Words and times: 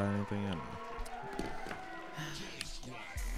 did 0.00 0.30
you 0.30 0.36
anything? 0.36 0.60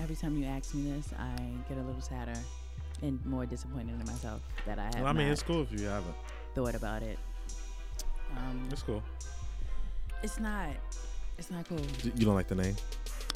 Every 0.02 0.16
time 0.16 0.36
you 0.36 0.46
ask 0.46 0.74
me 0.74 0.90
this, 0.90 1.08
I 1.18 1.36
get 1.68 1.78
a 1.78 1.82
little 1.82 2.00
sadder 2.00 2.38
and 3.02 3.24
more 3.26 3.46
disappointed 3.46 3.90
in 4.00 4.06
myself 4.06 4.40
that 4.66 4.78
I 4.78 4.84
have 4.84 4.94
Well, 4.96 5.06
I 5.06 5.12
mean, 5.12 5.28
it's 5.28 5.42
cool 5.42 5.62
if 5.62 5.72
you 5.72 5.86
haven't. 5.86 6.14
thought 6.54 6.74
about 6.74 7.02
it. 7.02 7.18
Um, 8.36 8.68
It's 8.72 8.82
cool. 8.82 9.02
it's 10.22 10.40
not. 10.40 10.68
It's 11.38 11.50
not 11.50 11.68
cool. 11.68 11.78
D- 11.78 12.12
You 12.16 12.24
don't 12.26 12.34
like 12.34 12.48
the 12.48 12.54
name? 12.56 12.74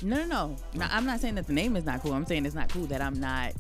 No, 0.03 0.17
no, 0.19 0.25
no. 0.27 0.57
no. 0.75 0.87
I'm 0.91 1.05
not 1.07 1.21
saying 1.21 1.35
that 1.37 1.47
the 1.47 1.53
name 1.53 1.77
is 1.77 1.85
not 1.85 2.01
cool. 2.03 2.13
I'm 2.13 2.27
saying 2.27 2.47
it's 2.47 2.55
not 2.55 2.69
cool 2.69 2.87
that 2.87 3.01
I'm 3.01 3.19
not 3.21 3.53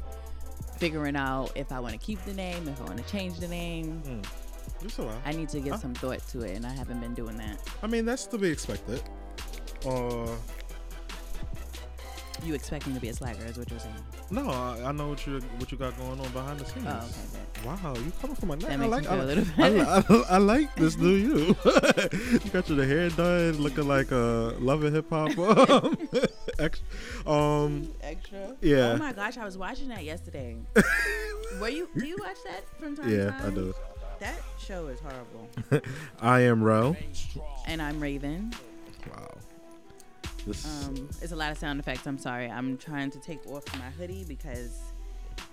figuring 0.78 1.16
out 1.16 1.52
if 1.56 1.72
I 1.72 1.80
want 1.80 1.92
to 1.94 1.98
keep 2.04 2.24
the 2.24 2.34
name, 2.34 2.68
if 2.68 2.80
I 2.80 2.84
want 2.84 2.98
to 2.98 3.04
change 3.12 3.38
the 3.38 3.48
name. 3.48 4.02
Alright. 4.98 5.16
I 5.24 5.32
need 5.32 5.48
to 5.50 5.60
give 5.60 5.72
Huh? 5.74 5.78
some 5.78 5.94
thought 5.94 6.20
to 6.28 6.40
it, 6.42 6.56
and 6.56 6.64
I 6.66 6.70
haven't 6.72 7.00
been 7.00 7.14
doing 7.14 7.36
that. 7.38 7.58
I 7.82 7.86
mean, 7.88 8.04
that's 8.04 8.26
to 8.26 8.38
be 8.38 8.48
expected. 8.48 9.02
Uh, 9.86 10.26
You 12.44 12.54
expect 12.54 12.86
me 12.86 12.94
to 12.94 13.00
be 13.00 13.08
a 13.08 13.14
slacker, 13.14 13.44
is 13.44 13.58
what 13.58 13.68
you're 13.70 13.80
saying? 13.80 13.94
no, 14.30 14.48
I, 14.50 14.84
I 14.88 14.92
know 14.92 15.08
what 15.08 15.26
you 15.26 15.40
what 15.56 15.72
you 15.72 15.78
got 15.78 15.96
going 15.98 16.20
on 16.20 16.30
behind 16.32 16.60
the 16.60 16.64
scenes. 16.66 16.86
Oh, 16.86 16.98
okay. 16.98 17.06
Good. 17.54 17.64
Wow, 17.64 17.94
you 17.96 18.12
coming 18.20 18.36
from 18.36 18.48
my 18.48 18.54
neck. 18.54 18.68
That 18.68 18.72
I 18.74 18.76
makes 18.76 18.90
like, 18.90 19.02
me 19.02 19.08
I, 19.08 19.10
feel 19.10 19.22
a 19.22 19.26
little 19.26 19.44
better. 19.56 20.24
I, 20.30 20.34
I 20.34 20.38
like 20.38 20.74
this 20.76 20.96
new 20.96 21.14
you. 21.14 21.56
you 21.64 22.50
got 22.52 22.68
your 22.68 22.84
hair 22.84 23.08
done, 23.10 23.52
looking 23.58 23.88
like 23.88 24.10
a 24.12 24.54
Love 24.60 24.82
& 24.82 24.92
Hip 24.92 25.10
Hop. 25.10 25.36
Um, 25.38 26.08
ex- 26.60 26.82
um, 27.26 27.88
Extra. 28.02 28.54
Yeah. 28.60 28.92
Oh 28.92 28.96
my 28.98 29.12
gosh, 29.12 29.36
I 29.38 29.44
was 29.44 29.58
watching 29.58 29.88
that 29.88 30.04
yesterday. 30.04 30.56
Were 31.60 31.68
you? 31.70 31.88
Do 31.96 32.06
you 32.06 32.16
watch 32.20 32.36
that 32.44 32.64
from 32.78 32.96
time 32.96 33.08
to 33.08 33.16
yeah, 33.16 33.30
time? 33.30 33.46
I 33.46 33.54
do. 33.54 33.74
That 34.20 34.36
show 34.58 34.88
is 34.88 35.00
horrible. 35.00 35.48
I 36.20 36.40
am 36.40 36.62
Ro. 36.62 36.96
And 37.66 37.80
I'm 37.82 37.98
Raven. 38.00 38.52
Wow. 39.10 39.37
Um, 40.50 41.08
it's 41.22 41.32
a 41.32 41.36
lot 41.36 41.50
of 41.52 41.58
sound 41.58 41.80
effects. 41.80 42.06
I'm 42.06 42.18
sorry. 42.18 42.50
I'm 42.50 42.76
trying 42.78 43.10
to 43.12 43.18
take 43.20 43.46
off 43.46 43.64
my 43.78 43.90
hoodie 43.90 44.24
because 44.26 44.78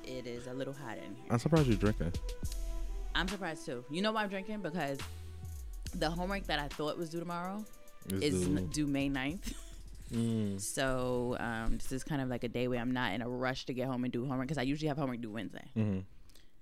it 0.03 0.25
is 0.27 0.47
a 0.47 0.53
little 0.53 0.73
hot 0.73 0.97
in 0.97 1.15
here. 1.15 1.25
I'm 1.31 1.39
surprised 1.39 1.67
you're 1.67 1.77
drinking. 1.77 2.11
I'm 3.13 3.27
surprised 3.27 3.65
too. 3.65 3.83
You 3.89 4.01
know 4.01 4.11
why 4.11 4.23
I'm 4.23 4.29
drinking? 4.29 4.59
Because 4.61 4.99
the 5.95 6.09
homework 6.09 6.43
that 6.47 6.59
I 6.59 6.67
thought 6.67 6.97
was 6.97 7.09
due 7.09 7.19
tomorrow 7.19 7.63
It's 8.09 8.25
is 8.35 8.45
n- 8.47 8.67
due 8.73 8.87
May 8.87 9.09
9th. 9.09 9.53
Mm, 10.13 10.59
So 10.75 11.35
um, 11.39 11.77
this 11.77 11.91
is 11.91 12.03
kind 12.03 12.21
of 12.21 12.29
like 12.29 12.43
a 12.43 12.47
day 12.49 12.67
where 12.67 12.79
I'm 12.79 12.91
not 12.91 13.13
in 13.13 13.21
a 13.21 13.29
rush 13.29 13.65
to 13.67 13.73
get 13.73 13.87
home 13.87 14.03
and 14.03 14.11
do 14.13 14.25
homework 14.25 14.47
because 14.47 14.57
I 14.57 14.63
usually 14.63 14.87
have 14.89 14.97
homework 14.97 15.21
due 15.21 15.31
Wednesday. 15.31 15.67
mhm. 15.77 16.03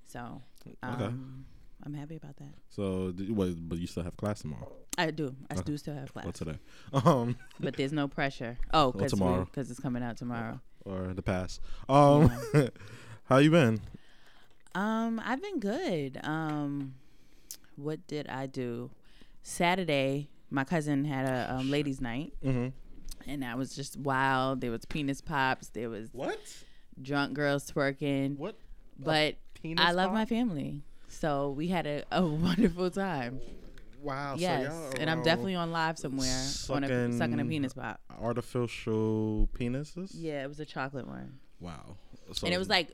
So 0.06 0.42
Okay. 0.68 0.76
um, 0.84 1.46
I'm 1.86 1.94
happy 1.94 2.16
about 2.16 2.38
that. 2.38 2.54
So, 2.70 3.12
did 3.12 3.36
but 3.70 3.78
you 3.78 3.88
still 3.88 4.04
have 4.04 4.16
class 4.18 4.42
tomorrow. 4.42 4.72
I 4.98 5.12
do. 5.12 5.36
I 5.50 5.56
Okay. 5.56 5.64
do 5.66 5.78
still 5.78 5.96
have 5.96 6.14
class. 6.14 6.26
What 6.26 6.36
today? 6.36 6.58
Um, 6.94 7.36
but 7.60 7.76
there's 7.76 7.92
no 7.94 8.08
pressure. 8.08 8.58
Oh, 8.74 8.92
because 8.92 9.12
tomorrow. 9.12 9.46
because 9.46 9.70
it's 9.70 9.80
coming 9.80 10.02
out 10.04 10.18
tomorrow. 10.18 10.60
or 10.86 11.14
the 11.14 11.22
past. 11.22 11.60
Um, 11.90 12.32
how 13.26 13.38
you 13.38 13.52
been? 13.52 13.82
Um, 14.76 15.22
I've 15.24 15.42
been 15.42 15.60
good. 15.60 16.20
Um, 16.24 16.96
what 17.76 18.06
did 18.08 18.28
I 18.28 18.46
do? 18.48 18.90
Saturday, 19.44 20.30
my 20.50 20.64
cousin 20.64 21.06
had 21.06 21.26
a 21.28 21.56
um, 21.56 21.70
ladies' 21.70 22.00
night, 22.02 22.34
Mm-hmm. 22.44 22.70
and 23.30 23.44
that 23.44 23.58
was 23.58 23.76
just 23.76 23.98
wild. 23.98 24.62
There 24.62 24.72
was 24.72 24.86
penis 24.86 25.22
pops. 25.22 25.70
There 25.70 25.90
was 25.90 26.10
What? 26.14 26.40
drunk 27.02 27.34
girls 27.34 27.70
twerking. 27.70 28.38
What? 28.38 28.56
But 28.98 29.36
I 29.78 29.92
love 29.92 30.08
pop? 30.10 30.14
my 30.14 30.26
family, 30.26 30.82
so 31.14 31.52
we 31.52 31.68
had 31.68 31.86
a, 31.88 32.04
a 32.12 32.22
wonderful 32.26 32.90
time. 32.92 33.40
Wow. 34.02 34.36
yes, 34.38 34.66
so 34.74 34.92
and 35.00 35.10
I'm 35.10 35.24
definitely 35.24 35.56
on 35.56 35.72
live 35.72 35.98
somewhere 35.98 36.28
on 36.70 36.84
a, 36.84 36.88
sucking- 36.88 37.18
sucking 37.18 37.40
a 37.40 37.46
penis 37.46 37.74
pop. 37.74 38.02
artificial 38.22 39.50
penises. 39.58 40.12
Yeah, 40.14 40.44
it 40.44 40.48
was 40.48 40.60
a 40.60 40.66
chocolate 40.66 41.08
one. 41.08 41.40
Wow. 41.62 41.96
So, 42.34 42.46
and 42.46 42.54
it 42.54 42.58
was 42.58 42.68
like 42.70 42.92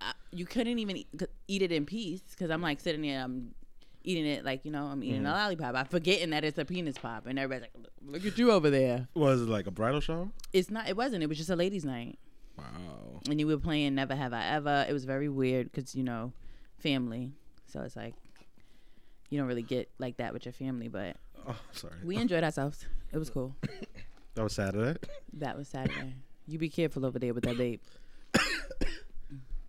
uh, 0.00 0.12
you 0.30 0.46
couldn't 0.46 0.78
even 0.78 0.98
eat, 0.98 1.08
eat 1.48 1.62
it 1.62 1.72
in 1.72 1.84
peace 1.84 2.22
because 2.30 2.50
I'm 2.50 2.62
like 2.62 2.78
sitting 2.80 3.02
there, 3.02 3.22
I'm 3.24 3.54
eating 4.04 4.26
it 4.26 4.44
like 4.44 4.64
you 4.64 4.70
know 4.70 4.84
I'm 4.84 5.02
eating 5.02 5.22
Mm-hmm. 5.22 5.26
a 5.26 5.32
lollipop. 5.32 5.74
I'm 5.74 5.86
forgetting 5.86 6.30
that 6.30 6.44
it's 6.44 6.58
a 6.58 6.64
penis 6.64 6.96
pop, 6.98 7.26
and 7.26 7.38
everybody's 7.40 7.68
like, 7.74 7.86
"Look 8.04 8.24
at 8.24 8.38
you 8.38 8.52
over 8.52 8.70
there." 8.70 9.08
was 9.14 9.42
it 9.42 9.48
like 9.48 9.66
a 9.66 9.70
bridal 9.72 10.00
shower? 10.00 10.28
It's 10.52 10.70
not. 10.70 10.88
It 10.88 10.96
wasn't. 10.96 11.24
It 11.24 11.28
was 11.28 11.38
just 11.38 11.50
a 11.50 11.56
ladies' 11.56 11.84
night, 11.84 12.18
Wow. 12.56 13.20
and 13.28 13.40
you 13.40 13.46
were 13.48 13.58
playing 13.58 13.96
Never 13.96 14.14
Have 14.14 14.32
I 14.32 14.44
Ever. 14.44 14.86
It 14.88 14.92
was 14.92 15.04
very 15.04 15.28
weird 15.28 15.72
because 15.72 15.94
you 15.96 16.04
know, 16.04 16.32
family. 16.78 17.32
So 17.72 17.80
it's 17.80 17.96
like 17.96 18.14
you 19.30 19.38
don't 19.38 19.48
really 19.48 19.62
get 19.62 19.88
like 19.98 20.18
that 20.18 20.32
with 20.34 20.44
your 20.44 20.52
family, 20.52 20.88
but 20.88 21.16
Oh, 21.48 21.56
sorry. 21.72 21.94
we 22.04 22.16
enjoyed 22.16 22.44
ourselves. 22.44 22.84
It 23.12 23.18
was 23.18 23.30
cool. 23.30 23.56
that 24.34 24.42
was 24.42 24.52
Saturday. 24.52 24.98
That 25.32 25.56
was 25.56 25.68
Saturday. 25.68 26.14
You 26.46 26.58
be 26.58 26.68
careful 26.68 27.06
over 27.06 27.18
there 27.18 27.32
with 27.32 27.44
that 27.44 27.56
babe. 27.56 27.80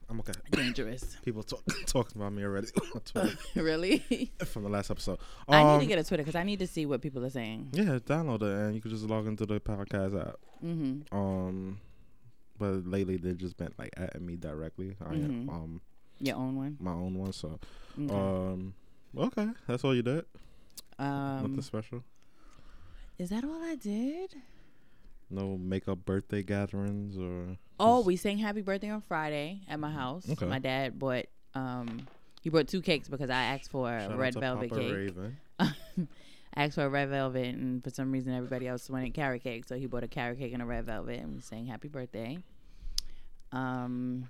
I'm 0.09 0.19
okay. 0.19 0.34
Dangerous. 0.52 1.18
People 1.25 1.44
talk, 1.44 1.64
talking 1.86 2.22
about 2.22 2.34
me 2.34 2.44
already 2.44 2.68
on 2.94 3.00
Twitter 3.06 3.38
really? 3.56 4.31
from 4.46 4.64
the 4.64 4.70
last 4.70 4.91
episode. 4.91 5.18
I 5.47 5.64
need 5.64 5.70
Um, 5.70 5.80
to 5.80 5.85
get 5.85 5.97
a 6.00 6.03
Twitter 6.03 6.24
because 6.24 6.35
I 6.35 6.44
need 6.44 6.59
to 6.59 6.68
see 6.68 6.85
what 6.85 7.02
people 7.02 7.25
are 7.25 7.30
saying. 7.30 7.70
Yeah, 7.72 8.00
download 8.06 8.41
it 8.44 8.66
and 8.66 8.75
you 8.75 8.81
can 8.81 8.91
just 8.91 9.06
log 9.06 9.28
into 9.28 9.46
the 9.46 9.59
podcast 9.59 10.20
app. 10.20 10.35
Mm-hmm. 10.64 11.16
Um, 11.18 11.80
but 12.59 12.85
lately 12.85 13.18
they've 13.18 13.38
just 13.38 13.58
been 13.58 13.74
like 13.80 13.91
at 13.97 14.22
me 14.22 14.35
directly. 14.35 14.97
I 15.03 15.14
am 15.14 15.47
Mhm. 15.47 15.50
um 15.50 15.81
Your 16.23 16.38
own 16.38 16.56
one. 16.56 16.78
my 16.79 16.91
own 16.91 17.16
one. 17.17 17.34
So 17.34 17.59
Okay. 18.00 18.13
um, 18.16 18.73
okay, 19.17 19.47
that's 19.67 19.84
all 19.84 19.94
you 19.94 20.01
did. 20.01 20.25
Um, 20.97 21.41
Nothing 21.44 21.61
special. 21.61 22.03
is 23.19 23.29
that 23.29 23.44
all 23.44 23.61
I 23.63 23.75
did? 23.75 24.35
No 25.29 25.57
makeup 25.57 26.06
birthday 26.06 26.41
gatherings 26.44 27.17
or. 27.17 27.57
Oh, 27.79 28.01
we 28.01 28.16
sang 28.16 28.38
Happy 28.38 28.61
Birthday 28.61 28.89
on 28.89 29.01
Friday 29.01 29.61
at 29.67 29.79
my 29.79 29.91
house. 29.91 30.29
Okay. 30.29 30.45
My 30.45 30.59
dad 30.59 30.97
bought 31.00 31.25
um 31.56 32.07
he 32.41 32.50
brought 32.50 32.67
two 32.67 32.81
cakes 32.81 33.07
because 33.09 33.29
I 33.29 33.44
asked 33.44 33.69
for 33.72 33.90
a 33.90 34.16
red 34.16 34.34
velvet 34.35 34.69
Papa 34.69 34.81
cake. 34.81 35.13
I 36.55 36.66
asked 36.66 36.75
for 36.75 36.85
a 36.85 36.90
red 36.90 37.09
velvet, 37.09 37.55
and 37.55 37.84
for 37.84 37.90
some 37.90 38.11
reason 38.11 38.34
everybody 38.34 38.67
else 38.67 38.90
wanted 38.90 39.13
carrot 39.13 39.44
cake, 39.44 39.66
so 39.67 39.75
he 39.75 39.88
bought 39.88 40.03
a 40.03 40.07
carrot 40.07 40.38
cake 40.40 40.53
and 40.53 40.61
a 40.61 40.66
red 40.66 40.85
velvet, 40.85 41.19
and 41.19 41.34
we 41.34 41.41
sang 41.41 41.66
Happy 41.66 41.88
Birthday. 41.88 42.38
Um, 43.51 44.29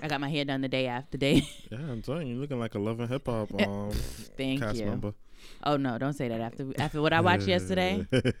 I 0.00 0.08
got 0.08 0.20
my 0.20 0.28
hair 0.28 0.44
done 0.44 0.60
the 0.62 0.68
day 0.68 0.86
after 0.86 1.18
day. 1.18 1.46
Yeah, 1.70 1.78
I'm 1.78 2.02
telling 2.02 2.26
you, 2.26 2.34
you're 2.34 2.42
looking 2.42 2.58
like 2.60 2.74
a 2.74 2.78
Love 2.78 2.98
& 2.98 3.08
Hip 3.08 3.26
Hop 3.26 3.54
um 3.60 3.90
Thank 4.36 4.60
cast 4.60 4.78
you. 4.78 4.86
member. 4.86 5.14
Oh 5.64 5.76
no, 5.76 5.98
don't 5.98 6.12
say 6.12 6.28
that 6.28 6.40
after 6.40 6.66
after 6.78 7.00
what 7.02 7.12
I 7.12 7.20
watched 7.20 7.46
yesterday. 7.48 8.06
okay, 8.12 8.32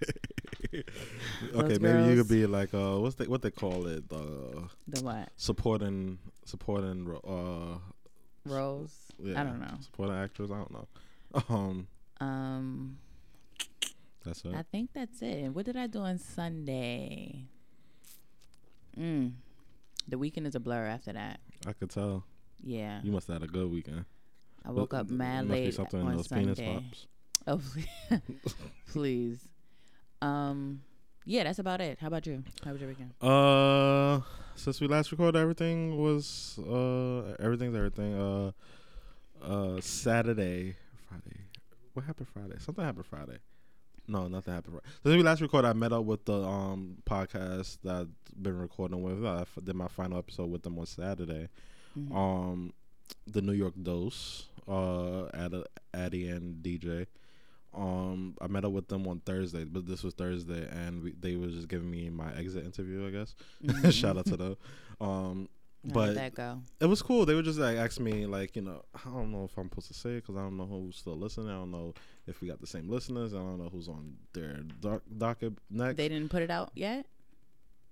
maybe 1.78 2.02
you 2.04 2.16
could 2.16 2.28
be 2.28 2.46
like 2.46 2.72
uh, 2.74 2.96
what's 2.98 3.16
they 3.16 3.26
what 3.26 3.42
they 3.42 3.50
call 3.50 3.86
it? 3.86 4.04
Uh, 4.10 4.66
The 4.88 5.02
what? 5.02 5.28
supporting 5.36 6.18
supporting 6.44 7.08
uh, 7.26 7.78
Rose. 8.44 8.94
yeah, 9.22 9.40
I 9.40 9.44
don't 9.44 9.60
know. 9.60 9.74
supporting 9.80 10.16
actors, 10.16 10.50
I 10.50 10.56
don't 10.58 10.70
know. 10.72 10.86
Um, 11.48 11.86
Um, 12.20 12.98
that's 14.24 14.44
it. 14.44 14.54
I 14.54 14.62
think 14.62 14.90
that's 14.92 15.22
it. 15.22 15.48
What 15.48 15.64
did 15.66 15.76
I 15.76 15.86
do 15.88 16.00
on 16.00 16.18
Sunday? 16.18 17.46
Mm. 18.98 19.32
The 20.12 20.18
weekend 20.18 20.46
is 20.46 20.54
a 20.54 20.60
blur 20.60 20.84
after 20.88 21.14
that. 21.14 21.40
I 21.66 21.72
could 21.72 21.88
tell 21.88 22.22
Yeah. 22.62 23.00
you 23.02 23.10
must 23.10 23.28
have 23.28 23.40
had 23.40 23.48
a 23.48 23.50
good 23.50 23.70
weekend. 23.70 24.04
I 24.62 24.70
woke 24.70 24.92
up 24.92 25.08
mad 25.08 25.46
must 25.48 25.56
be 25.58 25.64
late 25.64 25.74
something 25.74 26.00
in 26.00 26.06
on 26.06 26.16
those 26.16 26.28
penis 26.28 26.58
Sunday. 26.58 26.74
pops. 26.74 27.06
Oh, 27.46 27.60
please. 28.92 29.48
Um, 30.20 30.82
yeah, 31.24 31.44
that's 31.44 31.58
about 31.58 31.80
it. 31.80 31.98
How 31.98 32.08
about 32.08 32.26
you? 32.26 32.44
How 32.62 32.72
was 32.72 32.80
your 32.82 32.90
weekend? 32.90 33.14
Uh, 33.22 34.20
since 34.54 34.82
we 34.82 34.86
last 34.86 35.10
recorded, 35.12 35.38
everything 35.40 35.96
was 35.96 36.58
uh, 36.58 37.34
everything's 37.42 37.74
everything. 37.74 38.14
Uh, 38.14 38.52
uh, 39.42 39.80
Saturday, 39.80 40.76
Friday. 41.08 41.40
What 41.94 42.04
happened 42.04 42.28
Friday? 42.28 42.56
Something 42.58 42.84
happened 42.84 43.06
Friday. 43.06 43.38
No, 44.12 44.28
nothing 44.28 44.52
happened. 44.54 44.74
Friday. 44.74 44.86
Since 45.02 45.16
we 45.16 45.22
last 45.22 45.40
recorded, 45.40 45.68
I 45.68 45.72
met 45.72 45.92
up 45.92 46.04
with 46.04 46.24
the 46.26 46.42
um 46.42 46.98
podcast 47.08 47.78
that 47.84 47.94
I've 47.96 48.42
been 48.42 48.58
recording 48.58 49.02
with. 49.02 49.24
I 49.24 49.44
did 49.64 49.74
my 49.74 49.88
final 49.88 50.18
episode 50.18 50.50
with 50.50 50.62
them 50.62 50.78
on 50.78 50.86
Saturday. 50.86 51.48
Mhm. 51.98 52.14
Um, 52.14 52.72
the 53.26 53.42
New 53.42 53.52
York 53.52 53.74
Dose. 53.82 54.46
Uh, 54.68 55.26
at 55.34 55.52
Addy 55.92 56.28
and 56.28 56.62
DJ. 56.62 57.06
Um, 57.74 58.36
I 58.40 58.46
met 58.46 58.64
up 58.64 58.70
with 58.72 58.86
them 58.86 59.08
on 59.08 59.18
Thursday, 59.20 59.64
but 59.64 59.86
this 59.86 60.04
was 60.04 60.14
Thursday, 60.14 60.68
and 60.70 61.02
we, 61.02 61.12
they 61.18 61.34
were 61.36 61.48
just 61.48 61.66
giving 61.68 61.90
me 61.90 62.10
my 62.10 62.32
exit 62.36 62.64
interview. 62.64 63.06
I 63.06 63.10
guess. 63.10 63.34
Mhm. 63.64 63.92
Shout 63.92 64.18
out 64.18 64.26
to 64.26 64.36
them. 64.36 64.56
Um, 65.00 65.48
How 65.88 65.92
but 65.94 66.06
did 66.08 66.16
that 66.16 66.34
go? 66.34 66.60
it 66.80 66.86
was 66.86 67.02
cool. 67.02 67.26
They 67.26 67.34
were 67.34 67.42
just 67.42 67.58
like 67.58 67.76
asking 67.76 68.04
me, 68.04 68.26
like, 68.26 68.54
you 68.54 68.62
know, 68.62 68.82
I 68.94 69.10
don't 69.10 69.32
know 69.32 69.44
if 69.44 69.56
I'm 69.58 69.68
supposed 69.68 69.88
to 69.88 69.94
say 69.94 70.10
it 70.10 70.14
because 70.26 70.36
I 70.36 70.40
don't 70.42 70.56
know 70.56 70.66
who's 70.66 70.96
still 70.96 71.16
listening. 71.16 71.48
I 71.48 71.54
don't 71.54 71.70
know 71.72 71.94
if 72.26 72.40
we 72.40 72.48
got 72.48 72.60
the 72.60 72.66
same 72.68 72.88
listeners. 72.88 73.34
I 73.34 73.38
don't 73.38 73.58
know 73.58 73.68
who's 73.68 73.88
on 73.88 74.16
their 74.32 74.58
doc- 74.80 75.02
docket 75.18 75.54
next. 75.70 75.96
They 75.96 76.08
didn't 76.08 76.28
put 76.30 76.42
it 76.42 76.50
out 76.50 76.70
yet. 76.74 77.06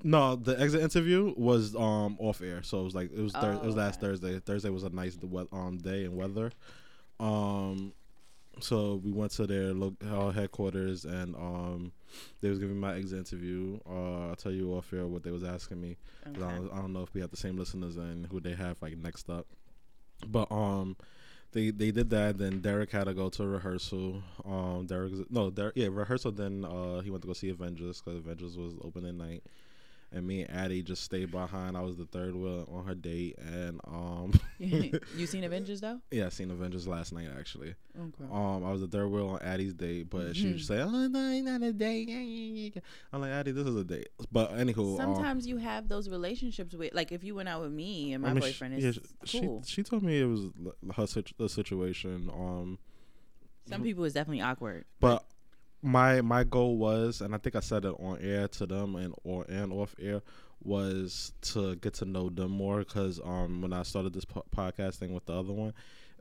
no, 0.05 0.37
the 0.37 0.59
exit 0.61 0.83
interview 0.83 1.35
was 1.37 1.75
um 1.75 2.17
off 2.21 2.41
air, 2.43 2.63
so 2.63 2.81
it 2.81 2.85
was 2.85 2.95
like 2.95 3.13
it 3.13 3.21
was 3.21 3.33
thir- 3.33 3.55
it 3.55 3.65
was 3.65 3.75
Oh, 3.75 3.79
last 3.79 3.99
okay. 3.99 4.07
Thursday. 4.07 4.39
Thursday 4.41 4.71
was 4.71 4.85
a 4.85 4.91
nice 4.91 5.19
um 5.53 5.79
day 5.79 6.05
and 6.05 6.17
weather. 6.17 6.53
Um, 7.19 7.93
so 8.58 9.00
we 9.05 9.12
went 9.12 9.31
to 9.32 9.47
their 9.47 9.73
lo- 9.73 9.97
uh, 10.06 10.31
headquarters 10.31 11.05
and 11.05 11.35
um, 11.37 11.93
they 12.41 12.50
was 12.50 12.58
giving 12.58 12.79
my 12.79 12.97
exit 12.97 13.19
interview. 13.19 13.79
Uh, 13.88 14.29
I'll 14.31 14.37
tell 14.37 14.52
you 14.52 14.73
off 14.75 14.93
air 14.93 15.06
what 15.06 15.23
they 15.23 15.31
was 15.31 15.44
asking 15.44 15.81
me. 15.81 15.97
'cause 16.25 16.43
I, 16.43 16.56
don't, 16.56 16.73
I 16.73 16.76
don't 16.82 16.93
know 16.93 17.02
if 17.02 17.14
we 17.14 17.20
have 17.20 17.31
the 17.31 17.37
same 17.37 17.56
listeners 17.56 17.97
and 17.97 18.26
who 18.26 18.41
they 18.41 18.55
have 18.55 18.76
like 18.82 18.97
next 18.99 19.31
up. 19.31 19.47
But 20.26 20.50
um, 20.52 20.97
they 21.52 21.70
they 21.70 21.91
did 21.91 22.11
that. 22.11 22.38
Then 22.38 22.61
Derek 22.61 22.91
had 22.91 23.05
to 23.05 23.14
go 23.14 23.31
to 23.31 23.47
rehearsal. 23.47 24.23
Um, 24.44 24.87
Derek 24.87 25.12
no 25.31 25.50
Derek 25.50 25.76
yeah 25.76 25.88
rehearsal. 25.91 26.32
Then 26.32 26.64
uh 26.64 27.00
he 27.00 27.11
went 27.11 27.23
to 27.23 27.29
go 27.29 27.32
see 27.32 27.49
Avengers 27.49 28.02
because 28.02 28.19
Avengers 28.19 28.58
was 28.58 28.75
opening 28.82 29.17
night. 29.17 29.43
And 30.12 30.27
me 30.27 30.43
and 30.43 30.51
Addie 30.51 30.83
just 30.83 31.05
stayed 31.05 31.31
behind. 31.31 31.77
I 31.77 31.83
was 31.83 31.97
the 31.97 32.05
third 32.05 32.35
wheel 32.35 32.69
on 32.73 32.85
her 32.85 32.97
date, 32.97 33.39
and 33.39 33.81
um, 33.87 34.33
you 34.59 35.27
seen 35.27 35.45
Avengers 35.51 35.81
though? 35.81 36.01
yeah, 36.11 36.27
I 36.27 36.29
seen 36.31 36.51
Avengers 36.51 36.89
last 36.89 37.12
night 37.12 37.29
actually. 37.39 37.77
Okay. 37.97 38.25
Um, 38.31 38.65
I 38.65 38.73
was 38.73 38.81
the 38.81 38.89
third 38.89 39.07
wheel 39.09 39.29
on 39.29 39.39
Addie's 39.43 39.73
date, 39.73 40.11
but 40.11 40.35
she 40.35 40.43
Mhm. 40.45 40.49
would 40.49 40.57
just 40.57 40.67
say, 40.69 40.81
"Oh 40.81 41.07
no, 41.07 41.41
not 41.43 41.62
a 41.62 41.73
date." 41.73 42.77
I'm 43.12 43.21
like, 43.21 43.31
Addie, 43.31 43.53
this 43.53 43.67
is 43.69 43.77
a 43.77 43.85
date. 43.85 44.09
But 44.33 44.51
anywho, 44.55 44.99
um, 45.01 45.15
Sometimes 45.15 45.47
you 45.47 45.59
have 45.59 45.87
those 45.89 46.09
relationships 46.09 46.75
with, 46.75 46.93
like, 46.93 47.12
if 47.12 47.23
you 47.23 47.37
went 47.37 47.49
out 47.49 47.62
with 47.62 47.71
me 47.73 48.12
and 48.12 48.23
my 48.23 48.31
I 48.31 48.33
mean, 48.33 48.41
boyfriend, 48.41 48.81
yeah, 48.83 48.89
it's 48.89 48.99
she, 49.27 49.41
cool. 49.41 49.62
she 49.65 49.83
told 49.85 50.03
me 50.03 50.21
it 50.21 50.27
was 50.27 50.49
her 50.97 51.23
the 51.39 51.49
situation. 51.49 52.29
Um, 52.33 52.79
Some 53.67 53.83
people 53.85 54.03
is 54.05 54.12
definitely 54.15 54.41
awkward. 54.41 54.87
but 54.99 55.25
my 55.82 56.21
my 56.21 56.44
goal 56.44 56.77
was, 56.77 57.21
and 57.21 57.35
I 57.35 57.38
think 57.38 57.56
I 57.56 57.61
said 57.61 57.85
it 57.85 57.94
on 57.99 58.19
air 58.21 58.49
to 58.49 58.67
them 58.67 58.97
and 58.97 59.15
or 59.25 59.44
and 59.49 59.73
off 59.73 59.94
air, 60.00 60.23
was 60.62 61.32
to 61.43 61.77
get 61.77 61.94
to 61.94 62.05
know 62.05 62.29
them 62.29 62.50
more. 62.50 62.81
Because 62.81 63.21
um, 63.25 63.62
when 63.62 63.73
I 63.73 63.82
started 63.82 64.12
this 64.12 64.25
po- 64.25 64.44
podcast 64.55 64.97
thing 64.97 65.12
with 65.15 65.27
the 65.27 65.32
other 65.35 65.53
one, 65.53 65.73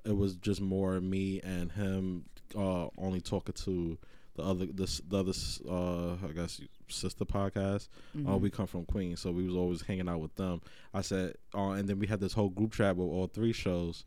it 0.06 0.15
was 0.15 0.35
just 0.35 0.61
more 0.61 1.00
me 1.01 1.41
and 1.44 1.71
him 1.71 2.25
uh 2.57 2.88
only 2.97 3.21
talking 3.21 3.53
to 3.53 3.95
the 4.35 4.41
other 4.44 4.65
this 4.65 5.01
the 5.07 5.19
other 5.19 5.33
uh 5.69 6.13
I 6.27 6.31
guess 6.33 6.62
sister 6.88 7.25
podcast. 7.25 7.89
Uh, 8.15 8.19
Mhm. 8.19 8.41
we 8.41 8.50
come 8.50 8.65
from 8.67 8.85
Queens, 8.85 9.19
so 9.19 9.31
we 9.31 9.45
was 9.45 9.55
always 9.55 9.81
hanging 9.81 10.09
out 10.09 10.21
with 10.21 10.33
them. 10.35 10.62
I 10.94 11.01
said, 11.01 11.35
uh, 11.53 11.71
and 11.71 11.88
then 11.88 12.00
we 12.00 12.07
had 12.07 12.19
this 12.19 12.33
whole 12.33 12.50
group 12.50 12.73
chat 12.73 12.95
with 12.95 13.07
all 13.07 13.27
three 13.27 13.53
shows, 13.53 14.05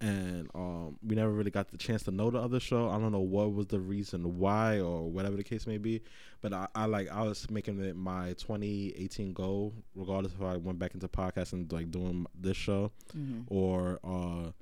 and 0.00 0.48
um, 0.54 0.96
we 1.04 1.16
never 1.16 1.30
really 1.32 1.50
got 1.50 1.68
the 1.70 1.76
chance 1.76 2.04
to 2.04 2.10
know 2.12 2.30
the 2.30 2.38
other 2.40 2.60
show. 2.60 2.88
I 2.88 2.98
don't 2.98 3.10
know 3.12 3.18
what 3.20 3.52
was 3.52 3.66
the 3.66 3.80
reason 3.80 4.38
why 4.38 4.78
or 4.80 5.10
whatever 5.10 5.36
the 5.36 5.42
case 5.44 5.66
may 5.66 5.78
be, 5.78 6.02
but 6.40 6.52
I, 6.52 6.68
I 6.74 6.84
like 6.86 7.08
I 7.10 7.22
was 7.22 7.50
making 7.50 7.80
it 7.80 7.96
my 7.96 8.28
2018 8.34 9.32
goal, 9.32 9.74
regardless 9.96 10.32
if 10.34 10.42
I 10.42 10.56
went 10.56 10.78
back 10.78 10.94
into 10.94 11.08
podcasting, 11.08 11.72
like 11.72 11.90
doing 11.90 12.26
this 12.38 12.56
show 12.56 12.92
Mhm. 13.16 13.44
or 13.48 13.98
uh 14.04 14.52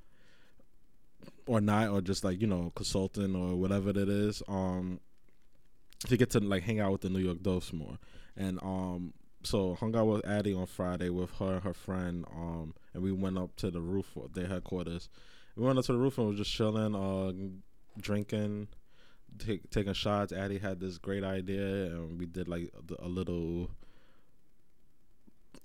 or 1.46 1.60
not 1.60 1.88
or 1.90 2.00
just 2.00 2.24
like 2.24 2.40
you 2.40 2.46
know 2.46 2.72
consulting 2.74 3.34
or 3.36 3.56
whatever 3.56 3.90
it 3.90 3.96
is 4.08 4.42
um 4.48 5.00
to 6.08 6.16
get 6.16 6.30
to 6.30 6.40
like 6.40 6.62
hang 6.62 6.80
out 6.80 6.92
with 6.92 7.00
the 7.00 7.08
new 7.08 7.18
york 7.20 7.42
dose 7.42 7.72
more 7.72 7.98
and 8.36 8.58
um 8.62 9.12
so 9.46 9.74
hung 9.74 9.94
out 9.96 10.06
with 10.06 10.26
addie 10.26 10.52
on 10.54 10.66
friday 10.66 11.08
with 11.08 11.30
her 11.38 11.54
and 11.54 11.62
her 11.64 11.72
friend 11.74 12.24
um 12.34 12.74
and 12.94 13.02
we 13.02 13.12
went 13.12 13.38
up 13.38 13.54
to 13.56 13.70
the 13.70 13.80
roof 13.80 14.16
of 14.16 14.32
their 14.32 14.46
headquarters. 14.46 15.08
We 15.56 15.64
went 15.64 15.78
up 15.78 15.84
to 15.86 15.92
the 15.92 15.98
roof 15.98 16.18
and 16.18 16.28
was 16.28 16.36
just 16.38 16.52
chilling 16.52 16.94
uh 16.94 17.32
drinking 18.00 18.68
take, 19.38 19.68
taking 19.70 19.92
shots. 19.92 20.32
Addie 20.32 20.58
had 20.58 20.80
this 20.80 20.98
great 20.98 21.24
idea 21.24 21.86
and 21.86 22.18
we 22.18 22.26
did 22.26 22.48
like 22.48 22.70
a, 23.00 23.06
a 23.06 23.08
little 23.08 23.70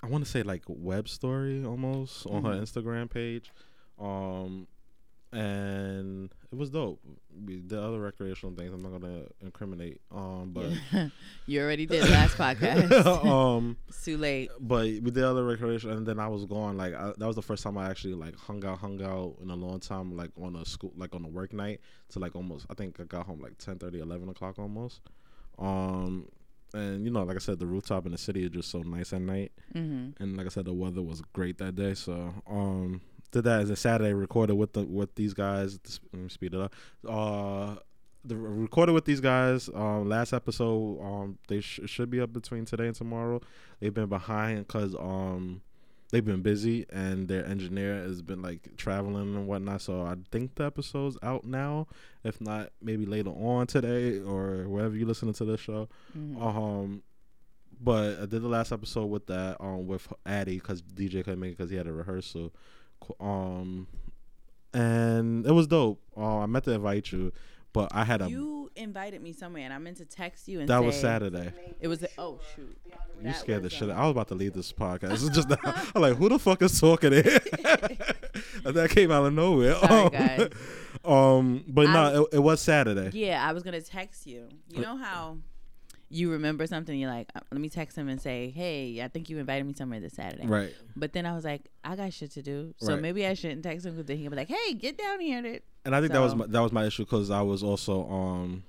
I 0.04 0.08
want 0.08 0.24
to 0.26 0.30
say 0.30 0.44
like 0.44 0.64
web 0.68 1.08
story 1.08 1.64
almost 1.64 2.26
on 2.26 2.44
her 2.44 2.52
Mhm. 2.52 2.62
Instagram 2.62 3.10
page, 3.10 3.52
um, 4.00 4.68
and 5.32 6.34
it 6.52 6.58
was 6.58 6.70
dope. 6.70 7.00
We 7.46 7.60
did 7.60 7.80
other 7.80 8.00
recreational 8.00 8.56
things. 8.56 8.74
I'm 8.74 8.82
not 8.82 9.00
gonna 9.00 9.24
incriminate, 9.40 10.02
um, 10.12 10.52
but 10.54 10.68
you 11.46 11.62
already 11.62 11.86
did 11.86 12.04
last 12.10 12.38
podcast. 12.38 12.92
um, 13.26 13.78
it's 13.88 14.04
too 14.04 14.18
late. 14.18 14.52
but 14.60 14.84
we 14.84 15.00
did 15.00 15.24
other 15.24 15.46
recreation, 15.46 15.92
and 15.92 16.06
then 16.06 16.20
I 16.20 16.28
was 16.28 16.46
gone. 16.46 16.78
like 16.78 16.94
I, 16.94 17.14
that 17.18 17.26
was 17.26 17.36
the 17.36 17.42
first 17.42 17.64
time 17.64 17.78
I 17.78 17.90
actually 17.90 18.16
like 18.16 18.36
hung 18.36 18.66
out, 18.66 18.80
hung 18.80 19.02
out 19.02 19.38
in 19.42 19.50
a 19.50 19.56
long 19.56 19.80
time, 19.80 20.16
like 20.16 20.32
on 20.42 20.56
a 20.56 20.66
school, 20.66 20.92
like 20.98 21.16
on 21.16 21.24
a 21.24 21.30
work 21.30 21.54
night 21.54 21.80
to 22.10 22.20
like 22.20 22.36
almost. 22.36 22.66
I 22.70 22.74
think 22.74 23.00
I 23.00 23.04
got 23.04 23.26
home 23.26 23.40
like 23.42 23.58
10, 23.58 23.80
30, 23.80 24.00
11 24.00 24.30
o'clock 24.30 24.60
almost. 24.60 25.02
Um, 25.58 26.28
and 26.74 27.06
you 27.06 27.12
know, 27.12 27.24
like 27.24 27.36
I 27.36 27.40
said, 27.40 27.60
the 27.60 27.66
rooftop 27.66 28.06
in 28.06 28.12
the 28.12 28.18
city 28.18 28.44
is 28.44 28.50
just 28.50 28.70
so 28.72 28.80
nice 28.80 29.14
at 29.14 29.22
night. 29.22 29.52
Mm-hmm. 29.76 30.22
and 30.22 30.38
like 30.38 30.46
I 30.46 30.50
said, 30.50 30.66
the 30.66 30.74
weather 30.74 31.02
was 31.02 31.22
great 31.34 31.58
that 31.60 31.76
day. 31.76 31.94
So 31.94 32.34
um, 32.50 33.02
did 33.32 33.44
that 33.46 33.62
as 33.62 33.70
a 33.70 33.76
Saturday. 33.76 34.14
Recorded 34.14 34.56
with 34.56 34.74
the 34.74 34.84
with 34.84 35.16
these 35.16 35.34
guys. 35.34 35.80
Let 36.14 36.22
me 36.22 36.30
speed 36.30 36.54
it 36.54 36.62
up. 36.62 36.74
Uh, 37.08 37.76
the 38.24 38.36
recorded 38.36 38.94
with 38.94 39.06
these 39.06 39.22
guys. 39.22 39.70
Um, 39.74 40.10
last 40.10 40.34
episode. 40.34 41.02
Um, 41.02 41.38
they 41.48 41.62
sh- 41.62 41.82
should 41.86 42.10
be 42.10 42.22
up 42.22 42.34
between 42.34 42.66
today 42.66 42.88
and 42.88 42.96
tomorrow. 42.96 43.42
They've 43.80 43.94
been 43.94 44.10
behind 44.10 44.68
because 44.68 44.96
um, 44.96 45.62
they've 46.12 46.24
been 46.24 46.42
busy 46.42 46.86
and 46.92 47.28
their 47.28 47.46
engineer 47.46 47.96
has 47.96 48.22
been 48.22 48.42
like 48.42 48.76
traveling 48.78 49.36
and 49.36 49.48
whatnot. 49.48 49.82
So 49.82 50.02
I 50.02 50.16
think 50.32 50.56
the 50.56 50.66
episode's 50.66 51.18
out 51.24 51.46
now. 51.46 51.88
If 52.24 52.40
not, 52.40 52.70
maybe 52.82 53.06
later 53.06 53.32
on 53.32 53.68
today 53.68 54.20
or 54.20 54.68
wherever 54.68 54.96
you're 54.96 55.08
listening 55.08 55.34
to 55.36 55.46
this 55.46 55.62
show. 55.62 55.90
Mm-hmm. 56.16 56.42
Um, 56.42 57.04
but 57.80 58.20
I 58.20 58.26
did 58.28 58.44
the 58.44 58.48
last 58.48 58.72
episode 58.72 59.08
with 59.08 59.26
that 59.28 59.58
um 59.60 59.88
with 59.88 60.08
Addy 60.26 60.60
because 60.60 60.82
DJ 60.84 61.24
couldn't 61.24 61.40
make 61.40 61.54
it 61.54 61.58
because 61.58 61.72
he 61.72 61.78
had 61.78 61.88
a 61.88 61.94
rehearsal. 61.94 62.54
Um, 63.20 63.88
and 64.74 65.46
it 65.46 65.52
was 65.52 65.68
dope. 65.68 66.02
Uh, 66.16 66.40
I 66.40 66.46
meant 66.46 66.66
to 66.66 66.72
invite 66.72 67.12
you, 67.12 67.32
but 67.74 67.90
I 67.94 68.04
had 68.04 68.22
a 68.22 68.30
you 68.30 68.70
invited 68.76 69.22
me 69.22 69.34
somewhere, 69.34 69.64
and 69.64 69.74
I 69.74 69.78
meant 69.78 69.98
to 69.98 70.06
text 70.06 70.48
you 70.48 70.60
and 70.60 70.70
that 70.70 70.80
say 70.80 70.86
was 70.86 71.00
Saturday. 71.00 71.52
It 71.80 71.88
was. 71.88 72.06
oh 72.18 72.40
shoot! 72.56 72.78
You 72.86 73.24
That 73.24 73.38
scared 73.38 73.64
the 73.64 73.70
shit. 73.70 73.90
out. 73.90 73.98
I 73.98 74.02
was 74.04 74.12
about 74.12 74.28
to 74.30 74.36
leave 74.36 74.54
this 74.54 74.72
podcast. 74.72 75.12
It's 75.14 75.30
just 75.30 75.48
I'm 75.96 76.02
like, 76.02 76.16
who 76.16 76.30
the 76.30 76.40
fuck 76.40 76.62
is 76.62 76.80
talking 76.80 77.12
here? 77.12 77.24
and 78.66 78.76
that 78.76 78.90
came 78.92 79.12
out 79.12 79.26
of 79.26 79.34
nowhere. 79.34 79.76
Sorry, 79.76 80.04
um, 80.04 80.10
guys. 80.10 80.50
um, 81.06 81.64
but 81.68 81.90
no, 81.90 82.24
it, 82.24 82.36
it 82.38 82.40
was 82.40 82.62
Saturday. 82.62 83.18
Yeah, 83.18 83.46
I 83.48 83.54
was 83.54 83.64
gonna 83.64 83.82
text 83.82 84.26
you. 84.26 84.48
You 84.70 84.82
know 84.82 84.98
how 84.98 85.38
you 86.12 86.32
remember 86.32 86.68
something? 86.68 86.98
You're 87.00 87.10
like, 87.10 87.30
uh, 87.36 87.40
let 87.52 87.60
me 87.62 87.70
text 87.70 87.98
him 87.98 88.08
and 88.10 88.22
say, 88.22 88.50
hey, 88.52 89.02
I 89.04 89.08
think 89.08 89.30
you 89.30 89.38
invited 89.40 89.66
me 89.66 89.74
somewhere 89.74 90.00
this 90.00 90.14
Saturday. 90.14 90.46
Right. 90.46 90.74
But 90.96 91.14
then 91.14 91.26
I 91.26 91.34
was 91.34 91.46
like, 91.46 91.70
I 91.84 91.96
got 91.96 92.12
shit 92.14 92.32
to 92.32 92.42
do, 92.42 92.74
so 92.78 92.94
Right. 92.94 93.02
maybe 93.02 93.26
I 93.26 93.34
shouldn't 93.34 93.64
text 93.64 93.86
him 93.86 93.94
because 93.94 94.06
then 94.08 94.18
he'll 94.18 94.30
be 94.32 94.38
like, 94.38 94.50
hey, 94.50 94.74
get 94.74 94.98
down 94.98 95.20
here. 95.20 95.42
to-" 95.42 95.60
and 95.86 95.96
I 95.96 96.00
think 96.02 96.14
that 96.14 96.20
was 96.22 96.36
my, 96.36 96.46
that 96.48 96.60
was 96.62 96.72
my 96.72 96.86
issue 96.86 97.04
because 97.06 97.32
I 97.32 97.42
was 97.42 97.64
also 97.64 98.08
um 98.10 98.64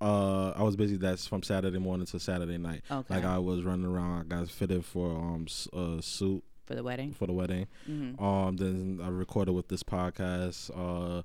uh 0.00 0.50
I 0.50 0.62
was 0.62 0.76
busy. 0.76 0.96
That's 0.96 1.26
from 1.26 1.42
Saturday 1.42 1.78
morning 1.78 2.06
to 2.06 2.20
Saturday 2.20 2.58
night. 2.58 2.82
Okay. 2.90 3.14
Like 3.14 3.24
I 3.24 3.38
was 3.38 3.62
running 3.62 3.86
around. 3.86 4.32
I 4.32 4.36
got 4.36 4.48
fitted 4.50 4.84
for 4.84 5.10
um 5.10 5.46
a 5.72 6.02
suit 6.02 6.44
for 6.66 6.74
the 6.74 6.82
wedding. 6.82 7.12
for 7.12 7.26
the 7.26 7.32
wedding. 7.32 7.66
Mm-hmm. 7.88 8.22
Um, 8.22 8.56
then 8.56 9.00
I 9.02 9.08
recorded 9.08 9.52
with 9.52 9.68
this 9.68 9.82
podcast. 9.82 10.70
Uh, 10.76 11.22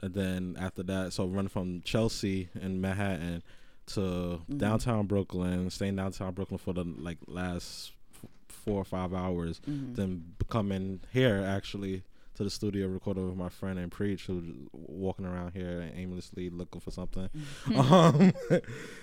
and 0.00 0.14
then 0.14 0.56
after 0.58 0.82
that, 0.84 1.12
so 1.12 1.26
running 1.26 1.48
from 1.48 1.82
Chelsea 1.82 2.48
in 2.60 2.80
Manhattan 2.80 3.42
to 3.88 4.00
Mhm. 4.48 4.58
downtown 4.58 5.06
Brooklyn, 5.06 5.70
staying 5.70 5.96
downtown 5.96 6.34
Brooklyn 6.34 6.58
for 6.58 6.72
the 6.72 6.84
like 6.84 7.18
last 7.26 7.92
f- 8.14 8.28
four 8.48 8.76
or 8.80 8.84
five 8.84 9.12
hours. 9.14 9.60
hmm 9.64 9.94
Then 9.94 10.34
coming 10.48 11.00
here 11.12 11.42
actually 11.46 12.02
to 12.34 12.44
the 12.44 12.50
studio, 12.50 12.86
recording 12.86 13.26
with 13.26 13.36
my 13.36 13.48
friend 13.48 13.78
and 13.80 13.90
preach, 13.90 14.26
who 14.26 14.68
walking 14.72 15.26
around 15.26 15.52
here 15.52 15.90
aimlessly 15.94 16.48
looking 16.50 16.80
for 16.80 16.90
something. 16.92 17.28
um, 17.76 18.32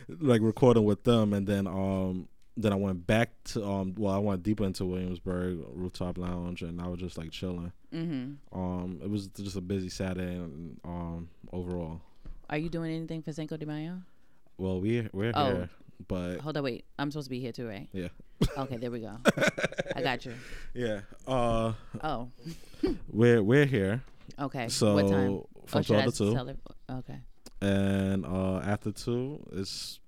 like 0.07 0.41
recording 0.41 0.83
with 0.85 1.03
them, 1.03 1.33
and 1.33 1.45
then 1.47 1.67
um, 1.67 2.27
then 2.57 2.71
I 2.71 2.75
went 2.77 3.05
back 3.05 3.31
to 3.45 3.65
um, 3.65 3.93
well, 3.97 4.13
I 4.13 4.19
went 4.19 4.41
deeper 4.43 4.63
into 4.63 4.85
Williamsburg 4.85 5.59
rooftop 5.73 6.17
lounge, 6.17 6.61
and 6.61 6.79
I 6.81 6.87
was 6.87 6.99
just 6.99 7.17
like 7.17 7.31
chilling. 7.31 7.71
hmm 7.91 8.33
Um, 8.53 8.99
it 9.03 9.09
was 9.09 9.27
just 9.27 9.57
a 9.57 9.61
busy 9.61 9.89
Saturday, 9.89 10.35
and 10.35 10.79
um, 10.85 11.29
overall, 11.51 12.01
Are 12.49 12.57
you 12.57 12.69
doing 12.69 12.93
anything 12.95 13.21
for 13.23 13.33
Cinco 13.33 13.57
de 13.57 13.65
Mayo? 13.65 14.01
Well, 14.57 14.79
we 14.81 15.07
we're 15.13 15.31
Oh. 15.35 15.45
here, 15.45 15.69
but 16.07 16.39
Hold 16.41 16.57
on, 16.57 16.63
wait. 16.63 16.85
I'm 16.99 17.11
supposed 17.11 17.25
to 17.27 17.29
be 17.29 17.39
here 17.39 17.51
too, 17.51 17.67
right? 17.67 17.87
Yeah. 17.93 18.07
Okay, 18.57 18.77
there 18.77 18.91
we 18.91 18.99
go. 18.99 19.17
I 19.95 20.01
got 20.01 20.25
you. 20.25 20.33
yeah, 20.73 21.01
uh, 21.27 21.73
Oh, 22.03 22.29
we're 23.11 23.41
we're 23.41 23.65
here. 23.65 24.03
okay. 24.39 24.67
So 24.67 24.93
what 24.95 25.07
time? 25.09 25.41
from 25.65 25.79
Oh, 25.79 25.83
twelve 25.83 26.13
to 26.13 26.33
two. 26.33 26.57
Okay. 26.91 27.19
and 27.61 28.25
uh, 28.25 28.57
after 28.59 28.91
two 28.91 29.43
is 29.53 29.99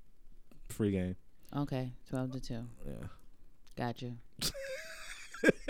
free 0.70 0.92
game. 0.92 1.16
Okay. 1.56 1.92
Twelve 2.10 2.32
to 2.34 2.40
two. 2.42 2.64
Yeah. 2.86 3.08
Got 3.78 4.02
you. 4.02 4.18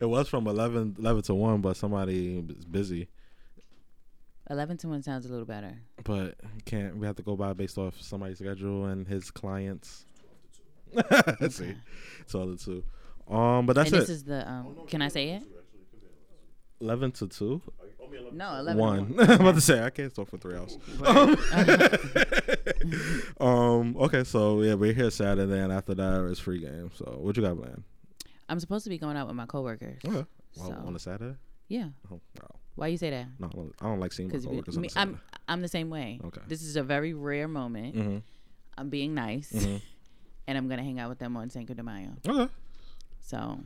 it 0.00 0.06
was 0.08 0.28
from 0.28 0.46
11, 0.46 0.96
11 0.98 1.22
to 1.22 1.34
1, 1.34 1.60
but 1.60 1.76
somebody 1.76 2.38
is 2.38 2.64
busy. 2.64 3.08
Eleven 4.48 4.76
to 4.78 4.88
one 4.88 5.02
sounds 5.02 5.26
a 5.26 5.28
little 5.28 5.44
better. 5.46 5.76
But 6.04 6.36
can't 6.64 6.96
we 6.98 7.06
have 7.06 7.16
to 7.16 7.22
go 7.22 7.36
by 7.36 7.52
based 7.52 7.78
off 7.78 8.00
somebody's 8.00 8.38
schedule 8.38 8.86
and 8.86 9.06
his 9.06 9.30
clients? 9.30 10.04
See, 10.94 11.00
Okay. 11.64 11.76
twelve 12.28 12.58
to 12.58 12.64
two. 12.64 12.84
Um, 13.34 13.66
but 13.66 13.74
that's 13.74 13.90
and 13.90 13.96
it. 13.96 14.00
this 14.00 14.08
is 14.10 14.24
the 14.24 14.48
um. 14.48 14.76
Can 14.86 15.02
I 15.02 15.08
say 15.08 15.30
it? 15.30 15.42
Eleven 16.80 17.10
to 17.12 17.26
two. 17.26 17.60
No, 18.32 18.54
eleven. 18.60 18.78
One. 18.78 19.16
more. 19.16 19.24
I'm 19.24 19.40
about 19.40 19.54
to 19.56 19.60
say 19.60 19.82
I 19.82 19.90
can't 19.90 20.14
talk 20.14 20.28
for 20.28 20.38
three 20.38 20.56
hours. 20.56 20.78
um. 23.40 23.96
Okay. 23.96 24.22
So 24.24 24.62
yeah, 24.62 24.74
we're 24.74 24.92
here 24.92 25.10
Saturday, 25.10 25.58
and 25.60 25.72
after 25.72 25.94
that 25.94 26.24
it's 26.30 26.38
free 26.40 26.60
game. 26.60 26.90
So 26.94 27.18
what 27.20 27.36
you 27.36 27.42
got 27.42 27.56
planned? 27.60 27.82
I'm 28.48 28.60
supposed 28.60 28.84
to 28.84 28.90
be 28.90 28.98
going 28.98 29.16
out 29.16 29.26
with 29.26 29.34
my 29.36 29.46
coworkers. 29.46 29.98
Okay. 30.04 30.24
Well, 30.56 30.68
So 30.68 30.72
on 30.86 30.94
a 30.94 30.98
Saturday? 31.00 31.36
yeah. 31.68 31.88
Oh, 32.12 32.20
wow. 32.40 32.50
Why 32.76 32.88
you 32.88 32.96
say 32.98 33.10
that? 33.10 33.26
No, 33.38 33.46
I 33.46 33.50
don't- 33.50 33.74
I 33.80 33.84
don't 33.86 34.00
like 34.00 34.12
seeing 34.12 34.28
my 34.28 34.32
Because 34.32 34.46
coworkers 34.46 34.76
a 34.76 34.98
I'm. 35.00 35.20
I'm 35.48 35.62
the 35.62 35.68
same 35.68 35.90
way. 35.90 36.20
Okay. 36.24 36.42
This 36.46 36.62
is 36.62 36.76
a 36.76 36.82
very 36.82 37.14
rare 37.14 37.48
moment. 37.48 37.96
Mm-hmm. 37.96 38.18
I'm 38.78 38.88
being 38.90 39.14
nice, 39.14 39.52
Mhm. 39.52 39.80
and 40.46 40.58
I'm 40.58 40.68
gonna 40.68 40.82
hang 40.84 40.98
out 41.00 41.08
with 41.08 41.18
them 41.18 41.36
on 41.36 41.50
Cinco 41.50 41.74
de 41.74 41.82
Mayo. 41.82 42.10
Okay. 42.28 42.52
So 43.20 43.60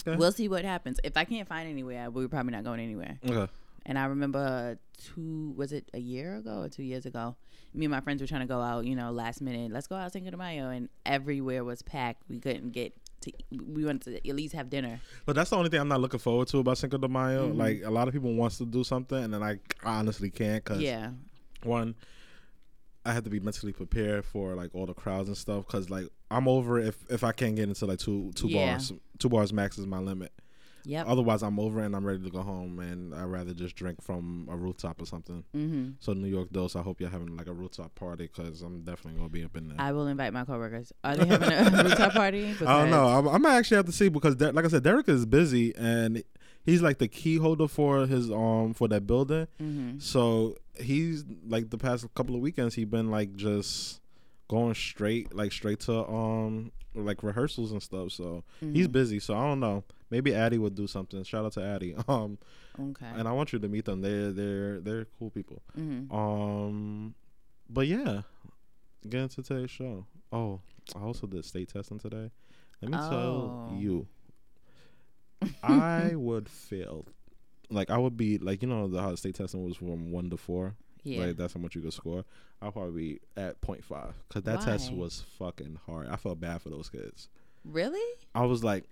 Okay. 0.00 0.16
we'll 0.16 0.32
see 0.32 0.48
what 0.48 0.64
happens. 0.64 0.98
If 1.04 1.16
I 1.16 1.24
can't 1.24 1.48
find 1.48 1.68
anywhere, 1.68 2.10
we're 2.10 2.28
probably 2.28 2.52
not 2.52 2.64
going 2.64 2.80
anywhere. 2.80 3.18
okay. 3.28 3.52
And 3.86 3.98
I 3.98 4.06
remember 4.06 4.78
two 4.98 5.52
was 5.56 5.72
it 5.72 5.90
a 5.92 5.98
year 6.00 6.36
ago 6.36 6.62
or 6.62 6.68
two 6.70 6.82
years 6.84 7.04
ago? 7.04 7.36
Me 7.74 7.84
and 7.86 7.90
my 7.90 8.00
friends 8.00 8.22
were 8.22 8.26
trying 8.28 8.40
to 8.40 8.46
go 8.46 8.60
out, 8.60 8.86
you 8.86 8.94
know, 8.94 9.10
last 9.10 9.42
minute. 9.42 9.72
Let's 9.72 9.88
go 9.88 9.96
out 9.96 10.12
Cinco 10.12 10.30
de 10.30 10.36
Mayo, 10.36 10.70
and 10.70 10.88
everywhere 11.04 11.64
was 11.64 11.82
packed. 11.82 12.22
We 12.28 12.38
couldn't 12.38 12.70
get 12.70 12.94
to. 13.24 13.32
We 13.52 13.84
wanted 13.84 14.02
to 14.02 14.28
at 14.28 14.34
least 14.36 14.54
have 14.54 14.70
dinner. 14.70 15.00
But 15.26 15.36
that's 15.36 15.50
the 15.50 15.56
only 15.56 15.70
thing 15.70 15.80
I'm 15.80 15.88
not 15.88 16.00
looking 16.00 16.20
forward 16.20 16.48
to 16.48 16.58
about 16.58 16.78
Cinco 16.78 16.98
de 16.98 17.08
Mayo. 17.08 17.52
Mhm. 17.52 17.56
Like 17.56 17.82
a 17.84 17.90
lot 17.90 18.08
of 18.08 18.14
people 18.14 18.32
wants 18.34 18.58
to 18.58 18.64
do 18.66 18.84
something, 18.84 19.22
and 19.22 19.32
then 19.34 19.42
I 19.42 19.58
honestly 19.84 20.30
can't 20.30 20.62
because 20.64 20.80
Yeah, 20.80 21.10
one, 21.62 21.94
I 23.04 23.12
have 23.12 23.24
to 23.24 23.30
be 23.30 23.40
mentally 23.40 23.72
prepared 23.72 24.24
for 24.24 24.54
like 24.54 24.74
all 24.74 24.86
the 24.86 24.94
crowds 24.94 25.28
and 25.28 25.36
stuff. 25.36 25.66
Because 25.66 25.90
like 25.90 26.08
I'm 26.30 26.48
over 26.48 26.78
if 26.78 27.04
if 27.10 27.22
I 27.24 27.32
can't 27.32 27.54
get 27.56 27.68
into 27.68 27.84
like 27.86 27.98
two 27.98 28.32
two 28.34 28.48
Yeah. 28.48 28.72
bars, 28.72 28.92
two 29.18 29.28
bars 29.28 29.52
max 29.52 29.78
is 29.78 29.86
my 29.86 29.98
limit. 29.98 30.32
Yep. 30.84 31.06
Otherwise, 31.08 31.42
I'm 31.42 31.58
over 31.58 31.80
and 31.80 31.94
I'm 31.96 32.04
ready 32.04 32.22
to 32.22 32.30
go 32.30 32.42
home, 32.42 32.78
and 32.78 33.14
I'd 33.14 33.24
rather 33.24 33.52
just 33.54 33.74
drink 33.76 34.02
from 34.02 34.48
a 34.50 34.56
rooftop 34.56 35.00
or 35.02 35.06
something. 35.06 35.44
hmm 35.52 35.90
So 36.00 36.12
New 36.12 36.28
York 36.28 36.50
Dose, 36.52 36.76
I 36.76 36.82
hope 36.82 37.00
you're 37.00 37.10
having 37.10 37.36
like 37.36 37.46
a 37.48 37.52
rooftop 37.52 37.94
party 37.94 38.30
because 38.32 38.62
I'm 38.62 38.82
definitely 38.82 39.18
gonna 39.18 39.28
be 39.30 39.44
up 39.44 39.56
in 39.56 39.68
there. 39.68 39.76
I 39.80 39.92
will 39.92 40.06
invite 40.06 40.32
my 40.32 40.44
coworkers. 40.44 40.92
Are 41.02 41.16
they 41.16 41.26
having 41.26 41.50
a 41.78 41.82
rooftop 41.84 42.12
party? 42.12 42.44
I 42.66 42.80
don't 42.80 42.90
know. 42.90 43.06
Because- 43.22 43.26
I'm, 43.26 43.28
I 43.28 43.38
might 43.38 43.56
actually 43.56 43.76
have 43.78 43.86
to 43.86 43.92
see 43.92 44.08
because, 44.08 44.36
Der- 44.36 44.52
like 44.52 44.64
I 44.64 44.68
said, 44.68 44.82
Derek 44.82 45.08
is 45.08 45.26
busy 45.26 45.74
and 45.76 46.22
he's 46.64 46.80
like 46.82 46.98
the 46.98 47.08
key 47.08 47.36
holder 47.36 47.68
for 47.68 48.06
his 48.06 48.30
um 48.30 48.74
for 48.74 48.88
that 48.88 49.06
building. 49.06 49.46
Mhm. 49.60 50.00
So 50.02 50.56
he's 50.80 51.24
like 51.46 51.70
the 51.70 51.78
past 51.78 52.06
couple 52.14 52.34
of 52.34 52.40
weekends 52.40 52.74
he's 52.74 52.86
been 52.86 53.10
like 53.10 53.34
just 53.36 54.00
going 54.48 54.74
straight 54.74 55.34
like 55.34 55.52
straight 55.52 55.80
to 55.80 56.06
um 56.06 56.70
like 56.94 57.22
rehearsals 57.22 57.72
and 57.72 57.82
stuff. 57.82 58.12
So 58.12 58.44
he's 58.60 58.86
Mhm. 58.88 58.92
busy. 58.92 59.18
So 59.18 59.34
I 59.34 59.42
don't 59.48 59.60
know. 59.60 59.84
Maybe 60.14 60.32
Addie 60.32 60.58
would 60.58 60.76
do 60.76 60.86
something. 60.86 61.24
Shout 61.24 61.44
out 61.44 61.52
to 61.54 61.62
Addie. 61.64 61.96
Um, 62.08 62.38
Okay. 62.80 63.06
and 63.18 63.26
I 63.26 63.32
want 63.32 63.52
you 63.52 63.58
to 63.58 63.68
meet 63.68 63.84
them. 63.84 64.00
They're 64.00 64.30
they're 64.32 64.78
they're 64.80 65.04
cool 65.18 65.30
people. 65.30 65.60
hmm 65.74 66.12
Um, 66.14 67.14
but 67.68 67.86
yeah, 67.88 68.22
get 69.08 69.22
into 69.22 69.42
today's 69.42 69.70
show. 69.70 70.06
Oh, 70.32 70.60
I 70.96 71.00
also 71.00 71.26
did 71.26 71.44
state 71.44 71.68
testing 71.72 71.98
today. 71.98 72.30
Let 72.80 72.90
me 72.92 72.96
tell 72.96 73.68
Oh. 73.70 73.76
you, 73.76 74.06
I 75.62 76.12
would 76.14 76.48
fail. 76.48 77.06
Like 77.70 77.90
I 77.90 77.98
would 77.98 78.16
be 78.16 78.38
like 78.38 78.62
you 78.62 78.68
know 78.68 78.86
the 78.88 79.00
how 79.02 79.14
state 79.16 79.34
testing 79.34 79.64
was 79.64 79.76
from 79.76 80.10
one 80.12 80.30
to 80.30 80.36
four. 80.36 80.74
Yeah. 81.02 81.26
Like 81.26 81.36
that's 81.36 81.54
how 81.54 81.60
much 81.60 81.74
you 81.74 81.80
could 81.82 81.92
score. 81.92 82.24
I'll 82.62 82.72
probably 82.72 83.02
be 83.14 83.20
at 83.36 83.60
0.5 83.60 84.14
because 84.28 84.42
that 84.44 84.62
test 84.62 84.90
was 84.92 85.22
fucking 85.38 85.78
hard. 85.86 86.08
I 86.08 86.16
felt 86.16 86.40
bad 86.40 86.62
for 86.62 86.70
those 86.70 86.88
kids. 86.88 87.28
really? 87.64 88.00
I 88.34 88.46
was 88.46 88.64
like, 88.64 88.84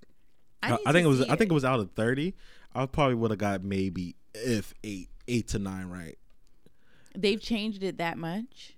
I, 0.62 0.78
I 0.87 0.92
think 0.92 1.04
it 1.04 1.09
was. 1.09 1.23
I 1.23 1.37
think 1.37 1.50
it 1.50 1.54
was 1.54 1.64
out 1.64 1.81
of 1.81 1.90
thirty. 1.92 2.35
I 2.75 2.87
probably 2.87 3.16
would 3.16 3.31
have 3.31 3.38
got 3.38 3.62
maybe 3.64 4.16
if 4.35 4.73
eight, 4.85 5.09
eight 5.28 5.49
to 5.49 5.59
nine 5.59 5.88
right. 5.88 6.16
They've 7.14 7.40
changed 7.40 7.83
it 7.83 7.99
that 7.99 8.16
much. 8.16 8.75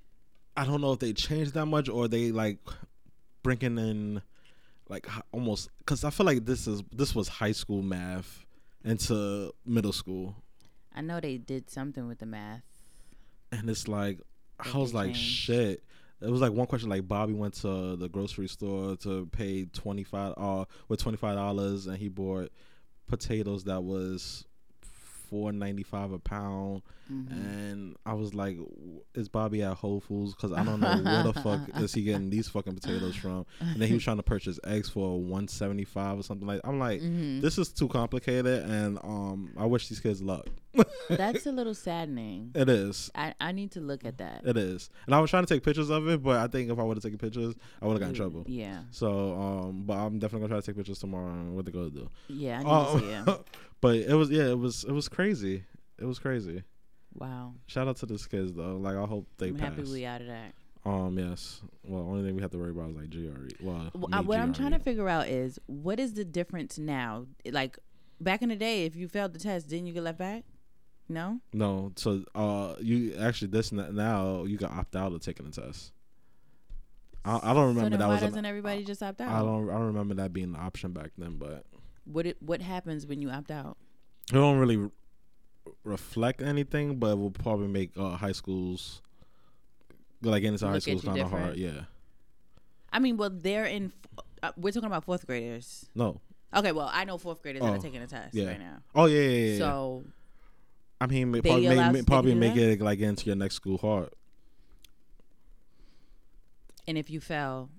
I 0.57 0.65
don't 0.65 0.81
know 0.81 0.93
if 0.93 0.99
they 0.99 1.13
changed 1.13 1.55
that 1.55 1.67
much 1.67 1.89
or 1.89 2.09
they 2.09 2.33
like 2.33 2.59
bringing 3.43 3.79
in 3.79 4.23
like 4.89 5.07
almost 5.33 5.69
because 5.79 6.05
I 6.05 6.11
feel 6.11 6.27
like 6.27 6.45
this 6.45 6.67
is 6.67 6.83
this 6.93 7.15
was 7.15 7.29
high 7.29 7.53
school 7.53 7.83
math 7.83 8.45
into 8.85 9.53
middle 9.65 9.93
school, 9.93 10.37
I 10.95 11.01
know 11.01 11.21
they 11.21 11.39
did 11.39 11.71
something 11.71 12.07
with 12.07 12.19
the 12.19 12.27
math. 12.27 12.63
and 13.51 13.71
it's 13.71 13.89
like 13.89 14.21
I 14.59 14.77
was 14.77 14.93
like 14.93 15.15
changed. 15.15 15.21
shit. 15.21 15.85
It 16.21 16.31
was 16.31 16.41
like 16.41 16.53
one 16.53 16.67
question 16.67 16.89
like 16.89 17.07
Bobby 17.07 17.35
went 17.35 17.55
to 17.63 17.97
the 17.97 18.09
grocery 18.09 18.49
store 18.49 18.97
to 18.99 19.27
pay 19.33 19.65
twenty 19.67 20.05
five 20.05 20.35
uh 20.37 20.65
with 20.89 21.01
twenty 21.01 21.19
five 21.19 21.37
dollars 21.37 21.87
and 21.87 21.99
he 21.99 22.09
bought 22.09 22.51
potatoes 23.09 23.65
that 23.65 23.83
was 23.83 24.47
four 25.29 25.53
ninety 25.53 25.83
five 25.83 26.13
a 26.13 26.19
pound 26.19 26.83
Mhm. 27.13 27.31
and 27.33 27.97
I 28.07 28.15
was 28.15 28.33
like, 28.33 28.57
"Is 29.15 29.29
Bobby 29.29 29.63
at 29.63 29.75
Whole 29.75 30.01
Foods? 30.01 30.35
Because 30.35 30.53
I 30.53 30.65
don't 30.65 30.81
know 30.81 31.03
where 31.03 31.23
the 31.25 31.35
fuck 31.35 31.61
is 31.83 31.93
he 31.93 32.03
getting 32.03 32.31
these 32.31 32.49
fucking 32.49 32.75
potatoes 32.77 33.15
from." 33.15 33.45
And 33.61 33.77
then 33.79 33.89
he 33.89 33.93
was 33.95 34.03
trying 34.03 34.17
to 34.17 34.23
purchase 34.23 34.59
eggs 34.65 34.89
for 34.89 35.21
one 35.21 35.47
seventy 35.49 35.85
five 35.85 36.19
or 36.19 36.23
something 36.23 36.47
like. 36.49 36.63
I'm 36.65 36.79
like, 36.79 37.03
Mhm. 37.03 37.43
this 37.43 37.59
is 37.59 37.69
too 37.69 37.89
complicated, 37.89 38.65
and 38.71 38.99
um, 39.05 39.51
I 39.59 39.67
wish 39.67 39.89
these 39.89 40.01
kids 40.01 40.23
luck. 40.23 40.47
That's 41.09 41.47
a 41.47 41.53
little 41.53 41.75
saddening. 41.75 42.53
It 42.55 42.69
is, 42.69 43.11
I, 43.15 43.35
I 43.41 43.53
need 43.53 43.73
to 43.73 43.81
look 43.81 44.05
at 44.05 44.19
that. 44.19 44.43
it 44.45 44.57
is, 44.57 44.91
and 45.07 45.15
I 45.15 45.21
was 45.21 45.31
trying 45.31 45.45
to 45.47 45.55
take 45.55 45.63
pictures 45.63 45.91
of 45.91 46.09
it, 46.09 46.23
but 46.23 46.37
I 46.39 46.47
think 46.49 46.71
if 46.71 46.79
I 46.79 46.83
would 46.83 46.97
have 46.97 47.03
taken 47.05 47.19
pictures, 47.19 47.55
I 47.81 47.87
would 47.87 47.93
have 47.95 48.01
got 48.01 48.09
in 48.09 48.15
trouble. 48.15 48.45
Yeah. 48.47 48.81
So, 48.91 49.35
um, 49.35 49.83
but 49.87 49.95
I'm 49.95 50.19
definitely 50.19 50.49
gonna 50.49 50.61
try 50.61 50.61
to 50.61 50.67
take 50.67 50.77
pictures 50.77 50.99
tomorrow. 50.99 51.31
and 51.31 51.55
What 51.57 51.65
they 51.67 51.73
gonna 51.73 51.91
do? 51.91 52.09
Yeah, 52.29 52.61
I 52.61 52.63
need 52.63 52.69
Um, 52.71 53.01
to 53.01 53.07
see 53.27 53.31
it. 53.33 53.41
but 53.81 53.97
it 53.97 54.15
was, 54.15 54.31
yeah, 54.31 54.49
it 54.49 54.59
was, 54.59 54.85
it 54.85 54.93
was 54.93 55.09
crazy. 55.09 55.65
It 55.99 56.05
was 56.05 56.19
crazy. 56.19 56.63
Wow. 57.15 57.55
Shout 57.67 57.87
out 57.87 57.97
to 57.99 58.07
these 58.07 58.27
kids 58.27 58.53
though. 58.53 58.77
Like 58.77 58.97
I 58.97 59.05
hope 59.07 59.29
they 59.39 59.49
I'm 59.49 59.57
pass. 59.57 59.77
happy 59.77 59.83
we 59.91 60.05
out 60.05 60.21
of 60.21 60.27
that. 60.27 60.53
Um, 60.85 61.17
yes. 61.19 61.63
Well, 61.85 62.03
the 62.03 62.09
only 62.11 62.25
thing 62.25 62.35
we 62.37 62.43
have 62.43 62.51
to 62.51 62.59
worry 62.59 62.73
about 62.73 62.91
is 62.91 62.97
like 62.97 63.11
GRE. 63.11 63.49
Well, 63.65 63.91
uh, 64.13 64.23
what 64.23 64.39
I'm 64.41 64.53
trying 64.53 64.73
to 64.73 64.79
figure 64.79 65.09
out 65.09 65.29
is 65.29 65.59
what 65.67 65.99
is 66.01 66.15
the 66.15 66.25
difference 66.25 66.77
now? 66.79 67.27
Like 67.51 67.79
back 68.21 68.43
in 68.43 68.49
the 68.49 68.57
day, 68.57 68.85
if 68.85 68.97
you 68.97 69.07
failed 69.09 69.33
the 69.33 69.39
test, 69.39 69.69
didn't 69.69 69.87
you 69.87 69.93
get 69.95 70.03
left 70.03 70.19
back? 70.19 70.43
No. 71.09 71.41
No, 71.53 71.93
so 71.97 72.25
uh, 72.35 72.75
you 72.81 73.15
actually 73.21 73.49
this 73.49 73.73
now 73.73 74.45
you 74.45 74.57
can 74.59 74.69
opt 74.71 74.97
out 74.97 75.13
of 75.13 75.21
taking 75.21 75.51
the 75.51 75.53
test. 75.63 75.93
I, 77.25 77.37
I 77.37 77.55
don't 77.55 77.55
So 77.55 77.67
remember 77.69 77.91
then 77.91 77.99
that 78.01 78.07
why 78.09 78.15
was. 78.15 78.23
An, 78.23 78.29
doesn't 78.31 78.45
everybody 78.47 78.85
just 78.85 79.03
opt 79.03 79.21
out? 79.21 79.29
I 79.29 79.39
don't. 79.41 79.69
I 79.69 79.75
don't 79.75 79.87
remember 79.87 80.15
that 80.15 80.33
being 80.33 80.55
an 80.55 80.61
option 80.61 80.93
back 80.93 81.11
then, 81.19 81.37
but 81.37 81.65
What 82.05 82.27
it, 82.27 82.37
what 82.43 82.63
happens 82.63 83.07
when 83.07 83.21
you 83.23 83.31
opt 83.31 83.51
out? 83.51 83.77
it 84.31 84.35
don't 84.35 84.59
really 84.59 84.77
re- 84.79 84.91
reflect 85.85 86.41
anything. 86.43 86.99
But 86.99 87.13
it 87.13 87.19
will 87.19 87.31
probably 87.31 87.69
make 87.69 87.91
uh, 87.97 88.17
high 88.17 88.33
schools 88.33 89.03
like 90.23 90.41
getting 90.43 90.55
into 90.55 90.67
high 90.67 90.75
Look 90.75 90.83
schools 90.83 91.03
you 91.05 91.09
kind 91.11 91.21
of 91.21 91.31
hard. 91.31 91.57
Yeah. 91.57 91.83
I 92.93 92.99
mean, 92.99 93.17
well, 93.17 93.31
they're 93.31 93.65
in. 93.67 93.93
Uh, 94.43 94.53
we're 94.57 94.73
talking 94.73 94.87
about 94.87 95.05
fourth 95.05 95.27
graders. 95.27 95.87
No. 95.95 96.21
Okay, 96.55 96.73
well, 96.73 96.89
I 96.93 97.05
know 97.05 97.19
fourth 97.19 97.43
graders 97.43 97.63
that 97.63 97.69
Oh, 97.69 97.75
are 97.75 97.79
taking 97.79 98.01
a 98.01 98.07
test 98.07 98.35
yeah. 98.35 98.47
right 98.49 98.61
now. 98.61 98.77
Oh 98.95 99.07
yeah, 99.07 99.21
yeah, 99.21 99.29
yeah. 99.29 99.53
yeah. 99.53 99.59
I 101.01 101.07
mean, 101.07 101.33
They 101.33 101.41
probably 101.43 101.69
may- 101.93 102.03
probably 102.03 102.35
make 102.35 102.55
that? 102.55 102.71
it 102.73 102.81
like 102.81 103.01
into 103.01 103.27
your 103.27 103.37
next 103.37 103.57
school 103.57 103.79
hard. 103.79 104.11
and 106.87 106.99
if 106.99 107.11
you 107.11 107.21
fail, 107.21 107.71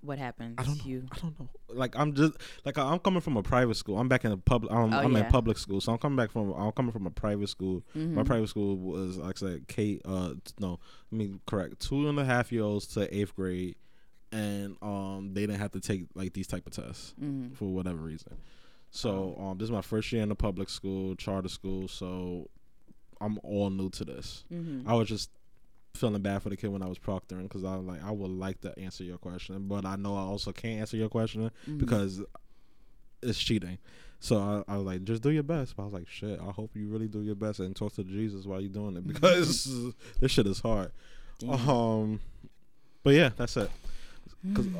what 0.00 0.18
happens? 0.18 0.54
I 0.58 0.64
don't 0.64 0.78
know. 0.78 0.84
You 0.84 1.06
I 1.12 1.18
don't 1.18 1.38
know. 1.40 1.48
Like 1.68 1.96
I'm 1.98 2.14
just 2.14 2.34
like 2.64 2.76
I'm 2.78 2.98
coming 2.98 3.20
from 3.20 3.36
a 3.36 3.42
private 3.42 3.74
school. 3.76 3.98
I'm 3.98 4.08
back 4.08 4.24
in 4.24 4.32
a 4.32 4.36
public. 4.36 4.72
I'm, 4.72 4.92
Oh, 4.92 4.98
I'm 4.98 5.12
yeah. 5.12 5.24
in 5.24 5.30
public 5.30 5.56
school, 5.58 5.80
so 5.80 5.92
I'm 5.92 5.98
coming 5.98 6.16
back 6.16 6.30
from. 6.30 6.52
I'm 6.52 6.72
coming 6.72 6.92
from 6.92 7.06
a 7.06 7.10
private 7.10 7.48
school. 7.48 7.82
My 7.94 8.22
Mhm. 8.22 8.26
private 8.26 8.48
school 8.48 8.76
was 8.76 9.16
like 9.18 9.36
I 9.36 9.38
said, 9.38 9.68
K. 9.68 10.00
Uh, 10.04 10.34
no, 10.58 10.78
I 11.12 11.14
mean 11.16 11.40
correct. 11.46 11.80
Two 11.80 12.08
and 12.08 12.18
a 12.18 12.24
half 12.24 12.52
year 12.52 12.62
olds 12.64 12.86
to 12.88 13.14
eighth 13.16 13.34
grade, 13.34 13.76
and 14.32 14.76
um, 14.82 15.30
they 15.32 15.42
didn't 15.42 15.58
have 15.60 15.72
to 15.72 15.80
take 15.80 16.06
like 16.14 16.32
these 16.34 16.46
type 16.46 16.66
of 16.66 16.72
tests 16.74 17.14
Mhm. 17.20 17.56
for 17.56 17.72
whatever 17.72 17.98
reason. 17.98 18.36
So 18.90 19.36
Oh. 19.38 19.44
um, 19.46 19.58
this 19.58 19.64
is 19.66 19.72
my 19.72 19.80
first 19.82 20.12
year 20.12 20.22
in 20.22 20.30
a 20.30 20.34
public 20.36 20.68
school, 20.68 21.16
charter 21.16 21.48
school. 21.48 21.88
So 21.88 22.50
I'm 23.20 23.38
all 23.42 23.70
new 23.70 23.90
to 23.90 24.04
this. 24.04 24.44
Mhm. 24.52 24.86
I 24.86 24.94
was 24.94 25.08
just 25.08 25.30
feeling 25.94 26.20
bad 26.22 26.42
for 26.42 26.48
the 26.50 26.56
kid 26.56 26.68
when 26.68 26.82
I 26.82 26.88
was 26.88 26.98
proctoring 26.98 27.44
because 27.44 27.62
I 27.64 27.76
was 27.76 27.86
like, 27.86 28.02
I 28.02 28.10
would 28.10 28.30
like 28.30 28.60
to 28.62 28.76
answer 28.78 29.04
your 29.04 29.18
question, 29.18 29.68
but 29.68 29.84
I 29.84 29.96
know 29.96 30.16
I 30.16 30.20
also 30.22 30.50
can't 30.52 30.80
answer 30.80 30.96
your 30.96 31.08
question 31.08 31.50
Mhm. 31.68 31.78
because 31.78 32.20
it's 33.22 33.38
cheating. 33.38 33.78
So 34.20 34.38
I, 34.68 34.72
I 34.72 34.76
was 34.76 34.86
like, 34.86 35.04
just 35.04 35.22
do 35.22 35.30
your 35.30 35.42
best. 35.42 35.76
But 35.76 35.82
I 35.82 35.86
was 35.86 35.94
like, 35.94 36.08
shit, 36.08 36.40
I 36.40 36.50
hope 36.50 36.70
you 36.74 36.88
really 36.88 37.08
do 37.08 37.20
your 37.22 37.34
best 37.34 37.60
and 37.60 37.76
talk 37.76 37.92
to 37.94 38.04
Jesus 38.04 38.44
while 38.46 38.60
you're 38.60 38.70
doing 38.72 38.96
it 38.96 39.06
because 39.06 39.68
this 40.20 40.30
shit 40.32 40.46
is 40.46 40.60
hard. 40.60 40.90
Damn. 41.38 41.68
Um, 41.68 42.20
but 43.02 43.14
yeah, 43.14 43.30
that's 43.36 43.56
it. 43.56 43.70
Cause 44.54 44.66
Mm. 44.66 44.76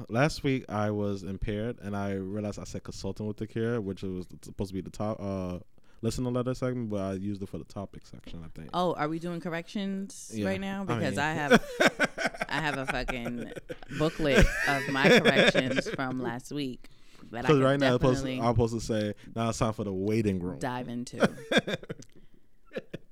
uh, 0.00 0.04
last 0.10 0.42
week 0.44 0.64
I 0.68 0.90
was 0.90 1.22
impaired 1.22 1.78
and 1.80 1.96
I 1.96 2.12
realized 2.14 2.58
I 2.58 2.64
said 2.64 2.82
consulting 2.82 3.26
with 3.26 3.36
the 3.38 3.46
care, 3.46 3.80
which 3.80 4.02
was 4.02 4.26
supposed 4.42 4.68
to 4.70 4.74
be 4.74 4.80
the 4.82 4.90
top 4.90 5.18
uh 5.20 5.58
listener 6.02 6.30
letter 6.30 6.52
segment, 6.54 6.90
but 6.90 7.00
I 7.00 7.12
used 7.14 7.42
it 7.42 7.48
for 7.48 7.58
the 7.58 7.64
topic 7.64 8.06
section. 8.06 8.42
I 8.44 8.48
think. 8.58 8.70
Oh, 8.74 8.92
are 8.94 9.08
we 9.08 9.18
doing 9.18 9.40
corrections 9.40 10.30
Yeah. 10.34 10.46
right 10.48 10.60
now? 10.60 10.82
I 10.82 10.84
Because 10.96 11.10
mean- 11.16 11.18
I, 11.20 11.32
have 11.32 11.64
I 12.48 12.60
have 12.60 12.76
a 12.78 12.86
fucking 12.86 13.52
booklet 13.98 14.44
of 14.68 14.88
my 14.90 15.08
corrections 15.20 15.88
from 15.90 16.20
last 16.20 16.52
week. 16.52 16.88
that 17.30 17.38
I 17.38 17.42
Because 17.42 17.60
right 17.60 17.80
now 17.80 17.86
I'm 17.88 17.92
supposed, 17.94 18.24
to, 18.24 18.32
I'm 18.38 18.52
supposed 18.54 18.74
to 18.74 18.80
say 18.80 19.14
now 19.34 19.48
it's 19.48 19.58
time 19.58 19.72
for 19.72 19.84
the 19.84 19.92
waiting 19.92 20.38
room. 20.40 20.58
dive 20.58 20.88
into. 20.88 21.30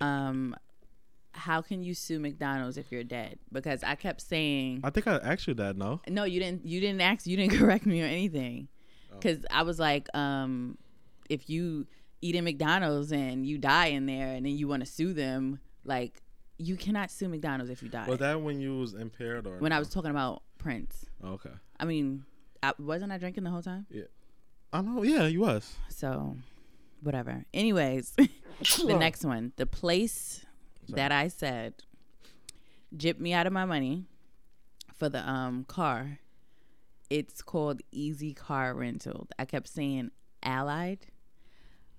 um, 0.01 0.55
how 1.33 1.63
can 1.63 1.83
you 1.83 1.95
sue 1.95 2.19
McDonald's 2.19 2.77
if 2.77 2.91
you're 2.91 3.05
dead? 3.05 3.39
Because 3.53 3.83
I 3.85 3.95
kept 3.95 4.21
saying 4.21 4.81
I 4.85 4.91
think 4.91 5.07
I 5.07 5.17
asked 5.17 5.47
you 5.47 5.55
that. 5.55 5.77
No. 5.77 6.01
no, 6.09 6.25
you 6.25 6.41
didn't. 6.41 6.67
You 6.67 6.81
didn't 6.81 7.01
ask. 7.01 7.27
You 7.27 7.37
didn't 7.37 7.57
correct 7.59 7.87
me 7.87 8.03
or 8.03 8.07
anything. 8.07 8.69
Oh. 9.13 9.17
Because 9.17 9.45
I 9.51 9.63
was 9.63 9.79
like, 9.79 10.09
um, 10.15 10.77
if 11.29 11.49
you 11.49 11.87
eat 12.23 12.37
at 12.37 12.45
McDonald's 12.45 13.13
and 13.13 13.47
you 13.47 13.59
die 13.59 13.87
in 13.87 14.07
there, 14.07 14.29
and 14.29 14.45
then 14.47 14.57
you 14.57 14.69
want 14.69 14.85
to 14.85 14.91
sue 14.91 15.13
them, 15.13 15.61
like 15.85 16.23
you 16.59 16.77
cannot 16.77 17.11
sue 17.11 17.29
McDonald's 17.29 17.71
if 17.71 17.83
you 17.83 17.89
die. 17.89 18.07
Was 18.07 18.19
that 18.19 18.41
when 18.41 18.61
you 18.61 18.79
was 18.79 18.95
impaired 18.95 19.47
or 19.47 19.59
when 19.59 19.73
I 19.73 19.79
was 19.79 19.89
talking 19.89 20.11
about 20.11 20.43
Prince, 20.59 21.07
Oh, 21.25 21.33
okay. 21.33 21.51
I 21.79 21.85
mean, 21.87 22.25
I, 22.63 22.73
wasn't 22.79 23.13
I 23.13 23.19
drinking 23.19 23.45
the 23.45 23.51
whole 23.51 23.63
time? 23.63 23.87
Yeah. 23.91 24.05
I 24.73 24.83
know. 24.83 25.03
Yeah, 25.03 25.27
you 25.27 25.41
was. 25.41 25.75
So, 25.89 26.37
whatever. 27.03 27.45
Anyways, 27.55 28.11
the 28.17 28.97
next 28.99 29.25
one, 29.25 29.53
the 29.57 29.67
place 29.67 30.45
Sorry. 30.87 30.97
that 30.97 31.13
I 31.13 31.29
said 31.29 31.75
jipped 32.95 33.21
me 33.21 33.33
out 33.33 33.47
of 33.47 33.53
my 33.53 33.65
money 33.65 34.05
for 34.95 35.09
the 35.09 35.29
um 35.29 35.65
car. 35.65 36.19
It's 37.09 37.43
called 37.43 37.81
Easy 37.91 38.35
Car 38.35 38.75
Rental. 38.75 39.27
I 39.39 39.45
kept 39.45 39.67
saying 39.69 40.11
Allied. 40.45 41.07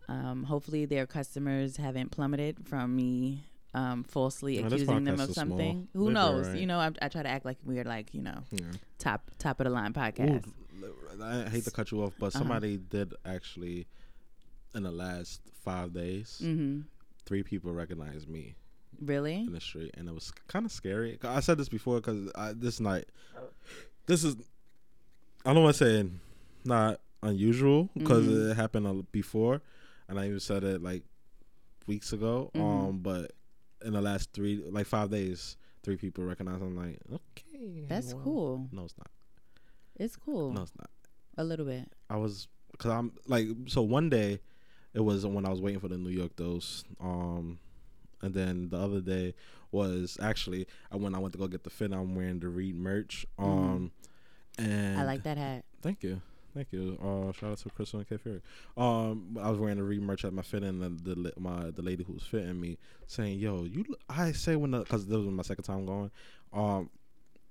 Um, 0.07 0.43
hopefully, 0.43 0.85
their 0.85 1.05
customers 1.07 1.77
haven't 1.77 2.11
plummeted 2.11 2.67
from 2.67 2.95
me 2.95 3.43
um, 3.73 4.03
falsely 4.03 4.59
Oh, 4.61 4.65
accusing 4.67 5.03
them 5.05 5.19
of 5.19 5.31
small. 5.31 5.33
something. 5.33 5.87
They're 5.93 6.01
Who 6.01 6.11
knows? 6.11 6.47
right? 6.49 6.57
You 6.59 6.65
know, 6.67 6.79
I, 6.79 6.91
I 7.01 7.07
try 7.07 7.23
to 7.23 7.29
act 7.29 7.45
like 7.45 7.57
we're 7.63 7.85
like 7.85 8.13
you 8.13 8.21
know 8.21 8.39
Yeah. 8.51 8.65
top 8.99 9.31
top 9.39 9.59
of 9.61 9.65
the 9.65 9.69
line 9.69 9.93
podcast. 9.93 10.45
Ooh, 10.83 11.23
I 11.23 11.47
hate 11.49 11.63
to 11.65 11.71
cut 11.71 11.91
you 11.91 12.03
off, 12.03 12.13
but 12.19 12.27
Uh-huh. 12.27 12.39
somebody 12.39 12.77
did 12.77 13.13
actually 13.25 13.87
in 14.75 14.83
the 14.83 14.91
last 14.91 15.41
five 15.63 15.93
days. 15.93 16.41
Mm-hmm. 16.43 16.81
Three 17.25 17.43
people 17.43 17.71
recognized 17.71 18.27
me 18.27 18.55
Really? 18.99 19.35
in 19.35 19.53
the 19.53 19.61
street, 19.61 19.91
and 19.97 20.09
it 20.09 20.13
was 20.13 20.31
kind 20.47 20.65
of 20.65 20.71
scary. 20.71 21.17
I 21.23 21.39
said 21.39 21.57
this 21.57 21.69
before 21.69 21.97
because 22.01 22.29
this 22.55 22.79
night, 22.81 23.05
this 24.07 24.23
is 24.25 24.35
I 25.45 25.53
don't 25.53 25.63
want 25.63 25.75
to 25.77 25.85
say 25.85 26.09
not 26.65 26.99
unusual 27.23 27.89
because 27.97 28.25
Mhm. 28.27 28.51
it 28.51 28.55
happened 28.55 29.11
before, 29.11 29.61
and 30.11 30.19
I 30.19 30.27
even 30.27 30.39
said 30.39 30.63
it 30.63 30.83
like 30.83 31.03
weeks 31.87 32.13
ago. 32.13 32.51
Mhm. 32.53 32.61
Um, 32.61 32.99
but 32.99 33.31
in 33.83 33.93
the 33.93 34.01
last 34.01 34.31
three, 34.33 34.61
like 34.69 34.85
five 34.85 35.09
days, 35.09 35.57
three 35.83 35.95
people 35.97 36.23
recognized. 36.23 36.61
I'm 36.61 36.75
like, 36.77 36.99
okay, 37.11 37.85
That's 37.87 38.13
well. 38.13 38.23
cool. 38.23 38.69
No, 38.71 38.83
it's 38.85 38.97
not. 38.97 39.09
It's 39.95 40.15
cool. 40.15 40.51
No, 40.53 40.61
it's 40.61 40.73
not. 40.77 40.89
A 41.37 41.43
little 41.43 41.65
bit. 41.65 41.91
I 42.09 42.17
was 42.17 42.47
because 42.71 42.91
I'm 42.91 43.13
like 43.27 43.47
so 43.67 43.81
one 43.81 44.09
day 44.09 44.39
it 44.93 44.99
was 44.99 45.25
when 45.25 45.45
I 45.45 45.49
was 45.49 45.61
waiting 45.61 45.79
for 45.79 45.87
the 45.87 45.97
New 45.97 46.09
York 46.09 46.35
dose. 46.35 46.83
Um, 46.99 47.57
and 48.21 48.33
then 48.33 48.69
the 48.69 48.77
other 48.77 49.01
day 49.01 49.33
was 49.71 50.17
actually 50.21 50.67
I 50.91 50.97
when 50.97 51.15
I 51.15 51.19
went 51.19 51.31
to 51.33 51.39
go 51.39 51.47
get 51.47 51.63
the 51.63 51.69
fit. 51.69 51.93
I'm 51.93 52.13
wearing 52.15 52.39
the 52.39 52.49
Read 52.49 52.75
merch. 52.75 53.25
Um, 53.39 53.91
and 54.57 54.67
Mm-hmm. 54.67 54.99
I 54.99 55.03
like 55.05 55.23
that 55.23 55.37
hat. 55.37 55.63
Thank 55.81 56.03
you. 56.03 56.21
Thank 56.53 56.71
you. 56.71 56.97
Uh, 57.01 57.31
shout 57.31 57.51
out 57.51 57.57
to 57.59 57.69
Crissle 57.69 57.95
and 57.95 58.09
Kid 58.09 58.21
Fury. 58.21 58.41
Um, 58.75 59.37
I 59.41 59.49
was 59.49 59.59
wearing 59.59 59.77
the 59.77 59.83
Read 59.83 60.01
merch 60.01 60.25
at 60.25 60.33
my 60.33 60.41
fit, 60.41 60.63
and 60.63 60.81
the, 60.81 61.15
the 61.15 61.33
my 61.39 61.71
the 61.71 61.81
lady 61.81 62.03
who 62.03 62.13
was 62.13 62.23
fitting 62.23 62.59
me 62.59 62.77
saying, 63.07 63.39
"Yo, 63.39 63.63
you." 63.63 63.85
I 64.09 64.31
say 64.33 64.55
when 64.55 64.71
the 64.71 64.79
because 64.79 65.05
this 65.07 65.17
was 65.17 65.27
my 65.27 65.43
second 65.43 65.63
time 65.63 65.85
going. 65.85 66.11
Um, 66.51 66.89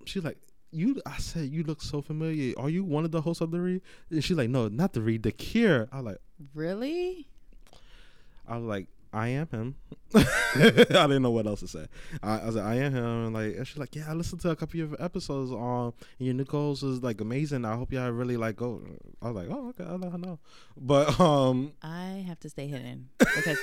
she's 0.04 0.24
like, 0.24 0.38
"You." 0.70 1.00
I 1.06 1.16
said, 1.16 1.48
"You 1.48 1.62
look 1.62 1.80
so 1.80 2.02
familiar. 2.02 2.54
Are 2.58 2.68
you 2.68 2.84
one 2.84 3.04
of 3.04 3.10
the 3.10 3.22
hosts 3.22 3.40
of 3.40 3.50
the 3.50 3.60
Read?" 3.60 3.82
And 4.10 4.22
she's 4.22 4.36
like, 4.36 4.50
"No, 4.50 4.68
not 4.68 4.92
the 4.92 5.00
Read, 5.00 5.22
the 5.22 5.32
Cure." 5.32 5.88
I 5.90 5.96
was 5.96 6.06
like, 6.06 6.18
Really? 6.54 7.26
I 8.46 8.56
was 8.56 8.64
like, 8.64 8.86
"I 9.12 9.29
am 9.29 9.49
him." 9.49 9.75
I 10.14 10.25
didn't 10.85 11.23
know 11.23 11.31
what 11.31 11.46
else 11.46 11.61
to 11.61 11.68
say. 11.68 11.87
I, 12.23 12.40
I 12.40 12.46
was 12.46 12.57
like, 12.57 12.64
"I 12.64 12.75
am 12.77 12.92
him," 12.92 13.05
and 13.05 13.35
like, 13.35 13.57
and 13.57 13.66
she's 13.66 13.79
like, 13.79 13.94
"Yeah, 13.94 14.05
I 14.09 14.14
listened 14.14 14.40
to 14.42 14.51
a 14.51 14.57
couple 14.57 14.81
of 14.81 14.90
your 14.90 15.03
episodes. 15.03 15.53
Um, 15.53 15.92
and 16.18 16.27
your 16.27 16.35
Nicole's 16.35 16.83
is 16.83 17.03
like 17.03 17.20
amazing. 17.20 17.64
I 17.64 17.77
hope 17.77 17.92
y'all 17.92 18.11
really 18.11 18.37
like 18.37 18.57
go." 18.57 18.83
I 19.23 19.31
was 19.31 19.37
like, 19.37 19.49
"Oh, 19.51 19.68
okay, 19.70 19.85
I'll 19.85 19.99
let 19.99 20.12
her 20.12 20.18
know." 20.18 20.38
But 20.77 21.18
um, 21.20 21.73
I 21.83 22.25
have 22.27 22.40
to 22.40 22.49
stay 22.51 22.66
hidden 22.66 23.09
because 23.18 23.59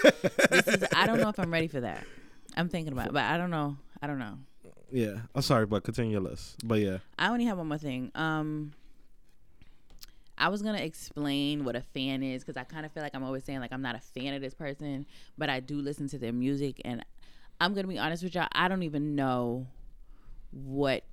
this 0.50 0.68
is. 0.68 0.84
I 0.96 1.06
don't 1.06 1.20
know 1.20 1.30
if 1.30 1.40
I'm 1.40 1.52
ready 1.52 1.68
for 1.68 1.82
that. 1.82 2.04
I'm 2.56 2.70
thinking 2.70 2.94
about, 2.94 3.08
it, 3.08 3.14
but 3.14 3.24
I 3.24 3.38
don't 3.38 3.52
know. 3.52 3.78
I 4.02 4.08
don't 4.08 4.20
know. 4.20 4.38
yeah, 4.92 5.16
I'm 5.36 5.42
sorry, 5.42 5.66
but 5.66 5.84
continue 5.84 6.14
your 6.14 6.22
list. 6.22 6.56
But 6.66 6.80
yeah, 6.80 6.98
I 7.20 7.30
only 7.30 7.46
have 7.46 7.58
one 7.58 7.68
more 7.68 7.78
thing. 7.78 8.12
Um, 8.16 8.74
I 10.38 10.50
was 10.50 10.62
gonna 10.62 10.80
explain 10.80 11.64
what 11.64 11.76
a 11.76 11.82
fan 11.82 12.22
is 12.24 12.44
because 12.44 12.58
I 12.58 12.64
kind 12.64 12.86
of 12.86 12.92
feel 12.92 13.04
like 13.04 13.16
I'm 13.16 13.24
always 13.24 13.44
saying 13.44 13.60
like 13.60 13.72
I'm 13.74 13.82
not 13.82 13.96
a 13.96 14.00
fan 14.00 14.34
of 14.34 14.42
this 14.42 14.54
person, 14.54 15.06
but 15.38 15.50
I 15.50 15.60
do 15.60 15.82
listen 15.82 16.08
to 16.10 16.18
their 16.18 16.34
music, 16.34 16.82
and 16.86 17.04
I'm 17.60 17.74
gonna 17.74 17.88
be 17.88 17.98
honest 17.98 18.24
with 18.24 18.36
y'all. 18.36 18.48
I 18.52 18.68
don't 18.68 18.84
even 18.84 19.16
know 19.16 19.68
what 20.52 21.04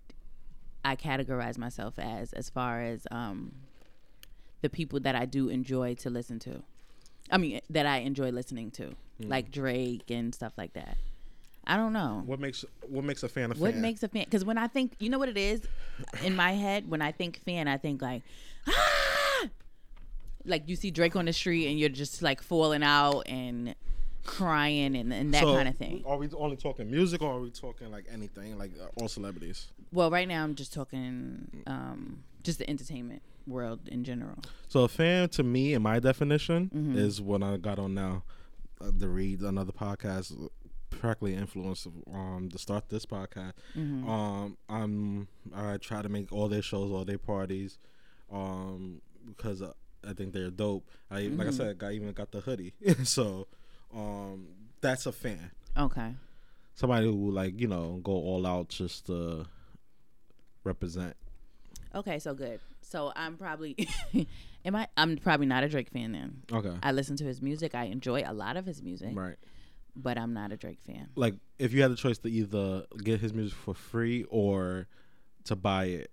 I 0.85 0.97
categorize 0.97 1.57
myself 1.59 1.99
as 1.99 2.33
as 2.33 2.51
far 2.51 2.83
as 2.83 3.07
um 3.11 3.53
the 4.63 4.69
people 4.69 5.01
that 5.01 5.15
I 5.15 5.25
do 5.25 5.49
enjoy 5.49 5.95
to 5.97 6.11
listen 6.11 6.39
to. 6.41 6.63
I 7.31 7.39
mean 7.39 7.61
that 7.71 7.87
I 7.87 7.99
enjoy 7.99 8.31
listening 8.31 8.71
to, 8.73 8.95
like 9.21 9.51
Drake 9.51 10.11
and 10.11 10.35
stuff 10.35 10.53
like 10.59 10.75
that. 10.75 10.99
I 11.67 11.77
don't 11.79 11.95
know. 11.95 12.23
what 12.27 12.41
makes 12.41 12.65
what 12.89 13.05
makes 13.05 13.23
a 13.23 13.29
fan 13.29 13.45
a 13.45 13.49
What 13.49 13.57
fan? 13.57 13.61
What 13.61 13.77
makes 13.77 14.03
a 14.03 14.09
fan? 14.09 14.25
Because 14.25 14.45
when 14.45 14.59
I 14.59 14.67
think, 14.67 14.93
you 14.99 15.09
know 15.09 15.19
what 15.19 15.31
it 15.31 15.39
is, 15.39 15.63
in 16.23 16.37
my 16.37 16.53
head, 16.53 16.91
when 16.91 17.01
I 17.01 17.13
think 17.13 17.43
fan, 17.45 17.69
I 17.69 17.79
think 17.79 18.03
like, 18.03 18.23
ah! 18.69 18.94
Like 20.45 20.69
you 20.69 20.77
see 20.77 20.91
Drake 20.91 21.17
on 21.17 21.25
the 21.25 21.33
street 21.33 21.69
and 21.69 21.79
you're 21.79 21.89
just 21.89 22.23
like 22.23 22.43
falling 22.43 22.83
out 22.83 23.23
and 23.27 23.75
crying 24.25 24.97
and, 24.97 25.13
and 25.13 25.33
that 25.35 25.43
So, 25.43 25.55
kind 25.55 25.69
of 25.69 25.77
thing. 25.77 26.03
Are 26.07 26.17
we 26.17 26.29
only 26.37 26.57
talking 26.57 26.91
music, 26.91 27.23
or 27.23 27.35
are 27.35 27.41
we 27.41 27.51
talking 27.51 27.91
like 27.91 28.07
anything, 28.11 28.57
like 28.59 28.73
uh, 28.81 28.87
all 29.01 29.09
celebrities? 29.09 29.67
Well, 29.93 30.11
right 30.11 30.27
now 30.27 30.43
I'm 30.43 30.55
just 30.55 30.73
talking, 30.73 31.63
um, 31.67 32.25
just 32.43 32.59
the 32.59 32.69
entertainment 32.69 33.23
world 33.47 33.81
in 33.89 34.05
general. 34.05 34.39
So 34.69 34.81
a 34.85 34.89
fan 34.89 35.29
to 35.31 35.43
me, 35.43 35.75
in 35.75 35.83
my 35.83 35.99
definition, 36.01 36.71
Mhm. 36.75 36.97
is 36.97 37.21
what 37.21 37.43
I 37.43 37.59
got 37.59 37.79
on 37.79 37.95
now. 37.95 38.25
Uh, 38.81 38.91
the 38.97 39.09
read 39.09 39.41
another 39.41 39.73
podcast, 39.73 40.49
practically 40.91 41.35
influenced 41.35 41.89
um 42.13 42.49
to 42.51 42.59
start 42.59 42.89
this 42.89 43.05
podcast. 43.05 43.53
Mhm. 43.77 44.09
Um, 44.09 44.57
I'm 44.69 45.29
I 45.55 45.77
try 45.77 46.01
to 46.03 46.09
make 46.09 46.33
all 46.33 46.49
their 46.49 46.63
shows, 46.63 46.91
all 46.91 47.05
their 47.05 47.19
parties, 47.19 47.79
um, 48.33 49.03
because 49.27 49.61
uh, 49.61 49.73
I 50.07 50.13
think 50.13 50.33
they're 50.33 50.51
dope. 50.51 50.89
I 51.11 51.23
like 51.29 51.49
I 51.49 51.51
Mhm. 51.51 51.55
said, 51.57 51.83
I 51.83 51.93
even 51.93 52.13
got 52.13 52.31
the 52.33 52.41
hoodie, 52.41 52.75
so 53.05 53.47
um, 53.95 54.49
that's 54.81 55.07
a 55.07 55.13
fan. 55.13 55.51
Okay. 55.77 56.15
Somebody 56.75 57.07
who 57.07 57.31
like 57.31 57.61
you 57.61 57.69
know 57.69 58.01
go 58.03 58.13
all 58.13 58.47
out 58.47 58.69
just 58.69 59.07
to 59.07 59.47
represent. 60.65 61.17
Okay, 61.95 62.19
so 62.19 62.35
good. 62.35 62.61
So 62.81 63.13
I'm 63.15 63.37
probably, 63.37 63.77
am 64.65 64.75
I? 64.75 64.89
I'm 64.97 65.17
probably 65.17 65.47
not 65.47 65.63
a 65.63 65.69
Drake 65.69 65.91
fan 65.91 66.13
then. 66.13 66.43
Okay, 66.53 66.73
I 66.83 66.93
listen 66.93 67.17
to 67.19 67.25
his 67.25 67.41
music. 67.41 67.75
I 67.75 67.85
enjoy 67.85 68.23
a 68.27 68.33
lot 68.35 68.57
of 68.57 68.67
his 68.67 68.83
music, 68.83 69.13
right. 69.15 69.37
but 69.95 70.19
I'm 70.19 70.35
not 70.35 70.51
a 70.53 70.57
Drake 70.57 70.81
fan. 70.85 71.09
Like 71.15 71.35
if 71.59 71.73
you 71.73 71.83
had 71.83 71.93
the 71.93 71.97
choice 71.97 72.19
to 72.19 72.29
either 72.29 72.85
get 73.03 73.21
his 73.21 73.33
music 73.33 73.57
for 73.57 73.75
free 73.75 74.25
or 74.25 74.89
to 75.45 75.55
buy 75.57 75.85
it. 75.87 76.11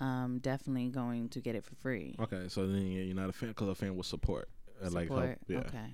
I'm 0.00 0.38
definitely 0.38 0.88
going 0.88 1.28
to 1.30 1.40
get 1.40 1.54
it 1.54 1.64
for 1.64 1.74
free. 1.76 2.16
Okay, 2.18 2.46
so 2.48 2.66
then 2.66 2.86
yeah, 2.86 3.02
you're 3.02 3.14
not 3.16 3.28
a 3.28 3.32
fan 3.32 3.50
because 3.50 3.68
a 3.68 3.74
fan 3.74 3.94
will 3.96 4.02
support. 4.02 4.48
And 4.82 4.94
like 4.94 5.08
help, 5.08 5.20
Support. 5.20 5.38
yeah. 5.48 5.58
Okay. 5.58 5.92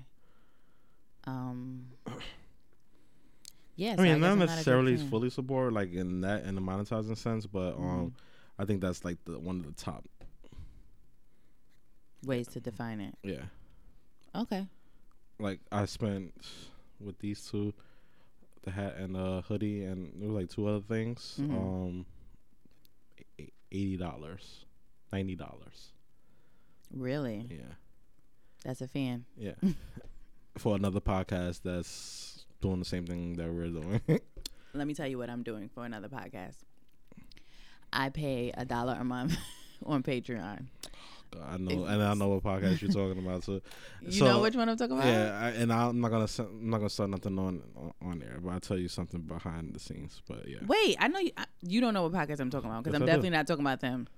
Um. 1.24 1.86
Yes. 3.78 3.98
I 3.98 4.02
mean, 4.04 4.12
guess 4.14 4.20
not 4.22 4.38
necessarily 4.38 4.96
fan. 4.96 5.08
fully 5.10 5.28
support 5.28 5.70
like 5.72 5.92
in 5.92 6.22
that 6.22 6.44
in 6.44 6.54
the 6.54 6.62
monetizing 6.62 7.14
sense, 7.16 7.44
but 7.46 7.74
um, 7.76 7.82
Mhm. 7.82 8.12
I 8.58 8.64
think 8.64 8.80
that's 8.80 9.04
like 9.04 9.22
the 9.26 9.38
one 9.38 9.56
of 9.60 9.66
the 9.66 9.72
top. 9.72 10.02
ways 12.24 12.48
to 12.48 12.60
define 12.60 13.00
it. 13.00 13.14
Yeah, 13.22 13.44
Okay. 14.34 14.66
like 15.38 15.60
I 15.70 15.84
spent 15.84 16.32
with 16.98 17.18
these 17.18 17.46
two, 17.50 17.74
the 18.62 18.70
hat 18.70 18.96
and 18.96 19.14
the 19.14 19.42
hoodie, 19.46 19.84
and 19.84 20.06
it 20.22 20.26
was 20.26 20.30
like 20.34 20.48
two 20.48 20.66
other 20.66 20.80
things. 20.80 21.36
Mhm. 21.38 21.52
Um, 21.54 22.06
eighty 23.76 23.96
dollars, 23.96 24.64
ninety 25.12 25.34
dollars. 25.36 25.92
Really? 26.94 27.46
Yeah, 27.50 27.74
That's 28.64 28.80
a 28.80 28.88
fan. 28.88 29.24
yeah. 29.36 29.52
For 30.58 30.74
another 30.76 31.00
podcast 31.00 31.60
that's 31.62 32.46
doing 32.62 32.78
the 32.78 32.84
same 32.86 33.06
thing 33.06 33.34
that 33.34 33.52
we're 33.52 33.68
doing. 33.68 34.00
Let 34.72 34.86
me 34.86 34.94
tell 34.94 35.06
you 35.06 35.18
what 35.18 35.28
I'm 35.28 35.42
doing 35.42 35.68
for 35.68 35.84
another 35.84 36.08
podcast. 36.08 36.56
I 37.92 38.08
pay 38.08 38.52
a 38.56 38.64
dollar 38.64 38.96
a 38.98 39.04
month 39.04 39.36
on 39.86 40.02
Patreon. 40.02 40.66
I 41.44 41.56
know, 41.58 41.84
and 41.84 42.02
I 42.02 42.14
know 42.14 42.28
what 42.28 42.42
podcast 42.44 42.80
you're 42.82 42.90
talking 42.90 43.18
about 43.24 43.42
too. 43.44 43.60
You 44.02 44.12
So, 44.12 44.24
know 44.26 44.40
which 44.40 44.54
one 44.54 44.68
I'm 44.68 44.76
talking 44.76 44.96
about? 44.96 45.06
Yeah, 45.08 45.38
I, 45.40 45.48
and 45.50 45.72
I'm 45.72 46.00
not 46.00 46.10
gonna 46.10 46.26
I'm 46.38 46.70
not 46.70 46.78
gonna 46.78 46.90
start 46.90 47.10
nothing 47.10 47.38
on 47.38 47.62
on- 48.02 48.18
there, 48.20 48.38
but 48.42 48.50
I'll 48.50 48.60
tell 48.60 48.78
you 48.78 48.88
something 48.88 49.20
behind 49.22 49.74
the 49.74 49.78
scenes. 49.80 50.22
But 50.28 50.48
yeah, 50.48 50.58
Wait, 50.66 50.96
I 50.98 51.08
know 51.08 51.18
you. 51.18 51.32
I, 51.36 51.44
you 51.62 51.80
don't 51.80 51.94
know 51.94 52.02
what 52.08 52.12
podcast 52.12 52.40
I'm 52.40 52.50
talking 52.50 52.70
about 52.70 52.84
because 52.84 52.94
Yes, 52.94 53.00
I'm 53.02 53.06
definitely 53.06 53.30
not 53.30 53.46
talking 53.46 53.64
about 53.64 53.80
them. 53.80 54.08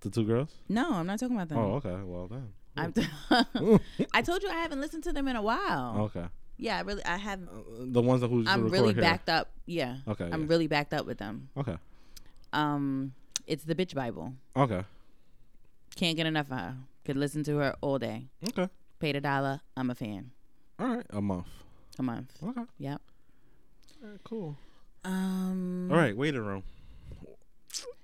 The 0.00 0.10
two 0.10 0.24
girls. 0.24 0.50
No, 0.68 0.92
I'm 0.94 1.06
not 1.06 1.18
talking 1.18 1.36
about 1.36 1.48
them. 1.48 1.58
Oh, 1.58 1.74
okay. 1.74 1.96
Well 2.02 2.28
then. 2.28 2.52
I'm 2.78 2.92
I 4.12 4.22
told 4.22 4.42
you 4.42 4.50
I 4.50 4.54
haven't 4.56 4.80
listened 4.80 5.04
to 5.04 5.12
them 5.12 5.28
in 5.28 5.36
a 5.36 5.42
while. 5.42 5.96
Okay. 6.14 6.26
Yeah, 6.58 6.78
I 6.78 6.80
really 6.82 7.04
I 7.04 7.16
have 7.16 7.40
Uh, 7.42 7.62
the 7.80 8.02
ones 8.02 8.20
that 8.20 8.28
who's 8.28 8.46
I'm 8.46 8.68
really 8.68 8.94
backed 8.94 9.28
up. 9.28 9.50
Yeah. 9.66 9.96
Okay. 10.08 10.28
I'm 10.30 10.42
yeah. 10.42 10.46
really 10.48 10.66
backed 10.66 10.92
up 10.94 11.06
with 11.06 11.18
them. 11.18 11.48
okay. 11.56 11.76
Um 12.52 13.12
it's 13.46 13.64
the 13.64 13.74
bitch 13.74 13.94
Bible. 13.94 14.34
Okay. 14.56 14.82
Can't 15.96 16.16
get 16.16 16.26
enough 16.26 16.50
of 16.50 16.58
her. 16.58 16.76
Could 17.04 17.16
listen 17.16 17.42
to 17.44 17.56
her 17.58 17.74
all 17.80 17.98
day. 17.98 18.28
Okay. 18.50 18.68
Paid 19.00 19.16
a 19.16 19.20
dollar. 19.20 19.60
I'm 19.76 19.90
a 19.90 19.94
fan. 19.94 20.30
All 20.78 20.88
right. 20.88 21.06
A 21.10 21.20
month. 21.20 21.46
A 21.98 22.02
month. 22.02 22.32
Okay. 22.42 22.62
Yep. 22.78 23.00
All 24.02 24.10
right, 24.10 24.20
cool. 24.24 24.56
Um 25.04 25.90
All 25.90 25.96
right. 25.96 26.16
Waiting 26.16 26.44
room. 26.44 26.62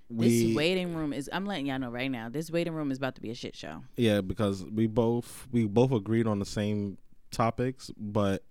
This 0.09 0.55
waiting 0.55 0.95
room 0.95 1.13
is 1.13 1.31
I'm 1.33 1.47
letting 1.47 1.67
y'all 1.67 1.79
know 1.79 1.91
right 1.91 2.11
now. 2.11 2.29
This 2.29 2.51
waiting 2.51 2.75
room 2.75 2.91
is 2.91 2.99
about 2.99 3.15
to 3.15 3.21
be 3.21 3.31
a 3.31 3.35
shit 3.35 3.57
show. 3.57 3.83
Yeah, 3.97 4.21
because 4.21 4.65
we 4.65 4.87
both 4.87 5.47
we 5.53 5.67
both 5.67 5.93
agreed 5.93 6.27
on 6.27 6.39
the 6.39 6.45
same 6.45 6.99
topics, 7.31 7.91
but 7.97 8.45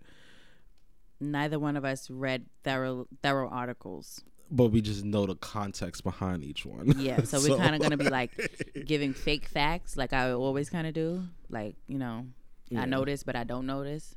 Neither 1.24 1.60
one 1.60 1.78
of 1.78 1.86
us 1.86 2.10
read 2.10 2.48
thorough 2.64 3.08
thorough 3.22 3.48
articles. 3.48 4.24
But 4.52 4.68
we 4.68 4.82
just 4.82 5.04
know 5.06 5.26
the 5.26 5.36
context 5.36 6.04
behind 6.04 6.44
each 6.44 6.66
one. 6.66 6.94
Yeah, 6.98 7.24
so, 7.24 7.40
we're 7.50 7.58
kind 7.58 7.74
of 7.76 7.82
gonna 7.82 7.98
be 7.98 8.10
like 8.10 8.32
giving 8.86 9.14
fake 9.14 9.48
facts, 9.48 9.96
like 9.98 10.14
I 10.14 10.32
always 10.32 10.70
kind 10.70 10.86
of 10.88 10.94
do. 10.94 11.24
Like 11.50 11.76
you 11.88 11.98
know, 11.98 12.26
Yeah. 12.70 12.82
I 12.82 12.86
know 12.86 13.04
this, 13.06 13.24
but 13.24 13.36
I 13.36 13.44
don't 13.44 13.66
know 13.66 13.84
this. 13.84 14.16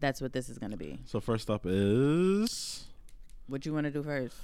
That's 0.00 0.20
what 0.20 0.32
this 0.32 0.48
is 0.48 0.58
gonna 0.58 0.76
be. 0.76 1.00
So 1.06 1.20
first 1.20 1.48
up 1.50 1.62
is 1.66 2.84
What 3.46 3.60
do 3.62 3.70
you 3.70 3.74
want 3.74 3.84
to 3.86 3.90
do 3.90 4.02
first? 4.02 4.36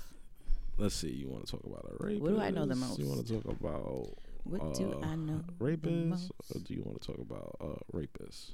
let's 0.78 0.94
see. 0.94 1.10
You 1.10 1.28
want 1.28 1.44
to 1.46 1.50
talk 1.52 1.64
about 1.64 1.84
a 1.90 2.04
rapist? 2.04 2.22
What 2.22 2.30
do 2.34 2.40
I 2.40 2.50
know 2.50 2.64
the 2.66 2.76
most? 2.76 2.98
You 2.98 3.08
want 3.08 3.26
to 3.26 3.32
talk 3.34 3.44
about 3.46 4.08
What 4.44 4.74
do 4.74 4.92
Uh, 5.02 5.06
I 5.06 5.16
know? 5.16 5.44
rapists, 5.60 6.30
or 6.54 6.60
do 6.60 6.72
you 6.74 6.82
want 6.84 7.00
to 7.02 7.06
talk 7.12 7.18
about 7.18 7.56
uh, 7.60 7.80
rapists? 7.92 8.52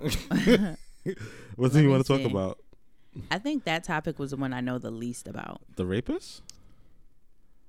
What 1.56 1.72
do 1.72 1.80
you 1.82 1.90
want 1.90 2.04
to 2.06 2.16
talk 2.16 2.28
about? 2.30 2.58
I 3.30 3.38
think 3.38 3.64
that 3.64 3.84
topic 3.84 4.18
was 4.18 4.30
the 4.30 4.36
one 4.36 4.52
I 4.52 4.60
know 4.60 4.78
the 4.78 4.90
least 4.90 5.28
about. 5.28 5.60
The 5.76 5.84
rapists? 5.84 6.40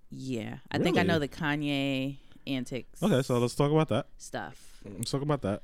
Yeah, 0.09 0.57
I 0.71 0.77
think 0.77 0.97
I 0.97 1.01
Really? 1.01 1.07
know 1.07 1.19
the 1.19 1.27
Kanye 1.27 2.17
antics. 2.45 3.01
Okay, 3.01 3.21
so 3.23 3.39
let's 3.39 3.55
talk 3.55 3.71
about 3.71 3.89
that. 3.89 4.07
stuff. 4.17 4.81
Let's 4.85 5.11
talk 5.11 5.21
about 5.21 5.41
that. 5.41 5.63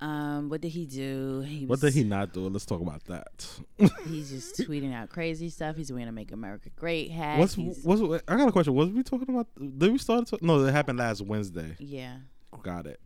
Um, 0.00 0.50
what 0.50 0.60
did 0.60 0.70
he 0.72 0.84
do? 0.84 1.40
He 1.40 1.60
What 1.64 1.80
was, 1.80 1.80
did 1.80 1.94
he 1.94 2.04
not 2.04 2.32
do? 2.34 2.40
Let's 2.48 2.66
talk 2.66 2.82
about 2.82 3.04
that. 3.04 3.46
He's 4.06 4.28
just 4.30 4.56
tweeting 4.58 4.92
out 4.92 5.08
crazy 5.08 5.48
stuff. 5.48 5.76
He's 5.76 5.90
wearing 5.90 6.08
a 6.08 6.12
"Make 6.12 6.32
America 6.32 6.68
Great" 6.76 7.10
hat. 7.10 7.38
What's 7.38 7.54
He's- 7.54 7.78
what's 7.82 8.02
I 8.28 8.36
got 8.36 8.48
a 8.48 8.52
question. 8.52 8.74
Was 8.74 8.90
we 8.90 9.02
talking 9.02 9.28
about? 9.30 9.46
Did 9.56 9.92
we 9.92 9.96
start? 9.98 10.26
To, 10.28 10.38
no, 10.42 10.62
it 10.66 10.72
happened 10.72 10.98
last 10.98 11.22
Wednesday. 11.22 11.76
yeah, 11.78 12.16
Got 12.62 12.86
it. 12.86 13.00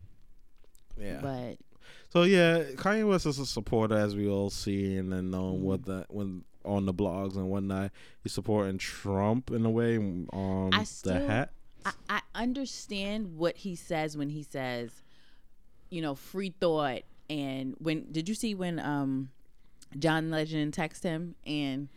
Yeah. 0.99 1.19
but 1.21 1.57
So 2.11 2.23
yeah, 2.23 2.63
Kanye 2.75 3.07
West 3.07 3.25
is 3.25 3.39
a 3.39 3.45
supporter, 3.45 3.95
as 3.95 4.15
we 4.15 4.27
all 4.27 4.49
see, 4.49 4.97
and 4.97 5.11
then 5.13 5.31
know 5.31 5.53
Mhm. 5.53 5.59
what 5.59 5.85
the 5.85 6.05
when 6.09 6.43
on 6.65 6.85
the 6.85 6.93
blogs 6.93 7.35
and 7.37 7.49
whatnot, 7.49 7.91
he's 8.21 8.33
supporting 8.33 8.77
Trump 8.77 9.49
in 9.49 9.65
a 9.65 9.69
way. 9.69 9.95
Um, 9.97 10.69
I 10.73 10.79
the 10.81 10.85
still- 10.85 11.25
hat. 11.27 11.53
I, 11.85 11.93
I 12.09 12.21
understand 12.35 13.37
what 13.37 13.57
he 13.57 13.75
says 13.75 14.15
when 14.15 14.29
he 14.29 14.43
says, 14.43 14.91
you 15.89 16.01
know, 16.01 16.13
free 16.13 16.53
thought. 16.59 17.01
And 17.29 17.75
when 17.79 18.11
did 18.11 18.27
you 18.29 18.35
see 18.35 18.53
when 18.53 18.77
um 18.79 19.29
John 19.97 20.29
Legend 20.29 20.73
texted 20.73 21.03
him 21.03 21.35
and 21.45 21.87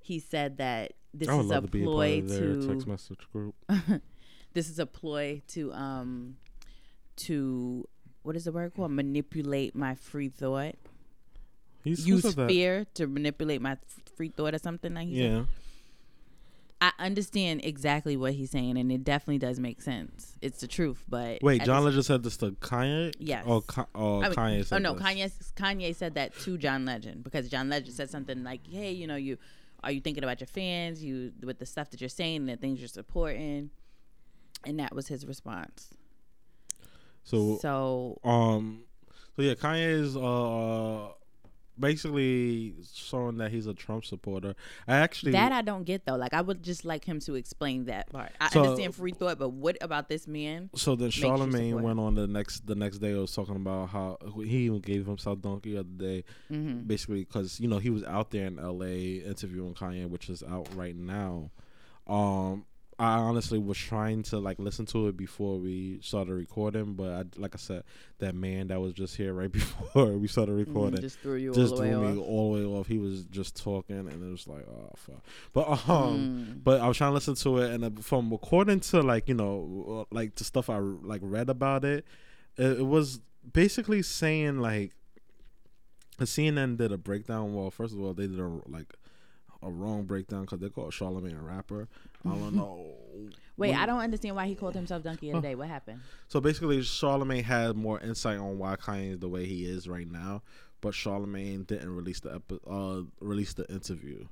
he 0.00 0.18
said 0.20 0.58
that 0.58 0.92
this 1.14 1.28
is 1.28 1.34
a 1.34 1.42
love 1.42 1.64
to 1.64 1.70
be 1.70 1.82
a 1.82 1.86
part 1.86 1.94
ploy 1.94 2.20
their 2.22 2.40
to 2.56 2.68
text 2.68 2.86
message 2.86 3.26
group. 3.32 3.54
this 4.52 4.68
is 4.70 4.78
a 4.78 4.86
ploy 4.86 5.40
to 5.48 5.72
um 5.72 6.36
to 7.16 7.88
what 8.22 8.36
is 8.36 8.44
the 8.44 8.52
word 8.52 8.74
called 8.74 8.90
manipulate 8.90 9.74
my 9.74 9.94
free 9.94 10.28
thought 10.28 10.74
He's 11.84 12.06
use 12.06 12.34
fear 12.34 12.86
to 12.94 13.06
manipulate 13.06 13.60
my 13.60 13.76
free 14.16 14.28
thought 14.28 14.54
or 14.54 14.58
something 14.58 14.94
like 14.94 15.08
said. 15.08 15.14
Yeah. 15.14 15.44
I 16.80 16.92
understand 16.98 17.64
exactly 17.64 18.16
what 18.16 18.32
he's 18.32 18.50
saying 18.50 18.76
and 18.76 18.90
it 18.90 19.04
definitely 19.04 19.38
does 19.38 19.60
make 19.60 19.80
sense 19.80 20.36
it's 20.42 20.60
the 20.60 20.66
truth 20.66 21.04
but 21.08 21.40
Wait, 21.40 21.62
John 21.62 21.84
Legend 21.84 22.04
said 22.04 22.22
this 22.24 22.36
to 22.38 22.52
Kanye. 22.52 23.14
Yes. 23.18 23.44
Oh, 23.46 23.60
Ka- 23.60 23.86
oh 23.94 24.20
I 24.20 24.28
mean, 24.28 24.36
Kanye 24.36 24.60
oh, 24.60 24.62
said. 24.62 24.76
oh 24.76 24.78
no, 24.78 24.94
this. 24.94 25.02
Kanye 25.02 25.52
Kanye 25.54 25.94
said 25.94 26.14
that 26.14 26.36
to 26.40 26.58
John 26.58 26.84
Legend 26.84 27.22
because 27.22 27.48
John 27.48 27.68
Legend 27.68 27.94
said 27.94 28.10
something 28.10 28.42
like, 28.42 28.66
"Hey, 28.66 28.90
you 28.90 29.06
know, 29.06 29.14
you 29.14 29.38
are 29.84 29.92
you 29.92 30.00
thinking 30.00 30.24
about 30.24 30.40
your 30.40 30.48
fans? 30.48 31.04
You 31.04 31.32
with 31.42 31.60
the 31.60 31.66
stuff 31.66 31.90
that 31.90 32.00
you're 32.00 32.08
saying 32.08 32.38
and 32.38 32.48
the 32.48 32.56
things 32.56 32.80
you're 32.80 32.88
supporting," 32.88 33.70
and 34.64 34.80
that 34.80 34.92
was 34.92 35.06
his 35.06 35.24
response. 35.24 35.90
So, 37.24 37.58
So 37.62 38.18
um, 38.24 38.84
so 39.36 39.42
yeah, 39.42 39.54
Kanye 39.54 39.90
is 40.00 40.16
uh 40.16 41.12
basically 41.78 42.74
showing 42.94 43.38
that 43.38 43.50
he's 43.50 43.66
a 43.66 43.74
Trump 43.74 44.04
supporter. 44.04 44.54
I 44.86 44.96
actually 44.96 45.32
that 45.32 45.52
I 45.52 45.62
don't 45.62 45.84
get 45.84 46.04
though. 46.04 46.16
Like 46.16 46.34
I 46.34 46.40
would 46.40 46.62
just 46.62 46.84
like 46.84 47.04
him 47.04 47.18
to 47.20 47.34
explain 47.34 47.86
that 47.86 48.10
part. 48.12 48.30
I 48.40 48.50
So- 48.50 48.62
understand 48.62 48.94
free 48.94 49.12
thought, 49.12 49.38
but 49.38 49.50
what 49.50 49.78
about 49.80 50.08
this 50.08 50.26
man? 50.28 50.70
So 50.76 50.94
then 50.96 51.10
Charlamagne 51.10 51.80
went 51.80 51.98
on 51.98 52.14
the 52.14 52.26
next 52.26 52.66
the 52.66 52.74
next 52.74 52.98
day. 52.98 53.14
was 53.14 53.34
talking 53.34 53.56
about 53.56 53.88
how 53.88 54.18
he 54.36 54.66
even 54.66 54.80
gave 54.80 55.06
himself 55.06 55.40
donkey 55.40 55.72
the 55.72 55.80
other 55.80 55.88
day, 55.96 56.24
hmm 56.48 56.80
basically 56.80 57.24
because 57.24 57.58
you 57.58 57.68
know 57.68 57.78
he 57.78 57.90
was 57.90 58.04
out 58.04 58.30
there 58.30 58.46
in 58.46 58.58
L.A. 58.58 59.16
interviewing 59.16 59.74
Kanye, 59.74 60.08
which 60.08 60.28
is 60.28 60.42
out 60.42 60.68
right 60.74 60.96
now. 60.96 61.50
Um, 62.06 62.66
I 63.02 63.14
honestly 63.18 63.58
was 63.58 63.76
trying 63.78 64.22
to 64.24 64.38
like 64.38 64.58
listen 64.58 64.86
to 64.86 65.08
it 65.08 65.16
before 65.16 65.58
we 65.58 65.98
started 66.02 66.34
recording, 66.34 66.94
but 66.94 67.08
I, 67.10 67.24
like 67.36 67.54
I 67.54 67.58
said, 67.58 67.82
that 68.18 68.34
man 68.34 68.68
that 68.68 68.80
was 68.80 68.92
just 68.92 69.16
here 69.16 69.32
right 69.40 69.50
before 69.50 70.16
we 70.16 70.28
started 70.28 70.52
recording 70.52 71.00
Just 71.00 71.18
threw 71.18 71.34
you 71.34 71.52
just 71.52 71.72
all 71.72 71.80
the 71.80 71.84
way 71.84 71.94
me 71.96 72.18
off. 72.20 72.26
all 72.28 72.54
the 72.54 72.60
way 72.60 72.66
off. 72.66 72.86
He 72.86 72.98
was 72.98 73.24
just 73.24 73.56
talking, 73.62 73.96
and 73.98 74.22
it 74.22 74.30
was 74.30 74.46
like, 74.46 74.64
oh 74.68 74.90
fuck. 74.96 75.24
But 75.52 75.68
um, 75.88 76.12
Mm. 76.58 76.64
but 76.64 76.80
I 76.80 76.86
was 76.88 76.96
trying 76.96 77.10
to 77.10 77.14
listen 77.14 77.34
to 77.34 77.58
it, 77.58 77.72
and 77.72 77.84
uh, 77.84 77.90
from 78.02 78.32
according 78.32 78.80
to 78.80 79.00
like 79.02 79.28
you 79.28 79.34
know 79.34 80.06
uh, 80.10 80.14
like 80.14 80.36
the 80.36 80.44
stuff 80.44 80.70
I 80.70 80.78
like 80.78 81.20
read 81.24 81.50
about 81.50 81.84
it, 81.84 82.04
it, 82.56 82.78
it 82.80 82.86
was 82.86 83.20
basically 83.52 84.02
saying 84.02 84.58
like, 84.60 84.92
the 86.18 86.24
CNN 86.26 86.76
did 86.76 86.92
a 86.92 86.98
breakdown. 86.98 87.54
Well, 87.54 87.70
first 87.70 87.94
of 87.94 88.00
all, 88.00 88.14
they 88.14 88.26
did 88.26 88.38
a 88.38 88.48
like 88.66 88.92
a 89.62 89.70
wrong 89.70 90.04
breakdown 90.04 90.42
because 90.42 90.60
they 90.60 90.68
called 90.68 90.92
Charlamagne 90.92 91.38
a 91.38 91.42
rapper. 91.42 91.88
I 92.24 92.30
don't 92.30 92.54
know. 92.54 92.86
Wait, 93.56 93.70
When- 93.70 93.74
I 93.78 93.86
don't 93.86 94.00
understand 94.00 94.36
why 94.36 94.46
he 94.46 94.54
called 94.54 94.74
himself 94.74 95.02
Donkey 95.02 95.30
the 95.30 95.38
other 95.38 95.48
day. 95.48 95.54
What 95.54 95.68
happened? 95.68 96.00
So 96.28 96.40
basically, 96.40 96.78
Charlamagne 96.80 97.44
had 97.44 97.76
more 97.76 98.00
insight 98.00 98.38
on 98.38 98.58
why 98.58 98.76
Kanye 98.76 99.12
is 99.14 99.18
the 99.18 99.28
way 99.28 99.44
he 99.46 99.64
is 99.64 99.88
right 99.88 100.10
now, 100.10 100.42
but 100.80 100.94
Charlamagne 100.94 101.66
didn't 101.66 101.94
release 101.94 102.20
the 102.20 102.34
epi- 102.36 102.60
uh 102.68 103.02
release 103.20 103.54
the 103.54 103.68
interview. 103.72 104.26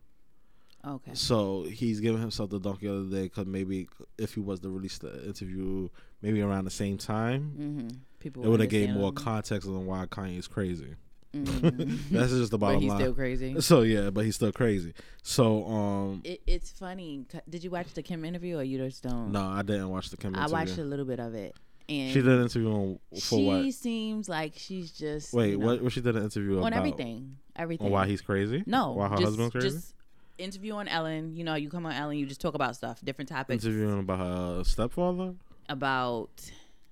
Okay. 0.87 1.13
So 1.15 1.65
he's 1.65 2.01
giving 2.01 2.21
himself 2.23 2.49
the 2.51 2.59
donkey 2.59 2.87
the 2.87 2.95
other 2.95 3.11
day 3.11 3.25
because 3.25 3.47
maybe 3.47 3.87
if 4.17 4.33
he 4.35 4.41
was 4.41 4.61
to 4.61 4.71
release 4.71 4.97
the 4.97 5.27
interview 5.27 5.89
maybe 6.23 6.41
around 6.41 6.65
the 6.65 6.71
same 6.71 6.97
time, 6.97 7.53
Mm-hmm. 7.59 7.89
People 8.21 8.45
it 8.45 8.49
would 8.49 8.61
have 8.61 8.69
gave 8.71 8.91
more 8.91 9.13
context 9.13 9.67
on 9.69 9.85
why 9.87 10.05
Kanye 10.07 10.39
is 10.39 10.47
crazy. 10.49 10.95
Mhm. 11.35 12.11
That's 12.11 12.31
just 12.33 12.51
the 12.51 12.59
but 12.59 12.67
bottom 12.67 12.81
he's 12.83 12.91
line. 12.91 13.01
still 13.01 13.15
crazy. 13.15 13.61
so 13.61 13.83
yeah, 13.83 14.11
but 14.11 14.25
he's 14.25 14.35
still 14.37 14.53
crazy. 14.53 14.95
So 15.23 15.65
um, 15.67 16.23
It, 16.25 16.41
it's 16.47 16.71
funny. 16.71 17.25
Did 17.49 17.63
you 17.63 17.71
watch 17.71 17.93
the 17.95 18.03
Kim 18.03 18.25
interview 18.25 18.59
or 18.59 18.63
you 18.65 18.79
just 18.79 19.03
don't? 19.03 19.31
no, 19.33 19.41
I 19.43 19.63
didn't 19.63 19.89
watch 19.91 20.11
the 20.11 20.17
Kim 20.17 20.35
I 20.35 20.39
interview. 20.41 20.53
watched 20.55 20.79
a 20.79 20.85
little 20.85 21.05
bit 21.05 21.21
of 21.21 21.35
it, 21.35 21.55
and 21.89 22.09
She 22.13 22.21
did 22.21 22.29
an 22.29 22.43
interview 22.43 22.73
on 22.73 22.99
for 23.15 23.21
she 23.21 23.45
what? 23.47 23.73
seems 23.75 24.29
like 24.29 24.55
she's 24.57 24.91
just 24.91 25.33
Wait, 25.33 25.51
you 25.51 25.59
know, 25.59 25.67
what? 25.67 25.83
What 25.83 25.93
she 25.93 26.01
did 26.01 26.17
an 26.17 26.25
interview 26.25 26.59
on 26.61 26.67
about? 26.73 26.79
everything, 26.79 27.37
everything. 27.55 27.87
On 27.87 27.93
why 27.93 28.07
he's 28.07 28.21
crazy? 28.23 28.65
no, 28.67 28.93
Why 28.93 29.05
her 29.09 29.17
just, 29.17 29.25
husband's 29.27 29.53
crazy? 29.53 29.69
Just 29.71 29.95
interview 30.39 30.73
on 30.75 30.89
Ellen. 30.89 31.37
You 31.37 31.45
know, 31.45 31.55
you 31.55 31.69
come 31.69 31.87
on 31.87 31.93
Ellen, 31.93 32.17
you 32.19 32.27
just 32.27 32.41
talk 32.41 32.55
about 32.55 32.75
stuff, 32.75 33.01
different 33.05 33.29
topics 33.29 33.65
Interviewing 33.65 34.01
about 34.01 34.19
her 34.19 34.65
stepfather, 34.65 35.35
about 35.69 36.31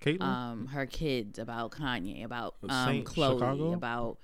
Caitlyn. 0.00 0.22
um 0.22 0.66
her 0.68 0.86
kids, 0.86 1.38
about 1.38 1.72
Kanye, 1.72 2.24
about 2.24 2.54
um 2.68 2.86
Saint 2.86 3.04
Chloe, 3.06 3.36
Chicago? 3.38 3.72
about 3.72 4.18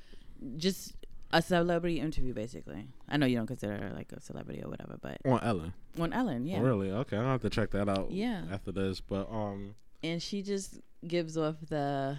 just 0.56 0.94
a 1.32 1.42
celebrity 1.42 1.98
interview, 2.00 2.32
basically. 2.32 2.86
I 3.08 3.16
know 3.16 3.26
you 3.26 3.36
don't 3.36 3.46
consider 3.46 3.76
her 3.76 3.92
like 3.94 4.12
a 4.12 4.20
celebrity 4.20 4.62
or 4.62 4.70
whatever, 4.70 4.98
but 5.00 5.18
on 5.24 5.40
Ellen. 5.42 5.72
on 5.98 6.12
Ellen, 6.12 6.46
yeah. 6.46 6.58
Oh, 6.58 6.62
really? 6.62 6.90
Okay, 6.90 7.16
I'll 7.16 7.24
have 7.24 7.42
to 7.42 7.50
check 7.50 7.70
that 7.72 7.88
out. 7.88 8.10
Yeah. 8.12 8.44
After 8.52 8.70
this, 8.72 9.00
but 9.00 9.28
um, 9.30 9.74
and 10.02 10.22
she 10.22 10.42
just 10.42 10.80
gives 11.06 11.36
off 11.36 11.56
the 11.68 12.18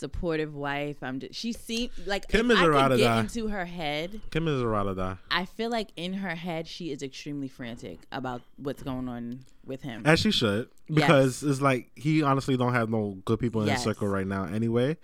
supportive 0.00 0.54
wife. 0.54 0.96
I'm 1.02 1.20
just 1.20 1.34
she 1.34 1.52
seemed 1.52 1.90
like 2.06 2.26
Kim 2.28 2.50
is 2.50 2.58
I 2.58 2.64
a 2.64 2.70
could 2.70 2.98
get 2.98 3.04
die. 3.06 3.20
into 3.20 3.48
her 3.48 3.64
head. 3.66 4.20
Kim 4.30 4.48
is 4.48 4.60
a 4.60 4.66
or 4.66 4.94
die. 4.94 5.16
I 5.30 5.44
feel 5.44 5.70
like 5.70 5.88
in 5.96 6.14
her 6.14 6.34
head 6.34 6.66
she 6.66 6.90
is 6.90 7.02
extremely 7.02 7.46
frantic 7.48 8.00
about 8.10 8.42
what's 8.56 8.82
going 8.82 9.08
on 9.08 9.40
with 9.64 9.82
him. 9.82 10.02
As 10.04 10.18
she 10.18 10.30
should, 10.32 10.68
because 10.92 11.42
it's 11.42 11.60
like 11.60 11.90
he 11.94 12.22
honestly 12.22 12.56
don't 12.56 12.72
have 12.72 12.88
no 12.90 13.18
good 13.24 13.38
people 13.38 13.60
in 13.62 13.68
Yes. 13.68 13.78
his 13.78 13.84
circle 13.84 14.08
right 14.08 14.26
now 14.26 14.44
anyway, 14.44 14.96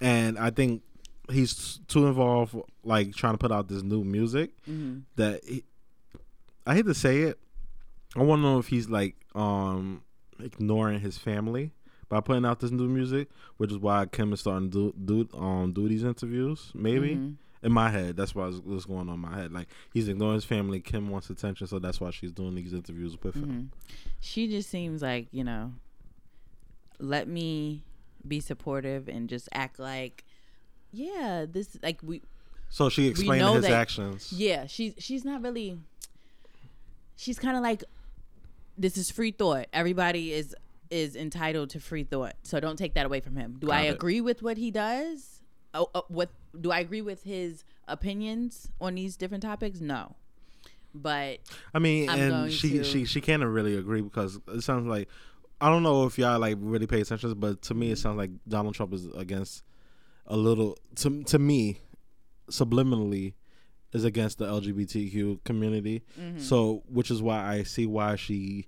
and 0.00 0.38
I 0.38 0.50
think 0.50 0.82
he's 1.30 1.80
too 1.88 2.06
involved, 2.06 2.54
like 2.84 3.14
trying 3.14 3.34
to 3.34 3.38
put 3.38 3.50
out 3.52 3.68
this 3.68 3.82
new 3.82 4.04
music 4.04 4.52
hmm 4.64 5.00
that 5.16 5.44
he, 5.44 5.64
I 6.66 6.74
hate 6.76 6.86
to 6.86 6.94
say 6.94 7.22
it. 7.22 7.38
I 8.14 8.22
want 8.22 8.38
to 8.38 8.42
know 8.44 8.58
if 8.58 8.68
he's 8.68 8.88
like 8.88 9.16
um 9.34 10.02
ignoring 10.38 11.00
his 11.00 11.18
family 11.18 11.72
by 12.08 12.20
putting 12.20 12.44
out 12.44 12.60
this 12.60 12.70
new 12.70 12.88
music, 12.88 13.28
which 13.56 13.70
is 13.72 13.78
why 13.78 14.06
Kim 14.06 14.32
is 14.32 14.40
starting 14.40 14.70
to 14.70 14.92
do, 15.04 15.24
do 15.24 15.38
um 15.38 15.72
do 15.72 15.88
these 15.88 16.04
interviews. 16.04 16.70
Maybe 16.74 17.16
Mhm. 17.16 17.36
in 17.62 17.72
my 17.72 17.90
head, 17.90 18.16
that's 18.16 18.34
why 18.34 18.48
what's 18.48 18.84
going 18.84 19.08
on 19.08 19.14
in 19.14 19.20
my 19.20 19.34
head. 19.36 19.52
Like 19.52 19.68
he's 19.92 20.08
ignoring 20.08 20.34
his 20.34 20.44
family. 20.44 20.80
Kim 20.80 21.08
wants 21.08 21.30
attention, 21.30 21.66
so 21.66 21.78
that's 21.78 22.00
why 22.00 22.10
she's 22.10 22.32
doing 22.32 22.54
these 22.54 22.72
interviews 22.72 23.16
with 23.22 23.34
him. 23.34 23.70
Mhm. 23.72 24.02
She 24.20 24.46
just 24.48 24.70
seems 24.70 25.02
like 25.02 25.28
you 25.32 25.44
know. 25.44 25.74
Let 26.98 27.28
me 27.28 27.84
be 28.26 28.40
supportive 28.40 29.06
and 29.08 29.28
just 29.28 29.48
act 29.52 29.78
like, 29.78 30.24
yeah, 30.92 31.44
this 31.46 31.76
like 31.82 32.02
we 32.02 32.22
So 32.70 32.88
she 32.88 33.06
explained 33.06 33.46
his 33.56 33.64
that- 33.64 33.72
actions. 33.72 34.32
Yeah, 34.32 34.66
she's 34.66 34.94
she's 34.98 35.24
not 35.24 35.42
really. 35.42 35.78
She's 37.16 37.38
kind 37.38 37.56
of 37.56 37.62
like, 37.62 37.82
this 38.76 38.96
is 38.96 39.10
free 39.10 39.30
thought. 39.30 39.66
Everybody 39.72 40.32
is 40.32 40.54
is 40.90 41.16
entitled 41.16 41.70
to 41.70 41.80
free 41.80 42.04
thought, 42.04 42.34
so 42.42 42.60
don't 42.60 42.76
take 42.76 42.94
that 42.94 43.06
away 43.06 43.20
from 43.20 43.36
him. 43.36 43.56
Do 43.58 43.70
I 43.70 43.82
it. 43.82 43.94
agree 43.94 44.20
with 44.20 44.42
what 44.42 44.56
he 44.56 44.70
does? 44.70 45.42
Oh, 45.74 45.90
uh, 45.94 46.02
what 46.08 46.30
do 46.58 46.70
I 46.70 46.80
agree 46.80 47.02
with 47.02 47.24
his 47.24 47.64
opinions 47.88 48.68
on 48.80 48.94
these 48.94 49.16
different 49.16 49.42
topics? 49.42 49.80
No, 49.80 50.16
but 50.94 51.40
I 51.74 51.78
mean, 51.78 52.08
I'm 52.08 52.18
and 52.20 52.52
she 52.52 52.78
to- 52.78 52.84
she 52.84 53.04
she 53.04 53.20
can't 53.20 53.44
really 53.44 53.76
agree 53.76 54.00
because 54.00 54.38
it 54.48 54.62
sounds 54.62 54.86
like 54.86 55.08
I 55.60 55.68
don't 55.68 55.82
know 55.82 56.04
if 56.04 56.18
y'all 56.18 56.38
like 56.38 56.56
really 56.60 56.86
pay 56.86 57.00
attention, 57.00 57.32
but 57.34 57.62
to 57.62 57.74
me 57.74 57.90
it 57.90 57.98
sounds 57.98 58.16
like 58.16 58.30
Donald 58.48 58.74
Trump 58.74 58.92
is 58.92 59.06
against 59.14 59.62
a 60.26 60.36
little 60.36 60.76
to 60.96 61.22
to 61.24 61.38
me 61.38 61.78
subliminally 62.50 63.34
is 63.92 64.04
against 64.04 64.38
the 64.38 64.46
LGBTQ 64.46 65.42
community. 65.44 66.02
mm-hmm. 66.20 66.38
So, 66.38 66.82
which 66.88 67.10
is 67.10 67.22
why 67.22 67.44
I 67.44 67.62
see 67.62 67.86
why 67.86 68.16
she 68.16 68.66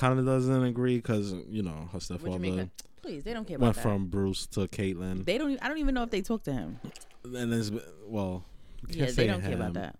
kind 0.00 0.18
of 0.18 0.24
doesn't 0.26 0.64
agree 0.64 0.96
because 0.96 1.32
you 1.48 1.62
know 1.62 1.88
her 1.92 2.00
stepfather 2.00 2.38
mean? 2.38 2.70
Please, 3.02 3.22
they 3.24 3.32
don't 3.32 3.46
care 3.46 3.56
about 3.56 3.66
went 3.66 3.76
from 3.78 4.06
Bruce 4.06 4.46
to 4.48 4.60
Caitlyn, 4.68 5.24
they 5.24 5.38
don't. 5.38 5.58
I 5.62 5.68
don't 5.68 5.78
even 5.78 5.94
know 5.94 6.02
if 6.02 6.10
they 6.10 6.22
talk 6.22 6.42
to 6.44 6.52
him. 6.52 6.78
and 7.24 7.52
it's 7.52 7.70
well, 8.06 8.44
Yeah, 8.88 9.10
they 9.10 9.26
don't 9.26 9.42
care 9.42 9.54
about 9.54 9.74
that. 9.74 9.96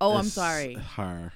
Oh, 0.00 0.16
I'm 0.16 0.24
sorry. 0.24 0.74
Her, 0.74 1.32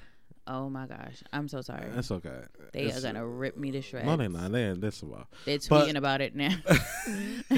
Oh 0.47 0.69
my 0.69 0.85
gosh, 0.85 1.23
I'm 1.33 1.47
so 1.47 1.61
sorry. 1.61 1.87
that's 1.93 2.11
okay. 2.11 2.41
They 2.73 2.81
It's- 2.83 2.97
are 2.99 3.01
gonna 3.07 3.25
rip 3.27 3.57
me 3.57 3.71
to 3.71 3.81
shreds. 3.81 4.05
No, 4.05 4.15
they're 4.17 4.29
not. 4.29 4.51
They 4.51 4.73
that's 4.77 5.01
about. 5.01 5.27
They're 5.45 5.57
But- 5.69 5.87
tweeting 5.87 5.97
about 5.97 6.21
it 6.21 6.35
now. 6.35 6.55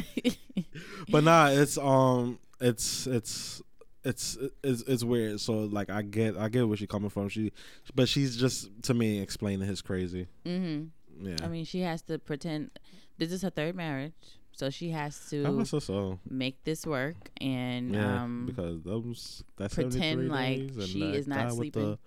But 1.09 1.23
nah, 1.23 1.47
it's 1.49 1.77
um, 1.77 2.39
it's 2.59 3.07
it's 3.07 3.61
it's 4.07 4.37
it's 4.63 4.81
it's 4.83 5.03
weird. 5.03 5.39
So 5.39 5.53
like, 5.53 5.89
I 5.89 6.01
get 6.01 6.37
I 6.37 6.49
get 6.49 6.67
where 6.67 6.77
she's 6.77 6.87
coming 6.87 7.09
from. 7.09 7.29
She, 7.29 7.51
but 7.95 8.07
she's 8.07 8.35
just 8.37 8.69
to 8.83 8.93
me 8.93 9.19
explaining 9.19 9.67
his 9.67 9.81
crazy. 9.81 10.27
Mm-hmm. 10.45 11.27
Yeah, 11.27 11.37
I 11.43 11.47
mean, 11.47 11.65
she 11.65 11.81
has 11.81 12.01
to 12.03 12.19
pretend 12.19 12.71
this 13.17 13.31
is 13.31 13.41
her 13.41 13.49
third 13.49 13.75
marriage, 13.75 14.13
so 14.51 14.69
she 14.69 14.91
has 14.91 15.19
to 15.29 15.65
so. 15.65 15.79
so. 15.79 16.19
make 16.29 16.63
this 16.63 16.85
work 16.85 17.15
and 17.41 17.93
Yeah, 17.93 18.23
um, 18.23 18.45
because 18.45 18.83
those 18.83 19.43
that's 19.57 19.73
pretend 19.75 20.29
like 20.29 20.71
she 20.85 21.01
is 21.03 21.27
not 21.27 21.51
sleeping. 21.53 21.81
the 21.91 21.99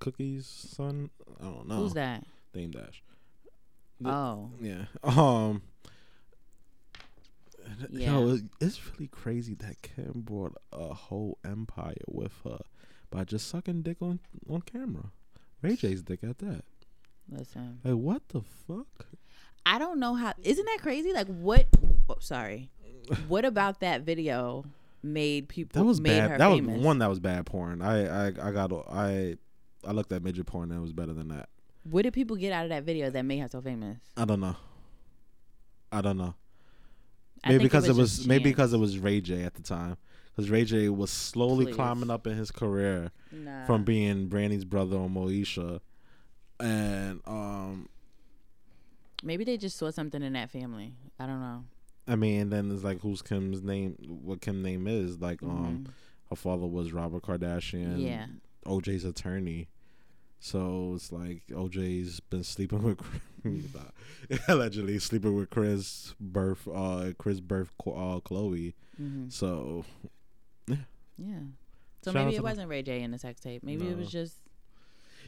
cookies, 0.00 0.46
son. 0.46 1.10
I 1.40 1.44
don't 1.44 1.68
know. 1.68 1.76
who's 1.76 1.94
that? 1.94 2.24
Dame 2.52 2.70
Dash. 2.72 3.02
The- 4.00 4.10
Oh, 4.10 4.50
Yeah. 4.60 4.84
Um. 5.04 5.62
Yeah. 7.90 8.36
It's 8.60 8.80
really 8.92 9.08
crazy 9.08 9.54
that 9.54 9.82
Kim 9.82 10.22
brought 10.24 10.56
a 10.72 10.94
whole 10.94 11.38
empire 11.44 11.94
with 12.08 12.32
her 12.44 12.58
by 13.10 13.24
just 13.24 13.48
sucking 13.48 13.82
dick 13.82 13.98
on 14.00 14.20
on 14.48 14.62
camera. 14.62 15.10
Ray 15.62 15.76
J's 15.76 16.02
dick 16.02 16.20
at 16.22 16.38
that. 16.38 16.64
listen, 17.28 17.80
Like 17.84 17.94
what 17.94 18.28
the 18.28 18.42
fuck? 18.66 19.06
I 19.64 19.78
don't 19.78 19.98
know 19.98 20.14
how. 20.14 20.32
Isn't 20.42 20.64
that 20.64 20.78
crazy? 20.80 21.12
Like, 21.12 21.26
what? 21.26 21.66
Oh, 22.08 22.16
sorry. 22.20 22.70
What 23.26 23.44
about 23.44 23.80
that 23.80 24.02
video 24.02 24.64
made 25.02 25.48
people? 25.48 25.80
That 25.80 25.86
was 25.86 26.00
made 26.00 26.18
bad. 26.18 26.40
That 26.40 26.50
famous? 26.50 26.76
was 26.76 26.84
one 26.84 26.98
that 27.00 27.08
was 27.08 27.18
bad 27.20 27.46
porn. 27.46 27.82
I 27.82 28.26
I 28.26 28.26
I 28.28 28.52
got 28.52 28.72
I 28.90 29.36
I 29.84 29.90
looked 29.92 30.12
at 30.12 30.22
midget 30.22 30.46
porn 30.46 30.70
and 30.70 30.78
it 30.78 30.82
was 30.82 30.92
better 30.92 31.12
than 31.12 31.28
that. 31.28 31.48
What 31.84 32.02
did 32.02 32.12
people 32.12 32.36
get 32.36 32.52
out 32.52 32.64
of 32.64 32.70
that 32.70 32.82
video 32.84 33.10
that 33.10 33.22
made 33.24 33.38
her 33.38 33.48
so 33.48 33.60
famous? 33.60 33.98
I 34.16 34.24
don't 34.24 34.40
know. 34.40 34.56
I 35.92 36.00
don't 36.00 36.16
know. 36.18 36.34
I 37.44 37.50
Maybe 37.52 37.64
because 37.64 37.88
it 37.88 37.94
was, 37.94 38.16
just 38.16 38.28
maybe 38.28 38.44
because 38.44 38.72
it 38.72 38.78
was 38.78 38.98
Ray 38.98 39.20
J 39.20 39.42
at 39.42 39.54
the 39.54 39.62
time. 39.62 39.96
Because 40.34 40.50
Ray 40.50 40.64
J 40.64 40.88
was 40.88 41.10
slowly 41.10 41.66
Please. 41.66 41.74
climbing 41.76 42.10
up 42.10 42.26
in 42.26 42.36
his 42.36 42.50
career 42.50 43.10
Nah. 43.32 43.64
from 43.66 43.84
being 43.84 44.26
Brandy's 44.28 44.64
brother 44.64 44.96
on 44.98 45.14
Moesha, 45.14 45.80
and 46.60 47.20
um, 47.26 47.88
maybe 49.22 49.44
they 49.44 49.56
just 49.56 49.76
saw 49.76 49.90
something 49.90 50.22
in 50.22 50.32
that 50.34 50.50
family. 50.50 50.92
I 51.18 51.26
don't 51.26 51.40
know. 51.40 51.64
I 52.08 52.16
mean, 52.16 52.50
then 52.50 52.70
it's 52.70 52.84
like 52.84 53.00
who's 53.00 53.22
Kim's 53.22 53.62
name? 53.62 53.96
What 54.22 54.40
Kim 54.40 54.62
name 54.62 54.86
is? 54.86 55.20
Like, 55.20 55.42
um, 55.42 55.84
Mhm. 55.86 55.90
her 56.30 56.36
father 56.36 56.66
was 56.66 56.92
Robert 56.92 57.22
Kardashian, 57.22 58.00
yeah. 58.02 58.26
OJ's 58.64 59.04
attorney. 59.04 59.68
So 60.38 60.92
it's 60.94 61.10
like 61.12 61.42
OJ's 61.50 62.20
been 62.20 62.44
sleeping 62.44 62.82
with 62.84 63.00
allegedly 64.48 64.98
sleeping 64.98 65.34
with 65.34 65.50
Chris 65.50 66.14
birth 66.20 66.66
uh 66.72 67.12
Chris 67.18 67.40
birth 67.40 67.70
uh 67.86 68.20
Chloe. 68.20 68.74
hmm 68.96 69.28
So 69.28 69.84
Yeah. 70.68 70.76
So 72.02 72.12
Shout 72.12 72.24
maybe 72.26 72.36
it 72.36 72.42
wasn't 72.42 72.68
Ray 72.68 72.82
J 72.82 73.02
in 73.02 73.10
the 73.10 73.18
sex 73.18 73.40
tape. 73.40 73.62
Maybe 73.62 73.88
it 73.88 73.96
was 73.96 74.10
just 74.10 74.36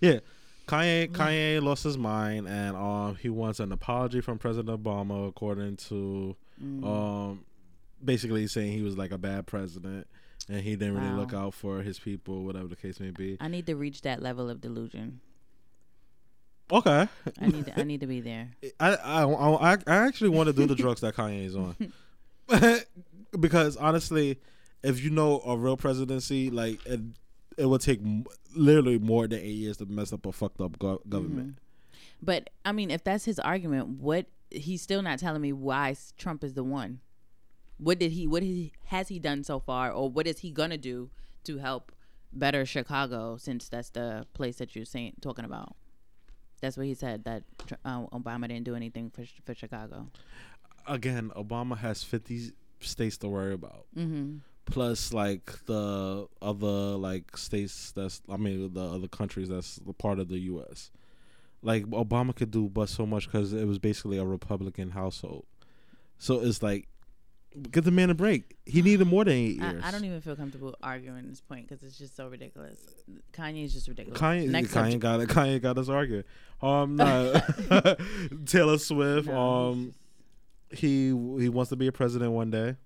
Yeah, 0.01 0.21
Kanye 0.67 1.11
Kanye 1.11 1.63
lost 1.63 1.85
his 1.85 1.99
mind 1.99 2.49
and 2.49 2.77
um 2.77 3.17
he 3.17 3.29
wants 3.29 3.61
an 3.61 3.73
apology 3.73 4.21
from 4.21 4.39
President 4.39 4.83
Obama 4.83 5.29
according 5.29 5.77
to 5.77 6.37
mm, 6.63 6.85
um 6.85 7.45
basically 8.05 8.47
saying 8.47 8.73
he 8.73 8.83
was 8.83 8.97
like 8.97 9.11
a 9.11 9.19
bad 9.19 9.47
president 9.47 10.07
and 10.49 10.61
he 10.61 10.77
didn't 10.77 10.95
really 10.95 11.11
look 11.11 11.35
out 11.35 11.53
for 11.53 11.83
his 11.83 11.99
people 11.99 12.45
whatever 12.45 12.69
the 12.69 12.77
case 12.77 13.01
may 13.01 13.11
be. 13.11 13.37
I 13.41 13.49
need 13.49 13.67
to 13.67 13.77
reach 13.77 14.03
that 14.03 14.23
level 14.23 14.49
of 14.49 14.61
delusion. 14.61 15.21
Okay. 16.71 17.09
I 17.41 17.47
need 17.47 17.67
to, 17.67 17.81
I 17.81 17.83
need 17.85 18.01
to 18.01 18.07
be 18.07 18.21
there. 18.21 18.51
I 18.81 18.95
I 18.97 19.25
I, 19.25 19.73
I 19.87 19.97
actually 20.07 20.31
want 20.31 20.49
to 20.49 20.53
do 20.53 20.67
the 20.67 20.75
drugs 20.75 21.01
that 21.01 21.15
Kanye 21.17 21.45
is 21.47 21.57
on. 21.57 21.77
because 23.39 23.77
honestly, 23.77 24.39
if 24.83 25.03
you 25.03 25.11
know 25.11 25.41
a 25.41 25.57
real 25.57 25.77
presidency 25.77 26.51
like 26.51 26.85
it 26.87 27.01
it 27.57 27.67
would 27.67 27.81
take 27.81 28.01
m- 28.01 28.25
literally 28.55 28.99
more 28.99 29.27
than 29.27 29.41
8 29.41 29.45
years 29.47 29.77
to 29.79 29.87
mess 29.87 30.13
up 30.13 30.25
a 30.27 30.33
fucked 30.33 30.61
up 30.61 30.79
go- 30.79 31.03
government. 31.09 31.57
Mhm. 31.57 31.59
But 32.23 32.51
I 32.65 32.73
mean, 32.73 32.91
if 32.91 33.03
that's 33.05 33.25
his 33.25 33.39
argument, 33.39 33.89
what 33.89 34.27
he's 34.51 34.83
still 34.83 35.03
not 35.03 35.19
telling 35.19 35.43
me 35.43 35.53
why 35.53 35.95
Trump 36.17 36.43
is 36.45 36.55
the 36.55 36.65
one. 36.65 37.01
What 37.79 37.99
did 37.99 38.13
he? 38.13 38.27
What 38.27 38.43
he 38.43 38.73
has 38.87 39.09
he 39.09 39.19
done 39.19 39.45
so 39.45 39.61
far, 39.61 39.91
or 39.93 40.11
what 40.11 40.27
is 40.27 40.41
he 40.41 40.51
gonna 40.51 40.79
do 40.79 41.11
to 41.45 41.59
help 41.59 41.93
better 42.33 42.65
Chicago? 42.67 43.37
Since 43.37 43.69
that's 43.69 43.91
the 43.91 44.27
place 44.35 44.57
that 44.57 44.75
you're 44.75 44.85
saying 44.85 45.15
talking 45.21 45.45
about. 45.45 45.77
That's 46.61 46.77
what 46.77 46.87
he 46.87 46.95
said 46.95 47.25
that 47.25 47.43
uh, 47.85 48.07
Obama 48.07 48.49
didn't 48.49 48.65
do 48.65 48.75
anything 48.75 49.11
for 49.11 49.25
for 49.45 49.55
Chicago. 49.55 50.09
again, 50.87 51.31
Obama 51.37 51.77
has 51.79 52.03
50 52.03 52.53
states 52.81 53.19
to 53.19 53.29
worry 53.29 53.55
about. 53.55 53.87
Mm-hmm. 53.97 54.39
Plus, 54.67 55.13
like 55.13 55.65
the 55.67 56.29
other 56.43 56.67
like 56.67 57.37
states 57.37 57.93
that's 57.93 58.21
I 58.29 58.37
mean 58.37 58.73
the 58.75 58.85
other 58.85 59.09
countries 59.09 59.49
that's 59.49 59.81
a 59.89 59.93
part 59.95 60.19
of 60.19 60.29
the 60.29 60.39
U.S. 60.41 60.91
Like 61.63 61.87
Obama 61.87 62.35
could 62.35 62.51
do 62.51 62.69
but 62.69 62.89
so 62.89 63.07
much 63.07 63.27
because 63.27 63.53
it 63.53 63.67
was 63.67 63.79
basically 63.79 64.19
a 64.19 64.25
Republican 64.27 64.91
household. 64.91 65.47
So 66.19 66.41
it's 66.41 66.63
like, 66.63 66.89
give 67.71 67.85
the 67.85 67.91
man 67.91 68.11
a 68.11 68.15
break. 68.15 68.57
He 68.67 68.83
needed 68.83 69.07
more 69.07 69.25
than 69.25 69.35
eight 69.35 69.57
years. 69.61 69.83
I, 69.83 69.89
I 69.89 69.91
don't 69.91 70.05
even 70.05 70.21
feel 70.21 70.37
comfortable 70.37 70.75
arguing 70.83 71.29
this 71.29 71.41
point 71.41 71.69
because 71.69 71.83
it's 71.83 71.99
just 71.99 72.17
so 72.17 72.29
ridiculous. 72.29 72.79
Kanye 73.33 73.65
is 73.65 73.73
just 73.73 73.89
ridiculous. 73.89 74.21
Kanye, 74.21 74.49
Next 74.49 74.71
Kanye 74.71 74.93
subject. 74.93 75.01
got 75.01 75.21
it. 75.21 75.29
Kanye 75.29 75.61
got 75.63 75.79
us 75.79 75.89
arguing. 75.89 76.25
Um, 76.63 76.97
no. 76.97 77.41
Taylor 78.47 78.79
Swift. 78.79 79.29
No. 79.29 79.39
Um, 79.71 79.95
he 80.71 81.07
he 81.09 81.49
wants 81.49 81.71
to 81.71 81.77
be 81.77 81.87
a 81.87 81.93
president 81.93 82.33
one 82.33 82.51
day. 82.51 82.77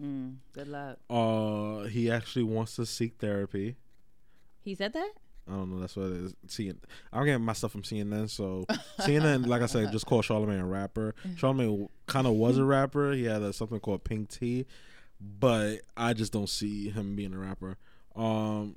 Mm, 0.00 0.36
good 0.52 0.68
luck. 0.68 0.98
Uh, 1.08 1.84
he 1.88 2.10
actually 2.10 2.42
wants 2.42 2.76
to 2.76 2.84
seek 2.84 3.16
therapy. 3.18 3.76
He 4.62 4.74
said 4.74 4.92
that. 4.92 5.10
I 5.48 5.52
don't 5.52 5.70
know. 5.70 5.80
That's 5.80 5.96
what 5.96 6.06
it 6.06 6.24
is. 6.24 6.34
CNN. 6.48 6.78
I'm 7.12 7.24
getting 7.24 7.44
my 7.44 7.52
stuff 7.52 7.72
from 7.72 7.82
CNN. 7.82 8.28
So 8.30 8.66
CNN, 9.00 9.46
like 9.46 9.62
I 9.62 9.66
said, 9.66 9.92
just 9.92 10.06
called 10.06 10.24
Charlamagne 10.24 10.60
a 10.60 10.64
rapper. 10.64 11.14
Charlamagne 11.36 11.88
kind 12.06 12.26
of 12.26 12.34
was 12.34 12.58
a 12.58 12.64
rapper. 12.64 13.12
He 13.12 13.24
had 13.24 13.42
a, 13.42 13.52
something 13.52 13.78
called 13.78 14.02
Pink 14.02 14.28
Tea, 14.28 14.66
but 15.20 15.80
I 15.96 16.14
just 16.14 16.32
don't 16.32 16.48
see 16.48 16.90
him 16.90 17.14
being 17.14 17.32
a 17.32 17.38
rapper. 17.38 17.76
Um, 18.16 18.76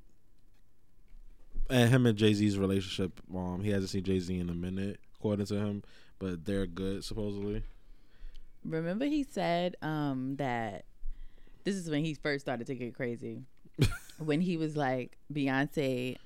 and 1.69 1.89
him 1.89 2.05
and 2.05 2.17
Jay 2.17 2.33
Z's 2.33 2.57
relationship. 2.57 3.19
Um, 3.33 3.61
he 3.63 3.71
hasn't 3.71 3.89
seen 3.89 4.03
Jay 4.03 4.19
Z 4.19 4.37
in 4.37 4.49
a 4.49 4.53
minute, 4.53 4.99
according 5.19 5.47
to 5.47 5.55
him, 5.55 5.83
but 6.19 6.45
they're 6.45 6.67
good 6.67 7.03
supposedly. 7.03 7.63
Remember, 8.63 9.05
he 9.05 9.23
said 9.23 9.75
um, 9.81 10.35
that 10.37 10.85
this 11.63 11.75
is 11.75 11.89
when 11.89 12.03
he 12.03 12.13
first 12.13 12.45
started 12.45 12.67
to 12.67 12.75
get 12.75 12.93
crazy. 12.93 13.43
when 14.19 14.41
he 14.41 14.57
was 14.57 14.75
like, 14.75 15.17
Beyonce 15.33 16.17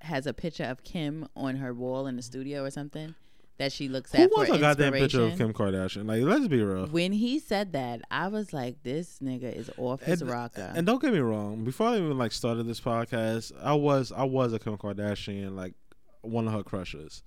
has 0.00 0.26
a 0.26 0.32
picture 0.32 0.64
of 0.64 0.82
Kim 0.84 1.28
on 1.36 1.56
her 1.56 1.72
wall 1.74 2.06
in 2.06 2.16
the 2.16 2.22
studio 2.22 2.64
or 2.64 2.70
something. 2.70 3.14
that 3.58 3.72
she 3.72 3.88
looks 3.88 4.12
Who 4.12 4.22
at 4.22 4.30
for 4.30 4.36
wants 4.36 4.52
a 4.52 4.58
goddamn 4.60 4.92
picture 4.92 5.20
of 5.22 5.30
inspiration. 5.32 5.52
Kim 5.52 5.52
Kardashian? 5.52 6.06
Like, 6.06 6.22
let's 6.22 6.46
be 6.46 6.62
real. 6.62 6.86
When 6.86 7.10
he 7.10 7.40
said 7.40 7.72
that, 7.72 8.02
I 8.08 8.28
was 8.28 8.52
like, 8.52 8.84
"This 8.84 9.18
nigga 9.20 9.52
is 9.52 9.68
off 9.76 10.00
his 10.02 10.22
And- 10.22 10.30
rocker." 10.30 10.72
And 10.76 10.86
don't 10.86 11.02
get 11.02 11.12
me 11.12 11.18
wrong. 11.18 11.64
Before 11.64 11.88
I 11.88 11.96
even 11.98 12.16
like 12.16 12.30
started 12.30 12.68
this 12.68 12.80
podcast, 12.80 13.50
I 13.60 13.74
was 13.74 14.12
I 14.12 14.22
was 14.22 14.52
a 14.52 14.60
Kim 14.60 14.76
Kardashian 14.78 15.56
like 15.56 15.74
one 16.20 16.46
of 16.46 16.52
her 16.54 16.62
crushes. 16.62 17.24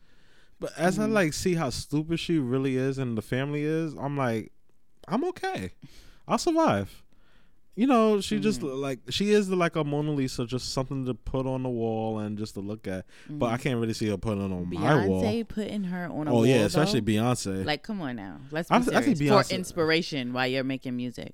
But 0.57 0.71
as 0.77 0.97
I 0.99 1.07
Mhm. 1.07 1.11
like 1.11 1.33
see 1.33 1.55
how 1.55 1.69
stupid 1.69 2.17
she 2.21 2.37
really 2.39 2.77
is 2.77 2.97
and 2.97 3.17
the 3.17 3.21
family 3.21 3.63
is, 3.63 3.93
I'm 3.95 4.15
like, 4.15 4.53
I'm 5.09 5.25
okay. 5.25 5.71
I'll 6.29 6.37
survive. 6.37 7.03
You 7.75 7.87
know, 7.87 8.19
she 8.19 8.39
just 8.39 8.59
Mhm. 8.61 8.79
like 8.81 8.99
she 9.09 9.31
is 9.31 9.49
like 9.49 9.77
a 9.77 9.83
Mona 9.83 10.11
Lisa, 10.11 10.45
just 10.45 10.73
something 10.73 11.05
to 11.05 11.13
put 11.13 11.45
on 11.47 11.63
the 11.63 11.69
wall 11.69 12.19
and 12.19 12.37
just 12.37 12.53
to 12.55 12.59
look 12.59 12.85
at. 12.87 13.05
But 13.29 13.45
I 13.47 13.57
Mhm. 13.57 13.61
can't 13.61 13.79
really 13.79 13.93
see 13.93 14.07
her 14.09 14.17
putting 14.17 14.41
it 14.41 14.53
on 14.53 14.69
my 14.69 15.05
wall. 15.07 15.23
Beyonce 15.23 15.47
putting 15.47 15.83
her 15.85 16.05
on 16.11 16.27
a 16.27 16.33
Oh 16.33 16.43
yeah, 16.43 16.65
especially 16.65 16.99
though? 16.99 17.11
Beyonce. 17.13 17.65
Like, 17.65 17.81
come 17.83 18.01
on 18.01 18.17
now. 18.17 18.41
Let's 18.51 18.67
be 18.69 18.75
I 18.75 18.79
th- 18.79 18.91
I 18.97 19.01
think 19.01 19.17
serious. 19.17 19.47
For 19.49 19.55
inspiration 19.55 20.33
while 20.33 20.47
you're 20.47 20.63
making 20.65 20.97
music. 20.97 21.33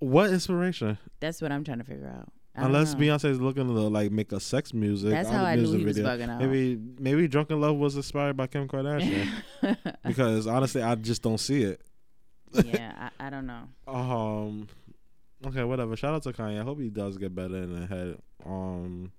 what 0.00 0.30
inspiration? 0.30 0.98
That's 1.20 1.40
what 1.42 1.52
I'm 1.52 1.62
trying 1.62 1.78
to 1.78 1.84
figure 1.84 2.08
out. 2.08 2.32
I 2.56 2.64
Unless. 2.66 2.96
Beyonce 2.96 3.26
is 3.26 3.40
looking 3.40 3.66
to 3.68 3.72
like 3.72 4.10
make 4.10 4.32
a 4.32 4.40
sex 4.40 4.74
music. 4.74 5.10
That's 5.10 5.28
how 5.28 5.44
I 5.44 5.54
knew 5.54 5.72
he 5.72 5.84
was 5.84 5.96
video. 5.98 6.10
bugging 6.10 6.28
out. 6.30 6.40
Maybe 6.40 6.78
maybe 6.98 7.28
Drunk 7.28 7.50
in 7.50 7.60
Love 7.60 7.76
was 7.76 7.94
inspired 7.96 8.36
by 8.36 8.48
Kim 8.48 8.66
Kardashian 8.66 9.28
because 10.04 10.46
honestly, 10.48 10.82
I 10.82 10.96
just 10.96 11.22
don't 11.22 11.38
see 11.38 11.62
it. 11.62 11.80
yeah, 12.64 13.10
I, 13.20 13.26
I 13.28 13.30
don't 13.30 13.46
know. 13.46 13.68
Um. 13.86 14.66
Okay, 15.46 15.64
whatever. 15.64 15.96
Shout 15.96 16.14
out 16.14 16.22
to 16.24 16.32
Kanye. 16.32 16.60
I 16.60 16.64
hope 16.64 16.80
he 16.80 16.90
does 16.90 17.16
get 17.16 17.34
better 17.34 17.56
in 17.56 17.80
the 17.80 17.86
head. 17.86 18.18
Um. 18.44 19.12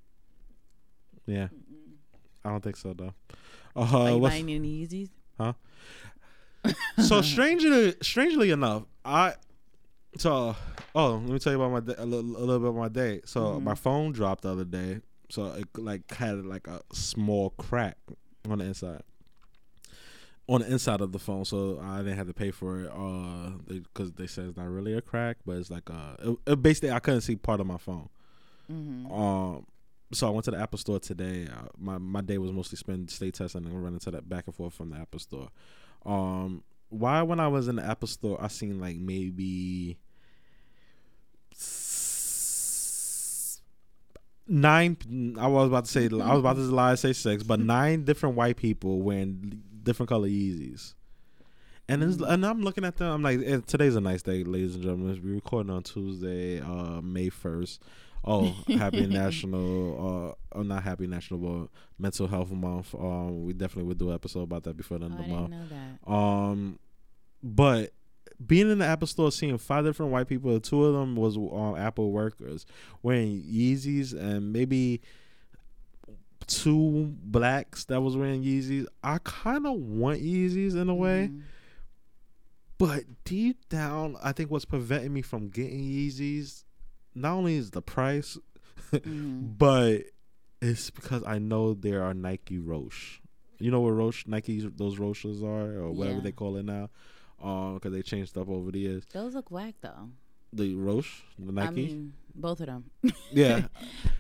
Yeah, 1.26 1.48
I 2.44 2.50
don't 2.50 2.64
think 2.64 2.76
so 2.78 2.94
though. 2.94 3.14
Are 3.76 3.84
Uh, 4.08 4.12
you 4.14 4.18
what's, 4.18 4.34
buying 4.36 4.52
any 4.52 4.86
Yeezys? 4.86 5.10
so 7.00 7.22
strangely, 7.22 7.96
strangely 8.02 8.52
enough, 8.52 8.84
I 9.04 9.34
so 10.18 10.56
oh 10.94 11.12
let 11.16 11.22
me 11.30 11.40
tell 11.40 11.54
you 11.54 11.62
about 11.62 11.72
my 11.72 11.80
day, 11.94 12.00
a 12.00 12.06
little, 12.06 12.38
a 12.38 12.44
little 12.44 12.60
bit 12.60 12.70
of 12.70 12.76
my 12.76 12.90
day. 12.90 13.22
So 13.26 13.42
Mhm. 13.42 13.64
my 13.64 13.76
phone 13.76 14.12
dropped 14.12 14.44
the 14.44 14.50
other 14.52 14.66
day, 14.66 15.02
so 15.30 15.46
it 15.54 15.68
like 15.78 16.12
had 16.14 16.46
like 16.46 16.68
a 16.68 16.82
small 16.94 17.52
crack 17.52 17.98
on 18.50 18.60
the 18.60 18.66
inside. 18.66 19.02
On 20.52 20.60
the 20.60 20.70
inside 20.70 21.00
of 21.00 21.14
the 21.14 21.20
phone, 21.20 21.46
so 21.46 21.80
I 21.82 22.00
didn't 22.00 22.18
have 22.18 22.28
to 22.28 22.34
pay 22.34 22.52
for 22.52 22.82
it. 22.82 22.92
Uh, 22.92 23.52
because 23.68 24.12
they, 24.12 24.28
said 24.28 24.46
it's 24.50 24.58
not 24.58 24.68
really 24.68 24.94
a 24.94 25.02
crack, 25.02 25.38
but 25.46 25.56
it's 25.58 25.72
like 25.72 25.90
uh, 25.90 26.16
it, 26.20 26.38
it 26.46 26.62
basically 26.62 26.92
I 26.92 27.00
couldn't 27.00 27.22
see 27.22 27.38
part 27.38 27.62
of 27.62 27.68
my 27.68 27.78
phone. 27.78 28.10
hmm 28.68 29.10
Um, 29.12 29.66
so 30.12 30.28
I 30.28 30.30
went 30.32 30.44
to 30.46 30.52
the 30.52 30.60
Apple 30.60 30.78
Store 30.78 31.00
today. 31.00 31.48
Uh, 31.48 31.68
my 31.78 31.98
my 31.98 32.20
day 32.20 32.38
was 32.38 32.52
mostly 32.52 32.78
spent 32.78 33.10
state 33.12 33.36
testing 33.36 33.66
and 33.66 33.84
running 33.84 34.00
to 34.00 34.12
that 34.12 34.28
back 34.28 34.44
and 34.48 34.54
forth 34.54 34.74
from 34.74 34.90
the 34.90 34.98
Apple 34.98 35.20
Store. 35.22 35.48
Um, 36.06 36.64
why 36.90 37.22
when 37.22 37.40
I 37.40 37.48
was 37.48 37.70
in 37.70 37.78
the 37.78 37.86
Apple 37.86 38.10
Store, 38.10 38.38
I 38.42 38.48
seen 38.50 38.78
like 38.80 38.98
maybe 38.98 39.98
nine. 44.48 44.98
I 45.40 45.48
was 45.48 45.68
about 45.68 45.86
to 45.86 45.92
say 45.92 46.06
I 46.06 46.34
was 46.34 46.40
about 46.40 46.56
to 46.58 46.62
lie, 46.64 46.90
and 46.92 47.00
say 47.00 47.14
six, 47.14 47.44
but 47.44 47.60
nine 47.76 48.04
different 48.04 48.36
white 48.36 48.58
people 48.58 49.02
wearing 49.02 49.64
different 49.84 50.10
color 50.10 50.28
Yeezys. 50.28 50.94
And 51.90 52.04
it's, 52.04 52.22
and 52.22 52.46
I'm 52.46 52.62
looking 52.62 52.86
at 52.86 52.96
them. 52.98 53.12
I'm 53.12 53.22
like, 53.24 53.40
eh, 53.44 53.60
today's 53.66 53.96
a 53.96 54.02
nice 54.02 54.22
day, 54.22 54.44
ladies 54.44 54.76
and 54.76 54.84
gentlemen. 54.84 55.20
We're 55.24 55.34
recording 55.36 55.72
on 55.72 55.84
Tuesday, 55.84 56.62
uh, 56.62 57.02
May 57.02 57.30
first. 57.30 57.82
Oh, 58.24 58.56
happy 58.78 59.06
National, 59.08 60.36
uh, 60.54 60.58
oh, 60.58 60.62
not 60.62 60.84
happy 60.84 61.08
National, 61.08 61.40
but 61.40 61.70
Mental 61.98 62.28
Health 62.28 62.52
Month. 62.52 62.94
Um, 62.96 63.44
we 63.46 63.54
definitely 63.54 63.88
would 63.90 63.98
do 63.98 64.10
an 64.10 64.16
episode 64.16 64.44
about 64.44 64.64
that 64.64 64.78
before 64.78 65.00
the 65.00 65.06
Oh, 65.06 65.10
end 65.10 65.16
I 65.18 65.22
of 65.24 65.28
the 65.28 65.34
month. 65.36 65.50
know 65.50 65.64
that. 66.08 66.12
Um, 66.12 66.80
but 67.44 67.92
being 68.46 68.70
in 68.72 68.78
the 68.78 68.86
Apple 68.86 69.08
Store, 69.08 69.32
seeing 69.32 69.58
five 69.58 69.84
different 69.84 70.12
white 70.12 70.28
people, 70.28 70.60
two 70.60 70.86
of 70.86 70.94
them 70.94 71.16
was 71.16 71.36
um, 71.36 71.76
Apple 71.78 72.12
workers 72.12 72.66
wearing 73.02 73.42
Yeezys, 73.42 74.14
and 74.14 74.54
maybe 74.54 75.02
two 76.54 77.14
blacks 77.24 77.86
that 77.86 78.02
was 78.02 78.16
wearing 78.18 78.44
Yeezys. 78.44 78.86
I 79.04 79.20
kind 79.24 79.66
of 79.66 79.76
want 79.80 80.22
Yeezys 80.22 80.76
in 80.76 80.90
a 80.90 80.96
way, 80.96 81.30
Mhm. 81.32 81.42
but 82.78 83.04
deep 83.24 83.70
down, 83.70 84.18
I 84.24 84.32
think 84.32 84.50
what's 84.52 84.66
preventing 84.66 85.14
me 85.14 85.22
from 85.22 85.50
getting 85.50 85.80
Yeezys 85.82 86.64
not 87.14 87.34
only 87.34 87.56
is 87.56 87.72
the 87.72 87.82
price, 87.82 88.38
Mhm. 88.92 89.56
but 89.58 90.04
it's 90.62 90.90
because 90.90 91.24
I 91.26 91.40
know 91.40 91.74
there 91.74 92.04
are 92.04 92.14
Nike 92.14 92.58
Roshe. 92.58 93.20
You 93.60 93.70
know 93.72 93.82
what 93.82 93.94
Roshe 93.94 94.28
Nike 94.28 94.60
those 94.62 94.98
Roshes 94.98 95.44
are 95.44 95.80
or 95.80 95.92
whatever 95.92 96.18
Yeah. 96.18 96.24
they 96.24 96.32
call 96.32 96.58
it 96.58 96.64
now, 96.66 96.90
um, 97.42 97.76
because 97.76 97.92
they 97.94 98.02
changed 98.02 98.30
stuff 98.32 98.50
over 98.50 98.72
the 98.72 98.80
years. 98.80 99.04
Those 99.14 99.36
look 99.36 99.52
whack 99.52 99.76
though. 99.82 100.10
The 100.54 100.74
Roshe, 100.76 101.22
the 101.40 101.52
Nike, 101.52 101.68
I 101.68 101.72
mean, 101.72 102.14
both 102.36 102.60
of 102.62 102.68
them. 102.68 102.86
yeah. 103.32 103.68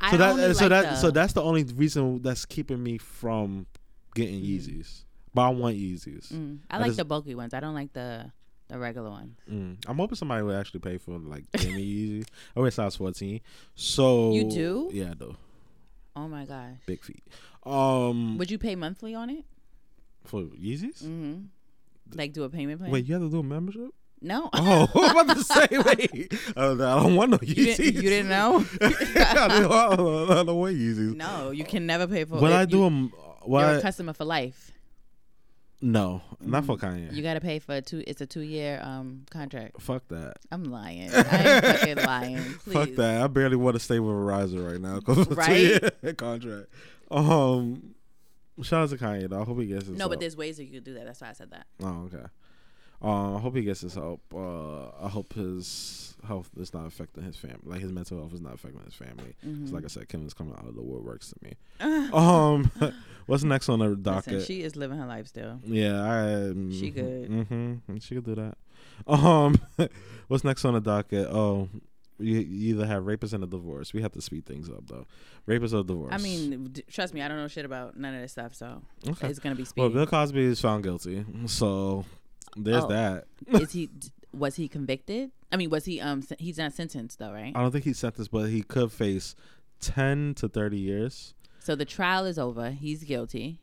So 0.09 0.17
that 0.17 0.35
so 0.55 0.63
like 0.65 0.69
that 0.69 0.81
the- 0.91 0.95
so 0.95 1.11
that's 1.11 1.33
the 1.33 1.41
only 1.43 1.63
reason 1.63 2.21
that's 2.21 2.45
keeping 2.45 2.81
me 2.81 2.97
from 2.97 3.65
getting 4.15 4.41
Mm. 4.41 4.47
Yeezys. 4.59 5.03
But 5.33 5.41
I 5.43 5.49
want 5.49 5.77
Yeezys. 5.77 6.31
Mm, 6.33 6.59
I 6.69 6.75
I 6.75 6.79
like 6.79 6.87
just- 6.87 6.97
the 6.97 7.05
bulky 7.05 7.35
ones. 7.35 7.53
I 7.53 7.59
don't 7.59 7.73
like 7.73 7.93
the 7.93 8.31
the 8.67 8.77
regular 8.79 9.09
ones. 9.09 9.37
Mm. 9.49 9.77
I'm 9.87 9.97
hoping 9.97 10.15
somebody 10.15 10.43
will 10.43 10.55
actually 10.55 10.79
pay 10.81 10.97
for 10.97 11.17
like 11.19 11.43
give 11.53 11.73
me 11.73 11.83
Yeezy. 12.21 12.27
I 12.55 12.59
wear 12.61 12.71
size 12.71 12.95
14, 12.95 13.39
so 13.75 14.33
You 14.33 14.49
do? 14.49 14.89
Yeah, 14.93 15.11
I 15.11 15.13
do. 15.13 15.35
Oh 16.15 16.27
my 16.27 16.45
gosh. 16.45 16.75
Big 16.85 17.03
feet. 17.03 17.23
Um, 17.65 18.37
Would 18.37 18.51
you 18.51 18.57
pay 18.57 18.75
monthly 18.75 19.13
on 19.15 19.29
it? 19.29 19.45
for 20.25 20.41
Yeezys. 20.43 21.03
Mm-hmm. 21.03 21.45
Like 22.13 22.33
do 22.33 22.43
a 22.43 22.49
payment 22.49 22.79
plan? 22.79 22.91
Wait, 22.91 23.05
you 23.05 23.13
have 23.13 23.23
to 23.23 23.29
do 23.29 23.39
a 23.39 23.43
membership? 23.43 23.89
No. 24.21 24.49
Oh, 24.53 24.87
I'm 24.95 25.17
about 25.17 25.37
to 25.37 25.43
say, 25.43 25.67
wait. 25.71 26.33
Uh, 26.55 26.73
I 26.73 27.03
don't 27.03 27.15
want 27.15 27.31
no 27.31 27.37
Yeezys. 27.37 27.57
you, 27.57 27.65
didn't, 27.75 27.95
you 27.95 28.01
didn't 28.09 28.29
know? 28.37 28.65
I, 28.81 29.33
don't, 29.33 29.51
I, 29.71 29.95
don't, 29.95 30.31
I 30.31 30.43
don't 30.43 30.55
want 30.57 30.75
Yeezys. 30.75 31.15
no, 31.15 31.51
you 31.51 31.63
can 31.63 31.85
never 31.85 32.07
pay 32.07 32.25
for 32.25 32.37
it. 32.37 32.43
I 32.53 32.65
do 32.65 32.77
you, 32.77 32.83
them, 32.83 33.13
what? 33.43 33.61
You're 33.61 33.69
I, 33.69 33.73
a 33.77 33.81
customer 33.81 34.13
for 34.13 34.25
life. 34.25 34.71
no, 35.81 36.21
not 36.39 36.65
for 36.65 36.77
Mhm. 36.77 36.81
Kanye. 37.09 37.13
You 37.13 37.23
got 37.23 37.33
to 37.33 37.41
pay 37.41 37.57
for 37.59 37.73
a 37.75 37.81
two. 37.81 38.03
It's 38.05 38.21
a 38.21 38.25
two 38.27 38.41
year 38.41 38.79
um 38.83 39.25
contract. 39.31 39.81
Fuck 39.81 40.07
that. 40.09 40.35
I'm 40.51 40.65
lying. 40.65 41.09
I'm 41.13 41.23
fucking 41.61 41.95
lying. 41.97 42.37
Please. 42.63 42.73
Fuck 42.73 42.89
that. 42.97 43.23
I 43.23 43.27
barely 43.27 43.55
want 43.55 43.75
to 43.75 43.79
stay 43.79 43.99
with 43.99 44.13
Verizon 44.15 44.69
right 44.71 44.79
now 44.79 44.99
because 44.99 45.19
of 45.19 45.35
Right? 45.37 45.79
two-year 45.81 46.13
contract. 46.13 46.67
Um, 47.09 47.95
shout 48.61 48.83
out 48.83 48.89
to 48.89 48.97
Kanye 48.97 49.27
though. 49.27 49.41
I 49.41 49.43
hope 49.45 49.59
he 49.59 49.65
gets 49.65 49.87
his 49.87 49.97
No, 49.97 50.03
help. 50.03 50.11
but 50.11 50.19
there's 50.19 50.37
ways 50.37 50.57
that 50.57 50.65
you 50.65 50.73
could 50.73 50.83
do 50.83 50.93
that. 50.93 51.05
That's 51.05 51.19
why 51.21 51.29
I 51.29 51.33
said 51.33 51.49
that. 51.51 51.65
Oh, 51.81 52.03
okay. 52.13 52.25
Um, 53.01 53.35
I 53.35 53.39
hope 53.39 53.55
he 53.55 53.63
gets 53.63 53.81
his 53.81 53.95
help. 53.95 54.21
Uh, 54.33 54.89
I 55.03 55.09
hope 55.09 55.33
his 55.33 56.15
health 56.27 56.51
is 56.55 56.71
not 56.73 56.85
affecting 56.85 57.23
his 57.23 57.35
family. 57.35 57.57
Like 57.63 57.81
his 57.81 57.91
mental 57.91 58.19
health 58.19 58.33
is 58.33 58.41
not 58.41 58.53
affecting 58.53 58.81
his 58.85 58.93
family. 58.93 59.35
Mhm. 59.43 59.61
'Cause 59.63 59.71
like 59.71 59.83
I 59.83 59.87
said, 59.87 60.07
Kim 60.07 60.25
is 60.27 60.33
coming 60.35 60.53
out 60.53 60.67
of 60.67 60.75
the 60.75 60.83
woodworks 60.83 61.33
to 61.33 61.35
me. 61.43 61.55
Um, 62.13 62.69
what's 63.25 63.43
next 63.43 63.69
on 63.69 63.79
the 63.79 63.95
docket? 63.95 64.45
she 64.45 64.61
is 64.61 64.75
living 64.75 64.97
her 64.99 65.07
life 65.07 65.27
still. 65.27 65.59
yeah, 65.65 65.99
I. 66.03 66.53
She 66.71 66.91
good. 66.91 67.29
Mm-hmm. 67.31 67.97
She 67.97 68.15
could 68.15 68.25
do 68.25 68.35
that. 68.35 68.57
Um, 69.07 69.55
what's 70.27 70.43
next 70.43 70.63
on 70.65 70.75
the 70.75 70.79
docket? 70.81 71.27
Oh, 71.27 71.69
you, 72.19 72.37
you 72.39 72.75
either 72.75 72.85
have 72.85 73.03
rapists 73.03 73.33
and 73.33 73.43
a 73.43 73.47
divorce. 73.47 73.93
We 73.93 74.01
have 74.03 74.11
to 74.11 74.21
speed 74.21 74.45
things 74.45 74.69
up 74.69 74.85
though. 74.87 75.07
Rapists 75.47 75.73
or 75.73 75.83
divorce. 75.83 76.09
I 76.13 76.17
mean, 76.19 76.65
d- 76.71 76.83
trust 76.87 77.15
me, 77.15 77.21
I 77.23 77.27
don't 77.27 77.37
know 77.37 77.47
shit 77.47 77.65
about 77.65 77.97
none 77.97 78.13
of 78.13 78.21
this 78.21 78.33
stuff, 78.33 78.53
so 78.53 78.83
okay. 79.07 79.27
it's 79.27 79.39
gonna 79.39 79.55
be 79.55 79.63
Well, 79.63 79.87
speedy. 79.89 79.93
Bill 79.95 80.05
Cosby 80.05 80.43
is 80.43 80.61
found 80.61 80.83
guilty, 80.83 81.25
so 81.47 82.05
there's 82.55 82.83
Oh. 82.83 82.87
that. 82.87 83.25
is 83.47 83.71
he? 83.71 83.89
Was 84.33 84.55
he 84.55 84.67
convicted? 84.67 85.31
I 85.51 85.57
mean, 85.57 85.69
was 85.69 85.85
he? 85.85 85.99
Um, 85.99 86.23
he's 86.39 86.57
not 86.57 86.71
sentenced 86.73 87.19
though, 87.19 87.31
right? 87.33 87.51
I 87.55 87.61
don't 87.61 87.71
think 87.71 87.83
he's 87.83 87.99
sentenced, 87.99 88.31
but 88.31 88.49
he 88.49 88.61
could 88.63 88.91
face 88.91 89.35
ten 89.79 90.33
to 90.35 90.47
thirty 90.47 90.79
years. 90.79 91.33
So 91.59 91.75
the 91.75 91.85
trial 91.85 92.25
is 92.25 92.39
over. 92.39 92.71
He's 92.71 93.03
guilty, 93.03 93.59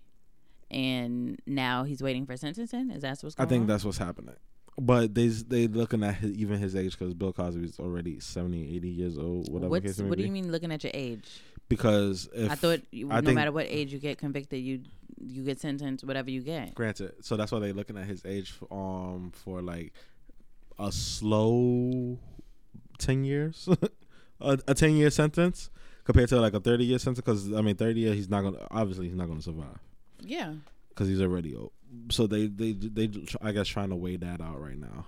and 0.71 1.41
now 1.47 1.85
he's 1.85 2.03
waiting 2.03 2.27
for 2.27 2.37
sentencing. 2.37 2.91
Is 2.91 3.03
that 3.03 3.19
what's 3.23 3.35
going 3.35 3.47
I 3.47 3.49
think 3.49 3.63
on? 3.63 3.67
that's 3.69 3.85
what's 3.85 3.99
happening. 3.99 4.35
But 4.81 5.15
they 5.15 5.27
they 5.29 5.67
looking 5.67 6.05
at 6.05 6.17
his, 6.17 6.33
even 6.37 6.59
his 6.59 6.77
age 6.77 6.97
because 6.99 7.15
Bill 7.15 7.33
Cosby 7.33 7.65
is 7.65 7.81
already 7.81 8.21
70, 8.21 8.77
80 8.77 8.89
years 8.89 9.19
old. 9.19 9.53
Whatever. 9.53 9.71
What's, 9.71 9.99
what 10.01 10.19
do 10.19 10.25
you 10.25 10.31
mean 10.31 10.53
looking 10.53 10.71
at 10.71 10.85
your 10.85 10.93
age? 10.95 11.29
Because 11.69 12.29
if 12.33 12.51
I 12.51 12.55
thought 12.55 12.81
you, 12.93 13.11
I 13.11 13.21
no 13.21 13.33
matter 13.33 13.51
what 13.53 13.67
age 13.69 13.93
you 13.93 13.99
get 13.99 14.19
convicted, 14.19 14.63
you 14.63 14.83
you 15.21 15.43
get 15.45 15.61
sentenced, 15.61 16.05
whatever 16.05 16.31
you 16.31 16.41
get. 16.43 16.75
Granted, 16.75 17.13
so 17.25 17.37
that's 17.37 17.51
why 17.53 17.59
they're 17.59 17.73
looking 17.73 17.97
at 17.97 18.07
his 18.07 18.25
age 18.25 18.55
f- 18.61 18.69
um 18.71 19.33
for 19.35 19.61
like 19.63 19.93
a 20.79 20.91
slow 20.93 22.19
ten 22.99 23.25
years, 23.25 23.69
a, 24.41 24.59
a 24.69 24.75
ten 24.75 24.97
year 24.97 25.11
sentence 25.11 25.71
compared 26.05 26.29
to 26.31 26.41
like 26.41 26.55
a 26.55 26.61
thirty 26.61 26.85
year 26.85 26.99
sentence. 26.99 27.19
Because 27.25 27.53
I 27.53 27.61
mean, 27.63 27.77
thirty 27.77 28.01
year 28.01 28.15
he's 28.15 28.29
not 28.29 28.43
gonna 28.43 28.67
obviously 28.71 29.07
he's 29.09 29.17
not 29.17 29.29
gonna 29.29 29.43
survive 29.43 29.79
Yeah. 30.21 30.55
because 30.91 31.09
he's 31.09 31.21
already 31.21 31.55
old. 31.57 31.73
So 32.11 32.27
they 32.27 32.47
they 32.47 32.73
they 32.73 33.11
I 33.43 33.53
guess 33.53 33.67
trying 33.67 33.91
to 33.91 33.97
weigh 33.97 34.17
that 34.17 34.41
out 34.41 34.61
right 34.61 34.79
now. 34.79 35.07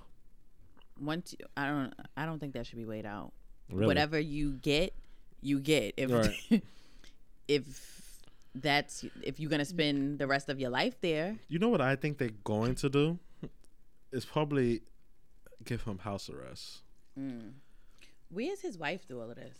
Once 1.00 1.34
you, 1.38 1.46
I 1.56 1.66
don't 1.66 1.94
I 2.16 2.26
don't 2.26 2.38
think 2.38 2.54
that 2.54 2.66
should 2.66 2.78
be 2.78 2.84
weighed 2.84 3.06
out. 3.06 3.32
Really. 3.70 3.86
Whatever 3.86 4.18
you 4.18 4.52
get, 4.54 4.94
you 5.40 5.60
get. 5.60 5.94
If 5.96 6.10
Right. 6.10 6.62
if 7.48 7.99
that's 8.54 9.04
if 9.22 9.38
you're 9.38 9.50
gonna 9.50 9.64
spend 9.64 10.18
the 10.18 10.26
rest 10.26 10.48
of 10.48 10.58
your 10.58 10.70
life 10.70 11.00
there. 11.00 11.36
You 11.48 11.58
know 11.58 11.68
what 11.68 11.80
I 11.80 11.96
think 11.96 12.18
they're 12.18 12.30
going 12.44 12.74
to 12.76 12.88
do? 12.88 13.18
Is 14.12 14.24
probably 14.24 14.82
give 15.64 15.82
him 15.82 15.98
house 15.98 16.28
arrest. 16.28 16.78
Mm. 17.18 17.52
Where's 18.30 18.60
his 18.60 18.76
wife 18.78 19.06
through 19.06 19.20
all 19.22 19.30
of 19.30 19.36
this? 19.36 19.56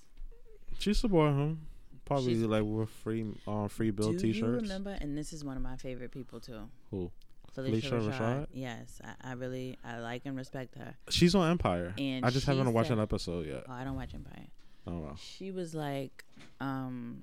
She 0.79 0.95
support 0.95 1.33
him. 1.35 1.67
Probably 2.05 2.35
She's- 2.35 2.47
like 2.47 2.65
with 2.65 2.89
free 2.91 3.25
um 3.47 3.69
free 3.69 3.91
bill 3.93 4.15
t-shirts. 4.17 4.63
remember? 4.63 4.97
And 5.01 5.17
this 5.17 5.33
is 5.33 5.45
one 5.45 5.57
of 5.57 5.63
my 5.63 5.77
favorite 5.77 6.11
people 6.11 6.41
too. 6.41 6.69
Who? 6.91 7.11
Phylicia, 7.57 7.83
Phylicia 7.83 8.11
Rashad. 8.11 8.19
Rashad? 8.19 8.47
Yes, 8.53 9.01
I, 9.05 9.31
I 9.31 9.33
really 9.35 9.77
I 9.85 9.99
like 9.99 10.23
and 10.25 10.37
respect 10.37 10.77
her. 10.77 10.95
She's 11.09 11.35
on 11.35 11.51
Empire. 11.51 11.95
And 11.99 12.25
I 12.25 12.31
just 12.31 12.47
haven't 12.47 12.73
watched 12.73 12.91
an 12.91 13.01
episode 13.01 13.47
yet. 13.47 13.65
Oh, 13.69 13.73
I 13.73 13.83
don't 13.85 13.97
watch 13.97 14.15
Empire. 14.15 14.47
I 14.87 14.91
don't. 14.91 15.17
She 15.19 15.51
was 15.51 15.75
like, 15.75 16.25
um, 16.61 17.23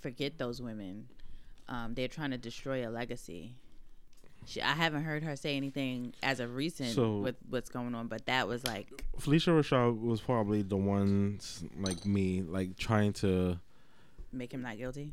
forget 0.00 0.38
those 0.38 0.60
women. 0.62 1.06
Um, 1.68 1.94
they're 1.94 2.08
trying 2.08 2.30
to 2.32 2.38
destroy 2.38 2.86
a 2.86 2.90
legacy. 2.90 3.54
She, 4.46 4.60
I 4.62 4.72
haven't 4.72 5.04
heard 5.04 5.22
her 5.22 5.36
say 5.36 5.56
anything 5.56 6.14
as 6.22 6.40
of 6.40 6.54
recent 6.54 6.90
So- 6.94 7.18
with 7.18 7.36
what's 7.48 7.68
going 7.68 7.94
on, 7.94 8.08
but 8.08 8.24
that 8.26 8.48
was 8.48 8.66
like, 8.66 8.88
Phylicia 9.20 9.52
Rashad 9.58 10.00
was 10.00 10.20
probably 10.20 10.62
the 10.62 10.76
ones 10.78 11.62
like 11.78 12.04
me, 12.06 12.42
like 12.42 12.76
trying 12.76 13.12
to 13.14 13.58
make 14.32 14.52
him 14.52 14.62
not 14.62 14.78
guilty. 14.78 15.12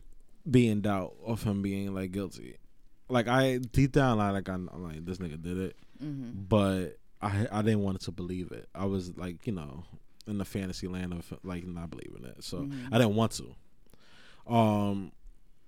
be 0.50 0.68
in 0.70 0.82
doubt 0.82 1.14
of 1.26 1.44
him 1.44 1.62
being 1.62 1.94
like 1.94 2.12
guilty. 2.12 2.56
Like 3.10 3.28
I 3.28 3.58
deep 3.58 3.92
down, 3.92 4.20
I 4.20 4.32
like 4.32 4.48
I'm, 4.50 4.70
I'm 4.74 4.84
like 4.84 5.06
this 5.06 5.18
nigga 5.18 5.42
did 5.42 5.58
it, 5.58 5.76
Mm-hmm. 6.04 6.44
but 6.48 6.98
I 7.22 7.48
I 7.52 7.62
didn't 7.64 7.82
want 7.82 8.00
to 8.02 8.12
believe 8.12 8.52
it. 8.52 8.70
I 8.76 8.86
was 8.86 9.18
like 9.18 9.46
you 9.48 9.54
know 9.54 9.84
in 10.28 10.38
the 10.38 10.46
fantasy 10.46 10.88
land 10.88 11.12
of 11.14 11.34
like 11.44 11.66
not 11.66 11.90
believing 11.90 12.24
it, 12.26 12.44
so 12.44 12.60
Mhm. 12.60 12.88
I 12.92 12.98
didn't 12.98 13.16
want 13.16 13.32
to. 13.34 13.56
Um, 14.48 15.12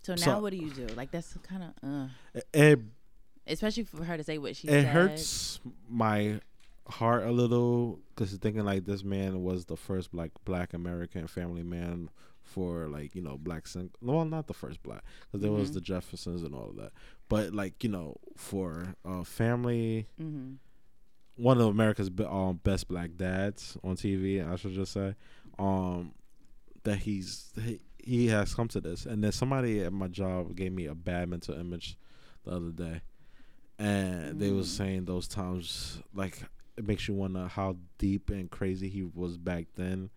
So 0.01 0.13
now, 0.15 0.21
So- 0.23 0.39
what 0.41 0.51
do 0.51 0.57
you 0.57 0.71
do? 0.71 0.87
Like 0.95 1.11
that's 1.11 1.33
kind 1.43 1.63
of, 1.63 1.89
uh, 1.89 2.07
it 2.53 2.79
especially 3.45 3.83
for 3.83 4.03
her 4.03 4.15
to 4.17 4.23
say 4.23 4.37
what 4.37 4.55
she 4.55 4.67
it 4.67 4.71
said. 4.83 4.85
hurts 4.85 5.59
my 5.89 6.39
heart 6.87 7.23
a 7.23 7.31
little 7.31 7.99
because 8.15 8.33
thinking 8.37 8.63
like 8.65 8.85
this 8.85 9.03
man 9.03 9.43
was 9.43 9.65
the 9.65 9.75
first 9.77 10.11
black 10.11 10.31
black 10.45 10.73
American 10.73 11.27
family 11.27 11.63
man 11.63 12.09
for 12.41 12.87
like 12.87 13.13
you 13.13 13.21
know 13.21 13.37
black 13.37 13.67
sing- 13.67 13.91
well 14.01 14.25
not 14.25 14.47
the 14.47 14.53
first 14.53 14.81
black 14.81 15.03
because 15.27 15.41
there 15.41 15.51
was 15.51 15.69
Mhm. 15.69 15.73
the 15.75 15.81
Jeffersons 15.81 16.41
and 16.41 16.55
all 16.55 16.69
of 16.71 16.75
that 16.77 16.91
but 17.27 17.53
like 17.53 17.83
you 17.83 17.89
know 17.91 18.15
for 18.35 18.95
a 19.05 19.23
family 19.23 20.07
Mm-hmm. 20.19 20.53
one 21.35 21.59
of 21.61 21.67
America's 21.67 22.09
be- 22.09 22.23
um, 22.25 22.59
best 22.63 22.87
black 22.87 23.11
dads 23.17 23.77
on 23.83 23.95
TV 23.95 24.41
I 24.43 24.55
should 24.55 24.73
just 24.73 24.93
say 24.93 25.13
um 25.59 26.13
that 26.83 26.97
he's 26.99 27.51
he, 27.61 27.79
he 28.09 28.27
has 28.27 28.53
come 28.55 28.67
to 28.67 28.81
this 28.81 29.05
and 29.05 29.23
then 29.23 29.31
somebody 29.31 29.81
at 29.81 29.93
my 29.93 30.07
job 30.07 30.55
gave 30.55 30.71
me 30.71 30.85
a 30.87 30.95
bad 30.95 31.29
mental 31.29 31.55
image 31.55 31.97
the 32.45 32.51
other 32.51 32.71
day 32.71 33.01
and 33.77 34.39
they 34.39 34.51
was 34.51 34.67
Mm. 34.67 34.77
saying 34.77 35.05
those 35.05 35.27
times 35.27 36.01
like 36.13 36.41
it 36.77 36.85
makes 36.87 37.07
you 37.07 37.13
wonder 37.13 37.47
how 37.47 37.75
deep 37.97 38.29
and 38.29 38.49
crazy 38.49 38.89
he 38.89 39.03
was 39.03 39.37
back 39.37 39.65
then 39.75 40.09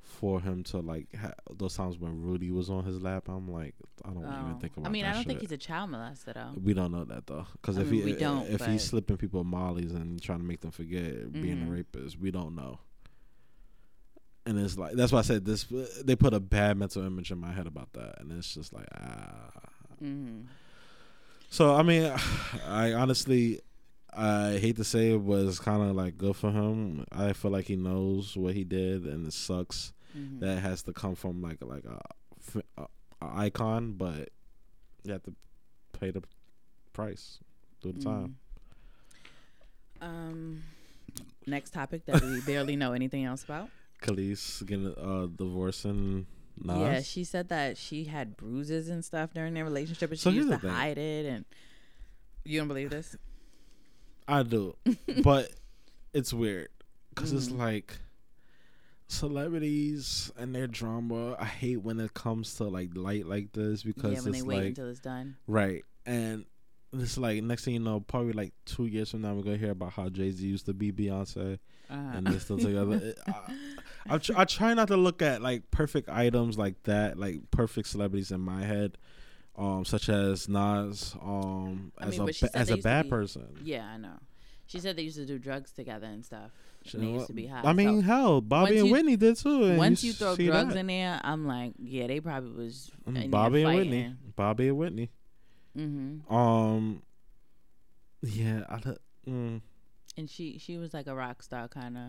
for 0.00 0.40
him 0.40 0.62
to 0.64 0.78
like 0.78 1.08
ha- 1.14 1.34
those 1.56 1.74
times 1.76 1.98
when 1.98 2.20
Rudy 2.22 2.50
was 2.50 2.68
on 2.70 2.84
his 2.84 3.00
lap 3.00 3.28
I'm 3.28 3.50
like 3.50 3.74
I 4.04 4.10
don't 4.10 4.24
even 4.24 4.58
think 4.60 4.72
about 4.76 4.86
Oh. 4.86 4.88
I 4.88 4.92
mean, 4.92 5.04
I 5.04 5.12
don't 5.12 5.26
think 5.26 5.40
he's 5.40 5.52
a 5.52 5.58
child 5.58 5.90
molester 5.90 6.32
though. 6.34 6.52
We 6.62 6.72
don't 6.74 6.90
know 6.90 7.04
that 7.04 7.26
though, 7.26 7.46
because 7.52 7.76
if 7.78 7.90
mean, 7.90 8.00
he 8.00 8.12
we 8.12 8.18
don't, 8.18 8.48
if 8.48 8.64
he's 8.64 8.82
slipping 8.82 9.18
people 9.18 9.44
mollies 9.44 9.92
and 9.92 10.20
trying 10.22 10.38
to 10.38 10.44
make 10.44 10.60
them 10.62 10.70
forget 10.70 11.30
being 11.32 11.58
Mhm. 11.58 11.68
a 11.68 11.70
rapist, 11.70 12.18
we 12.18 12.30
don't 12.30 12.54
know. 12.54 12.78
And 14.46 14.58
it's 14.58 14.76
like 14.78 14.94
that's 14.94 15.12
why 15.12 15.18
I 15.20 15.22
said 15.22 15.44
this. 15.44 15.66
They 16.02 16.16
put 16.16 16.32
a 16.34 16.40
bad 16.40 16.76
mental 16.78 17.04
image 17.04 17.30
in 17.30 17.38
my 17.38 17.52
head 17.52 17.66
about 17.66 17.92
that, 17.92 18.20
and 18.20 18.32
it's 18.32 18.54
just 18.54 18.72
like 18.72 18.86
ah. 18.94 19.50
Mm-hmm. 20.02 20.46
So 21.50 21.74
I 21.74 21.82
mean, 21.82 22.10
I 22.66 22.94
honestly, 22.94 23.60
I 24.12 24.52
hate 24.58 24.76
to 24.76 24.84
say 24.84 25.12
it 25.12 25.20
was 25.22 25.58
kind 25.60 25.82
of 25.82 25.94
like 25.94 26.16
good 26.16 26.36
for 26.36 26.50
him. 26.50 27.04
I 27.12 27.32
feel 27.34 27.50
like 27.50 27.66
he 27.66 27.76
knows 27.76 28.36
what 28.36 28.54
he 28.54 28.64
did, 28.64 29.04
and 29.04 29.26
it 29.26 29.32
sucks 29.32 29.92
Mm-hmm. 30.18 30.40
that 30.40 30.56
it 30.58 30.60
has 30.62 30.82
to 30.82 30.92
come 30.92 31.14
from 31.14 31.40
like 31.40 31.58
like 31.62 31.84
a, 31.84 32.00
a, 32.76 32.82
a 33.22 33.26
icon, 33.46 33.92
but 33.92 34.30
you 35.04 35.12
have 35.12 35.22
to 35.22 35.34
pay 35.92 36.10
the 36.10 36.20
price 36.92 37.38
through 37.80 37.92
the 37.92 38.02
time. 38.02 38.34
Mhm. 40.00 40.04
Um, 40.04 40.62
next 41.46 41.70
topic 41.72 42.06
that 42.06 42.20
we 42.22 42.40
barely 42.40 42.74
know 42.74 42.92
anything 42.92 43.24
else 43.24 43.44
about. 43.44 43.68
Kelis 44.00 44.64
getting 44.66 44.94
uh 44.96 45.26
divorcing 45.34 46.26
Nas. 46.62 46.78
Yeah, 46.78 47.00
she 47.02 47.24
said 47.24 47.48
that 47.48 47.76
she 47.78 48.04
had 48.04 48.36
bruises 48.36 48.88
and 48.90 49.04
stuff 49.04 49.32
during 49.32 49.54
their 49.54 49.64
relationship, 49.64 50.10
and 50.10 50.18
So 50.18 50.30
she 50.30 50.36
used 50.36 50.50
to 50.50 50.58
thing. 50.58 50.70
hide 50.70 50.98
it. 50.98 51.24
And 51.26 51.44
you 52.44 52.58
don't 52.58 52.68
believe 52.68 52.90
this? 52.90 53.16
I 54.28 54.42
do, 54.42 54.76
but 55.24 55.50
it's 56.12 56.32
weird 56.32 56.68
because 57.14 57.32
it's 57.32 57.48
Mhm. 57.48 57.58
like 57.58 57.98
celebrities 59.08 60.30
and 60.38 60.54
their 60.54 60.66
drama. 60.66 61.36
I 61.38 61.44
hate 61.46 61.78
when 61.78 61.98
it 62.00 62.14
comes 62.14 62.54
to 62.56 62.64
like 62.64 62.90
light 62.94 63.26
like 63.26 63.52
this 63.52 63.82
because 63.82 64.12
yeah, 64.12 64.20
when 64.20 64.32
they 64.32 64.42
wait 64.42 64.56
like 64.56 64.66
until 64.68 64.88
it's 64.88 65.00
done. 65.00 65.36
right 65.46 65.84
and. 66.06 66.44
It's 66.92 67.16
like 67.16 67.40
next 67.44 67.64
thing 67.64 67.74
you 67.74 67.78
know, 67.78 68.00
probably 68.00 68.32
like 68.32 68.52
two 68.64 68.86
years 68.86 69.12
from 69.12 69.22
now, 69.22 69.32
we're 69.32 69.44
gonna 69.44 69.56
hear 69.58 69.70
about 69.70 69.92
how 69.92 70.08
Jay 70.08 70.28
Z 70.32 70.44
used 70.44 70.66
to 70.66 70.74
be 70.74 70.90
Beyonce, 70.90 71.60
Uh-huh. 71.88 71.96
and 72.16 72.26
they're 72.26 72.40
still 72.40 72.58
together. 72.58 72.96
It- 72.96 73.18
I, 73.28 73.54
I, 74.08 74.18
tr- 74.18 74.32
I 74.36 74.44
try 74.44 74.74
not 74.74 74.88
to 74.88 74.96
look 74.96 75.20
at 75.22 75.42
like 75.42 75.70
perfect 75.70 76.08
items 76.08 76.56
like 76.58 76.82
that, 76.84 77.18
like 77.18 77.50
perfect 77.50 77.88
celebrities 77.88 78.30
in 78.30 78.40
my 78.40 78.62
head, 78.62 78.96
um, 79.56 79.84
such 79.84 80.08
as 80.08 80.48
Nas, 80.48 81.14
um, 81.20 81.92
I 81.98 82.04
as 82.06 82.10
mean, 82.12 82.20
a 82.20 82.24
but 82.26 82.34
she 82.34 82.46
ba- 82.46 82.56
as 82.56 82.70
a 82.70 82.76
bad 82.78 83.04
be- 83.04 83.10
person. 83.10 83.46
yeah, 83.62 83.86
I 83.86 83.96
know. 83.98 84.18
She 84.66 84.78
said 84.78 84.96
they 84.96 85.02
used 85.02 85.16
to 85.16 85.26
do 85.26 85.38
drugs 85.38 85.72
together 85.72 86.06
and 86.06 86.24
stuff. 86.24 86.50
She- 86.84 86.96
And 86.96 87.06
they 87.06 87.10
used 87.12 87.26
to 87.26 87.32
be 87.34 87.46
high. 87.46 87.60
I 87.62 87.72
mean, 87.74 88.00
So 88.00 88.06
hell, 88.06 88.40
Bobby 88.40 88.78
and 88.78 88.86
you- 88.86 88.92
Whitney 88.92 89.16
did 89.16 89.36
too. 89.36 89.64
and 89.64 89.78
once 89.78 90.02
you 90.04 90.12
s- 90.12 90.18
throw 90.18 90.34
drugs 90.36 90.74
that. 90.74 90.80
in 90.80 90.86
there, 90.86 91.20
I'm 91.22 91.46
like, 91.46 91.72
yeah, 91.78 92.06
they 92.06 92.20
probably 92.20 92.52
was. 92.64 92.90
Mm, 93.06 93.30
Bobby 93.30 93.64
and 93.64 93.74
Whitney. 93.74 94.14
Bobby 94.36 94.68
and 94.68 94.78
Whitney. 94.78 95.10
Mm-hmm. 95.76 96.32
Um, 96.34 97.02
yeah, 98.22 98.62
I. 98.68 98.78
Mm, 99.28 99.60
And 100.16 100.30
she 100.30 100.58
she 100.58 100.76
was 100.78 100.94
like 100.94 101.06
a 101.06 101.14
rock 101.14 101.42
star 101.42 101.68
kind 101.68 101.96
of. 101.98 102.04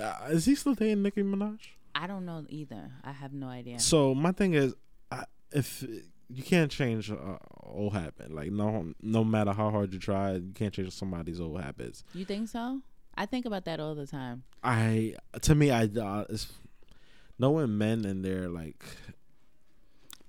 Uh, 0.00 0.26
is 0.30 0.44
he 0.46 0.54
still 0.54 0.74
dating 0.74 1.02
Nicki 1.02 1.22
Minaj? 1.22 1.58
I 1.94 2.06
don't 2.06 2.24
know 2.26 2.44
either. 2.48 2.90
I 3.04 3.12
have 3.12 3.32
no 3.32 3.46
idea. 3.48 3.78
So 3.78 4.14
my 4.14 4.32
thing 4.32 4.54
is, 4.54 4.74
I, 5.12 5.24
if 5.52 5.84
you 6.28 6.42
can't 6.42 6.70
change 6.70 7.10
uh, 7.10 7.16
old 7.62 7.92
habit, 7.92 8.32
like 8.32 8.50
no, 8.50 8.92
no 9.00 9.22
matter 9.24 9.52
how 9.52 9.70
hard 9.70 9.92
you 9.92 9.98
try, 10.00 10.32
you 10.32 10.52
can't 10.54 10.74
change 10.74 10.92
somebody's 10.92 11.40
old 11.40 11.60
habits. 11.60 12.02
You 12.14 12.24
think 12.24 12.48
so? 12.48 12.80
I 13.16 13.26
think 13.26 13.46
about 13.46 13.64
that 13.66 13.78
all 13.78 13.94
the 13.94 14.06
time. 14.08 14.42
I 14.62 15.14
to 15.42 15.54
me, 15.54 15.70
I 15.70 15.84
uh, 15.84 16.24
it's 16.28 16.52
knowing 17.38 17.78
men 17.78 18.04
and 18.04 18.24
their 18.24 18.48
like 18.48 18.82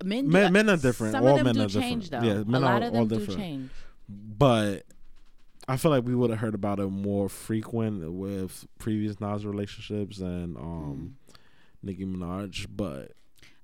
Men, 0.04 0.30
Men- 0.30 0.48
do, 0.48 0.54
men 0.54 0.70
are 0.70 0.78
different. 0.78 1.14
Some 1.14 1.24
All 1.26 1.32
of 1.32 1.38
them 1.38 1.46
men 1.46 1.56
do 1.56 1.62
are 1.62 1.68
different. 1.68 2.12
though. 2.12 2.22
Yeah, 2.22 2.32
a 2.42 2.46
men 2.46 2.62
lot 2.62 2.84
are 2.84 2.88
of 2.88 2.94
all 2.94 3.06
them 3.06 3.08
do 3.08 3.18
different. 3.26 3.40
change. 3.40 3.70
but 4.10 4.84
I 5.68 5.78
feel 5.78 5.92
like 5.92 6.04
we 6.06 6.14
would 6.16 6.30
have 6.30 6.40
heard 6.40 6.54
about 6.56 6.80
it 6.80 6.88
more 6.88 7.28
frequent 7.30 8.12
with 8.14 8.68
previous 8.78 9.20
Nas 9.20 9.46
relationships 9.46 10.20
and 10.20 10.56
um 10.58 11.16
Nicki 11.82 12.06
Minaj. 12.06 12.68
But 12.76 13.14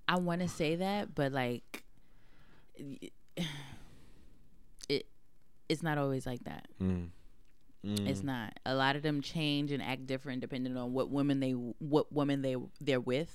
I 0.07 0.17
want 0.17 0.41
to 0.41 0.47
say 0.47 0.75
that, 0.77 1.13
but 1.15 1.31
like, 1.31 1.83
it 4.89 5.05
it's 5.69 5.83
not 5.83 5.97
always 5.97 6.25
like 6.25 6.43
that. 6.43 6.67
mm, 6.81 7.07
mm, 7.85 8.07
It's 8.09 8.23
not. 8.23 8.59
A 8.65 8.75
lot 8.75 8.95
of 8.95 9.03
them 9.03 9.21
change 9.21 9.71
and 9.71 9.81
act 9.81 10.05
different 10.05 10.41
depending 10.41 10.75
on 10.77 10.93
what 10.93 11.09
women 11.09 11.39
they 11.39 11.51
what 11.51 12.11
woman 12.11 12.41
they 12.41 12.55
they're 12.79 12.99
with, 12.99 13.33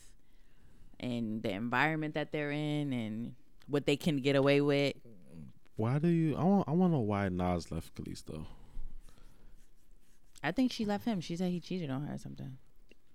and 1.01 1.43
the 1.43 1.51
environment 1.53 2.15
that 2.15 2.33
they're 2.33 2.51
in, 2.51 2.93
and 2.93 3.35
what 3.69 3.87
they 3.87 3.97
can 3.97 4.19
get 4.19 4.37
away 4.37 4.61
with. 4.61 4.95
Why 5.77 5.99
do 5.99 6.09
you? 6.09 6.37
I 6.37 6.43
want. 6.45 6.69
I 6.69 6.73
want 6.73 6.93
to 6.93 6.97
know 6.97 7.01
why 7.03 7.29
Nas 7.29 7.71
left 7.71 7.95
Kelis 7.95 8.25
though. 8.25 8.47
I 10.43 10.53
think 10.53 10.73
she 10.73 10.85
left 10.85 11.05
him. 11.05 11.21
She 11.21 11.37
said 11.37 11.51
he 11.51 11.61
cheated 11.61 11.91
on 11.91 12.07
her 12.07 12.15
or 12.15 12.19
something. 12.19 12.57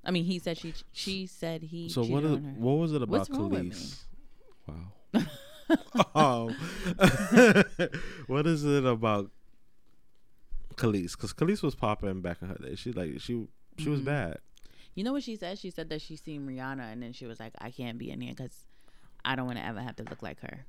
I 0.03 0.11
mean, 0.11 0.25
he 0.25 0.39
said 0.39 0.57
she 0.57 0.73
she 0.91 1.25
said 1.27 1.63
he 1.63 1.89
So 1.89 2.01
cheated 2.01 2.13
what? 2.13 2.23
Is, 2.23 2.31
on 2.33 2.43
her. 2.43 2.51
what 2.59 2.73
was 2.73 2.93
it 2.93 3.01
about 3.01 3.19
What's 3.19 3.29
wrong 3.29 3.49
with 3.49 3.63
me? 3.63 3.69
Kelis? 3.71 4.03
Wow. 4.67 6.15
um, 6.47 6.55
what 8.27 8.47
is 8.47 8.63
it 8.65 8.85
about 8.85 9.31
Kelis? 10.75 11.11
Because 11.13 11.33
Kelis 11.33 11.61
was 11.63 11.75
popping 11.75 12.21
back 12.21 12.41
in 12.41 12.47
her 12.49 12.55
day. 12.61 12.75
She 12.75 12.91
like 12.91 13.19
she 13.19 13.47
she 13.77 13.89
was 13.89 14.01
Mhm. 14.01 14.05
bad. 14.05 14.37
You 14.95 15.03
know 15.03 15.13
what 15.13 15.23
she 15.23 15.35
said? 15.37 15.57
She 15.57 15.69
said 15.69 15.89
that 15.89 16.01
she 16.01 16.15
seen 16.17 16.45
Rihanna 16.45 16.91
and 16.91 17.01
then 17.01 17.13
she 17.13 17.25
was 17.25 17.39
like, 17.39 17.53
I 17.59 17.71
can't 17.71 17.97
be 17.97 18.11
in 18.11 18.19
here 18.19 18.33
because 18.35 18.65
I 19.23 19.35
don't 19.35 19.45
want 19.45 19.57
to 19.57 19.65
ever 19.65 19.79
have 19.79 19.95
to 19.97 20.03
look 20.03 20.21
like 20.21 20.41
her. 20.41 20.65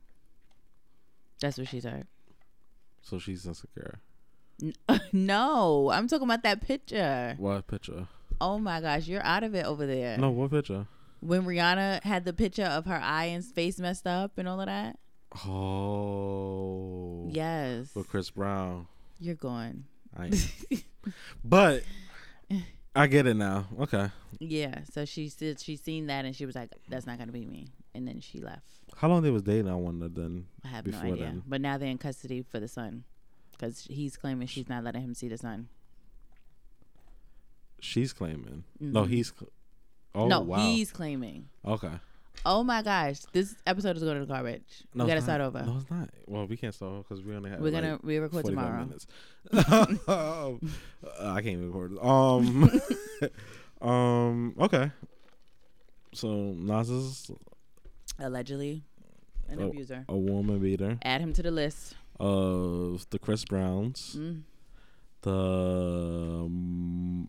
That's 1.40 1.58
what 1.58 1.68
she 1.68 1.80
said. 1.80 2.06
So 3.02 3.18
she's 3.18 3.46
insecure. 3.46 4.00
no, 5.12 5.90
I'm 5.90 6.06
talking 6.06 6.24
about 6.24 6.42
that 6.44 6.60
picture. 6.60 7.34
What 7.38 7.66
picture? 7.66 8.06
Oh 8.40 8.58
my 8.58 8.80
gosh, 8.80 9.06
you're 9.06 9.24
out 9.24 9.42
of 9.42 9.54
it 9.54 9.66
over 9.66 9.86
there. 9.86 10.16
No, 10.18 10.30
what 10.30 10.50
picture? 10.50 10.86
When 11.20 11.42
Rihanna 11.44 12.02
had 12.02 12.24
the 12.24 12.32
picture 12.32 12.64
of 12.64 12.86
her 12.86 13.00
eye 13.00 13.26
and 13.26 13.44
face 13.44 13.78
messed 13.78 14.06
up 14.06 14.38
and 14.38 14.48
all 14.48 14.60
of 14.60 14.66
that. 14.66 14.98
Oh. 15.46 17.28
Yes. 17.30 17.94
With 17.94 18.08
Chris 18.08 18.30
Brown. 18.30 18.86
You're 19.18 19.34
going. 19.34 19.84
I 20.16 20.30
but 21.44 21.84
I 22.94 23.06
get 23.06 23.26
it 23.26 23.34
now. 23.34 23.66
Okay. 23.80 24.10
Yeah. 24.40 24.80
So 24.92 25.04
she 25.04 25.28
said 25.28 25.60
she 25.60 25.76
seen 25.76 26.06
that 26.06 26.24
and 26.24 26.34
she 26.34 26.44
was 26.44 26.54
like, 26.54 26.70
"That's 26.88 27.06
not 27.06 27.18
gonna 27.18 27.32
be 27.32 27.46
me," 27.46 27.68
and 27.94 28.06
then 28.08 28.20
she 28.20 28.40
left. 28.40 28.66
How 28.96 29.08
long 29.08 29.22
they 29.22 29.30
was 29.30 29.42
dating? 29.42 29.68
I 29.68 29.74
wonder 29.74 30.08
then. 30.08 30.46
I 30.64 30.68
have 30.68 30.86
no 30.86 30.98
idea. 30.98 31.16
then. 31.24 31.42
But 31.46 31.60
now 31.60 31.78
they're 31.78 31.88
in 31.88 31.98
custody 31.98 32.42
for 32.42 32.60
the 32.60 32.68
son, 32.68 33.04
because 33.52 33.86
he's 33.90 34.16
claiming 34.16 34.46
she's 34.48 34.68
not 34.68 34.84
letting 34.84 35.02
him 35.02 35.14
see 35.14 35.28
the 35.28 35.38
son. 35.38 35.68
She's 37.80 38.12
claiming. 38.12 38.64
No, 38.78 39.04
Mhm. 39.04 39.08
he's. 39.08 39.32
cl- 39.36 39.50
Oh 40.14 40.28
no, 40.28 40.40
wow. 40.40 40.58
he's 40.58 40.90
claiming. 40.92 41.48
okay. 41.64 41.92
Oh 42.44 42.62
my 42.64 42.82
gosh, 42.82 43.20
this 43.32 43.54
episode 43.66 43.96
is 43.96 44.02
going 44.02 44.18
to 44.18 44.26
the 44.26 44.32
garbage. 44.32 44.84
No, 44.94 45.04
we 45.04 45.08
got 45.08 45.14
to 45.14 45.18
it's 45.18 45.26
start 45.26 45.40
over. 45.40 45.62
No, 45.62 45.76
it's 45.78 45.90
not. 45.90 46.10
Well, 46.26 46.46
we 46.46 46.56
can't 46.56 46.74
start 46.74 47.06
because 47.06 47.22
we 47.22 47.34
only 47.34 47.50
have. 47.50 47.60
We're 47.60 47.70
gonna 47.70 47.98
we 48.02 48.18
record 48.18 48.44
tomorrow. 48.46 48.84
minutes. 48.84 49.06
I 49.52 51.40
can't 51.42 51.46
even 51.46 51.66
record. 51.72 51.98
Um. 52.00 52.80
um. 53.80 54.54
Okay. 54.58 54.90
So 56.14 56.28
Nas 56.52 56.90
is 56.90 57.30
Allegedly, 58.22 58.84
an 59.48 59.60
Oh. 59.60 59.68
abuser. 59.68 60.04
a 60.08 60.16
woman 60.16 60.58
beater 60.60 60.98
Add 61.02 61.20
him 61.20 61.32
to 61.34 61.42
the 61.42 61.50
list. 61.50 61.94
of 62.20 63.06
the 63.10 63.18
Chris 63.18 63.44
Browns. 63.44 64.16
Mm. 64.18 64.42
The 65.22 65.30
um, 66.44 67.28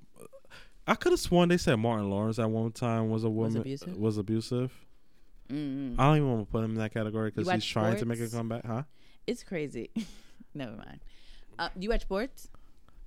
I 0.88 0.96
could 0.96 1.12
have 1.14 1.20
sworn 1.20 1.50
they 1.50 1.58
said 1.58 1.76
Martin 1.76 2.10
Lawrence 2.10 2.40
at 2.40 2.50
one 2.50 2.72
time 2.72 3.10
was 3.10 3.24
a 3.24 3.30
woman 3.30 3.58
abusive? 3.62 3.98
was 3.98 4.18
abusive. 4.18 4.72
Mm-mm. 5.50 5.96
I 6.00 6.04
don't 6.08 6.18
even 6.18 6.30
want 6.32 6.48
to 6.48 6.52
put 6.52 6.64
him 6.64 6.72
in 6.72 6.78
that 6.78 6.94
category 6.94 7.30
because 7.32 7.50
he's 7.52 7.66
trying 7.66 7.98
to 7.98 8.06
make 8.06 8.20
a 8.20 8.28
comeback, 8.30 8.66
huh? 8.66 8.84
It's 9.28 9.44
crazy. 9.44 9.90
Never 10.54 10.76
mind. 10.76 11.00
Uh, 11.60 11.70
you 11.78 11.90
watch 11.90 12.02
sports? 12.02 12.50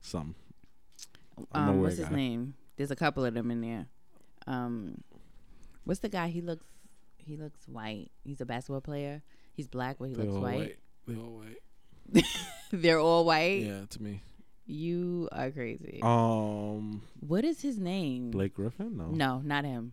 Some. 0.01 0.34
Um, 1.53 1.80
what's 1.82 1.97
his 1.97 2.09
guy. 2.09 2.14
name? 2.16 2.55
There's 2.76 2.91
a 2.91 2.97
couple 2.97 3.24
of 3.24 3.34
them 3.34 3.51
in 3.51 3.61
there. 3.61 3.87
Um, 4.47 5.03
what's 5.84 6.01
the 6.01 6.09
guy? 6.09 6.28
He 6.28 6.41
looks 6.41 6.64
he 7.27 7.37
looks 7.37 7.66
white. 7.68 8.11
He's 8.24 8.41
a 8.41 8.47
basketball 8.47 8.81
player. 8.81 9.22
He's 9.53 9.66
black, 9.68 9.97
but 9.99 10.09
he 10.09 10.14
They 10.14 10.22
looks 10.22 10.37
all 10.37 10.43
white. 10.43 10.59
white. 10.59 10.77
They 11.07 11.14
all 11.16 11.43
white. 11.43 12.24
They're 12.72 13.01
all 13.01 13.24
white. 13.24 13.62
Yeah, 13.62 13.83
to 13.91 14.03
me. 14.03 14.20
You 14.66 15.29
are 15.33 15.51
crazy. 15.51 16.01
Um, 16.03 17.03
what 17.20 17.45
is 17.45 17.61
his 17.62 17.79
name? 17.79 18.31
Blake 18.31 18.55
Griffin? 18.55 18.97
No. 18.97 19.07
No, 19.07 19.39
not 19.45 19.64
him. 19.64 19.93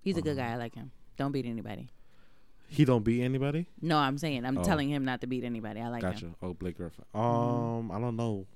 He's 0.00 0.16
a 0.16 0.22
good 0.22 0.36
Uh-huh. 0.38 0.48
guy. 0.48 0.54
I 0.54 0.56
like 0.56 0.74
him. 0.74 0.90
Don't 1.16 1.30
beat 1.32 1.46
anybody. 1.46 1.88
He 2.68 2.84
don't 2.84 3.04
beat 3.04 3.22
anybody. 3.22 3.66
No, 3.80 3.98
I'm 3.98 4.18
saying 4.18 4.44
I'm 4.44 4.58
Oh. 4.58 4.64
telling 4.64 4.88
him 4.90 5.04
not 5.04 5.20
to 5.20 5.26
beat 5.26 5.44
anybody. 5.44 5.80
I 5.80 5.88
like 5.88 6.02
gotcha. 6.02 6.26
him. 6.26 6.34
Oh, 6.42 6.54
Blake 6.54 6.76
Griffin. 6.78 7.04
Mm-hmm. 7.14 7.20
Um, 7.20 7.92
I 7.92 8.00
don't 8.00 8.16
know. 8.16 8.46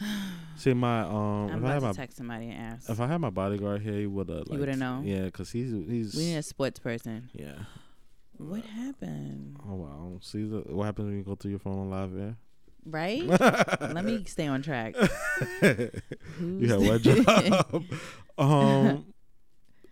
See 0.56 0.74
my 0.74 1.02
um, 1.02 1.50
I'm 1.50 1.58
if 1.58 1.64
I 1.64 1.72
had 1.74 1.82
my 1.82 1.90
to 1.92 1.96
text 1.96 2.16
somebody 2.16 2.50
and 2.50 2.74
ask. 2.74 2.90
if 2.90 3.00
I 3.00 3.06
had 3.06 3.20
my 3.20 3.30
bodyguard 3.30 3.82
here, 3.82 3.94
he 3.94 4.06
would 4.06 4.28
have. 4.28 4.48
He 4.48 4.56
woulda 4.56 4.76
known? 4.76 5.06
Yeah, 5.06 5.22
because 5.22 5.50
he's 5.50 5.70
he's. 5.70 6.14
we 6.14 6.26
need 6.26 6.36
a 6.36 6.42
sports 6.42 6.78
person. 6.78 7.30
yeah. 7.32 7.54
What 8.40 8.64
happened? 8.64 9.58
Oh 9.68 9.74
wow. 9.74 10.18
See 10.22 10.44
the, 10.44 10.60
what 10.60 10.84
happens 10.84 11.08
when 11.08 11.18
you 11.18 11.22
go 11.22 11.34
through 11.34 11.50
your 11.50 11.60
phone 11.60 11.78
on 11.78 11.90
live 11.90 12.18
air. 12.18 12.36
Right? 12.86 13.22
Let 13.80 14.02
me 14.02 14.24
stay 14.24 14.46
on 14.46 14.62
track. 14.62 14.94
you 15.62 16.66
had 16.66 16.80
what 16.80 17.02
job? 17.02 17.84
um, 18.38 19.04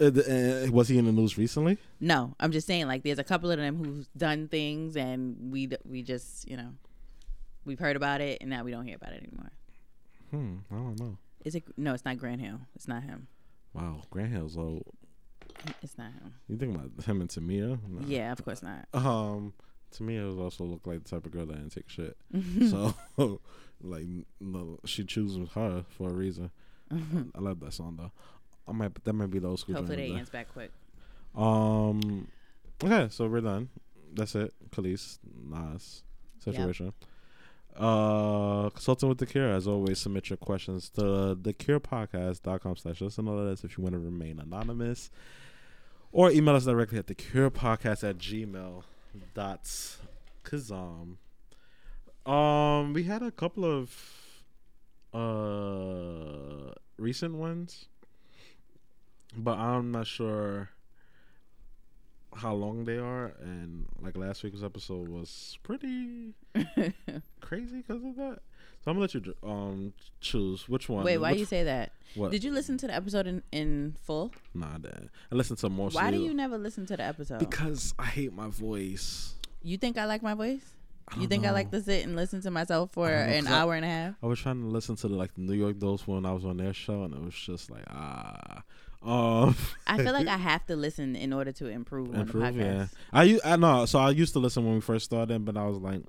uh, 0.00 0.04
uh, 0.04 0.66
was 0.70 0.88
he 0.88 0.96
in 0.96 1.04
the 1.04 1.12
news 1.12 1.36
recently? 1.36 1.76
No, 2.00 2.34
I'm 2.40 2.50
just 2.50 2.66
saying 2.66 2.86
like 2.86 3.02
there's 3.02 3.18
a 3.18 3.24
couple 3.24 3.50
of 3.50 3.58
them 3.58 3.76
who've 3.76 4.08
done 4.16 4.48
things 4.48 4.96
and 4.96 5.52
we 5.52 5.68
we 5.84 6.02
just 6.02 6.48
you 6.48 6.56
know 6.56 6.70
we've 7.66 7.78
heard 7.78 7.96
about 7.96 8.22
it 8.22 8.38
and 8.40 8.48
now 8.48 8.64
we 8.64 8.70
don't 8.70 8.86
hear 8.86 8.96
about 8.96 9.12
it 9.12 9.22
anymore. 9.22 9.50
Hmm. 10.30 10.56
I 10.70 10.74
don't 10.74 11.00
know. 11.00 11.18
Is 11.44 11.54
it? 11.54 11.64
No, 11.76 11.94
it's 11.94 12.04
not 12.04 12.18
Grant 12.18 12.40
Hill. 12.40 12.60
It's 12.74 12.88
not 12.88 13.02
him. 13.02 13.28
Wow, 13.72 14.02
Grant 14.10 14.32
Hill's 14.32 14.56
old. 14.56 14.84
It's 15.82 15.96
not 15.96 16.12
him. 16.12 16.34
You 16.48 16.56
think 16.56 16.74
about 16.74 17.04
him 17.04 17.20
and 17.20 17.30
Tamia? 17.30 17.78
No. 17.88 18.00
Yeah, 18.06 18.32
of 18.32 18.44
course 18.44 18.62
not. 18.62 18.86
Um, 18.92 19.52
Tamia 19.94 20.26
was 20.26 20.38
also 20.38 20.64
look 20.64 20.86
like 20.86 21.04
the 21.04 21.10
type 21.10 21.26
of 21.26 21.32
girl 21.32 21.46
that 21.46 21.56
didn't 21.56 21.70
take 21.70 21.88
shit. 21.88 22.16
So, 22.68 22.94
like, 23.80 24.04
no, 24.40 24.78
she 24.84 25.04
chooses 25.04 25.48
her 25.54 25.84
for 25.88 26.10
a 26.10 26.12
reason. 26.12 26.50
I 26.90 27.38
love 27.38 27.60
that 27.60 27.72
song 27.72 27.96
though. 27.98 28.12
I 28.66 28.72
might 28.72 29.02
that 29.04 29.12
might 29.12 29.30
be 29.30 29.38
the 29.38 29.48
old 29.48 29.60
school. 29.60 29.76
Hopefully 29.76 30.08
they 30.08 30.18
answer 30.18 30.32
back 30.32 30.52
quick. 30.52 30.70
Um. 31.34 32.28
Okay, 32.82 33.08
so 33.10 33.26
we're 33.26 33.40
done. 33.40 33.68
That's 34.12 34.34
it. 34.34 34.54
Kelis, 34.70 35.18
Nas 35.48 36.02
situation. 36.38 36.92
Uh, 37.76 38.70
consulting 38.70 39.08
with 39.08 39.18
the 39.18 39.26
cure. 39.26 39.48
As 39.48 39.66
always, 39.68 40.00
submit 40.00 40.30
your 40.30 40.36
questions 40.36 40.88
to 40.90 41.36
thecurepodcast.com 41.40 42.76
slash 42.76 43.00
listen 43.00 43.28
us 43.28 43.64
if 43.64 43.78
you 43.78 43.84
want 43.84 43.94
to 43.94 44.00
remain 44.00 44.40
anonymous. 44.40 45.10
Or 46.10 46.30
email 46.30 46.56
us 46.56 46.64
directly 46.64 46.98
at 46.98 47.06
thecurepodcast 47.06 48.08
at 48.08 48.18
gmail 48.18 48.82
dot 49.34 49.64
kazam. 50.44 51.16
Um, 52.26 52.92
we 52.92 53.04
had 53.04 53.22
a 53.22 53.30
couple 53.30 53.64
of 53.64 53.94
uh 55.14 56.72
recent 56.98 57.34
ones, 57.34 57.86
but 59.36 59.56
I'm 59.58 59.90
not 59.92 60.06
sure 60.06 60.70
how 62.38 62.54
long 62.54 62.84
they 62.84 62.96
are. 62.98 63.34
And 63.40 63.86
like 64.00 64.16
last 64.16 64.42
week's 64.42 64.62
episode 64.62 65.08
was 65.08 65.58
pretty 65.62 66.34
crazy 67.40 67.78
because 67.78 68.04
of 68.04 68.16
that. 68.16 68.38
So 68.84 68.90
I'm 68.92 68.96
gonna 68.96 69.00
let 69.00 69.14
you 69.14 69.34
um 69.42 69.92
choose 70.20 70.68
which 70.68 70.88
one. 70.88 71.04
Wait, 71.04 71.18
why 71.18 71.32
which, 71.32 71.40
you 71.40 71.44
say 71.46 71.64
that? 71.64 71.92
what? 72.14 72.30
Did 72.30 72.44
you 72.44 72.52
listen 72.52 72.78
to 72.78 72.86
the 72.86 72.94
episode 72.94 73.26
in, 73.26 73.42
in 73.50 73.96
full? 74.04 74.32
Nah, 74.54 74.76
I. 74.76 75.08
I 75.30 75.34
listened 75.34 75.58
to 75.58 75.68
most. 75.68 75.94
Why 75.94 76.10
do 76.10 76.18
you 76.18 76.32
never 76.32 76.56
listen 76.58 76.86
to 76.86 76.96
the 76.96 77.02
episode? 77.02 77.40
Because 77.40 77.94
I 77.98 78.04
hate 78.06 78.32
my 78.32 78.48
voice. 78.48 79.34
you 79.62 79.76
think 79.76 79.98
I 79.98 80.04
like 80.04 80.22
my 80.22 80.34
voice? 80.34 80.74
You 81.16 81.26
think 81.26 81.46
I 81.46 81.52
like 81.52 81.70
to 81.70 81.80
sit 81.80 82.04
and 82.04 82.14
listen 82.14 82.42
to 82.42 82.50
myself 82.50 82.92
for 82.92 83.08
know, 83.08 83.16
an 83.16 83.46
I- 83.46 83.60
hour 83.60 83.74
and 83.74 83.84
a 83.84 83.88
half? 83.88 84.14
I 84.22 84.26
was 84.26 84.38
trying 84.38 84.60
to 84.60 84.66
listen 84.66 84.94
to 84.96 85.08
the, 85.08 85.14
like 85.14 85.34
the 85.34 85.40
New 85.40 85.54
York 85.54 85.78
Dolls 85.78 86.06
when 86.06 86.26
I 86.26 86.32
was 86.32 86.44
on 86.44 86.58
their 86.58 86.74
show, 86.74 87.04
and 87.04 87.14
it 87.14 87.20
was 87.20 87.34
just 87.34 87.70
like 87.70 87.84
ah, 87.88 88.62
um, 89.02 89.54
I 89.86 89.96
feel 89.98 90.12
like 90.12 90.26
I 90.36 90.36
have 90.36 90.66
to 90.66 90.76
listen 90.76 91.14
in 91.16 91.32
order 91.32 91.52
to 91.52 91.66
improve, 91.66 92.10
on 92.14 92.20
improve. 92.22 92.42
the 92.54 92.60
podcast. 92.62 92.64
Yeah, 92.64 92.86
I 93.12 93.38
I 93.44 93.56
know. 93.56 93.86
So 93.86 93.98
I 93.98 94.10
used 94.10 94.32
to 94.34 94.38
listen 94.38 94.64
when 94.64 94.74
we 94.74 94.80
first 94.80 95.04
started, 95.04 95.44
but 95.44 95.56
I 95.56 95.66
was 95.66 95.78
like, 95.78 96.00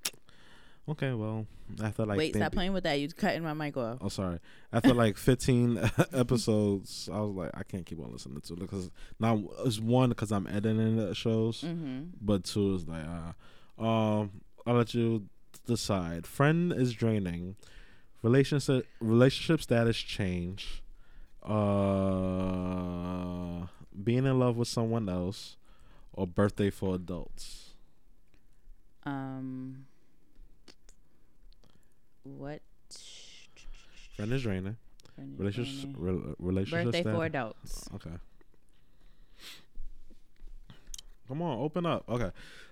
okay, 0.88 1.14
well, 1.14 1.46
I 1.82 1.86
after 1.88 2.06
like 2.06 2.18
Wait, 2.18 2.36
stop 2.36 2.52
playing 2.52 2.74
with 2.74 2.84
that. 2.86 3.00
You're 3.00 3.10
cutting 3.10 3.44
my 3.44 3.54
mic 3.54 3.78
off. 3.78 4.00
Oh, 4.02 4.10
sorry. 4.10 4.40
After 4.74 4.94
like 4.94 5.18
15 5.30 5.80
episodes, 6.14 7.08
I 7.14 7.20
was 7.22 7.36
like, 7.36 7.52
I 7.54 7.64
can't 7.64 7.86
keep 7.86 8.00
on 8.00 8.12
listening 8.12 8.42
to 8.42 8.54
it 8.54 8.60
because 8.60 8.90
now 9.20 9.44
it's 9.66 9.80
one 9.80 10.10
because 10.10 10.32
I'm 10.32 10.48
editing 10.48 10.96
the 10.98 11.14
shows, 11.14 11.62
Mm-hmm. 11.62 12.06
but 12.22 12.44
two 12.44 12.74
is 12.76 12.88
like, 12.88 13.04
uh, 13.06 13.84
um, 13.86 14.32
I'll 14.66 14.76
let 14.76 14.94
you 14.96 15.28
decide. 15.68 16.26
Friend 16.26 16.74
is 16.74 16.94
draining. 16.94 17.56
Relationship 18.24 18.86
relationship 19.00 19.62
status 19.62 19.96
change. 19.98 20.82
Uh, 21.50 23.66
being 24.04 24.26
in 24.26 24.40
love 24.40 24.58
with 24.58 24.68
someone 24.68 25.10
else, 25.10 25.58
or 26.14 26.28
birthday 26.28 26.70
for 26.70 26.96
adults. 26.96 27.72
Um, 29.04 29.86
what? 32.24 32.62
Friend 34.16 34.34
is 34.34 34.46
is 34.46 34.76
Relationship 35.40 35.90
re- 35.98 36.34
relationship 36.40 36.86
Birthday 36.86 37.02
status. 37.02 37.18
for 37.18 37.26
adults. 37.26 37.90
Okay. 37.96 38.12
Come 41.28 41.42
on, 41.42 41.60
open 41.60 41.86
up. 41.86 42.04
Okay. 42.10 42.32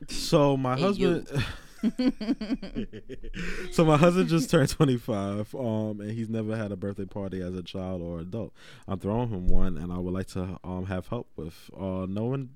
So 0.09 0.57
my 0.57 0.77
husband 0.77 1.27
So 3.71 3.85
my 3.85 3.97
husband 3.97 4.29
just 4.29 4.49
turned 4.49 4.69
25 4.69 5.53
um 5.55 6.01
and 6.01 6.11
he's 6.11 6.29
never 6.29 6.55
had 6.55 6.71
a 6.71 6.75
birthday 6.75 7.05
party 7.05 7.41
as 7.41 7.53
a 7.55 7.61
child 7.61 8.01
or 8.01 8.19
adult. 8.19 8.53
I'm 8.87 8.99
throwing 8.99 9.29
him 9.29 9.47
one 9.47 9.77
and 9.77 9.91
I 9.91 9.97
would 9.97 10.13
like 10.13 10.27
to 10.27 10.57
um 10.63 10.85
have 10.85 11.07
help 11.07 11.29
with 11.35 11.69
uh 11.79 12.05
knowing 12.07 12.49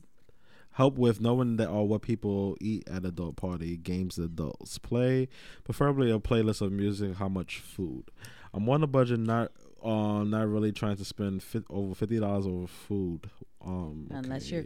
help 0.73 0.97
with 0.97 1.19
knowing 1.21 1.57
that 1.57 1.67
or 1.67 1.87
what 1.87 2.01
people 2.01 2.57
eat 2.61 2.87
at 2.89 3.05
adult 3.05 3.35
party, 3.35 3.77
games 3.77 4.17
adults 4.17 4.77
play, 4.77 5.27
preferably 5.63 6.09
a 6.11 6.17
playlist 6.19 6.61
of 6.61 6.71
music, 6.71 7.15
how 7.15 7.27
much 7.27 7.59
food. 7.59 8.05
I'm 8.53 8.67
on 8.69 8.83
a 8.83 8.87
budget 8.87 9.19
not 9.19 9.51
um 9.83 10.29
not 10.29 10.47
really 10.47 10.71
trying 10.71 10.97
to 10.97 11.05
spend 11.05 11.43
fi- 11.43 11.63
over 11.69 11.93
fifty 11.93 12.19
dollars 12.19 12.47
over 12.47 12.67
food. 12.67 13.29
Um 13.65 14.07
Unless 14.11 14.47
okay. 14.47 14.55
you're 14.55 14.65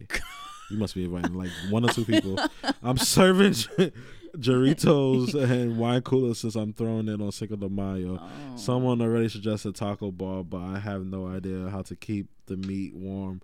You 0.69 0.77
must 0.77 0.95
be 0.95 1.05
inviting 1.05 1.35
like 1.35 1.51
one 1.69 1.85
or 1.85 1.89
two 1.89 2.05
people. 2.05 2.39
I'm 2.83 2.97
serving 2.97 3.51
Doritos 4.37 5.33
and 5.33 5.77
wine 5.77 6.01
coolers 6.01 6.39
since 6.39 6.55
I'm 6.55 6.73
throwing 6.73 7.07
it 7.07 7.21
on 7.21 7.31
Cinco 7.31 7.55
de 7.55 7.69
Mayo. 7.69 8.19
Oh. 8.21 8.57
Someone 8.57 9.01
already 9.01 9.29
suggested 9.29 9.75
taco 9.75 10.11
bar, 10.11 10.43
but 10.43 10.61
I 10.61 10.79
have 10.79 11.05
no 11.05 11.27
idea 11.27 11.69
how 11.69 11.81
to 11.83 11.95
keep 11.95 12.27
the 12.47 12.57
meat 12.57 12.95
warm. 12.95 13.41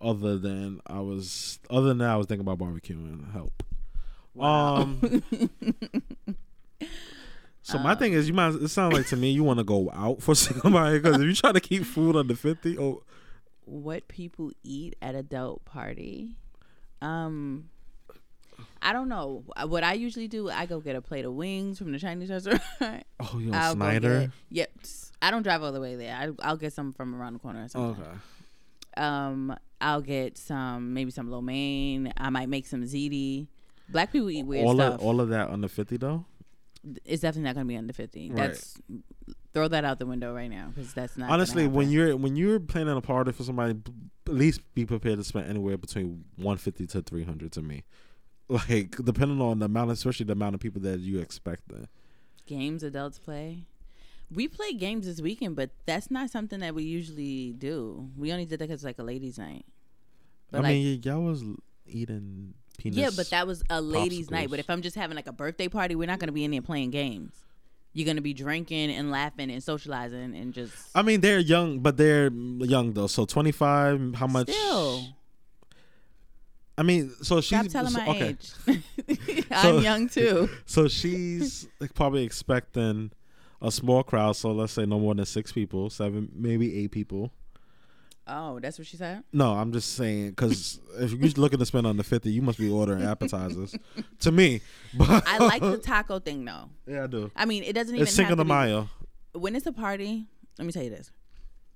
Other 0.00 0.38
than 0.38 0.80
I 0.86 1.00
was, 1.00 1.58
other 1.70 1.88
than 1.88 1.98
that, 1.98 2.10
I 2.10 2.16
was 2.16 2.26
thinking 2.26 2.46
about 2.46 2.58
barbecuing. 2.58 3.32
Help. 3.32 3.62
Um. 4.38 5.22
So 7.68 7.78
my 7.78 7.94
thing 7.94 8.14
is, 8.14 8.26
you 8.26 8.32
might. 8.34 8.54
It 8.54 8.68
sounds 8.68 8.94
like 8.94 9.06
to 9.08 9.16
me 9.16 9.30
you 9.30 9.44
want 9.44 9.58
to 9.58 9.64
go 9.64 9.90
out 9.92 10.22
for 10.22 10.34
somebody 10.34 10.98
because 10.98 11.16
if 11.16 11.22
you 11.22 11.34
try 11.34 11.52
to 11.52 11.60
keep 11.60 11.84
food 11.84 12.16
under 12.16 12.34
fifty, 12.34 12.78
oh, 12.78 13.02
what 13.66 14.08
people 14.08 14.52
eat 14.62 14.96
at 15.02 15.14
adult 15.14 15.66
party. 15.66 16.36
Um, 17.02 17.68
I 18.82 18.92
don't 18.92 19.08
know. 19.08 19.44
What 19.66 19.84
I 19.84 19.94
usually 19.94 20.28
do, 20.28 20.50
I 20.50 20.66
go 20.66 20.80
get 20.80 20.96
a 20.96 21.00
plate 21.00 21.24
of 21.24 21.32
wings 21.34 21.78
from 21.78 21.92
the 21.92 21.98
Chinese 21.98 22.30
restaurant. 22.30 22.62
oh, 23.20 23.38
you 23.38 23.50
know 23.50 23.72
Snyder. 23.72 24.32
Yep. 24.50 24.70
I 25.20 25.30
don't 25.30 25.42
drive 25.42 25.62
all 25.62 25.72
the 25.72 25.80
way 25.80 25.96
there. 25.96 26.14
I, 26.14 26.30
I'll 26.48 26.56
get 26.56 26.72
some 26.72 26.92
from 26.92 27.14
around 27.14 27.34
the 27.34 27.38
corner 27.40 27.64
or 27.64 27.68
something. 27.68 28.02
Okay. 28.04 28.12
Um, 28.96 29.56
I'll 29.80 30.00
get 30.00 30.38
some, 30.38 30.94
maybe 30.94 31.10
some 31.10 31.30
lo 31.30 31.40
mein. 31.40 32.12
I 32.16 32.30
might 32.30 32.48
make 32.48 32.66
some 32.66 32.82
ziti. 32.84 33.46
Black 33.88 34.12
people 34.12 34.30
eat 34.30 34.44
weird 34.44 34.66
all 34.66 34.74
stuff. 34.74 34.94
of 34.94 35.00
all 35.02 35.20
of 35.20 35.28
that 35.30 35.48
under 35.50 35.68
fifty 35.68 35.96
though. 35.96 36.24
it's 37.04 37.22
definitely 37.22 37.44
not 37.44 37.54
going 37.54 37.66
to 37.66 37.68
be 37.68 37.76
under 37.76 37.92
50. 37.92 38.30
Right. 38.30 38.36
That's 38.36 38.78
throw 39.54 39.68
that 39.68 39.84
out 39.84 39.98
the 39.98 40.06
window 40.06 40.34
right 40.34 40.50
now 40.50 40.72
because 40.74 40.92
that's 40.92 41.16
not. 41.16 41.30
Honestly, 41.30 41.66
when 41.66 41.90
you're 41.90 42.16
when 42.16 42.36
you're 42.36 42.60
planning 42.60 42.96
a 42.96 43.00
party 43.00 43.32
for 43.32 43.42
somebody, 43.42 43.78
at 44.26 44.32
least 44.32 44.60
be 44.74 44.84
prepared 44.84 45.18
to 45.18 45.24
spend 45.24 45.48
anywhere 45.48 45.76
between 45.76 46.24
one 46.36 46.56
fifty 46.56 46.86
to 46.88 47.02
three 47.02 47.24
hundred. 47.24 47.52
To 47.52 47.62
me, 47.62 47.84
like 48.48 48.96
depending 49.04 49.40
on 49.40 49.58
the 49.58 49.66
amount, 49.66 49.90
especially 49.90 50.24
the 50.24 50.32
amount 50.32 50.54
of 50.54 50.60
people 50.60 50.80
that 50.82 51.00
you 51.00 51.18
expect. 51.20 51.68
There. 51.68 51.88
games 52.46 52.82
adults 52.82 53.18
play. 53.18 53.66
We 54.30 54.46
played 54.46 54.78
games 54.78 55.06
this 55.06 55.22
weekend, 55.22 55.56
but 55.56 55.70
that's 55.86 56.10
not 56.10 56.28
something 56.28 56.60
that 56.60 56.74
we 56.74 56.84
usually 56.84 57.54
do. 57.54 58.10
We 58.16 58.30
only 58.30 58.44
did 58.44 58.58
that 58.58 58.68
because 58.68 58.84
like 58.84 58.98
a 58.98 59.02
ladies' 59.02 59.38
night. 59.38 59.64
But 60.50 60.58
I 60.58 60.60
like, 60.62 60.70
mean, 60.70 61.02
y'all 61.02 61.22
was 61.22 61.42
eating 61.86 62.52
penis. 62.76 62.98
yeah, 62.98 63.10
but 63.16 63.30
that 63.30 63.46
was 63.46 63.62
a 63.70 63.80
ladies' 63.80 64.30
night. 64.30 64.50
But 64.50 64.58
if 64.58 64.68
I'm 64.68 64.82
just 64.82 64.96
having 64.96 65.16
like 65.16 65.28
a 65.28 65.32
birthday 65.32 65.68
party, 65.68 65.94
we're 65.94 66.06
not 66.06 66.18
going 66.18 66.28
to 66.28 66.32
be 66.32 66.44
in 66.44 66.50
there 66.50 66.60
playing 66.60 66.90
games. 66.90 67.32
You're 67.98 68.14
to 68.14 68.22
be 68.22 68.32
drinking 68.32 68.90
and 68.92 69.10
laughing 69.10 69.50
and 69.50 69.60
socializing 69.60 70.36
and 70.36 70.54
just 70.54 70.72
I 70.94 71.02
mean, 71.02 71.20
they're 71.20 71.40
young, 71.40 71.80
but 71.80 71.96
they're 71.96 72.30
young 72.30 72.92
though. 72.92 73.08
So 73.08 73.24
twenty 73.24 73.50
five. 73.50 74.14
How 74.14 74.28
much? 74.28 74.48
still. 74.50 75.02
I 76.76 76.84
mean, 76.84 77.12
so 77.22 77.40
she's 77.40 77.58
Stop 77.58 77.66
telling 77.72 77.90
so- 77.90 77.98
my 77.98 78.08
okay. 78.10 78.28
age. 78.28 78.52
So- 79.62 79.78
I'm 79.78 79.82
young 79.82 80.08
too. 80.08 80.48
So 80.66 80.86
she's 80.86 81.66
like, 81.80 81.92
probably 81.94 82.22
expecting 82.22 83.10
a 83.60 83.72
small 83.72 84.04
crowd. 84.04 84.36
So 84.36 84.52
let's 84.52 84.74
say 84.74 84.86
no 84.86 85.00
more 85.00 85.14
than 85.16 85.26
six 85.26 85.50
people, 85.50 85.90
seven, 85.90 86.30
maybe 86.34 86.78
eight 86.78 86.92
people. 86.92 87.32
Oh, 88.28 88.60
that's 88.60 88.78
what 88.78 88.86
she 88.86 88.96
said. 88.96 89.24
No, 89.32 89.52
I'm 89.54 89.72
just 89.72 89.94
saying 89.94 90.30
because 90.30 90.78
if 90.98 91.12
you're 91.12 91.30
looking 91.30 91.58
to 91.58 91.66
spend 91.66 91.86
on 91.86 91.96
the 91.96 92.04
fifty, 92.04 92.30
you 92.30 92.42
must 92.42 92.58
be 92.58 92.70
ordering 92.70 93.02
appetizers. 93.02 93.74
to 94.20 94.30
me, 94.30 94.60
but 94.94 95.24
I 95.26 95.38
like 95.38 95.62
the 95.62 95.78
taco 95.78 96.18
thing 96.18 96.44
though. 96.44 96.68
yeah, 96.86 97.04
I 97.04 97.06
do. 97.06 97.30
I 97.34 97.46
mean, 97.46 97.64
it 97.64 97.72
doesn't 97.72 97.94
even 97.94 98.06
It's 98.06 98.14
Cinco 98.14 98.34
de 98.34 98.36
to 98.36 98.44
be, 98.44 98.48
Mayo. 98.48 98.90
when 99.32 99.56
it's 99.56 99.66
a 99.66 99.72
party, 99.72 100.26
let 100.58 100.66
me 100.66 100.72
tell 100.72 100.82
you 100.82 100.90
this. 100.90 101.10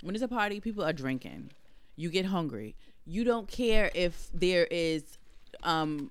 When 0.03 0.15
it's 0.15 0.25
a 0.25 0.29
party, 0.29 0.61
people 0.61 0.85
are 0.85 0.93
drinking. 0.93 1.53
You 1.97 2.11
get 2.11 2.27
hungry. 2.27 2.77
You 3.07 3.25
don't 3.25 3.49
care 3.49 3.91
if 3.95 4.29
there 4.35 4.67
is 4.71 5.05
um 5.63 6.11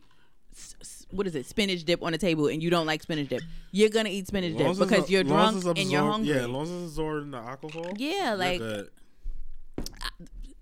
what 1.12 1.28
is 1.28 1.36
it? 1.36 1.46
Spinach 1.46 1.84
dip 1.84 2.04
on 2.04 2.12
the 2.12 2.18
table 2.18 2.48
and 2.48 2.62
you 2.62 2.70
don't 2.70 2.86
like 2.86 3.04
spinach 3.04 3.30
dip. 3.30 3.42
You're 3.72 3.90
going 3.90 4.06
to 4.06 4.12
eat 4.12 4.28
spinach 4.28 4.58
dip 4.58 4.78
because 4.78 5.10
you're 5.10 5.24
drunk 5.24 5.64
and 5.66 5.92
you're 5.92 6.02
hungry. 6.04 6.34
Yeah, 6.34 6.42
as 6.42 6.48
long 6.48 6.64
as 6.64 6.70
it's 6.72 6.84
absorbing 6.92 7.32
the 7.32 7.38
alcohol. 7.38 7.94
Yeah, 7.98 8.36
like. 8.38 8.62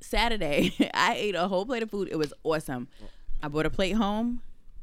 Saturday, 0.01 0.73
I 0.93 1.15
ate 1.15 1.35
a 1.35 1.47
whole 1.47 1.65
plate 1.65 1.83
of 1.83 1.91
food. 1.91 2.09
It 2.11 2.17
was 2.17 2.33
awesome. 2.43 2.87
I 3.43 3.47
brought 3.47 3.65
a 3.65 3.69
plate 3.69 3.93
home. 3.93 4.41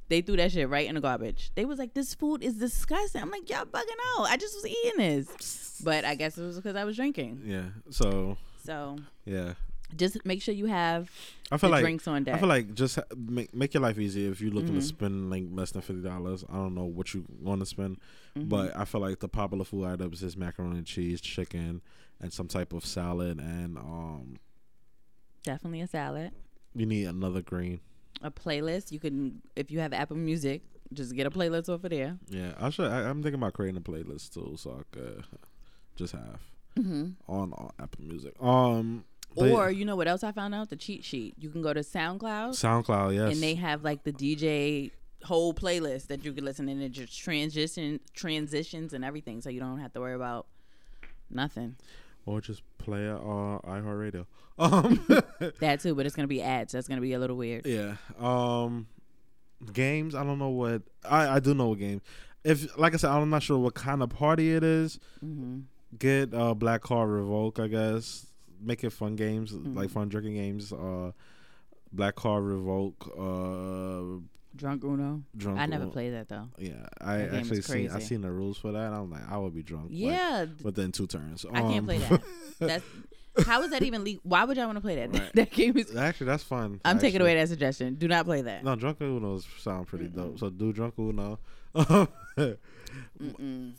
They 0.09 0.21
threw 0.21 0.37
that 0.37 0.53
shit 0.53 0.69
right 0.69 0.87
in 0.89 0.95
the 0.95 1.01
garbage. 1.01 1.51
They 1.57 1.65
was 1.65 1.79
like, 1.81 1.95
"This 1.95 2.15
food 2.15 2.43
is 2.45 2.55
disgusting." 2.55 3.21
I'm 3.23 3.31
like, 3.31 3.49
"Y'all 3.51 3.65
bugging 3.65 4.01
out. 4.19 4.29
I 4.29 4.37
just 4.37 4.55
was 4.55 4.67
eating 4.67 4.99
this." 4.99 5.81
But 5.85 6.05
I 6.05 6.15
guess 6.15 6.39
it 6.39 6.43
was 6.45 6.57
because 6.57 6.77
I 6.77 6.85
was 6.85 6.95
drinking. 6.97 7.43
yeah. 7.45 7.65
So 7.91 8.37
So 8.65 8.99
yeah, 9.25 9.55
just 9.97 10.25
make 10.25 10.43
sure 10.43 10.55
you 10.55 10.67
have 10.67 11.11
I 11.51 11.57
feel 11.57 11.71
like 11.71 11.83
drinks 11.83 12.07
on 12.07 12.23
deck. 12.23 12.37
I 12.37 12.39
feel 12.39 12.49
like 12.49 12.73
just 12.75 12.97
ha- 12.97 13.03
make 13.17 13.53
make 13.53 13.75
your 13.75 13.83
life 13.83 13.99
easier 13.99 14.31
if 14.31 14.41
you're 14.41 14.53
looking 14.53 14.75
Mhm. 14.75 14.81
to 14.81 14.83
spend 14.83 15.29
like 15.29 15.43
less 15.51 15.73
than 15.73 15.83
fifty 15.83 16.03
dollars. 16.03 16.45
I 16.49 16.55
don't 16.55 16.77
know 16.77 16.85
what 16.85 17.13
you 17.13 17.25
want 17.43 17.61
to 17.61 17.67
spend, 17.67 17.99
Mhm. 18.39 18.49
but 18.49 18.77
I 18.77 18.85
feel 18.85 19.01
like 19.01 19.19
the 19.19 19.29
popular 19.29 19.65
food 19.65 19.87
items 19.87 20.23
is 20.23 20.37
macaroni 20.37 20.79
and 20.79 20.87
cheese, 20.87 21.21
chicken, 21.21 21.83
and 22.21 22.33
some 22.33 22.49
type 22.49 22.73
of 22.73 22.85
salad, 22.85 23.39
and 23.39 23.77
um, 23.79 24.37
definitely 25.45 25.81
a 25.81 25.87
salad, 25.87 26.33
you 26.75 26.87
need 26.87 27.05
another 27.07 27.43
green. 27.43 27.81
a 28.23 28.31
playlist. 28.31 28.93
You 28.93 28.99
can 29.01 29.43
if 29.55 29.71
you 29.71 29.81
have 29.81 29.93
Apple 29.93 30.17
Music, 30.17 30.63
just 30.93 31.15
get 31.15 31.27
a 31.27 31.31
playlist 31.31 31.69
of 31.69 31.83
there. 31.83 32.17
Yeah, 32.29 32.53
I 32.59 32.71
should. 32.71 32.91
I, 32.91 33.09
I'm 33.09 33.23
thinking 33.23 33.41
about 33.41 33.53
creating 33.55 33.77
a 33.79 33.81
playlist 33.81 34.33
too, 34.35 34.55
so 34.57 34.81
I 34.81 34.97
could 34.97 35.25
just 35.97 36.13
have 36.13 36.41
Mm-hmm. 36.79 37.13
on, 37.27 37.55
on 37.55 37.71
Apple 37.81 38.05
Music. 38.05 38.35
Um, 38.39 39.05
Or 39.35 39.71
you 39.71 39.87
know 39.87 39.97
what 39.97 40.09
else 40.09 40.23
I 40.23 40.33
found 40.33 40.55
out? 40.55 40.69
The 40.69 40.77
cheat 40.77 41.05
sheet. 41.05 41.35
You 41.39 41.49
can 41.49 41.63
go 41.63 41.73
to 41.73 41.81
SoundCloud 41.81 42.51
SoundCloud, 42.51 43.15
yes, 43.15 43.33
and 43.33 43.43
they 43.43 43.55
have 43.55 43.83
like 43.83 44.05
the 44.05 44.13
DJ 44.13 44.91
whole 45.25 45.55
playlist 45.55 46.09
that 46.09 46.23
you 46.25 46.33
can 46.35 46.45
listen 46.45 46.69
and 46.69 46.83
it 46.83 46.91
just 46.91 47.19
transition 47.19 47.99
transitions 48.15 48.93
and 48.93 49.05
everything, 49.07 49.41
so 49.41 49.49
you 49.49 49.59
don't 49.61 49.79
have 49.79 49.93
to 49.95 50.01
worry 50.01 50.15
about 50.15 50.47
nothing. 51.31 51.77
Or 52.27 52.41
just 52.43 52.63
play 52.79 53.05
it 53.07 53.11
on 53.17 53.61
iHeartRadio. 53.61 54.27
Um, 54.59 55.05
That 55.61 55.81
too, 55.81 55.95
but 55.95 56.07
it's 56.07 56.17
gonna 56.17 56.29
be 56.29 56.41
ads. 56.43 56.73
That's 56.73 56.89
gonna 56.89 57.03
be 57.03 57.13
a 57.13 57.19
little 57.19 57.37
weird. 57.37 57.67
yeah. 57.67 57.97
Um, 58.19 58.87
games. 59.73 60.15
I 60.15 60.25
don't 60.25 60.39
know 60.39 60.49
what. 60.49 60.81
I 61.05 61.37
I 61.37 61.41
do 61.41 61.53
know 61.55 61.69
what 61.69 61.79
game. 61.79 62.01
If 62.43 62.79
like 62.79 62.95
I 62.95 62.97
said, 62.97 63.11
I'm 63.11 63.29
not 63.29 63.43
sure 63.43 63.59
what 63.59 63.75
kind 63.75 64.03
of 64.03 64.09
party 64.11 64.55
it 64.55 64.65
is. 64.65 64.99
hmm 65.21 65.61
Get 65.99 66.33
uh 66.33 66.55
Black 66.55 66.81
Card 66.83 67.11
Revoke. 67.11 67.59
I 67.59 67.67
guess 67.69 68.27
make 68.59 68.83
it 68.83 68.91
fun 68.91 69.15
games 69.15 69.53
like 69.53 69.89
Mhm. 69.89 69.93
fun 69.93 70.09
drinking 70.09 70.35
games. 70.37 70.73
Uh, 70.73 71.13
Black 71.93 72.15
Card 72.17 72.43
Revoke. 72.45 73.13
Uh, 73.19 74.21
Drunk 74.57 74.85
Uno. 74.85 75.23
drunk. 75.37 75.59
I 75.59 75.67
never 75.67 75.85
Uno. 75.85 75.93
played 75.93 76.13
that 76.15 76.29
though. 76.29 76.49
Yeah, 76.59 76.87
I 77.01 77.19
That 77.19 77.35
actually 77.35 77.59
is 77.59 77.67
seen 77.67 77.91
I 77.91 77.99
seen 78.01 78.21
the 78.23 78.31
rules 78.31 78.59
for 78.59 78.73
that. 78.73 78.93
I'm 78.93 79.11
like, 79.11 79.29
I 79.31 79.37
would 79.39 79.55
be 79.55 79.63
drunk. 79.63 79.85
like, 79.91 79.93
Yeah, 79.99 80.47
within 80.63 80.93
two 80.93 81.07
turns. 81.07 81.45
I 81.53 81.61
can't 81.63 81.79
Um, 81.81 81.85
play 81.87 81.99
that. 81.99 82.23
That's 82.59 82.85
how 83.47 83.63
is 83.63 83.71
that 83.71 83.83
even 83.83 84.03
legal? 84.03 84.23
Why 84.25 84.45
would 84.45 84.57
y'all 84.57 84.65
want 84.67 84.77
to 84.77 84.81
play 84.81 84.97
that? 84.97 85.13
Right. 85.13 85.33
that 85.35 85.51
game 85.53 85.77
is. 85.77 85.95
Actually, 85.95 86.29
that's 86.29 86.43
fun. 86.43 86.81
I'm 86.87 86.99
taking 86.99 87.21
away 87.21 87.35
that 87.35 87.49
suggestion. 87.49 87.95
Do 87.97 88.09
not 88.09 88.25
play 88.25 88.41
that. 88.41 88.65
No, 88.65 88.77
Drunk 88.77 88.99
Uno 89.03 89.41
sound 89.59 89.87
pretty 89.89 90.07
dope. 90.09 90.37
Mm-mm. 90.37 90.39
So 90.41 90.49
do 90.49 90.73
Drunk 90.73 90.95
Uno. 90.99 91.39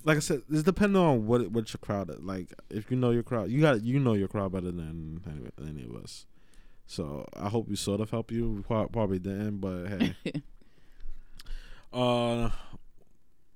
Like 0.03 0.17
I 0.17 0.19
said, 0.19 0.41
it's 0.51 0.63
depending 0.63 1.01
on 1.01 1.25
what 1.25 1.49
what 1.51 1.73
your 1.73 1.79
crowd 1.79 2.09
is. 2.11 2.19
Like 2.19 2.53
if 2.69 2.91
you 2.91 2.97
know 2.97 3.09
your 3.11 3.23
crowd, 3.23 3.49
you 3.49 3.61
got 3.61 3.81
you 3.81 3.99
know 3.99 4.13
your 4.13 4.27
crowd 4.27 4.51
better 4.51 4.71
than 4.71 5.21
any, 5.59 5.67
any 5.69 5.83
of 5.85 5.95
us. 6.03 6.25
So 6.85 7.27
I 7.35 7.49
hope 7.49 7.67
we 7.67 7.75
sort 7.75 7.99
of 7.99 8.11
help 8.11 8.31
you. 8.31 8.63
Probably 8.67 9.19
didn't, 9.19 9.57
but 9.57 9.87
hey. 9.87 10.15
Uh, 11.93 12.49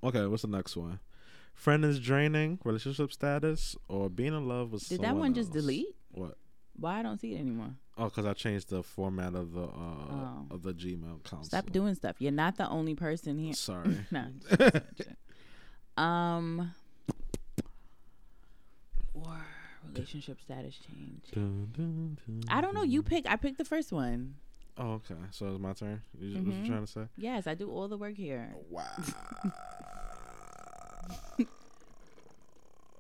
okay. 0.04 0.26
What's 0.26 0.42
the 0.44 0.48
next 0.48 0.76
one? 0.76 1.00
Friend 1.54 1.84
is 1.86 2.00
draining. 2.00 2.60
Relationship 2.64 3.12
status 3.14 3.76
or 3.88 4.10
being 4.10 4.34
in 4.34 4.48
love 4.48 4.72
with. 4.72 4.88
Did 4.90 5.02
that 5.02 5.16
one 5.16 5.34
just 5.34 5.50
else. 5.50 5.56
delete? 5.62 5.96
What? 6.12 6.38
Why 6.78 7.00
I 7.00 7.04
don't 7.04 7.20
see 7.20 7.34
it 7.36 7.40
anymore? 7.40 7.76
Oh, 7.98 8.06
because 8.06 8.26
I 8.26 8.34
changed 8.34 8.70
the 8.70 8.82
format 8.82 9.36
of 9.36 9.52
the 9.54 9.64
uh 9.64 9.68
Oh. 9.70 10.48
of 10.50 10.64
the 10.64 10.74
Gmail 10.74 11.18
account. 11.18 11.46
Stop 11.46 11.72
doing 11.72 11.94
stuff. 11.96 12.16
You're 12.20 12.32
not 12.32 12.58
the 12.58 12.68
only 12.70 12.96
person 12.96 13.38
here. 13.38 13.54
Sorry. 13.54 13.98
no. 14.12 14.28
um. 16.02 16.74
Or 19.14 19.46
relationship 19.94 20.40
status 20.42 20.78
change. 20.78 21.22
Dun, 21.34 21.70
dun, 21.76 22.18
dun, 22.26 22.44
I 22.50 22.62
don't 22.62 22.74
know. 22.74 22.84
You 22.84 23.04
pick. 23.04 23.26
I 23.30 23.36
picked 23.36 23.58
the 23.58 23.66
first 23.66 23.92
one. 23.92 24.36
Oh, 24.78 24.94
okay. 24.94 25.16
So 25.32 25.48
it's 25.50 25.60
my 25.60 25.74
turn. 25.74 26.02
You, 26.20 26.36
What 26.38 26.46
Mhm. 26.46 26.62
you 26.62 26.66
trying 26.68 26.86
to 26.86 26.92
say? 26.92 27.08
Yes, 27.18 27.46
I 27.48 27.54
do 27.56 27.70
all 27.70 27.88
the 27.88 27.98
work 27.98 28.16
here. 28.16 28.54
Wow. 28.70 28.88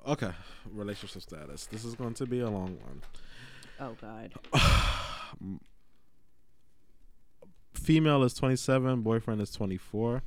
okay. 0.07 0.32
Relationship 0.72 1.22
status. 1.22 1.67
This 1.67 1.86
is 1.86 1.95
going 1.95 2.13
to 2.15 2.26
be 2.26 2.39
a 2.41 2.49
long 2.49 2.78
one. 2.82 3.01
Oh 3.80 3.95
God. 3.99 4.34
Female 7.74 8.24
is 8.24 8.34
27. 8.34 9.01
Boyfriend 9.01 9.41
is 9.41 9.51
24. 9.51 10.22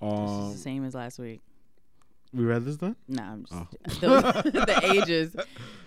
This 0.00 0.10
is 0.10 0.18
Um, 0.18 0.52
the 0.52 0.58
same 0.58 0.84
as 0.84 0.94
last 0.94 1.18
week. 1.18 1.40
We 2.32 2.44
read 2.44 2.64
this 2.64 2.76
then? 2.76 2.96
No, 3.08 3.22
I'm 3.22 3.44
just 3.44 3.52
Oh. 3.52 3.68
the, 4.42 4.50
the 4.50 4.80
ages. 4.92 5.36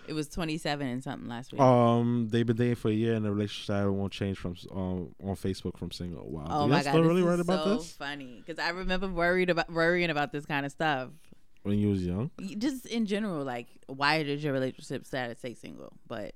It 0.07 0.13
was 0.13 0.27
27 0.29 0.85
and 0.87 1.03
something 1.03 1.27
last 1.27 1.51
week. 1.51 1.59
Um, 1.61 2.27
they've 2.29 2.45
been 2.45 2.55
dating 2.57 2.75
for 2.75 2.89
a 2.89 2.93
year, 2.93 3.15
and 3.15 3.25
the 3.25 3.31
relationship 3.31 3.89
won't 3.91 4.13
change 4.13 4.37
from 4.37 4.55
um 4.71 5.15
on 5.23 5.35
Facebook 5.35 5.77
from 5.77 5.91
single. 5.91 6.29
Wow. 6.29 6.45
oh 6.49 6.63
Do 6.67 6.73
my 6.73 6.83
God, 6.83 6.89
still 6.91 7.03
really 7.03 7.23
worried 7.23 7.39
about 7.39 7.63
so 7.63 7.75
this? 7.77 7.91
funny 7.93 8.43
because 8.45 8.59
I 8.63 8.69
remember 8.69 9.07
worried 9.07 9.49
about 9.49 9.71
worrying 9.71 10.09
about 10.11 10.31
this 10.31 10.45
kind 10.45 10.65
of 10.65 10.71
stuff. 10.71 11.09
When 11.63 11.79
you 11.79 11.89
was 11.89 12.05
young. 12.05 12.29
Just 12.59 12.85
in 12.85 13.07
general, 13.07 13.43
like 13.43 13.67
why 13.87 14.21
did 14.21 14.41
your 14.43 14.53
relationship 14.53 15.05
status 15.05 15.39
say 15.39 15.55
single? 15.55 15.93
But 16.07 16.35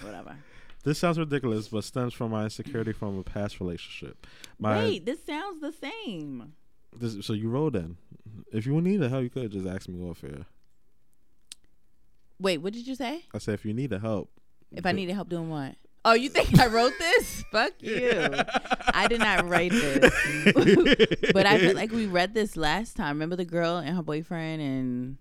whatever. 0.00 0.36
This 0.82 0.98
sounds 0.98 1.18
ridiculous, 1.18 1.68
but 1.68 1.82
stems 1.84 2.12
from 2.12 2.32
my 2.32 2.44
insecurity 2.44 2.92
from 2.92 3.18
a 3.18 3.22
past 3.22 3.58
relationship. 3.60 4.26
My 4.58 4.78
Wait, 4.78 5.06
this 5.06 5.24
sounds 5.24 5.60
the 5.62 5.72
same. 5.72 6.52
This, 6.96 7.26
so 7.26 7.32
you 7.32 7.48
rolled 7.48 7.76
in. 7.76 7.96
If 8.52 8.66
you 8.66 8.80
need 8.80 8.98
the 8.98 9.08
help, 9.08 9.22
you 9.22 9.30
could 9.30 9.42
have 9.44 9.52
just 9.52 9.66
ask 9.66 9.88
me 9.88 10.00
off 10.02 10.20
here. 10.20 10.46
Wait, 12.40 12.58
what 12.58 12.72
did 12.72 12.86
you 12.86 12.94
say? 12.94 13.24
I 13.32 13.38
said 13.38 13.54
if 13.54 13.64
you 13.64 13.72
need 13.72 13.90
the 13.90 13.98
help. 13.98 14.30
If 14.72 14.86
I 14.86 14.92
needed 14.92 15.14
help 15.14 15.28
doing 15.28 15.50
what? 15.50 15.76
Oh, 16.04 16.12
you 16.12 16.28
think 16.28 16.58
I 16.58 16.66
wrote 16.66 16.92
this? 16.98 17.44
Fuck 17.52 17.72
you. 17.80 18.12
I 18.92 19.06
did 19.08 19.20
not 19.20 19.48
write 19.48 19.72
this. 19.72 20.52
but 21.32 21.46
I 21.46 21.58
feel 21.58 21.74
like 21.74 21.92
we 21.92 22.06
read 22.06 22.34
this 22.34 22.56
last 22.56 22.96
time. 22.96 23.16
Remember 23.16 23.36
the 23.36 23.44
girl 23.44 23.78
and 23.78 23.96
her 23.96 24.02
boyfriend 24.02 24.60
and 24.60 25.16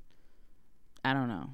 I 1.05 1.13
don't 1.13 1.30
know. 1.30 1.51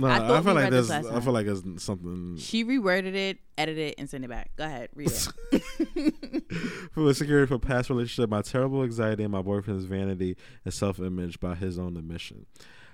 No, 0.00 0.08
I 0.08 0.38
I, 0.38 0.42
feel 0.42 0.54
like 0.54 0.70
there's. 0.70 0.90
I 0.90 1.20
feel 1.20 1.32
like 1.32 1.46
there's 1.46 1.62
something 1.82 2.36
She 2.38 2.64
reworded 2.64 3.14
it, 3.14 3.38
edited 3.58 3.90
it, 3.90 3.94
and 3.98 4.08
sent 4.08 4.24
it 4.24 4.28
back. 4.28 4.50
Go 4.56 4.64
ahead, 4.64 4.88
read 4.94 5.10
it. 5.10 5.62
for 6.92 7.02
the 7.02 7.14
security 7.14 7.46
for 7.46 7.58
past 7.58 7.90
relationship. 7.90 8.30
My 8.30 8.42
terrible 8.42 8.82
anxiety 8.82 9.24
and 9.24 9.32
my 9.32 9.42
boyfriend's 9.42 9.84
vanity 9.84 10.36
and 10.64 10.72
self-image 10.72 11.38
by 11.40 11.54
his 11.54 11.78
own 11.78 11.96
admission. 11.96 12.46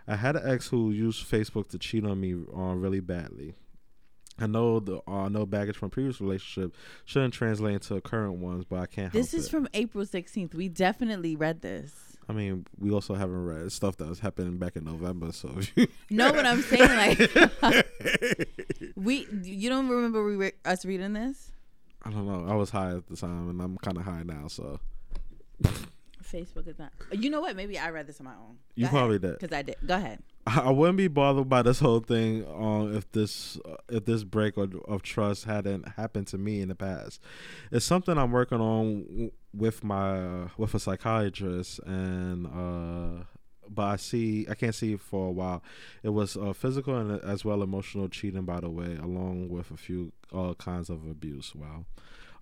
I 0.08 0.16
had 0.16 0.36
an 0.36 0.42
ex 0.50 0.68
who 0.68 0.90
used 0.90 1.30
Facebook 1.30 1.68
to 1.70 1.78
cheat 1.78 2.04
on 2.04 2.20
me 2.20 2.34
on 2.52 2.80
really 2.80 3.00
badly. 3.00 3.54
I 4.38 4.46
know 4.46 4.80
the 4.80 5.00
uh, 5.08 5.28
no 5.28 5.46
baggage 5.46 5.76
from 5.76 5.90
previous 5.90 6.20
relationship 6.20 6.74
shouldn't 7.04 7.34
translate 7.34 7.74
into 7.74 8.00
current 8.00 8.34
ones, 8.34 8.64
but 8.68 8.80
I 8.80 8.86
can't. 8.86 9.12
this 9.12 9.32
is 9.32 9.46
it. 9.46 9.50
from 9.50 9.68
April 9.72 10.04
16th. 10.04 10.54
We 10.54 10.68
definitely 10.68 11.36
read 11.36 11.62
this. 11.62 12.05
I 12.28 12.32
mean, 12.32 12.66
we 12.78 12.90
also 12.90 13.14
haven't 13.14 13.44
read 13.44 13.70
stuff 13.70 13.96
that 13.98 14.08
was 14.08 14.18
happening 14.18 14.58
back 14.58 14.76
in 14.76 14.84
November, 14.84 15.32
so 15.32 15.54
you 15.76 15.86
No, 16.10 16.32
what 16.32 16.44
I'm 16.44 16.62
saying, 16.62 17.18
like, 17.62 17.88
we, 18.96 19.26
you 19.42 19.68
don't 19.68 19.88
remember 19.88 20.24
we 20.24 20.36
re- 20.36 20.52
us 20.64 20.84
reading 20.84 21.12
this? 21.12 21.52
I 22.02 22.10
don't 22.10 22.26
know. 22.26 22.50
I 22.50 22.54
was 22.56 22.70
high 22.70 22.96
at 22.96 23.06
the 23.06 23.16
time, 23.16 23.50
and 23.50 23.60
I'm 23.60 23.78
kind 23.78 23.96
of 23.96 24.04
high 24.04 24.22
now, 24.24 24.48
so 24.48 24.80
Facebook 26.26 26.66
is 26.66 26.78
not. 26.78 26.92
You 27.12 27.30
know 27.30 27.40
what? 27.40 27.56
Maybe 27.56 27.78
I 27.78 27.90
read 27.90 28.06
this 28.06 28.20
on 28.20 28.26
my 28.26 28.32
own. 28.32 28.58
you 28.74 28.88
probably 28.88 29.18
did. 29.18 29.38
Because 29.38 29.56
I 29.56 29.62
did. 29.62 29.76
Go 29.86 29.94
ahead. 29.94 30.22
I 30.46 30.70
wouldn't 30.70 30.96
be 30.98 31.08
bothered 31.08 31.48
by 31.48 31.62
this 31.62 31.80
whole 31.80 32.00
thing 32.00 32.46
um, 32.46 32.94
if 32.94 33.10
this 33.10 33.58
uh, 33.64 33.76
if 33.88 34.04
this 34.04 34.22
break 34.22 34.56
of, 34.56 34.74
of 34.86 35.02
trust 35.02 35.44
hadn't 35.44 35.88
happened 35.96 36.28
to 36.28 36.38
me 36.38 36.60
in 36.60 36.68
the 36.68 36.74
past. 36.74 37.20
It's 37.72 37.84
something 37.84 38.16
I'm 38.16 38.30
working 38.30 38.60
on 38.60 39.30
with 39.56 39.82
my 39.82 40.18
uh, 40.18 40.48
with 40.56 40.74
a 40.74 40.80
psychiatrist, 40.80 41.80
and 41.80 42.46
uh, 42.46 43.24
but 43.68 43.82
I 43.82 43.96
see 43.96 44.46
I 44.48 44.54
can't 44.54 44.74
see 44.74 44.96
for 44.96 45.28
a 45.28 45.32
while. 45.32 45.62
It 46.02 46.10
was 46.10 46.36
uh, 46.36 46.52
physical 46.52 46.96
and 46.96 47.20
as 47.22 47.44
well 47.44 47.62
emotional 47.62 48.08
cheating, 48.08 48.44
by 48.44 48.60
the 48.60 48.70
way, 48.70 48.96
along 48.96 49.48
with 49.48 49.70
a 49.70 49.76
few 49.76 50.12
uh, 50.34 50.54
kinds 50.54 50.90
of 50.90 51.06
abuse. 51.08 51.54
Wow. 51.54 51.86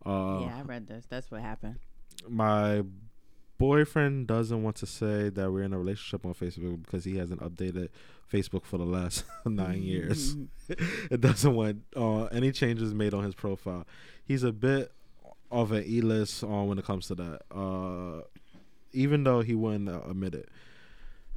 Uh, 0.04 0.46
yeah, 0.46 0.58
I 0.58 0.62
read 0.62 0.86
this. 0.86 1.06
That's 1.08 1.30
what 1.30 1.40
happened. 1.40 1.78
my 2.28 2.82
boyfriend 3.58 4.26
doesn't 4.26 4.62
want 4.62 4.76
to 4.76 4.86
say 4.86 5.28
that 5.30 5.50
we're 5.50 5.62
in 5.62 5.72
a 5.72 5.78
relationship 5.78 6.26
on 6.26 6.34
Facebook 6.34 6.84
because 6.84 7.04
he 7.04 7.16
hasn't 7.16 7.40
updated 7.40 7.88
Facebook 8.30 8.64
for 8.64 8.78
the 8.78 8.84
last 8.84 9.24
nine 9.46 9.82
years. 9.82 10.36
it 10.68 11.20
doesn't 11.20 11.54
want 11.54 11.82
uh, 11.96 12.24
any 12.24 12.52
changes 12.52 12.94
made 12.94 13.14
on 13.14 13.24
his 13.24 13.34
profile. 13.34 13.86
He's 14.24 14.42
a 14.42 14.52
bit 14.52 14.92
of 15.54 15.72
an 15.72 15.84
e-list 15.86 16.42
uh, 16.42 16.46
when 16.46 16.78
it 16.78 16.84
comes 16.84 17.06
to 17.06 17.14
that, 17.14 17.42
uh, 17.54 18.22
even 18.92 19.24
though 19.24 19.40
he 19.40 19.54
wouldn't 19.54 19.88
admit 19.88 20.34
it. 20.34 20.48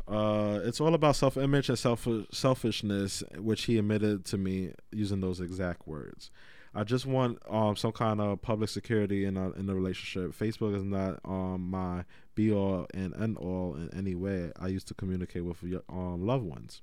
Uh, 0.07 0.59
it's 0.63 0.79
all 0.79 0.93
about 0.93 1.15
self-image 1.15 1.69
and 1.69 1.77
self 1.77 2.07
selfishness, 2.31 3.23
which 3.37 3.65
he 3.65 3.77
admitted 3.77 4.25
to 4.25 4.37
me 4.37 4.71
using 4.91 5.21
those 5.21 5.39
exact 5.41 5.87
words. 5.87 6.31
I 6.73 6.83
just 6.83 7.05
want 7.05 7.39
um 7.49 7.75
some 7.75 7.91
kind 7.91 8.21
of 8.21 8.41
public 8.41 8.69
security 8.69 9.25
in 9.25 9.35
a, 9.35 9.51
in 9.51 9.65
the 9.65 9.75
relationship. 9.75 10.31
Facebook 10.37 10.75
is 10.75 10.83
not 10.83 11.19
um 11.25 11.69
my 11.69 12.05
be 12.35 12.51
all 12.51 12.87
and 12.93 13.15
end 13.19 13.37
all 13.37 13.75
in 13.75 13.89
any 13.97 14.15
way. 14.15 14.51
I 14.59 14.67
used 14.67 14.87
to 14.89 14.93
communicate 14.93 15.43
with 15.43 15.57
um 15.89 16.25
loved 16.25 16.45
ones. 16.45 16.81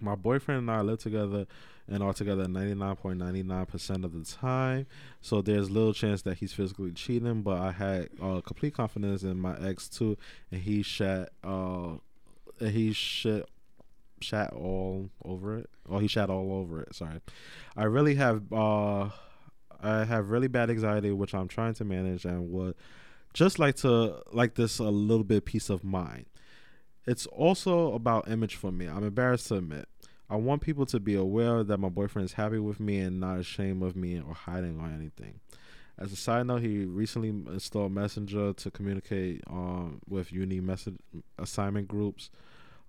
My 0.00 0.14
boyfriend 0.14 0.60
and 0.60 0.70
I 0.70 0.80
live 0.80 0.98
together 0.98 1.46
and 1.88 2.02
are 2.02 2.12
together 2.12 2.46
99.99% 2.46 4.04
of 4.04 4.12
the 4.12 4.24
time. 4.24 4.86
So 5.20 5.40
there's 5.40 5.70
little 5.70 5.92
chance 5.92 6.22
that 6.22 6.38
he's 6.38 6.52
physically 6.52 6.92
cheating, 6.92 7.42
but 7.42 7.58
I 7.60 7.72
had 7.72 8.08
uh, 8.20 8.40
complete 8.40 8.74
confidence 8.74 9.22
in 9.22 9.38
my 9.38 9.56
ex 9.58 9.88
too 9.88 10.16
and 10.50 10.62
he 10.62 10.82
shat 10.82 11.30
uh 11.44 11.94
he 12.58 12.92
shit 12.92 13.48
shat 14.20 14.52
all 14.52 15.10
over 15.24 15.58
it. 15.58 15.70
Or 15.88 16.00
he 16.00 16.08
shat 16.08 16.30
all 16.30 16.52
over 16.52 16.80
it, 16.80 16.94
sorry. 16.94 17.20
I 17.76 17.84
really 17.84 18.16
have 18.16 18.52
uh 18.52 19.10
I 19.80 20.04
have 20.04 20.30
really 20.30 20.48
bad 20.48 20.70
anxiety 20.70 21.12
which 21.12 21.34
I'm 21.34 21.48
trying 21.48 21.74
to 21.74 21.84
manage 21.84 22.24
and 22.24 22.50
would 22.50 22.74
just 23.32 23.58
like 23.58 23.76
to 23.76 24.22
like 24.32 24.54
this 24.54 24.78
a 24.78 24.84
little 24.84 25.24
bit 25.24 25.44
peace 25.44 25.70
of 25.70 25.84
mind. 25.84 26.26
It's 27.06 27.26
also 27.26 27.94
about 27.94 28.28
image 28.28 28.56
for 28.56 28.72
me. 28.72 28.86
I'm 28.86 29.04
embarrassed 29.04 29.48
to 29.48 29.56
admit. 29.56 29.88
I 30.28 30.36
want 30.36 30.62
people 30.62 30.86
to 30.86 30.98
be 30.98 31.14
aware 31.14 31.62
that 31.62 31.78
my 31.78 31.88
boyfriend 31.88 32.26
is 32.26 32.32
happy 32.32 32.58
with 32.58 32.80
me 32.80 32.98
and 32.98 33.20
not 33.20 33.38
ashamed 33.38 33.82
of 33.84 33.94
me 33.94 34.20
or 34.20 34.34
hiding 34.34 34.80
or 34.80 34.88
anything. 34.88 35.40
As 35.98 36.12
a 36.12 36.16
side 36.16 36.46
note, 36.46 36.62
he 36.62 36.84
recently 36.84 37.28
installed 37.28 37.92
Messenger 37.92 38.52
to 38.54 38.70
communicate 38.70 39.42
um, 39.48 40.00
with 40.08 40.32
uni 40.32 40.60
message 40.60 40.96
assignment 41.38 41.88
groups. 41.88 42.30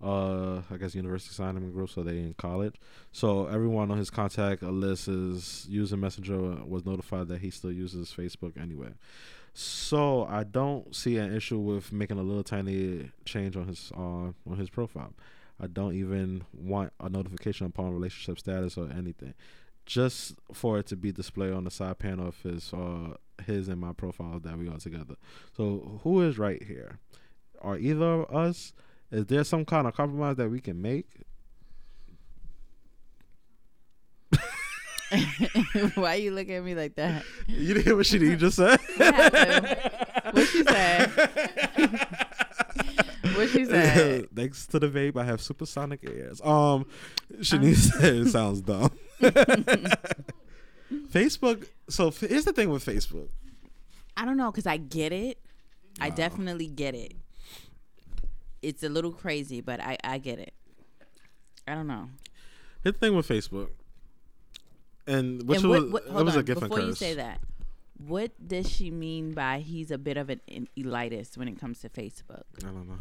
Uh, 0.04 0.62
I 0.70 0.78
guess 0.78 0.94
university 0.94 1.32
assignment 1.32 1.74
groups, 1.74 1.94
so 1.94 2.04
they 2.04 2.18
in 2.20 2.36
college. 2.38 2.76
So 3.12 3.48
everyone 3.48 3.90
on 3.90 3.98
his 3.98 4.12
contact 4.12 4.62
list 4.62 5.08
is 5.08 5.66
using 5.70 6.00
Messenger 6.00 6.66
was 6.66 6.86
notified 6.86 7.30
that 7.30 7.40
he 7.40 7.50
still 7.50 7.72
uses 7.72 8.14
Facebook 8.16 8.62
anyway. 8.62 8.90
So 9.60 10.28
I 10.30 10.44
don't 10.44 10.96
see 10.96 11.18
an 11.18 11.36
issue 11.36 11.58
with 11.58 11.92
making 11.92 12.20
a 12.20 12.22
little 12.22 12.44
tiny 12.44 13.10
change 13.26 13.58
on 13.58 13.68
his 13.68 13.92
uh, 13.98 14.30
on 14.48 14.58
his 14.60 14.70
profile. 14.70 15.16
I 15.60 15.66
don't 15.66 15.96
even 15.96 16.44
want 16.54 16.94
a 17.00 17.10
notification 17.10 17.66
upon 17.66 17.92
relationship 17.92 18.38
status 18.38 18.78
or 18.78 18.88
anything, 18.92 19.34
just 19.88 20.36
for 20.54 20.78
it 20.78 20.86
to 20.88 20.96
be 20.96 21.12
displayed 21.12 21.54
on 21.54 21.64
the 21.64 21.72
side 21.72 21.98
panel 21.98 22.28
of 22.28 22.40
his 22.44 22.72
uh 22.72 23.16
his 23.48 23.68
and 23.68 23.82
my 23.82 23.94
profile 23.94 24.40
that 24.40 24.60
we 24.60 24.68
are 24.68 24.78
together. 24.78 25.16
So 25.56 26.02
who 26.04 26.22
is 26.22 26.38
right 26.38 26.62
here? 26.62 27.00
Are 27.60 27.80
either 27.80 28.06
of 28.06 28.36
us? 28.36 28.74
Is 29.10 29.26
there 29.26 29.44
some 29.44 29.66
kind 29.66 29.88
of 29.88 29.96
compromise 29.96 30.36
that 30.36 30.52
we 30.52 30.60
can 30.60 30.80
make? 30.80 31.10
Why 35.96 36.16
you 36.16 36.32
look 36.32 36.50
at 36.50 36.64
me 36.64 36.76
like 36.76 36.96
that? 36.96 37.24
You 37.48 37.74
didn't 37.74 37.86
hear 37.86 37.96
what 37.96 38.06
she 38.06 38.36
just 38.36 38.58
said? 38.58 38.80
What? 40.34 40.46
She 40.48 40.62
said? 40.62 41.10
what 43.36 43.50
she 43.50 43.64
said? 43.66 44.28
Thanks 44.36 44.68
to 44.68 44.80
the 44.80 44.90
vape, 44.90 45.16
I 45.16 45.24
have 45.24 45.42
supersonic 45.42 46.04
ears. 46.04 46.42
Um, 46.42 46.86
Shanice 47.36 47.92
said 47.94 48.16
it 48.16 48.28
sounds 48.28 48.60
dumb. 48.60 48.92
Facebook. 50.92 51.68
So 51.90 52.08
f- 52.10 52.20
here's 52.20 52.44
the 52.44 52.52
thing 52.52 52.70
with 52.70 52.86
Facebook. 52.86 53.30
I 54.18 54.26
don't 54.26 54.36
know, 54.36 54.52
cause 54.52 54.68
I 54.68 54.76
get 54.76 55.14
it. 55.14 55.40
I 56.02 56.10
definitely 56.10 56.68
get 56.68 56.94
it. 56.94 57.14
It's 58.62 58.84
a 58.84 58.90
little 58.90 59.14
crazy, 59.14 59.62
but 59.62 59.80
I 59.80 59.98
I 60.04 60.18
get 60.18 60.40
it. 60.40 60.54
I 61.68 61.74
don't 61.74 61.88
know. 61.88 62.10
Here's 62.84 62.96
the 62.96 63.00
thing 63.00 63.16
with 63.16 63.28
Facebook. 63.28 63.70
And 65.08 65.48
which 65.48 65.62
and 65.62 65.70
was 65.70 65.84
what, 65.84 65.92
what, 65.92 66.04
it 66.06 66.10
hold 66.12 66.26
was 66.26 66.34
on, 66.36 66.40
a 66.42 66.44
gift 66.44 66.62
before 66.62 66.82
you 66.82 66.94
say 66.94 67.14
that, 67.16 67.40
what 68.06 68.32
does 68.46 68.70
she 68.70 68.92
mean 68.92 69.34
by 69.34 69.60
he's 69.60 69.90
a 69.90 69.98
bit 69.98 70.18
of 70.18 70.30
an 70.30 70.42
elitist 70.78 71.38
when 71.38 71.48
it 71.48 71.58
comes 71.60 71.80
to 71.80 71.90
Facebook? 71.90 72.44
I 72.60 72.68
don't 72.68 72.88
know. 72.88 73.00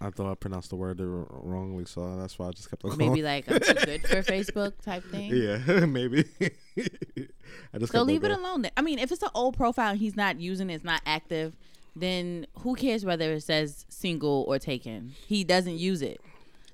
I 0.00 0.10
thought 0.10 0.30
I 0.30 0.34
pronounced 0.34 0.70
the 0.70 0.76
word 0.76 0.98
wrongly, 1.00 1.84
so 1.84 2.16
that's 2.16 2.38
why 2.38 2.48
I 2.48 2.50
just 2.50 2.68
kept 2.68 2.84
on 2.84 2.96
Maybe 2.98 3.22
like 3.22 3.50
I'm 3.50 3.60
too 3.60 3.74
good 3.74 4.02
for 4.06 4.16
Facebook 4.32 4.72
type 4.82 5.04
thing. 5.10 5.32
yeah, 5.34 5.58
maybe. 5.86 6.24
I 7.72 7.78
just 7.78 7.92
So 7.92 8.02
leave 8.02 8.24
it 8.24 8.30
alone. 8.32 8.62
then. 8.62 8.72
I 8.76 8.82
mean, 8.82 8.98
if 8.98 9.12
it's 9.12 9.22
an 9.22 9.30
old 9.34 9.56
profile 9.56 9.90
and 9.90 9.98
he's 9.98 10.16
not 10.16 10.40
using 10.40 10.68
it, 10.70 10.74
it's 10.74 10.84
not 10.84 11.00
active, 11.06 11.54
then 11.94 12.46
who 12.58 12.74
cares 12.74 13.04
whether 13.04 13.32
it 13.32 13.42
says 13.42 13.86
single 13.88 14.44
or 14.48 14.58
taken? 14.58 15.14
He 15.26 15.44
doesn't 15.44 15.78
use 15.78 16.02
it. 16.02 16.20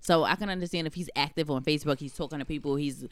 So 0.00 0.24
I 0.24 0.34
can 0.34 0.48
understand 0.48 0.86
if 0.86 0.94
he's 0.94 1.10
active 1.14 1.50
on 1.50 1.62
Facebook, 1.62 1.98
he's 1.98 2.14
talking 2.14 2.38
to 2.38 2.44
people, 2.44 2.76
he's 2.76 3.06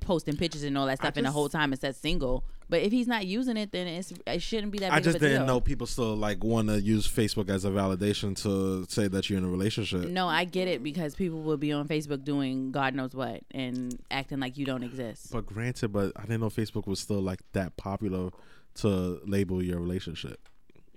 posting 0.00 0.36
pictures 0.36 0.62
and 0.62 0.78
all 0.78 0.86
that 0.86 0.98
stuff, 0.98 1.16
and 1.16 1.26
the 1.26 1.30
whole 1.30 1.48
time 1.48 1.72
it 1.72 1.80
says 1.80 1.96
single. 1.96 2.44
But 2.70 2.82
if 2.82 2.92
he's 2.92 3.06
not 3.08 3.26
using 3.26 3.56
it, 3.56 3.72
then 3.72 3.86
it's, 3.86 4.12
it 4.26 4.42
shouldn't 4.42 4.72
be 4.72 4.78
that 4.80 4.90
big 4.90 4.98
I 4.98 5.00
just 5.00 5.16
of 5.16 5.22
a 5.22 5.26
didn't 5.26 5.46
deal. 5.46 5.54
know 5.54 5.60
people 5.60 5.86
still 5.86 6.14
like 6.14 6.44
want 6.44 6.68
to 6.68 6.80
use 6.80 7.08
Facebook 7.08 7.48
as 7.48 7.64
a 7.64 7.70
validation 7.70 8.36
to 8.42 8.84
say 8.88 9.08
that 9.08 9.28
you're 9.28 9.38
in 9.38 9.44
a 9.44 9.48
relationship. 9.48 10.08
No, 10.08 10.28
I 10.28 10.44
get 10.44 10.68
it 10.68 10.82
because 10.82 11.14
people 11.14 11.40
will 11.42 11.56
be 11.56 11.72
on 11.72 11.88
Facebook 11.88 12.24
doing 12.24 12.70
God 12.70 12.94
knows 12.94 13.14
what 13.14 13.40
and 13.52 13.98
acting 14.10 14.38
like 14.38 14.58
you 14.58 14.66
don't 14.66 14.82
exist. 14.82 15.32
But 15.32 15.46
granted, 15.46 15.92
but 15.92 16.12
I 16.16 16.22
didn't 16.22 16.40
know 16.40 16.50
Facebook 16.50 16.86
was 16.86 17.00
still 17.00 17.20
like 17.22 17.40
that 17.52 17.76
popular 17.76 18.30
to 18.76 19.20
label 19.24 19.62
your 19.62 19.80
relationship. 19.80 20.38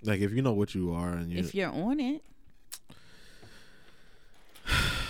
Like 0.02 0.20
if 0.20 0.32
you 0.32 0.42
know 0.42 0.52
what 0.52 0.74
you 0.74 0.92
are 0.92 1.12
and 1.12 1.32
you 1.32 1.38
If 1.38 1.54
you're 1.54 1.70
on 1.70 2.00
it, 2.00 2.22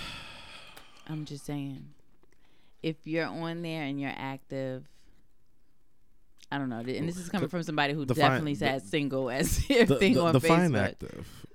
I'm 1.08 1.24
just 1.24 1.44
saying. 1.44 1.86
If 2.82 2.96
you're 3.04 3.26
on 3.26 3.62
there 3.62 3.82
and 3.84 4.00
you're 4.00 4.12
active, 4.14 4.84
I 6.50 6.58
don't 6.58 6.68
know. 6.68 6.78
And 6.78 7.08
this 7.08 7.16
is 7.16 7.28
coming 7.28 7.48
from 7.48 7.62
somebody 7.62 7.94
who 7.94 8.04
Define- 8.04 8.22
definitely 8.30 8.54
says 8.56 8.82
single 8.84 9.30
as 9.30 9.66
their 9.66 9.84
the, 9.86 9.96
thing 9.96 10.14
the, 10.14 10.22
on 10.24 10.32
define 10.32 10.72
Facebook. 10.72 10.78
active. 10.84 11.46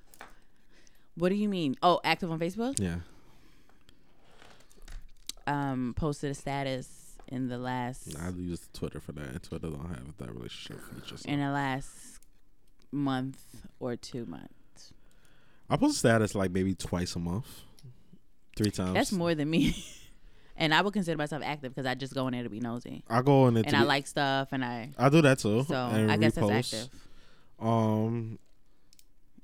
What 1.16 1.30
do 1.30 1.36
you 1.36 1.50
mean? 1.50 1.76
Oh, 1.84 2.00
active 2.04 2.32
on 2.32 2.40
Facebook? 2.40 2.80
Yeah. 2.80 2.98
Um, 5.46 5.94
posted 5.98 6.32
a 6.32 6.34
status 6.34 6.90
in 7.30 7.48
the 7.48 7.58
last 7.58 8.16
I 8.22 8.30
use 8.30 8.68
Twitter 8.74 9.00
for 9.00 9.14
that. 9.14 9.44
Twitter 9.44 9.68
don't 9.70 9.88
have 9.90 10.18
that 10.18 10.34
relationship 10.34 10.82
feature. 10.94 11.18
so- 11.18 11.30
in 11.30 11.40
the 11.40 11.50
last 11.52 12.20
month 12.92 13.40
or 13.80 13.96
two 13.96 14.26
months. 14.26 14.94
I 15.70 15.76
post 15.78 15.98
status 16.00 16.34
like 16.36 16.52
maybe 16.52 16.76
twice 16.76 17.16
a 17.16 17.20
month, 17.20 17.62
three 18.58 18.72
times. 18.72 18.94
That's 18.94 19.12
more 19.12 19.34
than 19.36 19.50
me. 19.50 19.86
and 20.58 20.74
I 20.74 20.82
would 20.82 20.94
consider 20.94 21.18
myself 21.18 21.44
active 21.46 21.74
because 21.76 21.86
I 21.88 21.96
just 21.96 22.14
go 22.14 22.28
in 22.28 22.34
there 22.34 22.44
to 22.44 22.50
be 22.50 22.60
nosy. 22.60 23.04
I 23.10 23.22
go 23.22 23.48
in 23.48 23.54
there 23.54 23.64
And 23.66 23.76
I 23.76 23.84
like 23.84 24.08
stuff 24.08 24.50
and 24.52 24.66
I 24.66 24.90
I 24.98 25.10
do 25.10 25.22
that 25.22 25.40
too. 25.40 25.64
so 25.68 25.76
I 25.76 26.18
guess 26.18 26.34
repost. 26.36 26.48
that's 26.50 26.74
active. 26.74 26.90
Um, 27.60 28.40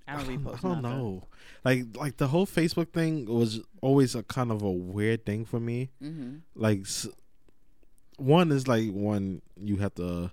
I 0.07 0.17
don't 0.17 0.25
repost. 0.27 0.57
I 0.57 0.61
don't 0.61 0.81
nothing. 0.81 0.81
know. 0.99 1.23
Like 1.63 1.85
like 1.95 2.17
the 2.17 2.27
whole 2.27 2.45
Facebook 2.45 2.89
thing 2.91 3.25
was 3.25 3.61
always 3.81 4.15
a 4.15 4.23
kind 4.23 4.51
of 4.51 4.61
a 4.61 4.71
weird 4.71 5.25
thing 5.25 5.45
for 5.45 5.59
me. 5.59 5.91
Mhm. 6.03 6.41
Like 6.55 6.85
one 8.17 8.51
is 8.51 8.67
like 8.67 8.91
when 8.91 9.41
you 9.59 9.77
have 9.77 9.95
to 9.95 10.31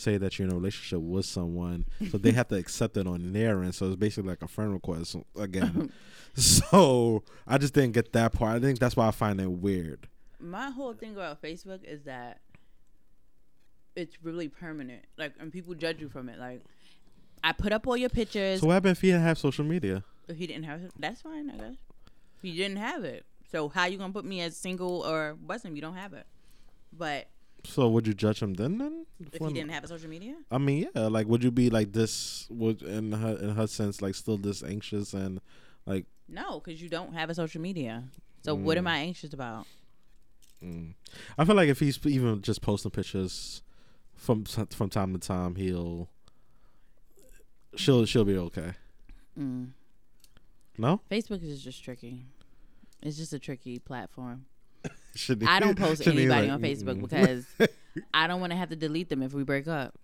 say 0.00 0.16
that 0.18 0.38
you're 0.38 0.48
in 0.48 0.52
a 0.52 0.56
relationship 0.56 1.00
with 1.00 1.26
someone, 1.26 1.86
so 2.10 2.18
they 2.18 2.32
have 2.32 2.48
to 2.48 2.56
accept 2.56 2.96
it 2.96 3.06
on 3.06 3.32
their 3.32 3.62
end. 3.62 3.74
So 3.74 3.86
it's 3.86 3.96
basically 3.96 4.30
like 4.30 4.42
a 4.42 4.48
friend 4.48 4.72
request 4.72 5.16
again. 5.38 5.92
so 6.34 7.22
I 7.46 7.58
just 7.58 7.74
didn't 7.74 7.92
get 7.92 8.12
that 8.12 8.32
part. 8.32 8.56
I 8.56 8.60
think 8.60 8.78
that's 8.78 8.96
why 8.96 9.08
I 9.08 9.10
find 9.10 9.40
it 9.40 9.50
weird. 9.50 10.08
My 10.40 10.70
whole 10.70 10.94
thing 10.94 11.12
about 11.12 11.42
Facebook 11.42 11.84
is 11.84 12.02
that 12.04 12.40
it's 13.94 14.16
really 14.22 14.48
permanent. 14.48 15.04
Like, 15.18 15.34
and 15.38 15.52
people 15.52 15.74
judge 15.74 16.00
you 16.00 16.08
from 16.08 16.28
it. 16.28 16.38
Like, 16.38 16.62
I 17.44 17.52
put 17.52 17.72
up 17.72 17.86
all 17.86 17.96
your 17.96 18.08
pictures. 18.08 18.60
So 18.60 18.66
what 18.66 18.74
happened 18.74 18.92
if 18.92 19.04
you 19.04 19.12
didn't 19.12 19.24
have 19.24 19.38
social 19.38 19.64
media? 19.64 20.04
if 20.30 20.38
he 20.38 20.46
didn't 20.46 20.64
have 20.64 20.82
it, 20.82 20.92
that's 20.98 21.20
fine. 21.22 21.50
I 21.50 21.56
guess 21.56 21.76
he 22.40 22.56
didn't 22.56 22.78
have 22.78 23.04
it. 23.04 23.26
So 23.50 23.68
how 23.68 23.86
you 23.86 23.98
gonna 23.98 24.12
put 24.12 24.24
me 24.24 24.40
as 24.40 24.56
single 24.56 25.02
or 25.02 25.36
wasn't? 25.46 25.74
You 25.76 25.82
don't 25.82 25.96
have 25.96 26.12
it. 26.14 26.26
But 26.92 27.28
So 27.64 27.88
would 27.90 28.06
you 28.06 28.14
judge 28.14 28.42
him 28.42 28.54
then? 28.54 28.78
Then 28.78 29.06
if 29.20 29.40
When- 29.40 29.50
he 29.50 29.60
didn't 29.60 29.72
have 29.72 29.84
a 29.84 29.88
social 29.88 30.08
media, 30.08 30.36
I 30.50 30.58
mean, 30.58 30.88
yeah. 30.94 31.06
Like, 31.08 31.26
would 31.28 31.44
you 31.44 31.50
be 31.50 31.68
like 31.70 31.92
this? 31.92 32.46
Would 32.50 32.82
in 32.82 33.12
her 33.12 33.36
in 33.36 33.50
her 33.50 33.66
sense, 33.66 34.00
like, 34.00 34.14
still 34.14 34.38
this 34.38 34.62
anxious 34.62 35.12
and 35.14 35.40
like? 35.86 36.06
no, 36.28 36.60
because 36.60 36.80
you 36.80 36.88
don't 36.88 37.12
have 37.12 37.28
a 37.30 37.34
social 37.34 37.60
media. 37.60 38.04
So 38.42 38.54
what 38.54 38.78
am 38.78 38.84
Mm. 38.84 38.90
I 38.90 38.98
anxious 39.00 39.32
about? 39.34 39.66
Mm. 40.62 40.94
I 41.36 41.44
feel 41.44 41.54
like 41.56 41.68
if 41.68 41.80
he's 41.80 41.98
even 42.06 42.40
just 42.42 42.62
posting 42.62 42.90
pictures 42.90 43.62
from 44.14 44.44
from 44.44 44.88
time 44.88 45.12
to 45.12 45.18
time, 45.18 45.56
he'll 45.56 46.08
she'll 47.76 48.04
she'll 48.06 48.24
be 48.24 48.36
okay. 48.36 48.72
Mm. 49.38 49.70
No, 50.78 51.00
Facebook 51.10 51.42
is 51.42 51.62
just 51.62 51.82
tricky. 51.84 52.24
It's 53.02 53.16
just 53.16 53.32
a 53.32 53.38
tricky 53.38 53.78
platform. 53.78 54.46
Should 55.14 55.44
I 55.44 55.60
don't 55.60 55.76
post 55.76 56.04
shouldn't 56.04 56.18
anybody 56.20 56.48
like, 56.48 56.54
on 56.54 56.62
Facebook 56.62 57.00
because 57.00 57.46
I 58.14 58.26
don't 58.26 58.40
want 58.40 58.52
to 58.52 58.56
have 58.56 58.70
to 58.70 58.76
delete 58.76 59.08
them 59.08 59.22
if 59.22 59.32
we 59.32 59.42
break 59.42 59.66
up. 59.66 59.94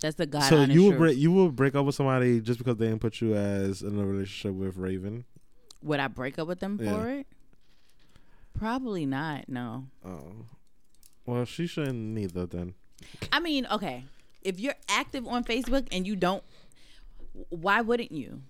That's 0.00 0.16
the 0.16 0.26
God 0.26 0.42
so 0.42 0.62
you 0.64 0.82
would 0.84 0.88
truth. 0.90 0.98
break 0.98 1.18
you 1.18 1.32
would 1.32 1.56
break 1.56 1.74
up 1.74 1.86
with 1.86 1.94
somebody 1.94 2.40
just 2.40 2.58
because 2.58 2.76
they 2.76 2.86
didn't 2.86 3.00
put 3.00 3.20
you 3.20 3.34
as 3.34 3.82
in 3.82 3.98
a 3.98 4.04
relationship 4.04 4.54
with 4.54 4.76
Raven. 4.76 5.24
Would 5.82 6.00
I 6.00 6.08
break 6.08 6.38
up 6.38 6.46
with 6.48 6.60
them 6.60 6.78
Yeah. 6.80 6.92
for 6.92 7.08
it? 7.08 7.26
Probably 8.58 9.06
not. 9.06 9.48
No. 9.48 9.86
Oh, 10.04 10.32
well, 11.24 11.44
she 11.44 11.66
shouldn't 11.66 11.96
neither. 11.96 12.46
Then 12.46 12.74
I 13.32 13.40
mean, 13.40 13.66
okay. 13.70 14.04
If 14.42 14.60
you're 14.60 14.76
active 14.88 15.26
on 15.26 15.44
Facebook 15.44 15.88
and 15.90 16.06
you 16.06 16.14
don't, 16.14 16.42
why 17.48 17.80
wouldn't 17.80 18.12
you? 18.12 18.42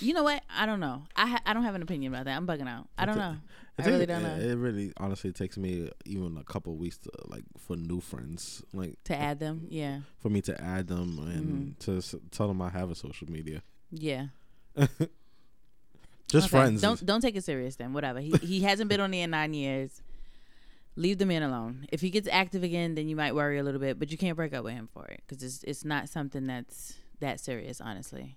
You 0.00 0.14
know 0.14 0.24
what? 0.24 0.42
I 0.50 0.66
don't 0.66 0.80
know. 0.80 1.04
I 1.14 1.26
ha- 1.26 1.42
I 1.46 1.54
don't 1.54 1.62
have 1.62 1.74
an 1.74 1.82
opinion 1.82 2.12
about 2.12 2.24
that. 2.26 2.36
I'm 2.36 2.46
bugging 2.46 2.68
out. 2.68 2.88
I 2.98 3.06
don't 3.06 3.16
know. 3.18 3.36
I 3.78 3.84
really 3.86 4.02
it, 4.04 4.06
don't 4.06 4.22
know. 4.22 4.34
It 4.36 4.54
really 4.56 4.92
honestly 4.96 5.32
takes 5.32 5.56
me 5.58 5.90
even 6.04 6.36
a 6.38 6.44
couple 6.44 6.72
of 6.72 6.78
weeks 6.78 6.98
to 6.98 7.10
like 7.26 7.44
for 7.58 7.76
new 7.76 8.00
friends, 8.00 8.62
like 8.72 8.96
To 9.04 9.16
add 9.16 9.38
them, 9.38 9.66
yeah, 9.70 10.00
for 10.18 10.28
me 10.30 10.40
to 10.42 10.60
add 10.60 10.88
them 10.88 11.18
and 11.18 11.44
Mm-hmm. 11.46 11.92
to 11.92 11.98
s- 11.98 12.14
tell 12.30 12.48
them 12.48 12.60
I 12.62 12.70
have 12.70 12.90
a 12.90 12.94
social 12.94 13.30
media. 13.30 13.62
yeah. 13.90 14.26
Just 16.28 16.48
Okay. 16.48 16.48
friends. 16.48 16.80
Don't 16.82 17.04
don't 17.06 17.20
take 17.20 17.36
it 17.36 17.44
serious 17.44 17.76
then. 17.76 17.92
Whatever. 17.92 18.20
He 18.20 18.30
he 18.42 18.60
hasn't 18.62 18.88
been 18.88 19.00
on 19.00 19.10
there 19.12 19.24
in 19.24 19.30
nine 19.30 19.54
years. 19.54 20.02
Leave 20.96 21.18
the 21.18 21.26
man 21.26 21.42
alone. 21.42 21.86
If 21.92 22.00
he 22.00 22.10
gets 22.10 22.26
active 22.32 22.62
again, 22.64 22.94
then 22.94 23.06
you 23.08 23.14
might 23.14 23.34
worry 23.34 23.58
a 23.58 23.62
little 23.62 23.80
bit, 23.80 23.98
but 23.98 24.10
you 24.10 24.18
can't 24.18 24.34
break 24.36 24.52
up 24.54 24.64
with 24.64 24.72
him 24.74 24.88
for 24.92 25.04
it 25.06 25.22
because 25.26 25.42
it's 25.42 25.62
it's 25.64 25.84
not 25.84 26.08
something 26.08 26.46
that's 26.46 26.94
that 27.20 27.38
serious. 27.38 27.80
Honestly, 27.80 28.36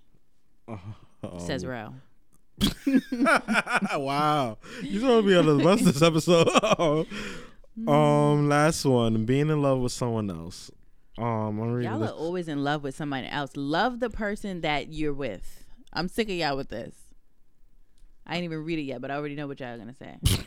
says 1.38 1.64
Um, 1.64 1.70
Rel. 1.70 1.94
wow, 3.98 4.58
gonna 4.82 5.22
be 5.22 5.34
on 5.36 5.46
the 5.46 5.60
bus 5.62 5.80
this 5.80 6.02
episode. 6.02 6.48
um, 7.88 8.48
last 8.48 8.84
one, 8.84 9.24
being 9.24 9.48
in 9.48 9.62
love 9.62 9.78
with 9.80 9.92
someone 9.92 10.30
else. 10.30 10.70
Um, 11.18 11.60
I'm 11.60 11.80
Y'all 11.82 11.98
this. 11.98 12.10
are 12.10 12.14
always 12.14 12.48
in 12.48 12.62
love 12.64 12.82
with 12.82 12.94
somebody 12.96 13.26
else. 13.28 13.52
Love 13.54 14.00
the 14.00 14.10
person 14.10 14.60
that 14.62 14.92
you're 14.92 15.12
with. 15.12 15.64
I'm 15.92 16.08
sick 16.08 16.28
of 16.28 16.34
y'all 16.34 16.56
with 16.56 16.68
this. 16.68 16.94
I 18.26 18.36
ain't 18.36 18.44
even 18.44 18.64
read 18.64 18.78
it 18.78 18.82
yet, 18.82 19.00
but 19.00 19.10
I 19.10 19.14
already 19.16 19.34
know 19.34 19.46
what 19.46 19.60
y'all 19.60 19.74
are 19.74 19.78
gonna 19.78 19.94
say. 19.94 20.18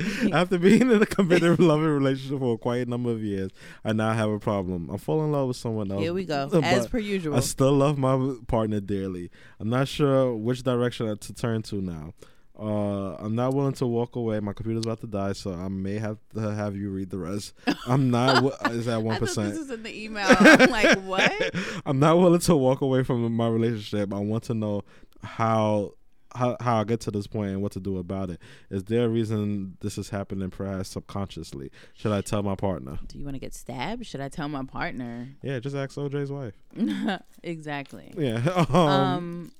After 0.32 0.58
being 0.58 0.82
in 0.82 1.02
a 1.02 1.06
committed 1.06 1.58
loving 1.60 1.86
relationship 1.86 2.38
for 2.38 2.54
a 2.54 2.58
quiet 2.58 2.88
number 2.88 3.10
of 3.10 3.22
years, 3.22 3.50
I 3.84 3.92
now 3.92 4.12
have 4.12 4.30
a 4.30 4.38
problem. 4.38 4.88
I'm 4.90 4.98
falling 4.98 5.26
in 5.26 5.32
love 5.32 5.48
with 5.48 5.56
someone 5.56 5.90
else. 5.90 6.00
Here 6.00 6.12
we 6.12 6.24
go, 6.24 6.48
as 6.62 6.86
per 6.86 6.98
usual. 6.98 7.36
I 7.36 7.40
still 7.40 7.72
love 7.72 7.98
my 7.98 8.36
partner 8.46 8.80
dearly. 8.80 9.30
I'm 9.58 9.68
not 9.70 9.88
sure 9.88 10.34
which 10.34 10.62
direction 10.62 11.16
to 11.16 11.34
turn 11.34 11.62
to 11.62 11.76
now. 11.76 12.12
Uh, 12.58 13.14
I'm 13.14 13.34
not 13.34 13.54
willing 13.54 13.72
to 13.74 13.86
walk 13.86 14.16
away. 14.16 14.38
My 14.40 14.52
computer's 14.52 14.84
about 14.84 15.00
to 15.00 15.06
die, 15.06 15.32
so 15.32 15.54
I 15.54 15.68
may 15.68 15.98
have 15.98 16.18
to 16.34 16.54
have 16.54 16.76
you 16.76 16.90
read 16.90 17.08
the 17.08 17.16
rest. 17.16 17.54
I'm 17.86 18.10
not. 18.10 18.34
wi- 18.42 18.56
is 18.72 18.84
that 18.84 19.02
one 19.02 19.14
thought 19.14 19.20
this 19.20 19.36
percent. 19.36 19.58
was 19.58 19.70
in 19.70 19.82
the 19.82 20.04
email. 20.04 20.26
I'm 20.28 20.70
like, 20.70 20.98
what? 21.04 21.54
I'm 21.86 21.98
not 21.98 22.18
willing 22.18 22.40
to 22.40 22.54
walk 22.54 22.82
away 22.82 23.02
from 23.02 23.32
my 23.32 23.48
relationship. 23.48 24.12
I 24.12 24.18
want 24.18 24.44
to 24.44 24.54
know 24.54 24.82
how 25.22 25.94
how 26.34 26.56
how 26.60 26.80
I 26.80 26.84
get 26.84 27.00
to 27.00 27.10
this 27.10 27.26
point 27.26 27.50
and 27.50 27.62
what 27.62 27.72
to 27.72 27.80
do 27.80 27.98
about 27.98 28.30
it. 28.30 28.40
Is 28.70 28.84
there 28.84 29.04
a 29.04 29.08
reason 29.08 29.76
this 29.80 29.98
is 29.98 30.10
happening, 30.10 30.50
perhaps 30.50 30.90
subconsciously? 30.90 31.70
Should 31.94 32.12
I 32.12 32.20
tell 32.20 32.42
my 32.42 32.54
partner? 32.54 32.98
Do 33.08 33.18
you 33.18 33.24
want 33.24 33.34
to 33.34 33.40
get 33.40 33.54
stabbed? 33.54 34.06
Should 34.06 34.20
I 34.20 34.28
tell 34.28 34.48
my 34.48 34.64
partner? 34.64 35.28
Yeah, 35.42 35.58
just 35.58 35.76
ask 35.76 35.96
OJ's 35.96 36.30
wife. 36.30 36.54
exactly. 37.42 38.12
Yeah. 38.16 38.64
Um, 38.70 38.76
Um, 38.76 39.52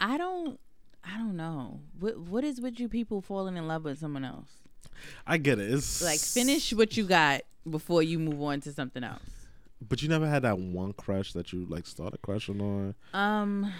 I 0.00 0.16
don't. 0.18 0.58
I 1.04 1.16
don't 1.18 1.36
know. 1.36 1.80
What 1.98 2.18
What 2.18 2.44
is 2.44 2.60
with 2.60 2.78
you 2.78 2.88
people 2.88 3.20
falling 3.20 3.56
in 3.56 3.66
love 3.66 3.84
with 3.84 3.98
someone 3.98 4.24
else? 4.24 4.50
I 5.26 5.38
get 5.38 5.58
it. 5.58 5.72
It's 5.72 6.02
Like, 6.02 6.20
finish 6.20 6.72
what 6.72 6.96
you 6.96 7.04
got 7.06 7.42
before 7.68 8.02
you 8.02 8.18
move 8.18 8.40
on 8.42 8.60
to 8.60 8.72
something 8.72 9.02
else. 9.02 9.22
But 9.88 10.02
you 10.02 10.08
never 10.08 10.28
had 10.28 10.42
that 10.42 10.58
one 10.58 10.92
crush 10.92 11.32
that 11.32 11.52
you 11.52 11.66
like 11.68 11.86
started 11.86 12.22
crushing 12.22 12.60
on. 12.60 12.94
Um, 13.14 13.72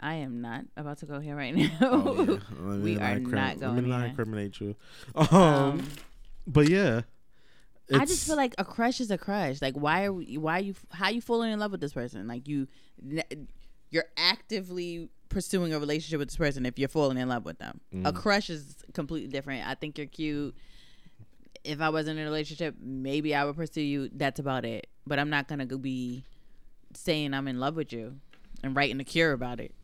I 0.00 0.14
am 0.14 0.40
not 0.40 0.64
about 0.76 0.98
to 0.98 1.06
go 1.06 1.20
here 1.20 1.36
right 1.36 1.54
now. 1.56 1.70
Oh, 1.80 2.22
yeah. 2.22 2.76
We 2.76 2.96
are 2.98 3.16
incrim- 3.18 3.30
not 3.32 3.58
Let 3.58 3.74
me 3.74 3.80
going 3.82 3.88
not 3.88 4.06
incriminate 4.06 4.60
you. 4.60 4.76
Um, 5.14 5.28
Um, 5.34 5.88
but 6.46 6.68
yeah, 6.68 7.02
I 7.92 8.04
just 8.06 8.26
feel 8.26 8.36
like 8.36 8.54
a 8.58 8.64
crush 8.64 9.00
is 9.00 9.10
a 9.10 9.18
crush. 9.18 9.60
Like, 9.60 9.74
why 9.74 10.04
are 10.04 10.12
we, 10.12 10.38
why 10.38 10.58
you 10.58 10.74
how 10.90 11.08
you 11.08 11.20
falling 11.20 11.52
in 11.52 11.58
love 11.58 11.72
with 11.72 11.80
this 11.80 11.92
person? 11.92 12.26
Like 12.28 12.46
you, 12.48 12.68
you're 13.90 14.04
actively 14.16 15.08
pursuing 15.28 15.72
a 15.72 15.78
relationship 15.78 16.18
with 16.18 16.28
this 16.28 16.36
person 16.36 16.66
if 16.66 16.78
you're 16.78 16.88
falling 16.88 17.18
in 17.18 17.28
love 17.28 17.44
with 17.44 17.58
them. 17.58 17.80
Mm. 17.94 18.06
A 18.06 18.12
crush 18.12 18.50
is 18.50 18.76
completely 18.94 19.28
different. 19.28 19.66
I 19.66 19.74
think 19.74 19.98
you're 19.98 20.06
cute. 20.06 20.54
If 21.64 21.80
I 21.80 21.90
wasn't 21.90 22.18
in 22.18 22.26
a 22.26 22.28
relationship, 22.28 22.74
maybe 22.80 23.34
I 23.34 23.44
would 23.44 23.56
pursue 23.56 23.82
you. 23.82 24.10
That's 24.12 24.40
about 24.40 24.64
it. 24.64 24.86
But 25.06 25.18
I'm 25.18 25.30
not 25.30 25.48
gonna 25.48 25.66
go 25.66 25.76
be 25.78 26.24
saying 26.94 27.34
I'm 27.34 27.46
in 27.48 27.60
love 27.60 27.76
with 27.76 27.92
you 27.92 28.16
and 28.62 28.74
writing 28.74 29.00
a 29.00 29.04
cure 29.04 29.32
about 29.32 29.60
it. 29.60 29.74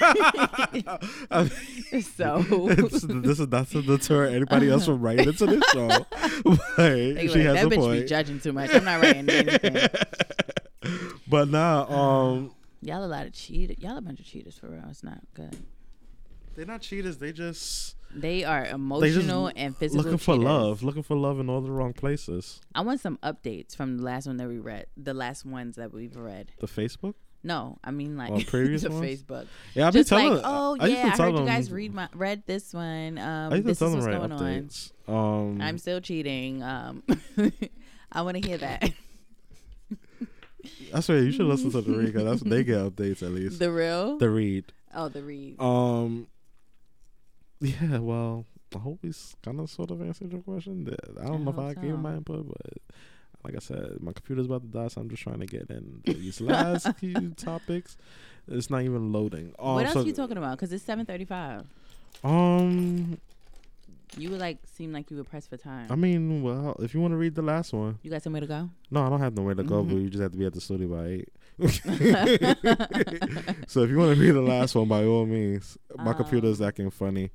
I 0.00 1.50
mean, 1.92 2.02
So 2.02 2.42
this 2.42 3.38
is 3.38 3.48
not 3.48 3.68
to 3.70 3.82
deter 3.82 4.26
anybody 4.26 4.70
else 4.70 4.86
from 4.86 5.00
writing 5.00 5.28
into 5.28 5.46
this 5.46 5.62
show. 5.72 5.88
but 6.44 6.76
they 6.76 7.26
she 7.28 7.44
like, 7.44 7.46
has 7.46 7.54
that 7.56 7.64
a 7.66 7.68
bitch 7.68 8.00
be 8.00 8.06
judging 8.06 8.40
too 8.40 8.52
much. 8.52 8.72
I'm 8.72 8.84
not 8.84 9.02
writing 9.02 9.28
anything. 9.30 9.88
but 11.28 11.48
now, 11.48 11.86
um, 11.88 12.54
Y'all 12.80 13.04
a 13.04 13.06
lot 13.06 13.26
of 13.26 13.32
cheaters. 13.32 13.76
Y'all 13.80 13.98
a 13.98 14.00
bunch 14.00 14.20
of 14.20 14.26
cheaters 14.26 14.56
for 14.56 14.68
real. 14.68 14.84
It's 14.88 15.02
not 15.02 15.18
good. 15.34 15.56
they're 16.54 16.64
not 16.64 16.80
cheaters. 16.80 17.18
They 17.18 17.32
just 17.32 17.96
They 18.14 18.42
are 18.44 18.64
they 18.64 18.70
emotional 18.70 19.50
and 19.54 19.76
physical. 19.76 20.02
looking 20.04 20.18
for 20.18 20.34
cheaters. 20.34 20.44
love, 20.44 20.82
looking 20.82 21.02
for 21.02 21.16
love 21.16 21.40
in 21.40 21.48
all 21.50 21.60
the 21.60 21.70
wrong 21.70 21.92
places. 21.92 22.60
I 22.74 22.80
want 22.80 23.00
some 23.00 23.18
updates 23.22 23.76
from 23.76 23.98
the 23.98 24.02
last 24.04 24.26
one 24.26 24.38
that 24.38 24.48
we 24.48 24.58
read. 24.58 24.86
The 24.96 25.14
last 25.14 25.44
ones 25.44 25.76
that 25.76 25.92
we've 25.92 26.16
read. 26.16 26.50
The 26.60 26.66
Facebook. 26.66 27.14
No, 27.44 27.78
I 27.84 27.92
mean 27.92 28.16
like 28.16 28.30
Or 28.30 28.40
previous 28.44 28.82
the 28.82 28.90
ones? 28.90 29.04
Facebook. 29.22 29.46
Yeah, 29.74 29.86
I 29.86 29.90
be 29.90 29.98
Just 30.00 30.08
telling. 30.08 30.32
like, 30.34 30.42
oh 30.44 30.76
I 30.80 30.86
yeah, 30.88 31.14
I 31.14 31.16
heard 31.22 31.34
you 31.38 31.44
guys 31.46 31.70
read 31.70 31.94
my 31.94 32.08
read 32.14 32.42
this 32.46 32.74
one. 32.74 33.16
Um, 33.18 33.52
I 33.52 33.56
used 33.56 33.62
to 33.64 33.68
this 33.68 33.78
tell 33.78 33.88
is 33.88 33.94
what's 33.94 34.06
right 34.06 34.16
going 34.18 34.32
on. 34.32 34.40
updates. 34.40 34.92
Um, 35.06 35.60
I'm 35.60 35.78
still 35.78 36.00
cheating. 36.00 36.62
Um, 36.64 37.02
I 38.12 38.22
want 38.22 38.42
to 38.42 38.48
hear 38.48 38.58
that. 38.58 38.90
I 40.92 41.00
swear 41.00 41.22
you 41.22 41.30
should 41.30 41.46
listen 41.46 41.70
to 41.72 41.80
the 41.80 41.92
read 41.96 42.06
because 42.12 42.24
that's 42.24 42.42
they 42.42 42.64
get 42.64 42.78
updates 42.78 43.22
at 43.22 43.30
least. 43.30 43.58
the 43.58 43.70
real. 43.70 44.18
The 44.18 44.30
read. 44.30 44.64
Oh, 44.94 45.08
the 45.08 45.22
read. 45.22 45.60
Um. 45.60 46.26
Yeah. 47.60 47.98
Well, 47.98 48.44
I 48.74 48.78
hope 48.78 48.98
he's 49.02 49.34
kind 49.42 49.60
of 49.60 49.70
sort 49.70 49.90
of 49.90 50.00
answered 50.02 50.32
your 50.32 50.42
question. 50.42 50.88
I 51.20 51.24
don't 51.26 51.42
I 51.42 51.44
know 51.44 51.50
if 51.50 51.58
I 51.58 51.74
gave 51.80 51.98
my 51.98 52.14
input, 52.16 52.46
but 52.48 52.78
like 53.44 53.54
I 53.54 53.58
said, 53.60 53.98
my 54.00 54.12
computer's 54.12 54.46
about 54.46 54.62
to 54.62 54.68
die, 54.68 54.88
so 54.88 55.00
I'm 55.00 55.08
just 55.08 55.22
trying 55.22 55.38
to 55.40 55.46
get 55.46 55.70
in 55.70 56.02
these 56.04 56.40
last 56.40 56.92
few 56.98 57.30
topics. 57.30 57.96
It's 58.46 58.68
not 58.70 58.82
even 58.82 59.12
loading. 59.12 59.54
Um, 59.58 59.74
what 59.74 59.84
else 59.86 59.94
so, 59.94 60.04
you 60.04 60.12
talking 60.12 60.36
about? 60.36 60.56
Because 60.58 60.72
it's 60.72 60.84
seven 60.84 61.06
thirty-five. 61.06 61.64
Um. 62.24 63.18
You 64.16 64.30
would 64.30 64.40
like 64.40 64.56
seem 64.64 64.90
like 64.90 65.10
you 65.10 65.18
were 65.18 65.24
pressed 65.24 65.50
for 65.50 65.58
time. 65.58 65.92
I 65.92 65.94
mean, 65.94 66.42
well, 66.42 66.74
if 66.78 66.94
you 66.94 67.00
want 67.00 67.12
to 67.12 67.18
read 67.18 67.34
the 67.34 67.42
last 67.42 67.74
one, 67.74 67.98
you 68.02 68.10
got 68.10 68.22
somewhere 68.22 68.40
to 68.40 68.46
go? 68.46 68.70
no, 68.90 69.04
I 69.04 69.10
don't 69.10 69.20
have 69.20 69.36
nowhere 69.36 69.54
to 69.54 69.62
go, 69.62 69.84
Mhm. 69.84 69.88
but 69.88 69.96
you 69.96 70.08
just 70.08 70.22
have 70.22 70.32
to 70.32 70.38
be 70.38 70.46
at 70.46 70.54
the 70.54 70.62
studio 70.62 70.88
by 70.88 71.06
eight. 71.08 71.28
so 73.68 73.82
if 73.82 73.90
you 73.90 73.98
want 73.98 74.14
to 74.16 74.20
read 74.20 74.30
the 74.30 74.40
last 74.40 74.74
one, 74.74 74.88
by 74.88 75.04
all 75.04 75.26
means, 75.26 75.76
my 75.94 76.14
computer 76.14 76.46
is 76.46 76.62
Um, 76.62 76.68
acting 76.68 76.88
funny 76.90 77.32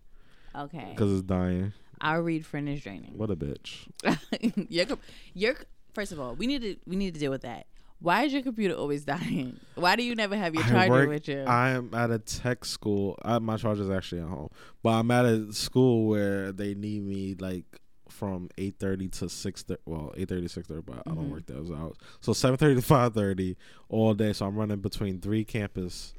Okay. 0.55 0.87
because 0.91 1.11
it's 1.11 1.21
dying. 1.23 1.73
I'll 2.01 2.21
read 2.21 2.45
friend 2.45 2.67
is 2.67 2.81
draining. 2.81 3.13
What 3.17 3.31
a 3.31 3.35
bitch! 3.35 3.87
your, 4.69 4.85
your, 5.33 5.55
first 5.93 6.11
of 6.11 6.19
all, 6.19 6.35
we 6.35 6.47
need 6.47 6.61
to 6.61 6.75
we 6.85 6.95
need 6.95 7.13
to 7.13 7.19
deal 7.19 7.31
with 7.31 7.43
that. 7.43 7.67
Why 7.99 8.23
is 8.23 8.33
your 8.33 8.41
computer 8.41 8.73
always 8.75 9.05
dying? 9.15 9.57
Why 9.75 9.95
do 9.95 10.03
you 10.03 10.13
never 10.13 10.35
have 10.35 10.53
your 10.53 10.63
charger 10.65 10.89
work- 10.91 11.09
with 11.09 11.27
you? 11.29 11.43
I 11.43 11.69
am 11.69 11.93
at 11.93 12.11
a 12.11 12.19
tech 12.19 12.65
school. 12.65 13.17
I, 13.23 13.39
my 13.39 13.55
charger's 13.57 13.89
actually 13.89 14.21
at 14.21 14.27
home, 14.27 14.49
but 14.81 14.89
I'm 14.89 15.09
at 15.11 15.23
a 15.25 15.53
school 15.53 16.07
where 16.07 16.51
they 16.51 16.73
need 16.75 17.03
me 17.03 17.35
like 17.39 17.63
from 18.09 18.49
eight 18.57 18.75
thirty 18.79 19.07
to 19.07 19.29
six. 19.29 19.63
Well, 19.85 20.13
eight 20.17 20.27
thirty 20.27 20.41
to 20.41 20.49
six 20.49 20.67
thirty, 20.67 20.81
but 20.85 20.97
I 21.07 21.11
don't 21.15 21.29
Mhm. 21.29 21.31
work 21.31 21.45
those 21.45 21.71
hours. 21.71 21.95
So 22.19 22.33
seven 22.33 22.57
thirty 22.57 22.75
to 22.75 22.81
five 22.81 23.13
thirty 23.13 23.55
all 23.87 24.13
day. 24.13 24.33
So 24.33 24.45
I'm 24.45 24.55
running 24.57 24.79
between 24.81 25.21
three 25.21 25.45
campus 25.45 26.13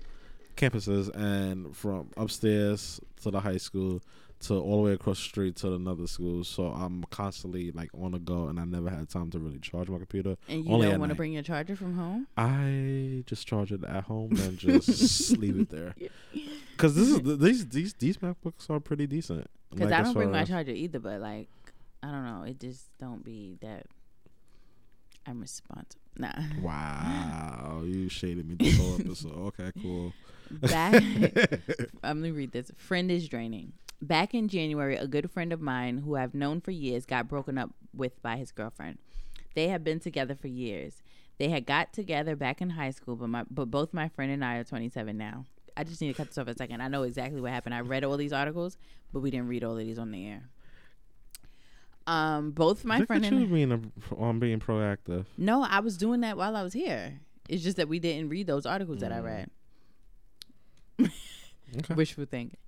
campuses 0.56 1.10
and 1.16 1.76
from 1.76 2.08
upstairs 2.16 3.00
to 3.22 3.30
the 3.30 3.40
high 3.40 3.56
school 3.56 4.00
to 4.44 4.54
all 4.54 4.78
the 4.78 4.82
way 4.88 4.92
across 4.92 5.18
the 5.18 5.24
street 5.24 5.56
to 5.56 5.74
another 5.74 6.06
school. 6.06 6.44
So 6.44 6.66
I'm 6.66 7.04
constantly 7.10 7.70
like 7.72 7.90
on 7.98 8.12
the 8.12 8.18
go, 8.18 8.48
and 8.48 8.58
I 8.60 8.64
never 8.64 8.90
had 8.90 9.08
time 9.08 9.30
to 9.32 9.38
really 9.38 9.58
charge 9.58 9.88
my 9.88 9.98
computer. 9.98 10.36
and 10.48 10.64
you 10.64 10.72
only 10.72 10.88
don't 10.90 11.00
want 11.00 11.10
to 11.10 11.16
bring 11.16 11.32
your 11.32 11.42
charger 11.42 11.76
from 11.76 11.94
home? 11.96 12.26
I 12.36 13.22
just 13.26 13.46
charge 13.46 13.72
it 13.72 13.84
at 13.84 14.04
home 14.04 14.32
and 14.36 14.58
just 14.66 15.36
leave 15.38 15.58
it 15.58 15.70
there. 15.70 15.94
Cause 16.76 16.94
this 16.94 17.08
is 17.08 17.20
these 17.38 17.66
these 17.68 17.94
these 17.94 18.16
MacBooks 18.18 18.68
are 18.70 18.80
pretty 18.80 19.06
decent. 19.06 19.48
Because 19.70 19.90
Like, 19.90 20.00
I 20.00 20.02
don't 20.02 20.14
bring 20.14 20.30
my 20.30 20.44
charger 20.44 20.72
either, 20.72 20.98
but 21.00 21.20
like, 21.20 21.48
I 22.02 22.10
don't 22.10 22.24
know. 22.24 22.42
It 22.46 22.60
just 22.60 22.90
don't 22.98 23.24
be 23.24 23.56
that. 23.60 23.86
I'm 25.26 25.40
responsible. 25.40 26.00
Nah. 26.18 26.32
Wow, 26.60 27.82
you 27.84 28.08
shaded 28.08 28.46
me 28.46 28.54
this 28.58 28.76
whole 28.78 29.00
episode. 29.00 29.32
Okay, 29.48 29.70
cool. 29.82 30.12
Back. 30.50 30.94
I'm 32.04 32.20
gonna 32.20 32.32
read 32.32 32.52
this. 32.52 32.70
Friend 32.76 33.10
is 33.10 33.26
draining. 33.28 33.72
Back 34.02 34.34
in 34.34 34.48
January, 34.48 34.96
a 34.96 35.06
good 35.06 35.30
friend 35.30 35.52
of 35.52 35.60
mine 35.60 35.98
who 35.98 36.16
I've 36.16 36.34
known 36.34 36.60
for 36.60 36.70
years 36.72 37.06
got 37.06 37.28
broken 37.28 37.56
up 37.56 37.70
with 37.94 38.20
by 38.22 38.36
his 38.36 38.52
girlfriend. 38.52 38.98
They 39.54 39.68
have 39.68 39.82
been 39.84 40.00
together 40.00 40.34
for 40.34 40.48
years. 40.48 41.02
They 41.38 41.48
had 41.48 41.64
got 41.64 41.92
together 41.92 42.36
back 42.36 42.60
in 42.60 42.70
high 42.70 42.90
school, 42.90 43.16
but 43.16 43.28
my 43.28 43.44
but 43.50 43.70
both 43.70 43.94
my 43.94 44.08
friend 44.08 44.30
and 44.30 44.44
I 44.44 44.56
are 44.56 44.64
27 44.64 45.16
now. 45.16 45.46
I 45.76 45.84
just 45.84 46.00
need 46.00 46.08
to 46.08 46.14
cut 46.14 46.28
this 46.28 46.38
off 46.38 46.48
a 46.48 46.54
second. 46.56 46.80
I 46.82 46.88
know 46.88 47.02
exactly 47.02 47.40
what 47.40 47.50
happened. 47.50 47.74
I 47.74 47.80
read 47.80 48.04
all 48.04 48.16
these 48.16 48.32
articles, 48.32 48.76
but 49.12 49.20
we 49.20 49.30
didn't 49.30 49.48
read 49.48 49.64
all 49.64 49.72
of 49.72 49.78
these 49.78 49.98
on 49.98 50.10
the 50.12 50.26
air. 50.28 50.42
Um, 52.06 52.50
both 52.50 52.84
my 52.84 52.98
Look 52.98 53.06
friend 53.06 53.24
at 53.24 53.32
and 53.32 53.40
you 53.42 53.46
being 53.48 53.72
a, 53.72 53.80
on 54.14 54.38
being 54.38 54.60
proactive. 54.60 55.24
no, 55.38 55.62
I 55.64 55.80
was 55.80 55.96
doing 55.96 56.20
that 56.20 56.36
while 56.36 56.54
I 56.54 56.62
was 56.62 56.74
here. 56.74 57.20
It's 57.48 57.62
just 57.62 57.76
that 57.78 57.88
we 57.88 57.98
didn't 57.98 58.28
read 58.28 58.46
those 58.46 58.66
articles 58.66 58.98
that 58.98 59.10
I 59.12 59.20
Mm. 59.20 59.24
read. 59.24 61.10
Okay. 61.78 61.94
Wishful 61.94 62.26
thinking. 62.26 62.58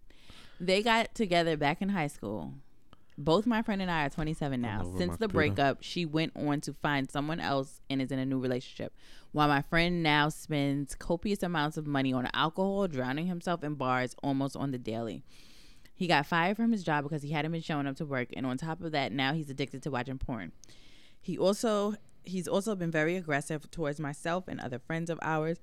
They 0.61 0.83
got 0.83 1.15
together 1.15 1.57
back 1.57 1.83
in 1.83 1.91
high 1.91 2.07
school. 2.07 2.55
Both 3.19 3.47
my 3.47 3.63
friend 3.63 3.81
and 3.81 3.91
I 3.91 4.07
are 4.07 4.11
27 4.11 4.61
now. 4.61 4.83
Since 4.83 4.99
the 4.99 5.07
computer. 5.07 5.29
breakup, 5.29 5.79
she 5.81 6.05
went 6.05 6.33
on 6.37 6.61
to 6.63 6.75
find 6.75 7.11
someone 7.11 7.41
else 7.41 7.81
and 7.89 8.03
is 8.03 8.13
in 8.13 8.19
a 8.19 8.27
new 8.27 8.39
relationship. 8.39 8.93
While 9.33 9.49
my 9.49 9.63
friend 9.63 10.03
now 10.03 10.29
spends 10.29 10.95
copious 10.95 11.43
amounts 11.43 11.77
of 11.79 11.87
money 11.87 12.13
on 12.13 12.29
alcohol, 12.35 12.89
drowning 12.89 13.27
himself 13.27 13.65
in 13.65 13.75
bars 13.75 14.15
almost 14.23 14.57
on 14.57 14.71
the 14.71 14.79
daily. 14.79 15.23
He 15.95 16.07
got 16.07 16.27
fired 16.27 16.59
from 16.59 16.73
his 16.73 16.85
job 16.85 17.05
because 17.05 17.23
he 17.23 17.31
hadn't 17.31 17.53
been 17.53 17.63
showing 17.63 17.87
up 17.87 17.97
to 17.97 18.05
work, 18.05 18.29
and 18.37 18.45
on 18.45 18.59
top 18.59 18.83
of 18.83 18.93
that, 18.93 19.13
now 19.13 19.33
he's 19.33 19.49
addicted 19.49 19.83
to 19.85 19.91
watching 19.91 20.19
porn. 20.19 20.53
He 21.21 21.39
also 21.39 21.95
he's 22.23 22.47
also 22.47 22.75
been 22.75 22.91
very 22.91 23.17
aggressive 23.17 23.71
towards 23.71 23.99
myself 23.99 24.45
and 24.47 24.61
other 24.61 24.79
friends 24.79 25.09
of 25.09 25.19
ours, 25.23 25.59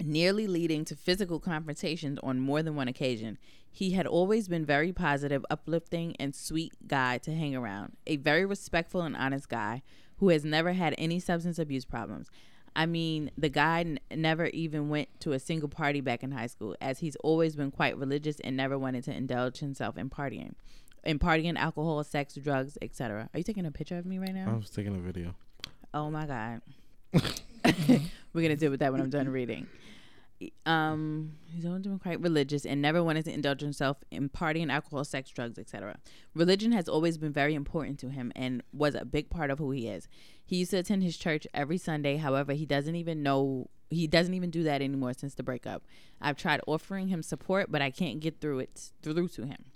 nearly 0.00 0.46
leading 0.46 0.84
to 0.86 0.96
physical 0.96 1.38
confrontations 1.38 2.18
on 2.22 2.40
more 2.40 2.62
than 2.62 2.76
one 2.76 2.88
occasion. 2.88 3.38
He 3.70 3.92
had 3.92 4.06
always 4.06 4.48
been 4.48 4.64
very 4.64 4.92
positive, 4.92 5.44
uplifting, 5.50 6.14
and 6.20 6.34
sweet 6.34 6.72
guy 6.86 7.18
to 7.18 7.34
hang 7.34 7.56
around. 7.56 7.96
A 8.06 8.16
very 8.16 8.44
respectful 8.44 9.02
and 9.02 9.16
honest 9.16 9.48
guy 9.48 9.82
who 10.18 10.28
has 10.28 10.44
never 10.44 10.72
had 10.72 10.94
any 10.96 11.18
substance 11.18 11.58
abuse 11.58 11.84
problems. 11.84 12.28
I 12.76 12.86
mean, 12.86 13.30
the 13.38 13.48
guy 13.48 13.80
n- 13.80 14.00
never 14.14 14.46
even 14.46 14.88
went 14.88 15.08
to 15.20 15.32
a 15.32 15.38
single 15.38 15.68
party 15.68 16.00
back 16.00 16.22
in 16.22 16.32
high 16.32 16.48
school, 16.48 16.76
as 16.80 16.98
he's 16.98 17.16
always 17.16 17.54
been 17.56 17.70
quite 17.70 17.96
religious 17.96 18.40
and 18.40 18.56
never 18.56 18.78
wanted 18.78 19.04
to 19.04 19.12
indulge 19.14 19.58
himself 19.58 19.96
in 19.96 20.10
partying, 20.10 20.54
in 21.04 21.18
partying, 21.18 21.56
alcohol, 21.56 22.02
sex, 22.02 22.34
drugs, 22.34 22.76
etc. 22.82 23.28
Are 23.32 23.38
you 23.38 23.44
taking 23.44 23.66
a 23.66 23.70
picture 23.70 23.96
of 23.96 24.06
me 24.06 24.18
right 24.18 24.34
now? 24.34 24.50
I 24.50 24.56
was 24.56 24.70
taking 24.70 24.96
a 24.96 25.00
video. 25.00 25.34
Oh 25.92 26.10
my 26.10 26.26
god. 26.26 26.62
We're 28.32 28.42
gonna 28.42 28.56
deal 28.56 28.70
with 28.70 28.80
that 28.80 28.92
when 28.92 29.00
I'm 29.00 29.10
done 29.10 29.28
reading. 29.28 29.66
Um, 30.66 31.32
he's 31.54 31.64
always 31.64 31.82
been 31.82 31.98
quite 31.98 32.20
religious 32.20 32.66
and 32.66 32.82
never 32.82 33.02
wanted 33.02 33.24
to 33.26 33.32
indulge 33.32 33.60
himself 33.60 33.98
in 34.10 34.28
partying, 34.28 34.70
alcohol, 34.70 35.04
sex, 35.04 35.30
drugs, 35.30 35.58
etc. 35.58 35.96
Religion 36.34 36.72
has 36.72 36.88
always 36.88 37.16
been 37.16 37.32
very 37.32 37.54
important 37.54 37.98
to 38.00 38.10
him 38.10 38.32
and 38.34 38.62
was 38.72 38.94
a 38.94 39.04
big 39.04 39.30
part 39.30 39.50
of 39.50 39.58
who 39.58 39.70
he 39.70 39.88
is. 39.88 40.08
He 40.44 40.56
used 40.56 40.72
to 40.72 40.78
attend 40.78 41.02
his 41.02 41.16
church 41.16 41.46
every 41.54 41.78
Sunday. 41.78 42.16
However, 42.16 42.52
he 42.52 42.66
doesn't 42.66 42.96
even 42.96 43.22
know 43.22 43.70
he 43.90 44.06
doesn't 44.06 44.34
even 44.34 44.50
do 44.50 44.62
that 44.64 44.82
anymore 44.82 45.12
since 45.14 45.34
the 45.34 45.42
breakup. 45.42 45.84
I've 46.20 46.36
tried 46.36 46.60
offering 46.66 47.08
him 47.08 47.22
support, 47.22 47.70
but 47.70 47.80
I 47.80 47.90
can't 47.90 48.20
get 48.20 48.40
through 48.40 48.60
it 48.60 48.90
through 49.02 49.28
to 49.28 49.46
him. 49.46 49.66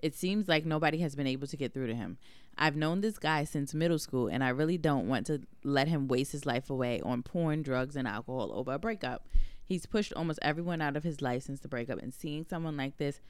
It 0.00 0.14
seems 0.14 0.48
like 0.48 0.64
nobody 0.64 0.98
has 0.98 1.14
been 1.14 1.26
able 1.26 1.46
to 1.46 1.56
get 1.56 1.72
through 1.72 1.86
to 1.88 1.94
him. 1.94 2.18
I've 2.58 2.76
known 2.76 3.00
this 3.00 3.18
guy 3.18 3.44
since 3.44 3.74
middle 3.74 3.98
school, 3.98 4.28
and 4.28 4.42
I 4.42 4.48
really 4.48 4.78
don't 4.78 5.08
want 5.08 5.26
to 5.26 5.42
let 5.64 5.88
him 5.88 6.08
waste 6.08 6.32
his 6.32 6.46
life 6.46 6.70
away 6.70 7.00
on 7.02 7.22
porn, 7.22 7.62
drugs, 7.62 7.96
and 7.96 8.06
alcohol 8.06 8.52
over 8.54 8.72
a 8.72 8.78
breakup. 8.78 9.28
He's 9.64 9.86
pushed 9.86 10.12
almost 10.12 10.38
everyone 10.42 10.80
out 10.80 10.96
of 10.96 11.04
his 11.04 11.20
life 11.20 11.44
since 11.44 11.60
the 11.60 11.68
breakup, 11.68 12.00
and 12.00 12.14
seeing 12.14 12.46
someone 12.48 12.76
like 12.76 12.98
this 12.98 13.20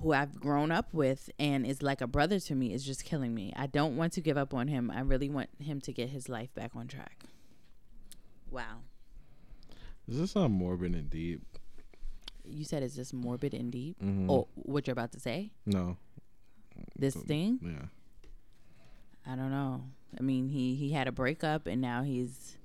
who 0.00 0.12
I've 0.12 0.40
grown 0.40 0.72
up 0.72 0.92
with 0.92 1.30
and 1.38 1.64
is 1.64 1.82
like 1.82 2.00
a 2.00 2.06
brother 2.06 2.40
to 2.40 2.54
me 2.54 2.72
is 2.72 2.84
just 2.84 3.04
killing 3.04 3.34
me. 3.34 3.52
I 3.56 3.66
don't 3.66 3.96
want 3.96 4.12
to 4.14 4.20
give 4.20 4.36
up 4.36 4.52
on 4.52 4.68
him. 4.68 4.90
I 4.90 5.00
really 5.00 5.28
want 5.28 5.50
him 5.60 5.80
to 5.82 5.92
get 5.92 6.10
his 6.10 6.28
life 6.28 6.52
back 6.54 6.72
on 6.74 6.88
track. 6.88 7.24
Wow. 8.50 8.80
This 10.06 10.32
sound 10.32 10.54
morbid 10.54 10.94
and 10.94 11.08
deep? 11.08 11.53
You 12.46 12.64
said 12.64 12.82
it's 12.82 12.94
just 12.94 13.14
morbid 13.14 13.54
and 13.54 13.72
deep? 13.72 13.96
Mhm. 14.02 14.30
Oh, 14.30 14.48
what 14.54 14.86
you're 14.86 14.92
about 14.92 15.12
to 15.12 15.20
say? 15.20 15.50
no. 15.66 15.96
This 16.98 17.14
thing? 17.14 17.60
Yeah. 17.62 17.86
I 19.32 19.36
don't 19.36 19.50
know. 19.50 19.84
I 20.18 20.22
mean, 20.22 20.48
he 20.48 20.74
he 20.74 20.90
had 20.90 21.06
a 21.08 21.12
breakup 21.12 21.66
and 21.66 21.80
now 21.80 22.02
he's. 22.02 22.56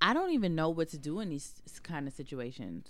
I 0.00 0.14
don't 0.14 0.30
even 0.32 0.54
know 0.54 0.68
what 0.70 0.88
to 0.90 0.98
do 0.98 1.20
in 1.20 1.28
these 1.28 1.62
kind 1.82 2.08
of 2.08 2.14
situations. 2.14 2.88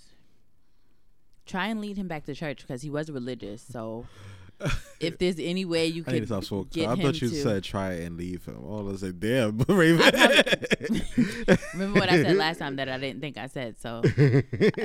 Try 1.44 1.66
and 1.66 1.80
lead 1.80 1.96
him 1.96 2.08
back 2.08 2.24
to 2.26 2.34
church 2.34 2.60
because 2.62 2.82
he 2.82 2.88
was 2.90 3.10
religious. 3.10 3.60
So, 3.62 4.06
if 5.00 5.18
there's 5.18 5.38
any 5.38 5.64
way 5.64 5.86
you 5.86 6.04
I 6.06 6.12
need 6.12 6.20
to 6.20 6.26
stop 6.26 6.44
smoking. 6.44 6.82
get 6.82 6.90
I 6.90 7.02
thought 7.02 7.20
you 7.20 7.28
to, 7.28 7.34
said 7.34 7.64
try 7.64 7.92
and 7.94 8.16
leave 8.16 8.44
him. 8.44 8.64
All 8.64 8.92
I 8.92 8.96
said, 8.96 9.20
damn, 9.20 9.58
Raven. 9.68 10.12
remember 11.74 12.00
what 12.00 12.08
I 12.08 12.22
said 12.22 12.36
last 12.36 12.58
time 12.58 12.76
that 12.76 12.88
I 12.88 12.98
didn't 12.98 13.20
think 13.20 13.38
I 13.38 13.46
said. 13.46 13.80
So, 13.80 14.02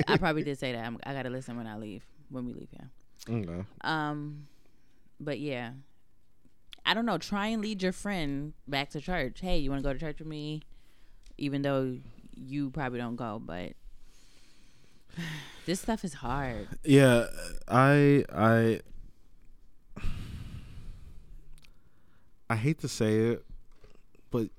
I 0.07 0.17
probably 0.17 0.43
did 0.43 0.57
say 0.59 0.73
that. 0.73 0.85
I'm, 0.85 0.97
I 1.03 1.13
gotta 1.13 1.29
listen 1.29 1.57
when 1.57 1.67
I 1.67 1.77
leave 1.77 2.03
when 2.29 2.45
we 2.45 2.53
leave 2.53 2.69
here. 2.71 2.89
okay. 3.29 3.65
Um, 3.81 4.47
but 5.19 5.39
yeah, 5.39 5.71
I 6.85 6.93
don't 6.93 7.05
know. 7.05 7.17
Try 7.17 7.47
and 7.47 7.61
lead 7.61 7.83
your 7.83 7.91
friend 7.91 8.53
back 8.67 8.91
to 8.91 9.01
church. 9.01 9.39
Hey, 9.41 9.57
you 9.57 9.69
want 9.69 9.83
to 9.83 9.87
go 9.87 9.93
to 9.93 9.99
church 9.99 10.19
with 10.19 10.27
me? 10.27 10.61
Even 11.37 11.61
though 11.61 11.97
you 12.33 12.69
probably 12.69 12.99
don't 12.99 13.15
go, 13.15 13.41
but 13.43 13.73
this 15.65 15.81
stuff 15.81 16.03
is 16.03 16.15
hard. 16.15 16.67
Yeah, 16.83 17.25
I 17.67 18.23
I 18.33 18.79
I 22.49 22.55
hate 22.55 22.79
to 22.79 22.87
say 22.87 23.15
it, 23.17 23.45
but 24.31 24.49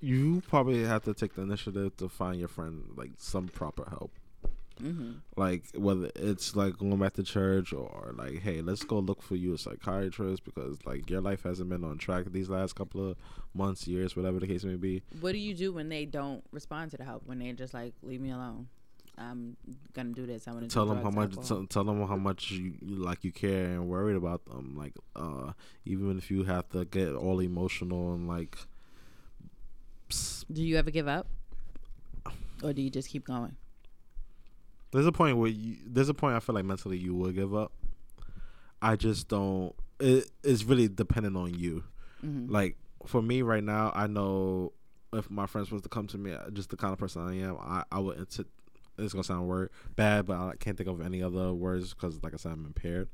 you 0.00 0.42
probably 0.48 0.84
have 0.84 1.04
to 1.04 1.14
take 1.14 1.34
the 1.34 1.42
initiative 1.42 1.96
to 1.98 2.08
find 2.08 2.38
your 2.38 2.48
friend 2.48 2.84
like 2.96 3.10
some 3.18 3.48
proper 3.48 3.84
help. 3.90 4.12
hmm 4.80 5.14
Like 5.36 5.64
whether 5.74 6.10
it's 6.14 6.54
like 6.54 6.78
going 6.78 6.98
back 6.98 7.14
to 7.14 7.22
church 7.22 7.72
or 7.72 8.14
like, 8.16 8.40
hey, 8.40 8.62
let's 8.62 8.84
go 8.84 8.98
look 9.00 9.22
for 9.22 9.34
you 9.36 9.54
a 9.54 9.58
psychiatrist 9.58 10.44
because 10.44 10.78
like 10.86 11.10
your 11.10 11.20
life 11.20 11.42
hasn't 11.42 11.68
been 11.68 11.84
on 11.84 11.98
track 11.98 12.26
these 12.26 12.48
last 12.48 12.76
couple 12.76 13.10
of 13.10 13.16
months, 13.54 13.86
years, 13.88 14.14
whatever 14.16 14.38
the 14.38 14.46
case 14.46 14.64
may 14.64 14.76
be. 14.76 15.02
What 15.20 15.32
do 15.32 15.38
you 15.38 15.54
do 15.54 15.72
when 15.72 15.88
they 15.88 16.04
don't 16.04 16.44
respond 16.52 16.92
to 16.92 16.96
the 16.96 17.04
help? 17.04 17.22
When 17.26 17.40
they're 17.40 17.52
just 17.52 17.74
like, 17.74 17.92
leave 18.02 18.20
me 18.20 18.30
alone? 18.30 18.68
I'm 19.18 19.56
gonna 19.92 20.10
do 20.10 20.26
this. 20.26 20.46
I 20.46 20.52
want 20.52 20.68
to 20.68 20.72
tell 20.72 20.86
them 20.86 21.02
how 21.02 21.10
much 21.10 21.34
tell, 21.46 21.66
tell 21.66 21.84
them 21.84 22.06
how 22.06 22.16
much 22.16 22.50
you, 22.50 22.74
you 22.80 22.96
like 22.96 23.24
you 23.24 23.32
care 23.32 23.64
and 23.64 23.88
worried 23.88 24.16
about 24.16 24.44
them. 24.44 24.76
Like 24.76 24.94
uh 25.16 25.52
even 25.84 26.16
if 26.18 26.30
you 26.30 26.44
have 26.44 26.68
to 26.70 26.84
get 26.84 27.14
all 27.14 27.40
emotional 27.40 28.14
and 28.14 28.28
like 28.28 28.56
do 30.52 30.62
you 30.62 30.76
ever 30.76 30.90
give 30.90 31.08
up? 31.08 31.26
Or 32.62 32.72
do 32.72 32.80
you 32.80 32.90
just 32.90 33.08
keep 33.10 33.24
going? 33.26 33.56
There's 34.92 35.06
a 35.06 35.12
point 35.12 35.36
where 35.36 35.50
you 35.50 35.76
there's 35.86 36.08
a 36.08 36.14
point 36.14 36.34
i 36.34 36.40
feel 36.40 36.54
like 36.54 36.64
mentally 36.64 36.96
you 36.96 37.14
will 37.14 37.32
give 37.32 37.54
up. 37.54 37.72
I 38.80 38.96
just 38.96 39.28
don't 39.28 39.74
it, 40.00 40.30
it's 40.44 40.64
really 40.64 40.88
dependent 40.88 41.36
on 41.36 41.54
you. 41.54 41.84
Mm-hmm. 42.24 42.52
like 42.52 42.76
for 43.06 43.22
me 43.22 43.42
right 43.42 43.62
now 43.62 43.92
i 43.94 44.08
know 44.08 44.72
if 45.12 45.30
my 45.30 45.46
friends 45.46 45.70
was 45.70 45.82
to 45.82 45.88
come 45.88 46.08
to 46.08 46.18
me 46.18 46.34
just 46.52 46.70
the 46.70 46.76
kind 46.76 46.92
of 46.92 46.98
person 46.98 47.22
i 47.22 47.34
am 47.36 47.56
i, 47.60 47.84
I 47.92 48.00
would 48.00 48.18
it's 48.98 49.12
gonna 49.12 49.24
sound 49.24 49.46
word 49.46 49.70
bad, 49.96 50.26
but 50.26 50.36
I 50.36 50.54
can't 50.58 50.76
think 50.76 50.88
of 50.88 51.00
any 51.00 51.22
other 51.22 51.52
words 51.52 51.94
because, 51.94 52.22
like 52.22 52.34
I 52.34 52.36
said, 52.36 52.52
I'm 52.52 52.66
impaired. 52.66 53.08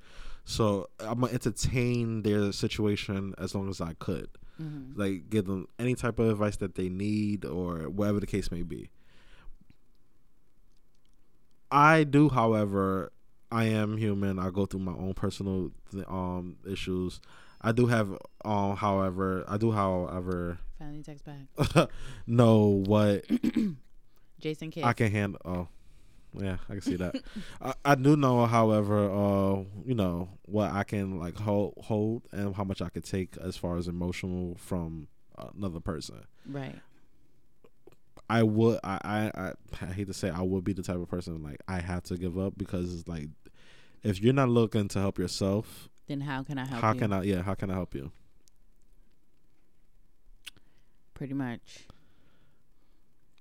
So 0.44 0.88
I'm 1.00 1.20
gonna 1.20 1.32
entertain 1.32 2.22
their 2.22 2.52
situation 2.52 3.34
as 3.38 3.54
long 3.54 3.68
as 3.68 3.80
I 3.80 3.94
could, 3.94 4.28
mm-hmm. 4.60 4.98
like 4.98 5.30
give 5.30 5.46
them 5.46 5.68
any 5.78 5.94
type 5.94 6.18
of 6.18 6.28
advice 6.28 6.56
that 6.56 6.74
they 6.74 6.88
need 6.88 7.44
or 7.44 7.88
whatever 7.88 8.20
the 8.20 8.26
case 8.26 8.50
may 8.50 8.62
be. 8.62 8.90
I 11.70 12.04
do, 12.04 12.28
however, 12.28 13.12
I 13.50 13.64
am 13.64 13.96
human. 13.96 14.38
I 14.38 14.50
go 14.50 14.66
through 14.66 14.80
my 14.80 14.92
own 14.92 15.14
personal 15.14 15.70
um 16.08 16.56
issues. 16.70 17.20
I 17.60 17.72
do 17.72 17.86
have, 17.86 18.10
um, 18.44 18.76
however, 18.76 19.44
I 19.48 19.56
do, 19.56 19.72
however, 19.72 20.58
finally 20.78 21.02
text 21.02 21.24
back. 21.24 21.88
know 22.26 22.82
what 22.86 23.24
Jason 24.44 24.70
Kidd. 24.70 24.84
I 24.84 24.92
can 24.92 25.10
handle. 25.10 25.40
Oh, 25.42 25.68
yeah, 26.34 26.58
I 26.68 26.72
can 26.72 26.82
see 26.82 26.96
that. 26.96 27.16
I, 27.62 27.72
I 27.82 27.94
do 27.94 28.14
know, 28.14 28.44
however, 28.44 29.10
uh, 29.10 29.62
you 29.86 29.94
know 29.94 30.28
what 30.44 30.70
I 30.70 30.84
can 30.84 31.18
like 31.18 31.38
hold, 31.38 31.72
hold, 31.82 32.24
and 32.30 32.54
how 32.54 32.62
much 32.62 32.82
I 32.82 32.90
could 32.90 33.04
take 33.04 33.38
as 33.38 33.56
far 33.56 33.78
as 33.78 33.88
emotional 33.88 34.54
from 34.58 35.08
another 35.56 35.80
person. 35.80 36.26
Right. 36.46 36.78
I 38.28 38.42
would. 38.42 38.80
I, 38.84 38.98
I. 39.02 39.30
I. 39.34 39.52
I 39.80 39.92
hate 39.94 40.08
to 40.08 40.14
say, 40.14 40.28
I 40.28 40.42
would 40.42 40.62
be 40.62 40.74
the 40.74 40.82
type 40.82 40.96
of 40.96 41.08
person 41.08 41.42
like 41.42 41.62
I 41.66 41.80
have 41.80 42.02
to 42.04 42.18
give 42.18 42.38
up 42.38 42.52
because 42.58 42.92
it's 42.92 43.08
like, 43.08 43.28
if 44.02 44.20
you're 44.20 44.34
not 44.34 44.50
looking 44.50 44.88
to 44.88 44.98
help 44.98 45.18
yourself, 45.18 45.88
then 46.06 46.20
how 46.20 46.42
can 46.42 46.58
I 46.58 46.66
help? 46.66 46.82
How 46.82 46.92
you? 46.92 46.98
can 46.98 47.12
I? 47.14 47.22
Yeah, 47.22 47.40
how 47.40 47.54
can 47.54 47.70
I 47.70 47.74
help 47.74 47.94
you? 47.94 48.12
Pretty 51.14 51.32
much 51.32 51.86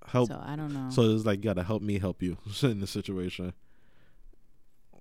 help. 0.06 0.28
So 0.28 0.42
I 0.44 0.56
don't 0.56 0.72
know. 0.72 0.90
So 0.90 1.02
it's 1.02 1.24
like 1.24 1.38
you 1.38 1.44
gotta 1.44 1.62
help 1.62 1.82
me 1.82 1.98
help 1.98 2.22
you 2.22 2.36
in 2.62 2.80
the 2.80 2.86
situation. 2.86 3.52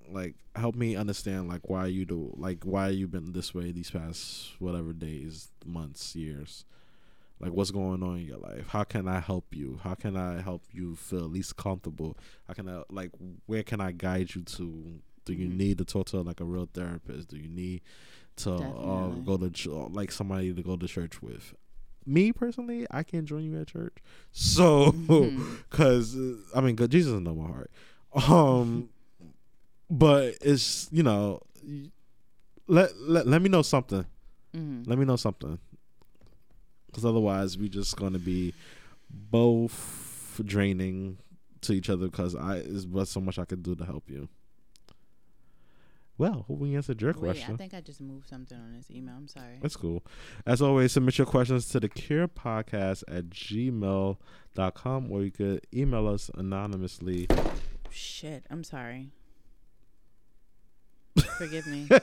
Like 0.09 0.35
help 0.55 0.75
me 0.75 0.95
understand 0.95 1.47
like 1.47 1.69
why 1.69 1.87
you 1.87 2.05
do 2.05 2.33
like 2.37 2.63
why 2.63 2.89
you've 2.89 3.11
been 3.11 3.31
this 3.33 3.53
way 3.53 3.71
these 3.71 3.89
past 3.89 4.51
whatever 4.59 4.93
days, 4.93 5.49
months, 5.65 6.15
years. 6.15 6.65
Like 7.39 7.51
what's 7.51 7.71
going 7.71 8.03
on 8.03 8.19
in 8.19 8.25
your 8.25 8.37
life? 8.37 8.67
How 8.69 8.83
can 8.83 9.07
I 9.07 9.19
help 9.19 9.55
you? 9.55 9.79
How 9.83 9.95
can 9.95 10.15
I 10.15 10.41
help 10.41 10.63
you 10.71 10.95
feel 10.95 11.25
at 11.25 11.31
least 11.31 11.57
comfortable? 11.57 12.17
How 12.47 12.53
can 12.53 12.69
I 12.69 12.83
like 12.89 13.11
where 13.47 13.63
can 13.63 13.81
I 13.81 13.91
guide 13.91 14.35
you 14.35 14.43
to? 14.43 15.01
Do 15.25 15.33
you 15.33 15.47
mm-hmm. 15.47 15.57
need 15.57 15.77
to 15.79 15.85
talk 15.85 16.07
to 16.07 16.21
like 16.21 16.41
a 16.41 16.45
real 16.45 16.69
therapist? 16.73 17.29
Do 17.29 17.37
you 17.37 17.49
need 17.49 17.81
to 18.37 18.53
uh, 18.53 19.07
go 19.09 19.37
to 19.37 19.49
ch- 19.49 19.67
like 19.67 20.11
somebody 20.11 20.53
to 20.53 20.61
go 20.61 20.75
to 20.75 20.87
church 20.87 21.21
with? 21.21 21.53
Me 22.05 22.31
personally, 22.31 22.85
I 22.91 23.03
can't 23.03 23.25
join 23.25 23.43
you 23.43 23.59
at 23.59 23.67
church. 23.67 23.97
So, 24.31 24.91
because 24.91 26.15
mm-hmm. 26.15 26.41
I 26.57 26.61
mean, 26.61 26.75
God, 26.75 26.91
Jesus 26.91 27.19
know 27.19 27.35
my 27.35 27.47
heart. 27.47 27.71
Um, 28.27 28.89
but 29.89 30.35
it's 30.41 30.87
you 30.91 31.03
know, 31.03 31.41
let 32.67 32.95
let 32.97 33.27
let 33.27 33.41
me 33.41 33.49
know 33.49 33.61
something. 33.61 34.05
Mm-hmm. 34.55 34.89
Let 34.89 34.99
me 34.99 35.05
know 35.05 35.15
something. 35.15 35.59
Because 36.87 37.05
otherwise, 37.05 37.57
we 37.57 37.69
just 37.69 37.95
gonna 37.95 38.19
be 38.19 38.53
both 39.09 40.39
draining 40.45 41.17
to 41.61 41.73
each 41.73 41.89
other. 41.89 42.07
Because 42.07 42.35
I 42.35 42.57
is 42.57 42.85
but 42.85 43.07
so 43.07 43.19
much 43.19 43.39
I 43.39 43.45
could 43.45 43.63
do 43.63 43.75
to 43.75 43.85
help 43.85 44.09
you. 44.09 44.29
Well, 46.17 46.45
we 46.47 46.75
answered 46.75 47.01
your 47.01 47.13
Wait, 47.13 47.19
question. 47.19 47.53
I 47.55 47.57
think 47.57 47.73
I 47.73 47.81
just 47.81 47.99
moved 47.99 48.29
something 48.29 48.57
on 48.57 48.73
this 48.73 48.91
email. 48.91 49.15
I'm 49.15 49.27
sorry. 49.27 49.57
That's 49.61 49.75
cool. 49.75 50.03
As 50.45 50.61
always, 50.61 50.91
submit 50.91 51.17
your 51.17 51.25
questions 51.25 51.67
to 51.69 51.79
the 51.79 51.89
Cure 51.89 52.27
Podcast 52.27 53.03
at 53.07 53.29
gmail.com 53.29 55.11
or 55.11 55.23
you 55.23 55.31
could 55.31 55.65
email 55.73 56.07
us 56.07 56.29
anonymously. 56.35 57.27
Shit, 57.89 58.45
I'm 58.51 58.63
sorry. 58.63 59.09
Forgive 61.37 61.65
me. 61.67 61.87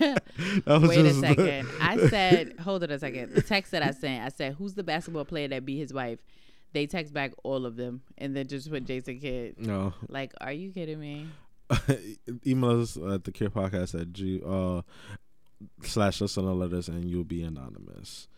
Wait 0.00 1.06
a 1.06 1.14
second. 1.14 1.68
I 1.80 2.08
said, 2.08 2.58
hold 2.60 2.82
it 2.82 2.90
a 2.90 2.98
second. 2.98 3.34
The 3.34 3.42
text 3.42 3.72
that 3.72 3.82
I 3.82 3.92
sent, 3.92 4.24
I 4.24 4.28
said, 4.28 4.54
who's 4.54 4.74
the 4.74 4.84
basketball 4.84 5.24
player 5.24 5.48
that 5.48 5.64
beat 5.64 5.78
his 5.78 5.92
wife? 5.92 6.18
They 6.72 6.86
text 6.86 7.14
back 7.14 7.32
all 7.44 7.66
of 7.66 7.76
them 7.76 8.02
and 8.18 8.36
then 8.36 8.48
just 8.48 8.70
put 8.70 8.84
Jason 8.84 9.20
Kidd. 9.20 9.58
No. 9.58 9.94
Like, 10.08 10.32
are 10.40 10.52
you 10.52 10.72
kidding 10.72 10.98
me? 10.98 11.28
email 12.46 12.82
us 12.82 12.96
at 12.96 13.24
the 13.24 13.32
Cure 13.32 13.50
Podcast 13.50 14.00
at 14.00 14.12
G 14.12 14.42
uh 14.44 14.82
slash 15.82 16.20
listener 16.20 16.52
letters 16.52 16.88
and 16.88 17.04
you'll 17.08 17.24
be 17.24 17.42
anonymous. 17.42 18.28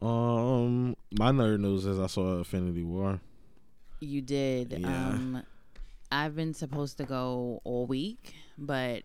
Um, 0.00 0.96
my 1.16 1.30
nerd 1.30 1.60
news 1.60 1.86
is 1.86 2.00
I 2.00 2.08
saw 2.08 2.38
Infinity 2.38 2.82
War. 2.82 3.20
You 4.00 4.20
did. 4.20 4.76
Yeah. 4.78 4.88
Um, 4.88 5.42
I've 6.10 6.34
been 6.34 6.54
supposed 6.54 6.98
to 6.98 7.04
go 7.04 7.60
all 7.62 7.86
week, 7.86 8.34
but 8.58 9.04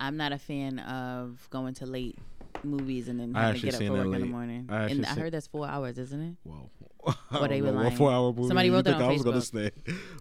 I'm 0.00 0.16
not 0.16 0.32
a 0.32 0.38
fan 0.38 0.78
of 0.78 1.46
going 1.50 1.74
to 1.74 1.86
late 1.86 2.18
movies 2.64 3.08
and 3.08 3.18
then 3.20 3.34
having 3.34 3.60
to 3.60 3.66
get 3.66 3.74
up 3.74 3.82
for 3.82 3.92
work 3.92 4.04
in 4.06 4.20
the 4.20 4.26
morning. 4.26 4.66
I, 4.68 4.84
and 4.84 5.06
I 5.06 5.10
heard 5.10 5.32
that's 5.32 5.46
four 5.46 5.66
hours, 5.66 5.98
isn't 5.98 6.20
it? 6.20 6.36
Whoa. 6.44 6.70
What 7.30 7.48
they 7.50 7.62
were 7.62 7.70
lying. 7.70 7.96
Four 7.96 8.10
hour 8.10 8.32
movie. 8.32 8.48
Somebody 8.48 8.70
wrote 8.70 8.84
that 8.84 8.96
on 8.96 9.02
I 9.02 9.16
Facebook. 9.16 9.72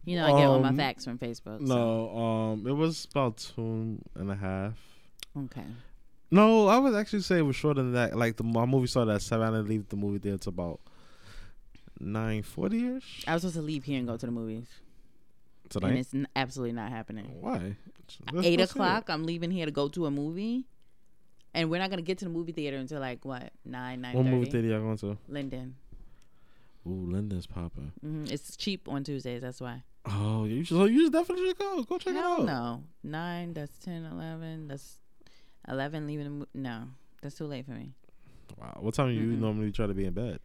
You 0.06 0.16
know, 0.18 0.26
I 0.26 0.40
get 0.40 0.48
um, 0.48 0.52
all 0.52 0.60
my 0.60 0.70
um, 0.70 0.78
facts 0.78 1.04
from 1.04 1.18
Facebook. 1.18 1.60
No, 1.60 1.76
so. 1.76 2.18
um, 2.18 2.68
it 2.68 2.72
was 2.72 3.08
about 3.12 3.38
two 3.38 3.98
and 4.16 4.32
a 4.32 4.36
half. 4.36 4.74
Okay. 5.38 5.66
No, 6.32 6.68
I 6.68 6.78
would 6.78 6.96
actually 6.96 7.22
say 7.22 7.40
it 7.40 7.42
was 7.42 7.56
shorter 7.56 7.82
than 7.82 7.94
that. 7.94 8.18
Like 8.18 8.38
the 8.38 8.44
my 8.44 8.66
movie 8.66 8.88
started 8.88 9.12
at 9.12 9.22
seven. 9.22 9.48
I 9.48 9.58
didn't 9.58 9.70
leave 9.70 9.90
the 9.90 9.96
movie 9.96 10.20
theater 10.20 10.38
to 10.38 10.50
about 10.50 10.80
nine 12.00 12.44
forty 12.44 12.96
ish. 12.96 13.26
I 13.28 13.34
was 13.34 13.42
supposed 13.42 13.56
to 13.56 13.62
leave 13.62 13.84
here 13.84 13.98
and 13.98 14.08
go 14.08 14.16
to 14.16 14.26
the 14.26 14.32
movies. 14.32 14.68
Tonight? 15.70 15.90
And 15.90 15.98
it's 16.00 16.14
n- 16.14 16.28
absolutely 16.36 16.74
not 16.74 16.92
happening. 16.92 17.26
Why? 17.42 17.76
Let's 18.32 18.48
Eight 18.48 18.62
o'clock. 18.62 19.10
I'm 19.10 19.26
leaving 19.26 19.52
here 19.52 19.66
to 19.66 19.72
go 19.72 19.88
to 19.90 20.08
a 20.08 20.12
movie, 20.12 20.66
and 21.54 21.70
we're 21.70 21.80
not 21.80 21.90
gonna 21.90 22.02
get 22.02 22.18
to 22.20 22.26
the 22.26 22.32
movie 22.32 22.52
theater 22.52 22.78
until 22.78 23.00
like 23.00 23.24
what 23.26 23.52
nine 23.66 24.02
nine. 24.02 24.16
What 24.16 24.26
movie 24.26 24.50
theater 24.50 24.68
y'all 24.68 24.82
going 24.82 24.98
to? 24.98 25.18
Linden. 25.28 25.76
Ooh, 26.88 27.10
Linden's 27.12 27.46
popping. 27.46 27.92
Mm-hmm. 28.06 28.34
It's 28.34 28.56
cheap 28.56 28.88
on 28.88 29.04
Tuesdays. 29.04 29.42
That's 29.42 29.60
why. 29.62 29.84
Oh, 30.06 30.46
you 30.46 30.64
should, 30.64 30.78
so 30.78 30.86
you 30.86 31.10
definitely 31.12 31.48
should 31.48 31.58
go. 31.60 31.84
Go 31.84 31.98
check 31.98 32.16
Hell 32.16 32.38
it 32.38 32.40
out. 32.42 32.46
No, 32.46 32.84
nine. 33.04 33.54
That's 33.54 33.78
10, 33.80 34.06
11. 34.06 34.68
That's 34.70 34.98
eleven. 35.68 36.08
Leaving. 36.08 36.24
The 36.24 36.30
mo- 36.30 36.46
no, 36.54 36.84
that's 37.22 37.36
too 37.36 37.46
late 37.46 37.66
for 37.66 37.72
me. 37.72 37.92
Wow. 38.60 38.78
What 38.80 38.94
time 38.94 39.08
do 39.08 39.14
you 39.14 39.34
normally 39.34 39.72
try 39.72 39.88
to 39.88 39.94
be 39.94 40.06
in 40.06 40.14
bed? 40.14 40.40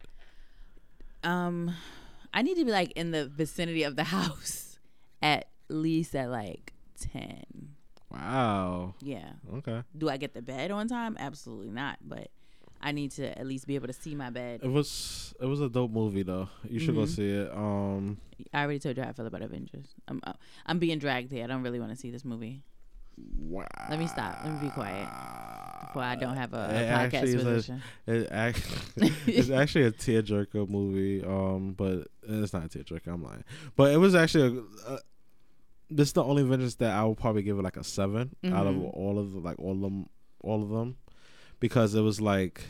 Um, 1.23 1.73
I 2.33 2.41
need 2.41 2.55
to 2.57 2.65
be 2.65 2.71
like 2.71 2.91
in 2.91 3.11
the 3.11 3.27
vicinity 3.27 3.83
of 3.83 3.95
the 3.95 4.03
house 4.15 4.77
at 5.21 5.47
least 5.69 6.15
at 6.15 6.29
like 6.29 6.73
ten. 6.99 7.74
Wow. 8.09 8.95
Yeah. 9.01 9.29
Okay. 9.55 9.83
Do 9.97 10.09
I 10.09 10.17
get 10.17 10.33
the 10.33 10.41
bed 10.41 10.71
on 10.71 10.87
time? 10.87 11.17
Absolutely 11.19 11.69
not. 11.71 11.97
But 12.01 12.29
I 12.81 12.91
need 12.91 13.11
to 13.11 13.37
at 13.37 13.47
least 13.47 13.67
be 13.67 13.75
able 13.75 13.87
to 13.87 13.93
see 13.93 14.15
my 14.15 14.29
bed. 14.29 14.61
It 14.63 14.67
was 14.67 15.33
it 15.39 15.45
was 15.45 15.61
a 15.61 15.69
dope 15.69 15.91
movie 15.91 16.23
though. 16.23 16.49
You 16.69 16.79
should 16.79 16.89
mm-hmm. 16.89 16.99
go 16.99 17.05
see 17.05 17.29
it. 17.29 17.51
Um, 17.51 18.17
I 18.53 18.63
already 18.63 18.79
told 18.79 18.97
you 18.97 19.03
how 19.03 19.09
I 19.09 19.13
feel 19.13 19.25
about 19.25 19.41
Avengers. 19.41 19.87
I'm 20.07 20.21
uh, 20.25 20.33
I'm 20.65 20.79
being 20.79 20.99
dragged 20.99 21.31
here. 21.31 21.43
I 21.43 21.47
don't 21.47 21.63
really 21.63 21.79
want 21.79 21.91
to 21.91 21.97
see 21.97 22.11
this 22.11 22.23
movie. 22.23 22.63
Wow. 23.39 23.65
Let 23.89 23.99
me 23.99 24.07
stop. 24.07 24.39
Let 24.43 24.53
me 24.53 24.67
be 24.67 24.73
quiet. 24.73 25.07
Before 25.87 26.03
I 26.03 26.15
don't 26.15 26.35
have 26.35 26.53
a, 26.53 26.57
a 26.57 27.09
podcast 27.09 27.33
position. 27.33 27.81
A, 28.07 28.11
it 28.11 28.27
actually, 28.29 29.13
it's 29.27 29.49
actually 29.49 29.85
a 29.85 29.91
tearjerker 29.91 30.67
movie. 30.67 31.23
Um, 31.23 31.73
but 31.77 32.07
it's 32.23 32.53
not 32.53 32.65
a 32.65 32.67
tearjerker. 32.67 33.07
I'm 33.07 33.23
lying. 33.23 33.45
But 33.75 33.93
it 33.93 33.97
was 33.97 34.13
actually 34.13 34.63
a, 34.85 34.93
a 34.93 34.99
this 35.89 36.09
is 36.09 36.13
the 36.13 36.23
only 36.23 36.41
Avengers 36.41 36.75
that 36.75 36.91
I 36.91 37.03
will 37.03 37.15
probably 37.15 37.43
give 37.43 37.57
it 37.59 37.63
like 37.63 37.77
a 37.77 37.83
7 37.83 38.35
mm-hmm. 38.43 38.55
out 38.55 38.67
of 38.67 38.75
mm-hmm. 38.75 38.85
all 38.85 39.19
of 39.19 39.33
the, 39.33 39.39
like 39.39 39.59
all 39.59 39.73
of 39.73 39.81
them, 39.81 40.09
all 40.41 40.63
of 40.63 40.69
them 40.69 40.97
because 41.59 41.95
it 41.95 42.01
was 42.01 42.21
like, 42.21 42.61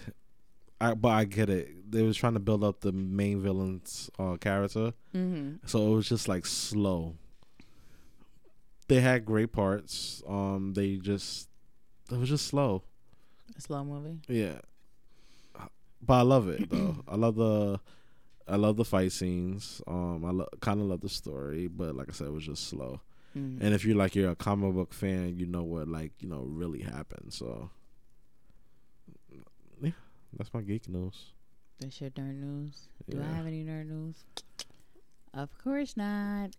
I, 0.79 0.93
but 0.93 1.09
I 1.09 1.25
get 1.25 1.49
it. 1.49 1.91
They 1.91 2.01
was 2.03 2.17
trying 2.17 2.33
to 2.33 2.39
build 2.39 2.63
up 2.63 2.81
the 2.81 2.91
main 2.91 3.41
villain's 3.41 4.09
uh, 4.19 4.37
character, 4.37 4.93
mm-hmm. 5.13 5.65
so 5.65 5.91
it 5.91 5.95
was 5.95 6.09
just 6.09 6.27
like 6.27 6.45
slow. 6.45 7.15
They 8.87 9.01
had 9.01 9.25
great 9.25 9.51
parts. 9.51 10.21
Um, 10.27 10.73
they 10.75 10.97
just 10.97 11.49
it 12.11 12.17
was 12.17 12.29
just 12.29 12.47
slow. 12.47 12.83
A 13.57 13.61
slow 13.61 13.83
movie. 13.83 14.19
Yeah, 14.27 14.59
but 16.01 16.13
I 16.13 16.21
love 16.21 16.49
it 16.49 16.69
though. 16.69 17.03
I 17.07 17.15
love 17.15 17.35
the 17.35 17.79
I 18.47 18.57
love 18.57 18.77
the 18.77 18.85
fight 18.85 19.11
scenes. 19.11 19.81
Um, 19.87 20.23
I 20.25 20.31
lo- 20.31 20.47
kind 20.61 20.79
of 20.79 20.85
love 20.87 21.01
the 21.01 21.09
story, 21.09 21.67
but 21.67 21.95
like 21.95 22.09
I 22.09 22.11
said, 22.13 22.27
it 22.27 22.33
was 22.33 22.45
just 22.45 22.67
slow. 22.67 23.01
Mhm. 23.35 23.57
And 23.61 23.73
if 23.73 23.83
you're 23.83 23.97
like 23.97 24.15
you're 24.15 24.29
a 24.31 24.35
comic 24.35 24.73
book 24.73 24.93
fan, 24.93 25.37
you 25.39 25.45
know 25.45 25.63
what 25.63 25.87
like 25.87 26.11
you 26.19 26.29
know 26.29 26.43
really 26.47 26.81
happened. 26.81 27.33
So 27.33 27.69
yeah, 29.81 29.91
that's 30.37 30.53
my 30.53 30.61
geek 30.61 30.87
news. 30.87 31.31
That's 31.79 31.99
your 31.99 32.09
nerd 32.11 32.35
news. 32.39 32.87
Do 33.09 33.21
I 33.21 33.35
have 33.35 33.45
any 33.45 33.63
nerd 33.63 33.87
news? 33.89 34.15
Of 35.33 35.49
course 35.57 35.97
not. 35.97 36.51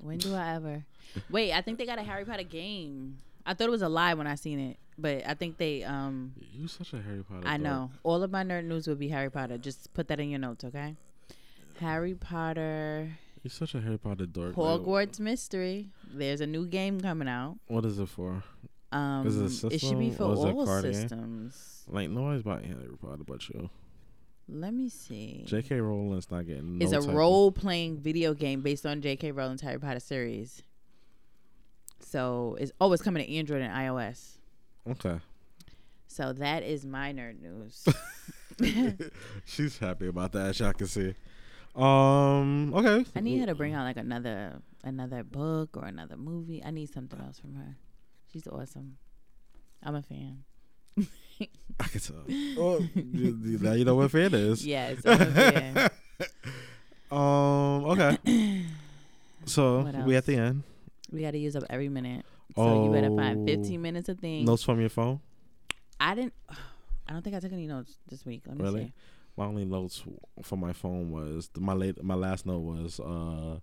When 0.00 0.18
do 0.18 0.34
I 0.34 0.54
ever? 0.54 0.84
Wait, 1.28 1.52
I 1.52 1.60
think 1.60 1.78
they 1.78 1.86
got 1.86 1.98
a 1.98 2.02
Harry 2.02 2.24
Potter 2.24 2.42
game. 2.42 3.18
I 3.46 3.54
thought 3.54 3.68
it 3.68 3.70
was 3.70 3.82
a 3.82 3.88
lie 3.88 4.14
when 4.14 4.26
I 4.26 4.34
seen 4.34 4.58
it, 4.58 4.78
but 4.98 5.24
I 5.26 5.34
think 5.34 5.58
they 5.58 5.84
um 5.84 6.32
You 6.52 6.66
such 6.66 6.92
a 6.94 7.00
Harry 7.02 7.22
Potter. 7.22 7.46
I 7.46 7.56
dork. 7.56 7.60
know. 7.62 7.90
All 8.02 8.22
of 8.22 8.30
my 8.30 8.42
nerd 8.42 8.64
news 8.64 8.88
would 8.88 8.98
be 8.98 9.08
Harry 9.08 9.30
Potter. 9.30 9.58
Just 9.58 9.92
put 9.94 10.08
that 10.08 10.18
in 10.18 10.30
your 10.30 10.40
notes, 10.40 10.64
okay? 10.64 10.96
Harry 11.80 12.14
Potter 12.14 13.10
You're 13.42 13.50
such 13.50 13.74
a 13.74 13.80
Harry 13.80 13.98
Potter 13.98 14.26
dork. 14.26 14.54
Hogwarts 14.54 15.18
Mystery. 15.18 15.88
There's 16.12 16.42
a 16.42 16.46
new 16.46 16.66
game 16.66 17.00
coming 17.00 17.26
out. 17.26 17.56
What 17.68 17.86
is 17.86 17.98
it 17.98 18.08
for? 18.10 18.42
Um 18.92 19.26
Is 19.26 19.62
it 19.64 19.64
a 19.64 19.74
it 19.74 19.80
should 19.80 19.98
be 19.98 20.10
for 20.10 20.24
or 20.24 20.32
is 20.34 20.44
it 20.44 20.48
a 20.48 20.52
all 20.52 20.82
systems. 20.82 21.84
Like 21.88 22.10
nobody's 22.10 22.42
buying 22.42 22.64
Harry 22.64 22.96
Potter 23.00 23.24
but 23.26 23.48
you. 23.48 23.70
Let 24.46 24.74
me 24.74 24.88
see. 24.88 25.44
J.K. 25.46 25.80
Rowling's 25.80 26.30
not 26.30 26.46
getting. 26.46 26.78
No 26.78 26.84
is 26.84 26.92
a 26.92 27.00
role 27.00 27.50
playing 27.50 27.98
video 27.98 28.34
game 28.34 28.60
based 28.60 28.84
on 28.84 29.00
J.K. 29.00 29.32
Rowling's 29.32 29.62
Harry 29.62 29.78
Potter 29.78 30.00
series. 30.00 30.62
So 32.00 32.58
it's 32.60 32.72
oh, 32.78 32.92
it's 32.92 33.02
coming 33.02 33.24
to 33.24 33.32
Android 33.32 33.62
and 33.62 33.72
iOS. 33.72 34.38
Okay. 34.86 35.18
So 36.08 36.34
that 36.34 36.62
is 36.62 36.84
my 36.84 37.14
nerd 37.14 37.40
news. 37.40 37.88
She's 39.46 39.78
happy 39.78 40.08
about 40.08 40.32
that. 40.32 40.48
As 40.48 40.60
y'all 40.60 40.72
can 40.74 40.86
see. 40.86 41.14
Um. 41.74 42.74
Okay. 42.74 43.04
I 43.14 43.20
need 43.20 43.38
her 43.40 43.46
to 43.46 43.54
bring 43.54 43.74
out 43.74 43.84
like 43.84 43.96
another 43.96 44.60
another 44.82 45.22
book 45.22 45.76
or 45.76 45.84
another 45.86 46.16
movie. 46.16 46.62
I 46.64 46.70
need 46.70 46.92
something 46.92 47.20
else 47.20 47.38
from 47.38 47.54
her. 47.54 47.76
She's 48.32 48.46
awesome. 48.46 48.96
I'm 49.82 49.94
a 49.94 50.02
fan. 50.02 50.44
I 51.80 51.84
can 51.84 52.00
tell. 52.00 52.16
Oh, 52.58 52.80
you- 52.94 53.58
now 53.60 53.72
you 53.72 53.84
know 53.84 53.94
what 53.94 54.10
fan 54.10 54.34
is. 54.34 54.66
Yes, 54.66 55.00
I'm 55.06 55.20
a 55.22 55.26
fan. 55.26 55.90
Um. 57.10 57.84
Okay. 57.86 58.18
So 59.46 59.80
we 60.06 60.14
at 60.16 60.26
the 60.26 60.36
end. 60.36 60.62
we 61.10 61.22
got 61.22 61.30
to 61.32 61.38
use 61.38 61.56
up 61.56 61.64
every 61.70 61.88
minute. 61.88 62.26
So 62.54 62.84
you 62.84 62.90
better 62.92 63.08
find 63.16 63.48
Oh. 63.48 63.52
15 63.52 63.80
minutes 63.80 64.08
of 64.10 64.18
things. 64.20 64.46
Notes 64.46 64.62
from 64.62 64.78
your 64.80 64.90
phone. 64.90 65.18
I 65.98 66.14
didn't. 66.14 66.34
I 67.08 67.12
don't 67.12 67.22
think 67.22 67.34
I 67.34 67.40
took 67.40 67.52
any 67.52 67.66
notes 67.66 67.96
this 68.08 68.24
week. 68.26 68.42
Let 68.46 68.58
me 68.58 68.62
Really? 68.62 68.84
see. 68.84 68.92
My 69.40 69.46
only 69.46 69.64
notes 69.64 70.02
from 70.42 70.60
my 70.60 70.74
phone 70.74 71.10
was 71.10 71.48
my 71.58 71.72
late. 71.72 72.02
My 72.04 72.14
last 72.14 72.44
note 72.44 72.58
was 72.58 73.00
uh 73.00 73.58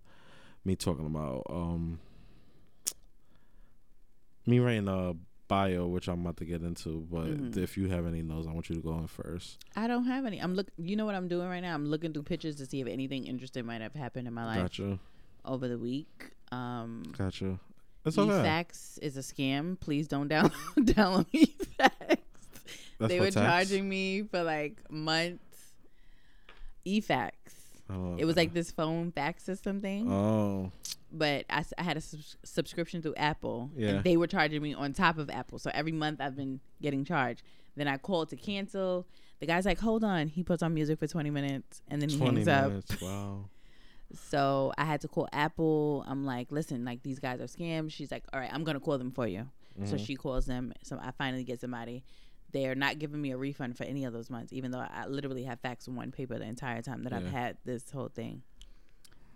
me 0.64 0.74
talking 0.74 1.06
about 1.06 1.44
um 1.48 2.00
me 4.44 4.58
writing 4.58 4.88
a 4.88 5.14
bio, 5.46 5.86
which 5.86 6.08
I'm 6.08 6.22
about 6.22 6.36
to 6.38 6.44
get 6.44 6.62
into. 6.62 7.06
But 7.08 7.26
Mhm. 7.28 7.56
if 7.56 7.76
you 7.78 7.88
have 7.90 8.06
any 8.06 8.22
notes, 8.22 8.48
I 8.48 8.52
want 8.52 8.68
you 8.68 8.74
to 8.74 8.82
go 8.82 8.98
in 8.98 9.06
first. 9.06 9.58
I 9.76 9.86
don't 9.86 10.06
have 10.06 10.26
any. 10.26 10.40
I'm 10.40 10.54
look. 10.56 10.68
You 10.78 10.96
know 10.96 11.06
what 11.06 11.14
I'm 11.14 11.28
doing 11.28 11.48
right 11.48 11.60
now? 11.60 11.76
I'm 11.76 11.86
looking 11.86 12.12
through 12.12 12.24
pictures 12.24 12.56
to 12.56 12.66
see 12.66 12.80
if 12.80 12.88
anything 12.88 13.28
interesting 13.28 13.64
might 13.64 13.80
have 13.80 13.94
happened 13.94 14.26
in 14.26 14.34
my 14.34 14.46
life 14.46 14.62
Gotcha. 14.62 14.98
over 15.44 15.68
the 15.68 15.78
week. 15.78 16.32
Um, 16.50 17.04
Gotcha. 17.16 17.60
It's 18.04 18.18
okay. 18.18 18.32
eFax 18.32 18.98
is 19.00 19.16
a 19.16 19.20
scam. 19.20 19.78
Please 19.78 20.08
don't 20.08 20.28
download 20.28 20.50
download 20.76 21.26
eFax. 21.30 22.18
That's 22.98 23.08
they 23.12 23.20
were 23.20 23.30
tax? 23.30 23.34
charging 23.46 23.88
me 23.88 24.22
for 24.24 24.42
like 24.42 24.90
months. 24.90 25.44
eFax. 26.88 27.30
Don't. 27.88 28.18
It 28.18 28.24
was 28.24 28.36
like 28.36 28.52
this 28.52 28.70
phone 28.70 29.12
fax 29.12 29.42
system 29.44 29.80
thing, 29.80 30.10
Oh, 30.10 30.70
but 31.10 31.46
I, 31.48 31.64
I 31.78 31.82
had 31.82 31.96
a 31.96 32.00
subs- 32.02 32.36
subscription 32.44 33.00
through 33.00 33.14
Apple, 33.16 33.70
Yeah. 33.76 33.88
and 33.88 34.04
they 34.04 34.16
were 34.16 34.26
charging 34.26 34.60
me 34.62 34.74
on 34.74 34.92
top 34.92 35.16
of 35.18 35.30
Apple. 35.30 35.58
So 35.58 35.70
every 35.72 35.92
month 35.92 36.20
I've 36.20 36.36
been 36.36 36.60
getting 36.82 37.04
charged. 37.04 37.42
Then 37.76 37.88
I 37.88 37.96
called 37.96 38.28
to 38.30 38.36
cancel. 38.36 39.06
The 39.40 39.46
guy's 39.46 39.64
like, 39.64 39.78
"Hold 39.78 40.04
on." 40.04 40.28
He 40.28 40.42
puts 40.42 40.62
on 40.62 40.74
music 40.74 40.98
for 40.98 41.06
twenty 41.06 41.30
minutes, 41.30 41.80
and 41.88 42.02
then 42.02 42.08
he 42.10 42.18
hangs 42.18 42.46
up. 42.48 42.68
minutes. 42.68 43.00
Wow. 43.00 43.44
So 44.30 44.72
I 44.78 44.84
had 44.86 45.02
to 45.02 45.08
call 45.08 45.28
Apple. 45.34 46.02
I'm 46.08 46.24
like, 46.24 46.50
listen, 46.50 46.82
like 46.84 47.02
these 47.02 47.18
guys 47.18 47.40
are 47.40 47.44
scams. 47.44 47.92
She's 47.92 48.10
like, 48.10 48.24
all 48.32 48.40
right, 48.40 48.48
I'm 48.52 48.64
gonna 48.64 48.80
call 48.80 48.96
them 48.96 49.10
for 49.10 49.26
you. 49.26 49.46
So 49.84 49.96
Mhm. 49.96 50.06
she 50.06 50.16
calls 50.16 50.46
them. 50.46 50.72
So 50.82 50.98
I 51.00 51.10
finally 51.12 51.44
get 51.44 51.60
somebody. 51.60 52.02
They're 52.52 52.74
not 52.74 52.98
giving 52.98 53.20
me 53.20 53.30
a 53.32 53.36
refund 53.36 53.76
for 53.76 53.84
any 53.84 54.04
of 54.04 54.12
those 54.12 54.30
months, 54.30 54.52
even 54.52 54.70
though 54.70 54.78
I 54.80 55.06
literally 55.06 55.44
have 55.44 55.60
faxed 55.60 55.86
one 55.88 56.10
paper 56.12 56.38
the 56.38 56.46
entire 56.46 56.80
time 56.82 57.04
that 57.04 57.12
I've 57.12 57.26
had 57.26 57.58
this 57.64 57.90
whole 57.90 58.08
thing. 58.08 58.42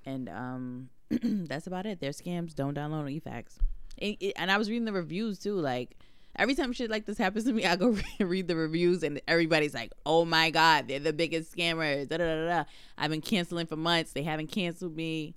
And 0.06 0.28
um, 0.30 0.89
that's 1.10 1.66
about 1.66 1.84
it. 1.86 2.01
They're 2.01 2.10
scams. 2.12 2.55
Don't 2.55 2.76
download 2.76 3.20
eFax. 3.22 3.59
And, 3.98 4.16
it- 4.18 4.32
and 4.36 4.51
I 4.51 4.56
was 4.56 4.70
reading 4.70 4.86
the 4.86 4.93
reviews 4.94 5.39
too. 5.39 5.55
Like 5.56 5.97
every 6.36 6.55
time 6.55 6.72
shit 6.72 6.90
like 6.90 7.05
this 7.05 7.18
happens 7.18 7.44
to 7.44 7.52
me, 7.52 7.66
I 7.66 7.76
go 7.76 7.97
read 8.18 8.48
the 8.48 8.56
reviews, 8.56 9.02
and 9.02 9.20
everybody's 9.28 9.74
like, 9.74 9.93
"Oh 10.06 10.24
my 10.24 10.51
god, 10.51 10.89
they're 10.89 10.98
the 10.98 11.12
biggest 11.12 11.55
scammers." 11.55 12.09
Da, 12.09 12.16
da, 12.16 12.24
da, 12.24 12.47
da. 12.48 12.64
I've 12.97 13.10
been 13.10 13.20
canceling 13.20 13.66
for 13.66 13.76
months. 13.76 14.12
They 14.14 14.22
haven't 14.22 14.47
canceled 14.51 14.97
me. 14.97 15.34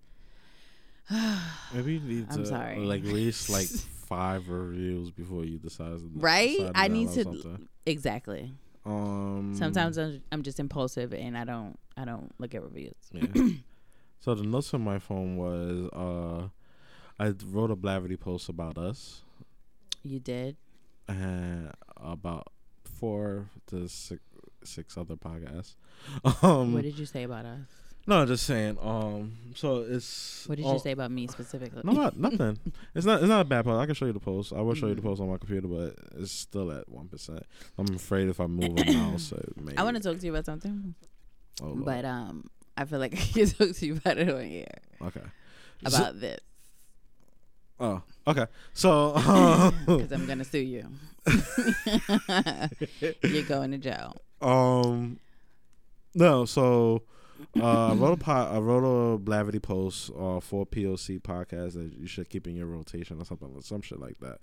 Maybe 1.73 1.95
you 1.95 1.99
need 1.99 2.27
I'm 2.31 2.37
to 2.43 2.45
sorry. 2.45 2.77
like 2.79 3.03
reach 3.03 3.49
like 3.49 3.67
five 4.07 4.47
reviews 4.49 5.11
before 5.11 5.43
you 5.45 5.57
decide. 5.57 5.99
Right? 6.15 6.57
decide 6.57 6.71
I 6.75 6.87
need 6.87 7.09
to 7.13 7.23
something. 7.23 7.67
exactly. 7.85 8.51
Um. 8.85 9.53
Sometimes 9.57 9.97
I'm, 9.97 10.21
I'm 10.31 10.43
just 10.43 10.59
impulsive 10.59 11.13
and 11.13 11.37
I 11.37 11.43
don't 11.43 11.77
I 11.97 12.05
don't 12.05 12.31
look 12.39 12.53
at 12.53 12.63
reviews. 12.63 12.93
Yeah. 13.11 13.25
so 14.19 14.35
the 14.35 14.43
notes 14.43 14.73
on 14.73 14.81
my 14.81 14.99
phone 14.99 15.37
was 15.37 15.89
uh, 15.93 16.47
I 17.23 17.33
wrote 17.47 17.71
a 17.71 17.75
Blavity 17.75 18.19
post 18.19 18.49
about 18.49 18.77
us 18.77 19.21
You 20.03 20.19
did. 20.19 20.57
and 21.07 21.71
about 21.97 22.47
four 22.83 23.49
to 23.67 23.87
six 23.87 24.21
six 24.63 24.97
other 24.97 25.15
podcasts. 25.15 25.75
Um, 26.43 26.73
what 26.73 26.83
did 26.83 26.99
you 26.99 27.05
say 27.05 27.23
about 27.23 27.45
us? 27.45 27.61
No, 28.07 28.25
just 28.25 28.45
saying. 28.45 28.77
Um, 28.81 29.33
so 29.55 29.85
it's 29.87 30.45
What 30.47 30.57
did 30.57 30.65
you 30.65 30.79
say 30.79 30.91
about 30.91 31.11
me 31.11 31.27
specifically? 31.27 31.81
No, 31.83 31.91
not, 31.93 32.17
nothing. 32.19 32.59
It's 32.93 33.05
not. 33.05 33.19
It's 33.21 33.29
not 33.29 33.41
a 33.41 33.45
bad 33.45 33.65
post. 33.65 33.79
I 33.81 33.85
can 33.85 33.95
show 33.95 34.05
you 34.05 34.13
the 34.13 34.19
post. 34.19 34.53
I 34.53 34.61
will 34.61 34.73
show 34.75 34.87
you 34.87 34.95
the 34.95 35.01
Mm. 35.01 35.05
post 35.05 35.21
on 35.21 35.29
my 35.29 35.37
computer, 35.37 35.67
but 35.67 35.95
it's 36.19 36.31
still 36.31 36.71
at 36.71 36.87
one 36.89 37.07
percent. 37.07 37.43
I'm 37.77 37.93
afraid 37.95 38.27
if 38.29 38.39
I 38.39 38.47
move 38.47 38.77
it 38.77 38.87
now, 38.87 39.17
so 39.17 39.35
it. 39.37 39.73
I 39.77 39.83
want 39.83 39.97
to 39.97 40.03
talk 40.03 40.19
to 40.19 40.25
you 40.25 40.31
about 40.33 40.45
something, 40.45 40.93
Oh, 41.61 41.67
Lord. 41.67 41.85
but 41.85 42.05
um, 42.05 42.49
I 42.77 42.85
feel 42.85 42.99
like 42.99 43.13
I 43.17 43.17
can 43.17 43.47
talk 43.47 43.75
to 43.75 43.85
you 43.85 43.95
about 43.97 44.17
it 44.17 44.29
on 44.29 44.43
here 44.43 44.65
okay. 45.01 45.21
So- 45.87 45.97
about 45.97 46.19
this 46.19 46.39
oh, 47.79 48.01
okay. 48.27 48.45
So, 48.73 49.15
um, 49.15 49.73
because 49.85 50.11
I'm 50.11 50.25
gonna 50.27 50.43
sue 50.45 50.59
you. 50.59 50.87
You're 53.23 53.43
going 53.43 53.71
to 53.71 53.77
jail. 53.77 54.15
um, 54.41 55.19
no. 56.13 56.45
So, 56.45 57.01
uh, 57.59 57.87
I 57.91 57.93
wrote 57.93 58.13
a 58.13 58.23
po- 58.23 58.31
I 58.31 58.59
wrote 58.59 58.83
a 58.83 59.17
Blavity 59.19 59.61
post 59.61 60.09
uh, 60.11 60.39
for 60.39 60.65
POC 60.65 61.21
podcast 61.21 61.73
that 61.73 61.93
you 61.97 62.07
should 62.07 62.29
keep 62.29 62.47
in 62.47 62.55
your 62.55 62.67
rotation 62.67 63.19
or 63.21 63.25
something, 63.25 63.49
some 63.61 63.81
shit 63.81 63.99
like 63.99 64.17
that. 64.19 64.39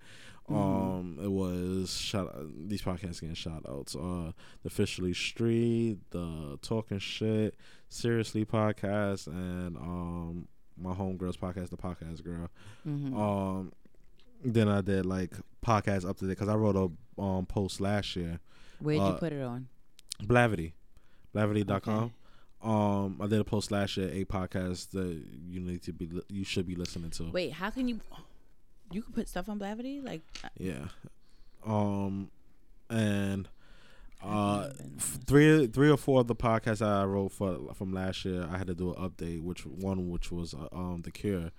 Mhm. 0.51 0.57
Um, 0.57 1.19
it 1.23 1.31
was 1.31 1.93
shout 1.97 2.35
these 2.69 2.83
podcasts 2.83 3.21
getting 3.21 3.35
shout 3.35 3.65
outs. 3.69 3.95
Uh, 3.95 4.33
the 4.63 4.67
officially 4.67 5.15
street, 5.15 5.99
the 6.11 6.59
talking 6.63 6.99
shit, 6.99 7.55
seriously 7.89 8.45
podcast, 8.45 9.27
and 9.29 9.77
um, 9.77 10.49
my 10.77 10.93
homegirls 10.93 11.39
podcast, 11.39 11.71
the 11.71 11.77
podcast 11.77 12.25
girl. 12.25 12.49
Mhm. 12.87 13.17
Um, 13.17 13.73
then 14.45 14.69
I 14.69 14.81
did 14.81 15.07
like 15.07 15.35
podcast 15.65 16.09
up 16.09 16.17
to 16.19 16.25
date 16.25 16.31
because 16.31 16.49
I 16.49 16.55
wrote 16.57 16.77
a 16.77 17.21
um 17.21 17.47
post 17.47 17.81
last 17.81 18.17
year. 18.17 18.41
Where'd 18.81 18.99
you 18.99 19.03
uh, 19.05 19.19
put 19.19 19.33
it 19.33 19.43
on? 19.43 19.69
Blavity, 20.25 20.73
Blavity.com. 21.35 22.05
Okay. 22.05 22.13
Um, 22.63 23.19
I 23.21 23.27
did 23.27 23.41
a 23.41 23.45
post 23.45 23.71
last 23.73 23.97
year, 23.97 24.09
a 24.13 24.25
podcast 24.25 24.91
that 24.93 25.21
you 25.49 25.61
need 25.61 25.83
to 25.83 25.93
be, 25.93 26.07
li- 26.07 26.23
you 26.29 26.45
should 26.45 26.67
be 26.67 26.77
listening 26.77 27.11
to. 27.13 27.25
Wait, 27.33 27.53
how 27.53 27.71
can 27.71 27.89
you? 27.89 28.01
You 28.93 29.03
can 29.03 29.13
put 29.13 29.29
stuff 29.29 29.49
on 29.49 29.59
Blavity, 29.59 30.05
like 30.05 30.21
uh, 30.45 30.49
Yeah. 30.59 30.85
Um, 31.65 32.31
and 32.91 33.49
uh, 34.23 34.71
f- 34.99 35.19
three 35.27 35.67
three 35.67 35.91
or 35.91 35.97
four 35.97 36.21
of 36.21 36.27
the 36.29 36.37
podcasts 36.37 36.79
that 36.79 36.89
I 36.89 37.05
wrote 37.05 37.33
for 37.33 37.59
from 37.75 37.93
last 37.93 38.25
year, 38.25 38.47
I 38.51 38.59
had 38.59 38.67
to 38.69 38.75
do 38.75 38.93
an 38.95 39.09
update. 39.09 39.43
Which 39.43 39.65
one? 39.67 40.11
Which 40.11 40.31
was 40.31 40.55
uh, 40.55 40.69
um 40.73 41.03
the 41.05 41.11
Cure. 41.11 41.51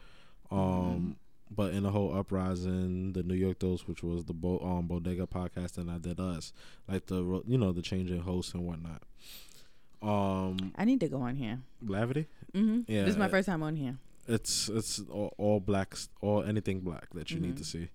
Um, 0.52 0.60
Mm-hmm. 0.60 1.12
but 1.56 1.74
in 1.74 1.84
the 1.84 1.92
whole 1.92 2.16
uprising, 2.16 3.14
the 3.14 3.24
New 3.24 3.34
York 3.34 3.60
Dose, 3.60 3.88
which 3.88 4.04
was 4.04 4.26
the 4.26 4.34
Bo- 4.34 4.60
um 4.60 4.88
Bodega 4.88 5.26
podcast, 5.28 5.78
and 5.78 5.90
I 5.90 5.98
did 5.98 6.20
us 6.20 6.54
like 6.88 7.08
the 7.08 7.42
you 7.48 7.58
know 7.58 7.72
the 7.72 7.82
changing 7.82 8.22
hosts 8.22 8.54
and 8.54 8.66
whatnot. 8.66 9.02
Um, 10.04 10.74
I 10.76 10.86
need 10.86 11.00
to 11.00 11.08
go 11.08 11.22
on 11.22 11.36
here. 11.36 11.60
Blavity. 11.84 12.26
hmm 12.54 12.82
Yeah, 12.88 13.04
this 13.06 13.12
is 13.14 13.18
my 13.18 13.30
first 13.30 13.46
time 13.48 13.64
on 13.64 13.76
here. 13.76 13.98
It's 14.28 14.70
it's 14.70 15.00
all, 15.10 15.34
all 15.38 15.60
blacks, 15.60 16.10
all 16.22 16.44
anything 16.44 16.82
black 16.82 17.10
that 17.14 17.32
you 17.32 17.40
need 17.40 17.56
Mhm. 17.56 17.58
to 17.58 17.64
see. 17.66 17.88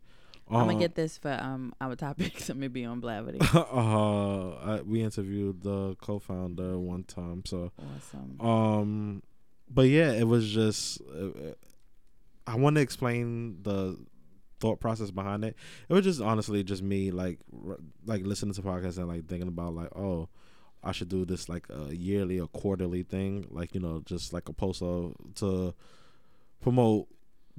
I'm 0.51 0.67
gonna 0.67 0.79
get 0.79 0.95
this 0.95 1.19
for 1.19 1.33
um 1.33 1.75
our 1.81 1.95
topics. 1.97 2.49
I'm 2.51 2.57
gonna 2.59 2.71
be 2.71 2.85
on 2.87 3.01
Blavity. 3.03 3.39
uh, 3.55 4.77
I, 4.79 4.81
we 4.83 5.03
interviewed 5.03 5.63
the 5.63 5.95
co-founder 6.01 6.79
one 6.79 7.05
time, 7.05 7.43
so 7.45 7.71
awesome. 7.79 8.41
um, 8.41 9.23
but 9.71 9.83
yeah, 9.89 10.13
it 10.13 10.27
was 10.27 10.49
just 10.49 11.01
uh, 11.03 11.53
I 12.47 12.57
want 12.57 12.77
to 12.77 12.81
explain 12.83 13.63
the 13.63 13.99
thought 14.61 14.81
process 14.81 15.11
behind 15.11 15.45
it. 15.45 15.55
It 15.89 15.93
was 15.93 16.05
just 16.05 16.21
honestly 16.23 16.65
just 16.65 16.83
me 16.83 17.11
like 17.11 17.39
r- 17.67 17.79
like 18.07 18.25
listening 18.25 18.55
to 18.55 18.63
podcasts 18.63 18.97
and 18.97 19.09
like 19.09 19.27
thinking 19.29 19.49
about 19.49 19.75
like 19.75 19.95
oh. 19.97 20.29
I 20.83 20.93
should 20.93 21.09
do 21.09 21.25
this 21.25 21.49
like 21.49 21.67
a 21.71 21.95
yearly 21.95 22.39
or 22.41 22.49
quarterly 22.49 23.03
thing, 23.03 23.47
like 23.51 23.75
you 23.75 23.81
know, 23.81 24.03
just 24.05 24.33
like 24.33 24.49
a 24.49 24.53
post 24.53 24.81
of, 24.83 25.15
to 25.37 25.75
promote 26.61 27.09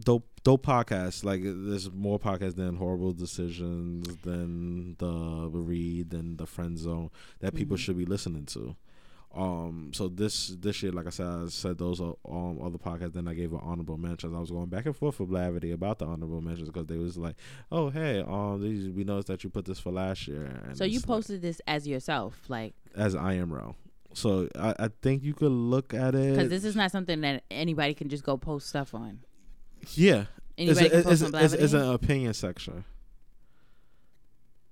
dope 0.04 0.28
dope 0.44 0.66
podcasts. 0.66 1.24
Like 1.24 1.42
there's 1.44 1.92
more 1.92 2.20
podcasts 2.20 2.56
than 2.56 2.76
Horrible 2.78 3.12
Decisions, 3.14 4.08
than 4.24 4.96
the 5.00 5.50
Read, 5.52 6.10
than 6.12 6.38
the 6.38 6.46
Friend 6.48 6.78
Zone 6.78 7.10
that 7.40 7.54
people 7.56 7.76
Mhm. 7.78 7.80
should 7.80 7.98
be 7.98 8.06
listening 8.06 8.46
to. 8.48 8.76
Um, 9.36 9.92
so 9.94 10.08
this 10.08 10.48
this 10.60 10.82
year, 10.82 10.92
like 10.92 11.06
I 11.06 11.12
said, 11.12 11.28
I 11.28 11.46
said 11.50 11.78
those 11.78 12.02
are 12.02 12.16
um 12.28 12.60
other 12.64 12.80
podcasts. 12.80 13.14
Then 13.14 13.28
I 13.28 13.36
gave 13.36 13.54
an 13.54 13.60
honorable 13.62 13.98
mentions. 13.98 14.34
I 14.36 14.40
was 14.40 14.50
going 14.50 14.70
back 14.70 14.88
and 14.88 14.96
forth 14.96 15.20
with 15.20 15.30
Blavity 15.30 15.72
about 15.72 16.00
the 16.00 16.06
honorable 16.06 16.42
mentions 16.42 16.68
because 16.68 16.88
they 16.88 16.98
was 16.98 17.16
like, 17.16 17.36
oh 17.72 17.90
hey, 17.92 18.22
um, 18.22 18.60
these, 18.62 18.90
we 18.90 19.04
noticed 19.04 19.28
that 19.28 19.44
you 19.44 19.52
put 19.52 19.66
this 19.66 19.80
for 19.80 19.92
last 19.92 20.28
year. 20.28 20.46
And 20.66 20.76
So 20.76 20.84
you 20.84 20.98
it's 20.98 21.08
like- 21.08 21.16
posted 21.16 21.42
this 21.44 21.62
as 21.68 21.88
yourself, 21.88 22.40
like, 22.50 22.74
as 22.96 23.14
I 23.16 23.34
am 23.34 23.54
Ro. 23.54 23.76
So 24.16 24.50
I, 24.58 24.74
I 24.80 24.90
think 25.04 25.22
you 25.24 25.36
could 25.36 25.52
look 25.52 25.94
at 25.94 26.16
it. 26.16 26.34
because 26.34 26.50
this 26.50 26.66
is 26.66 26.76
not 26.76 26.90
something 26.90 27.22
that 27.22 27.44
anybody 27.52 27.94
can 27.94 28.10
just 28.10 28.24
go 28.24 28.36
post 28.36 28.68
stuff 28.70 28.96
on. 28.96 29.20
yeah, 29.94 30.26
Anybody 30.58 30.88
it's, 30.88 30.92
can 30.92 31.00
a, 31.02 31.04
post 31.04 31.22
it's, 31.22 31.34
on 31.36 31.44
it's, 31.44 31.54
it's 31.54 31.74
an 31.74 31.88
opinion 31.92 32.34
section. 32.34 32.84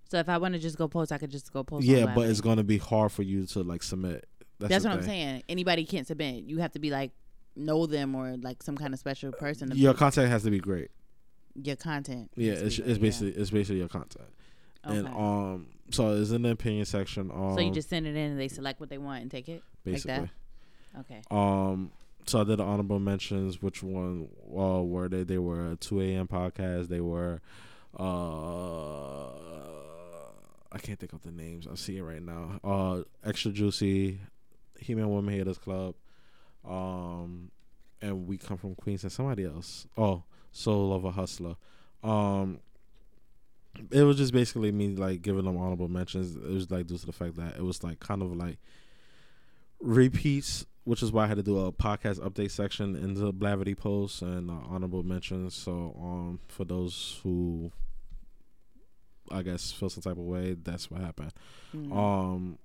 so 0.10 0.18
if 0.18 0.30
I 0.30 0.38
want 0.40 0.56
to 0.56 0.60
just 0.60 0.78
go 0.78 0.88
post, 0.88 1.12
I 1.12 1.20
could 1.20 1.30
just 1.30 1.54
go 1.54 1.64
post. 1.64 1.86
yeah, 1.86 2.12
but 2.16 2.28
it's 2.28 2.42
going 2.42 2.58
to 2.58 2.64
be 2.64 2.80
hard 2.80 3.12
for 3.12 3.22
you 3.24 3.46
to 3.48 3.62
like 3.62 3.84
submit. 3.84 4.26
That's, 4.60 4.70
That's 4.72 4.86
what 4.86 4.94
I'm 4.94 5.04
saying. 5.04 5.44
Anybody 5.48 5.86
can't 5.86 6.08
submit. 6.08 6.44
You 6.44 6.60
have 6.60 6.72
to 6.74 6.80
be 6.80 6.90
like 6.90 7.12
know 7.56 7.86
them 7.86 8.16
or 8.16 8.38
like 8.38 8.64
some 8.64 8.78
kind 8.78 8.94
of 8.94 9.00
special 9.00 9.32
person. 9.32 9.72
Your 9.76 9.94
put 9.94 10.00
content 10.00 10.30
has 10.30 10.44
to 10.44 10.52
be 10.52 10.60
great. 10.60 10.90
your 11.64 11.76
content. 11.76 12.32
Yeah, 12.36 12.54
it's, 12.54 12.62
be 12.62 12.66
it's 12.66 12.78
good, 12.78 12.88
yeah. 12.88 12.98
basically 13.02 13.32
it's 13.42 13.50
basically 13.50 13.80
your 13.80 13.88
content. 13.88 14.30
Okay. 14.86 14.98
And 14.98 15.08
um, 15.08 15.68
so 15.92 16.12
it's 16.16 16.32
in 16.32 16.44
the 16.44 16.52
opinion 16.52 16.86
section. 16.86 17.32
Um, 17.32 17.56
so 17.56 17.62
you 17.62 17.72
just 17.72 17.90
send 17.90 18.06
it 18.08 18.16
in 18.16 18.32
and 18.32 18.40
they 18.40 18.48
select 18.48 18.80
what 18.80 18.90
they 18.90 18.98
want 18.98 19.22
and 19.22 19.32
take 19.32 19.50
it. 19.50 19.64
basically. 19.84 20.20
like 20.20 20.30
Okay. 21.00 21.22
Um, 21.30 21.92
so 22.26 22.42
I 22.42 22.44
did 22.44 22.60
the 22.60 22.64
honorable 22.64 23.00
mentions. 23.00 23.62
Which 23.62 23.84
one 23.84 24.30
uh, 24.50 24.82
were 24.84 25.08
they? 25.10 25.24
They 25.24 25.38
were 25.38 25.72
a 25.72 25.76
two 25.76 26.02
a.m. 26.02 26.28
podcast. 26.28 26.88
They 26.88 27.02
were, 27.02 27.42
uh, 27.98 29.28
I 30.72 30.78
can't 30.80 31.00
think 31.00 31.14
of 31.14 31.22
the 31.24 31.32
names. 31.32 31.68
I 31.72 31.76
see 31.76 31.98
it 31.98 32.04
right 32.04 32.22
now. 32.22 32.60
Uh, 32.64 33.04
extra 33.24 33.52
juicy, 33.52 34.20
He 34.80 34.96
Man 34.96 35.10
Woman 35.10 35.34
Haters 35.34 35.58
Club, 35.58 35.96
um, 36.68 37.52
and 38.02 38.28
we 38.28 38.38
come 38.38 38.58
from 38.58 38.76
Queens 38.76 39.04
and 39.04 39.12
somebody 39.12 39.46
else. 39.46 39.88
Oh, 39.98 40.24
Soul 40.52 40.94
of 40.94 41.06
a 41.06 41.12
Hustler. 41.12 41.56
Um, 42.04 42.60
it 43.92 44.04
was 44.04 44.18
just 44.18 44.34
basically 44.34 44.72
me 44.72 44.96
like 44.96 45.22
giving 45.22 45.46
them 45.46 45.58
honorable 45.58 45.88
mentions. 45.88 46.36
It 46.36 46.44
was 46.44 46.70
like 46.72 46.88
due 46.88 46.98
to 46.98 47.06
the 47.06 47.12
fact 47.14 47.36
that 47.36 47.56
it 47.58 47.64
was 47.64 47.84
like 47.84 48.00
kind 48.00 48.22
of 48.22 48.36
like 48.36 48.58
repeats, 49.80 50.66
which 50.84 51.04
is 51.04 51.12
why 51.12 51.26
I 51.26 51.28
had 51.28 51.38
to 51.38 51.44
do 51.44 51.60
a 51.60 51.72
podcast 51.72 52.20
update 52.20 52.52
section 52.52 52.96
in 52.96 53.14
the 53.14 53.32
Blavity 53.34 53.78
post 53.78 54.22
and 54.22 54.50
uh, 54.50 54.54
honorable 54.70 55.04
mentions. 55.04 55.54
So, 55.54 55.96
um, 56.02 56.40
for 56.48 56.66
those 56.66 57.20
who 57.24 57.72
I 59.30 59.42
guess 59.42 59.72
feel 59.72 59.90
some 59.90 60.02
type 60.04 60.14
of 60.14 60.24
way, 60.24 60.56
that's 60.62 60.90
what 60.90 61.02
happened. 61.02 61.34
Mhm. 61.76 61.96
Um, 61.96 62.58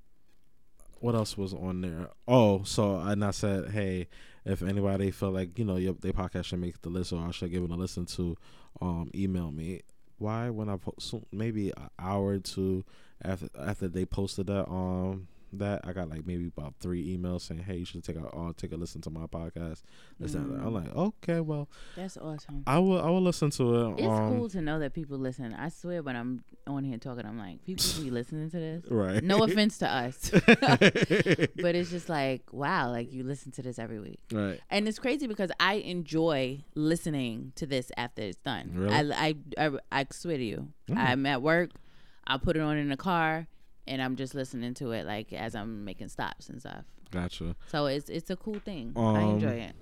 what 1.03 1.15
else 1.15 1.37
was 1.37 1.53
on 1.53 1.81
there? 1.81 2.09
Oh, 2.29 2.63
so 2.63 2.97
and 3.01 3.25
I 3.25 3.33
said, 3.33 3.71
hey, 3.71 4.09
if 4.45 4.63
anybody 4.63 5.11
felt 5.11 5.35
like 5.35 5.59
you 5.59 5.65
know 5.65 5.77
your 5.77 5.95
their 5.95 6.13
podcast 6.13 6.47
should 6.47 6.61
make 6.61 6.81
the 6.83 6.91
list 6.91 7.13
or 7.13 7.27
I 7.27 7.31
should 7.33 7.51
give 7.51 7.63
it 7.65 7.71
a 7.71 7.75
listen 7.75 8.07
to, 8.07 8.37
um, 8.81 9.11
email 9.15 9.51
me. 9.51 9.83
Why 10.19 10.51
when 10.51 10.69
I 10.69 10.77
post 10.77 11.15
maybe 11.33 11.71
an 11.71 11.91
hour 11.99 12.27
or 12.27 12.39
two 12.39 12.85
after 13.23 13.49
after 13.59 13.89
they 13.89 14.05
posted 14.05 14.47
that 14.47 14.69
um 14.69 15.27
that 15.55 15.83
I 15.85 15.93
got 15.93 16.09
like 16.09 16.27
maybe 16.27 16.47
about 16.57 16.75
three 16.81 17.17
emails 17.17 17.43
saying, 17.43 17.63
hey, 17.63 17.77
you 17.79 17.85
should 17.85 18.03
take 18.05 18.17
a 18.17 18.27
uh, 18.27 18.53
take 18.57 18.73
a 18.73 18.77
listen 18.77 19.01
to 19.03 19.11
my 19.11 19.27
podcast. 19.27 19.83
This 20.19 20.33
that. 20.33 20.39
I'm 20.39 20.51
Mm. 20.63 20.73
like, 20.85 20.95
okay, 20.97 21.41
well, 21.41 21.69
That's 21.97 22.17
awesome. 22.17 22.63
I 22.67 22.79
will 22.79 23.01
I 23.01 23.09
will 23.11 23.21
listen 23.23 23.51
to 23.51 23.75
it. 23.89 23.93
It's 23.99 24.07
um, 24.07 24.37
cool 24.37 24.49
to 24.51 24.61
know 24.61 24.79
that 24.79 24.95
people 24.95 25.19
listen. 25.19 25.53
I 25.55 25.69
swear, 25.69 26.03
when 26.03 26.17
I'm 26.17 26.45
on 26.67 26.85
here 26.85 26.99
talking, 26.99 27.27
I'm 27.27 27.39
like, 27.39 27.65
people 27.65 27.85
be 28.03 28.11
listening 28.19 28.51
to 28.51 28.57
this. 28.59 28.85
right. 28.91 29.23
No 29.23 29.43
offense 29.45 29.79
to 29.79 29.89
us, 29.89 30.31
but 30.77 31.75
it's 31.75 31.91
just 31.91 32.09
like, 32.09 32.43
wow, 32.53 32.91
like 32.91 33.13
you 33.13 33.25
listen 33.25 33.53
to 33.53 33.63
this 33.63 33.79
every 33.79 33.99
week. 34.01 34.21
right. 34.33 34.61
And 34.71 34.89
it's 34.89 34.99
crazy 34.99 35.27
because 35.27 35.51
I 35.61 35.75
enjoy 35.75 36.65
listening 36.75 37.53
to 37.57 37.67
this 37.67 37.91
after 37.97 38.23
it's 38.23 38.39
done. 38.39 38.71
Really? 38.75 39.13
I, 39.13 39.35
I, 39.59 39.67
I, 39.67 39.71
I 40.01 40.07
swear 40.11 40.37
to 40.37 40.45
you, 40.45 40.69
Mm. 40.89 40.97
I'm 40.99 41.27
at 41.27 41.43
work, 41.43 41.71
I'll 42.27 42.39
put 42.41 42.57
it 42.57 42.61
on 42.61 42.77
in 42.77 42.89
the 42.89 42.97
car, 42.97 43.47
and 43.87 44.01
I'm 44.03 44.17
just 44.17 44.35
listening 44.35 44.75
to 44.75 44.93
it 44.93 45.07
like 45.07 45.33
as 45.33 45.55
I'm 45.55 45.85
making 45.85 46.09
stops 46.09 46.49
and 46.49 46.61
stuff. 46.61 46.85
Gotcha. 47.11 47.57
So 47.69 47.87
it's 47.87 48.09
it's 48.09 48.31
a 48.31 48.37
cool 48.37 48.59
thing. 48.59 48.93
I 48.97 49.01
Um, 49.01 49.17
enjoy 49.35 49.49
it. 49.69 49.75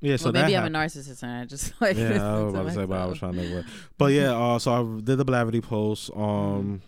Yeah. 0.00 0.16
So 0.16 0.26
well, 0.26 0.32
that 0.34 0.42
maybe 0.42 0.56
I'm 0.56 0.72
happened. 0.72 0.76
a 0.76 0.78
narcissist 1.00 1.22
and 1.22 1.32
I 1.32 1.44
just 1.44 1.72
like 1.80 1.96
yeah, 1.96 2.36
I 2.36 2.42
was 2.42 2.54
about 2.54 2.66
to 2.66 2.72
say, 2.74 2.84
but 2.84 2.98
I 2.98 3.06
was 3.06 3.18
trying 3.18 3.34
to. 3.34 3.54
Work. 3.54 3.66
But 3.98 4.12
yeah, 4.12 4.32
uh, 4.36 4.58
so 4.58 4.72
I 4.72 5.00
did 5.00 5.16
the 5.16 5.24
Blavity 5.24 5.62
post. 5.62 6.10
Um, 6.14 6.82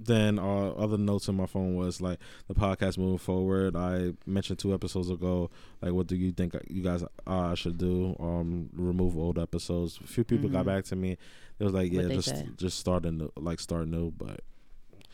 then 0.00 0.38
uh, 0.38 0.68
other 0.70 0.96
notes 0.96 1.26
in 1.26 1.34
my 1.34 1.46
phone 1.46 1.74
was 1.74 2.00
like 2.00 2.20
the 2.46 2.54
podcast 2.54 2.98
moving 2.98 3.18
forward. 3.18 3.74
I 3.74 4.12
mentioned 4.26 4.60
two 4.60 4.72
episodes 4.72 5.10
ago, 5.10 5.50
like 5.82 5.92
what 5.92 6.06
do 6.06 6.14
you 6.14 6.30
think 6.30 6.54
you 6.70 6.82
guys 6.84 7.02
uh, 7.26 7.54
should 7.56 7.78
do? 7.78 8.14
Um, 8.20 8.70
remove 8.74 9.18
old 9.18 9.38
episodes. 9.40 9.98
A 10.02 10.06
few 10.06 10.22
people 10.22 10.48
got 10.48 10.62
Mhm. 10.62 10.66
back 10.66 10.84
to 10.84 10.96
me. 10.96 11.18
It 11.58 11.64
was 11.64 11.72
like, 11.72 11.92
yeah, 11.92 12.06
just 12.08 12.28
said? 12.28 12.56
just 12.56 12.78
start 12.78 13.04
a 13.06 13.10
new, 13.10 13.32
like 13.36 13.58
start 13.58 13.88
new, 13.88 14.12
but 14.12 14.40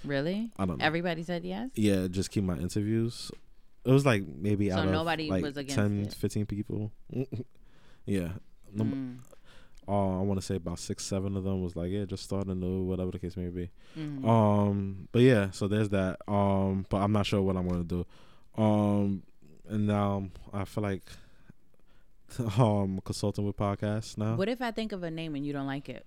Really? 0.04 0.50
I 0.58 0.66
don't 0.66 0.78
know. 0.78 0.84
Everybody 0.84 1.22
said 1.22 1.44
yes. 1.44 1.70
yeah, 1.74 2.06
just 2.08 2.30
keep 2.30 2.44
my 2.44 2.56
interviews. 2.56 3.30
It 3.84 3.90
was 3.90 4.06
like 4.06 4.24
maybe 4.26 4.70
So 4.70 4.76
out 4.78 4.86
of 4.86 4.92
nobody 4.92 5.30
like 5.30 5.42
was 5.42 5.56
against 5.56 5.76
10, 5.76 6.06
it? 6.06 6.14
15 6.14 6.46
people. 6.46 6.90
yeah. 8.06 8.28
Mm. 8.74 9.18
uh, 9.86 10.18
I 10.18 10.22
want 10.22 10.40
to 10.40 10.44
say 10.46 10.56
about 10.56 10.78
six, 10.78 11.04
seven 11.04 11.36
of 11.36 11.44
them 11.44 11.62
was 11.62 11.76
like, 11.76 11.90
yeah, 11.90 12.04
just 12.06 12.24
start 12.24 12.46
a 12.46 12.54
new, 12.54 12.82
whatever 12.82 13.10
the 13.10 13.18
case 13.18 13.36
may 13.36 13.48
be. 13.48 13.70
Mhm. 13.96 14.26
Um, 14.26 15.08
but 15.12 15.22
yeah, 15.22 15.50
so 15.50 15.68
there's 15.68 15.90
that. 15.90 16.18
Um, 16.26 16.86
but 16.88 16.98
I'm 16.98 17.12
not 17.12 17.26
sure 17.26 17.42
what 17.42 17.56
I'm 17.56 17.68
gonna 17.68 17.84
do. 17.84 18.06
Um, 18.56 19.22
and 19.68 19.86
now 19.86 20.28
I 20.52 20.64
feel 20.64 20.82
like 20.82 21.02
um 22.58 23.00
consulting 23.04 23.44
with 23.44 23.56
podcasts 23.56 24.16
now. 24.18 24.34
What 24.36 24.48
if 24.48 24.60
I 24.62 24.70
think 24.70 24.92
of 24.92 25.02
a 25.02 25.10
name 25.10 25.34
and 25.34 25.44
you 25.46 25.52
don't 25.52 25.66
like 25.66 25.88
it? 25.88 26.06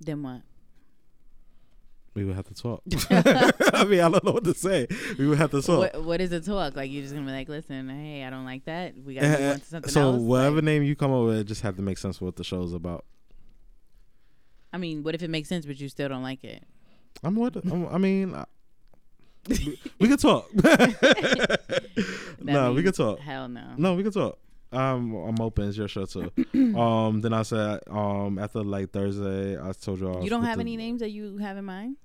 Then 0.00 0.22
what? 0.22 0.42
We 2.16 2.24
would 2.24 2.34
have 2.34 2.46
to 2.48 2.54
talk. 2.54 2.80
I 3.10 3.84
mean, 3.84 4.00
I 4.00 4.08
don't 4.08 4.24
know 4.24 4.32
what 4.32 4.44
to 4.44 4.54
say. 4.54 4.86
We 5.18 5.26
would 5.28 5.36
have 5.36 5.50
to 5.50 5.60
talk. 5.60 5.92
What 5.94 6.02
What 6.02 6.20
is 6.22 6.32
a 6.32 6.40
talk? 6.40 6.74
Like 6.74 6.90
you're 6.90 7.02
just 7.02 7.14
gonna 7.14 7.26
be 7.26 7.32
like, 7.32 7.46
listen, 7.48 7.90
hey, 7.90 8.24
I 8.24 8.30
don't 8.30 8.46
like 8.46 8.64
that. 8.64 8.94
We 9.04 9.14
gotta 9.16 9.28
move 9.28 9.40
Eh, 9.40 9.52
on 9.52 9.60
to 9.60 9.64
something 9.66 9.90
so 9.92 10.00
else. 10.00 10.16
So 10.16 10.22
whatever 10.22 10.56
Like, 10.56 10.64
name 10.64 10.82
you 10.82 10.96
come 10.96 11.12
up 11.12 11.26
with, 11.26 11.38
it 11.40 11.44
just 11.44 11.60
have 11.60 11.76
to 11.76 11.82
make 11.82 11.98
sense 11.98 12.16
of 12.16 12.22
what 12.22 12.36
the 12.36 12.42
show's 12.44 12.72
about. 12.72 13.04
I 14.72 14.78
mean, 14.78 15.02
what 15.02 15.14
if 15.14 15.22
it 15.22 15.28
makes 15.28 15.48
sense 15.50 15.66
but 15.66 15.78
you 15.78 15.90
still 15.90 16.08
don't 16.08 16.22
like 16.22 16.42
it? 16.42 16.64
I'm 17.22 17.34
what 17.36 17.54
I'm, 17.56 17.86
I 17.88 17.98
mean, 17.98 18.34
I, 18.34 18.44
we, 19.48 19.78
we 20.00 20.08
can 20.08 20.16
talk. 20.16 20.50
That 20.54 21.60
no, 22.40 22.72
we 22.72 22.82
can 22.82 22.92
talk. 22.92 23.18
Hell 23.20 23.48
no. 23.48 23.74
No, 23.76 23.94
we 23.94 24.02
can 24.02 24.12
talk. 24.12 24.38
I'm 24.72 25.14
I'm 25.14 25.40
open. 25.40 25.68
It's 25.68 25.76
your 25.78 25.88
show 25.88 26.06
too. 26.06 26.30
um, 26.78 27.20
then 27.20 27.32
I 27.32 27.42
said 27.42 27.80
um 27.88 28.38
after 28.38 28.62
like 28.62 28.90
Thursday, 28.90 29.58
I 29.60 29.72
told 29.72 30.00
y'all. 30.00 30.24
You 30.24 30.30
don't 30.30 30.44
have 30.44 30.60
any 30.60 30.76
names 30.76 31.00
that 31.00 31.10
you 31.10 31.36
have 31.38 31.56
in 31.56 31.64
mind. 31.64 31.96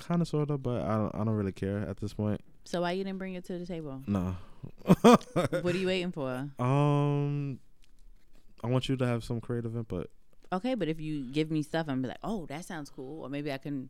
Kind 0.00 0.22
of, 0.22 0.28
sort 0.28 0.50
of, 0.50 0.62
but 0.62 0.82
I 0.82 0.96
don't 0.96 1.14
I 1.14 1.18
don't 1.18 1.34
really 1.34 1.52
care 1.52 1.78
at 1.78 1.98
this 1.98 2.14
point. 2.14 2.40
So 2.64 2.82
why 2.82 2.92
you 2.92 3.04
didn't 3.04 3.18
bring 3.18 3.34
it 3.34 3.44
to 3.46 3.58
the 3.58 3.66
table? 3.66 4.02
No. 4.06 4.36
what 5.02 5.74
are 5.74 5.78
you 5.78 5.86
waiting 5.86 6.12
for? 6.12 6.48
um, 6.58 7.58
I 8.62 8.66
want 8.66 8.88
you 8.88 8.96
to 8.96 9.06
have 9.06 9.24
some 9.24 9.40
creative 9.40 9.74
input. 9.76 10.10
Okay, 10.52 10.74
but 10.74 10.88
if 10.88 11.00
you 11.00 11.24
give 11.24 11.50
me 11.50 11.62
stuff, 11.62 11.86
I'm 11.88 12.02
be 12.02 12.08
like, 12.08 12.18
oh, 12.24 12.46
that 12.46 12.64
sounds 12.64 12.90
cool, 12.90 13.22
or 13.22 13.28
maybe 13.28 13.52
I 13.52 13.58
can, 13.58 13.88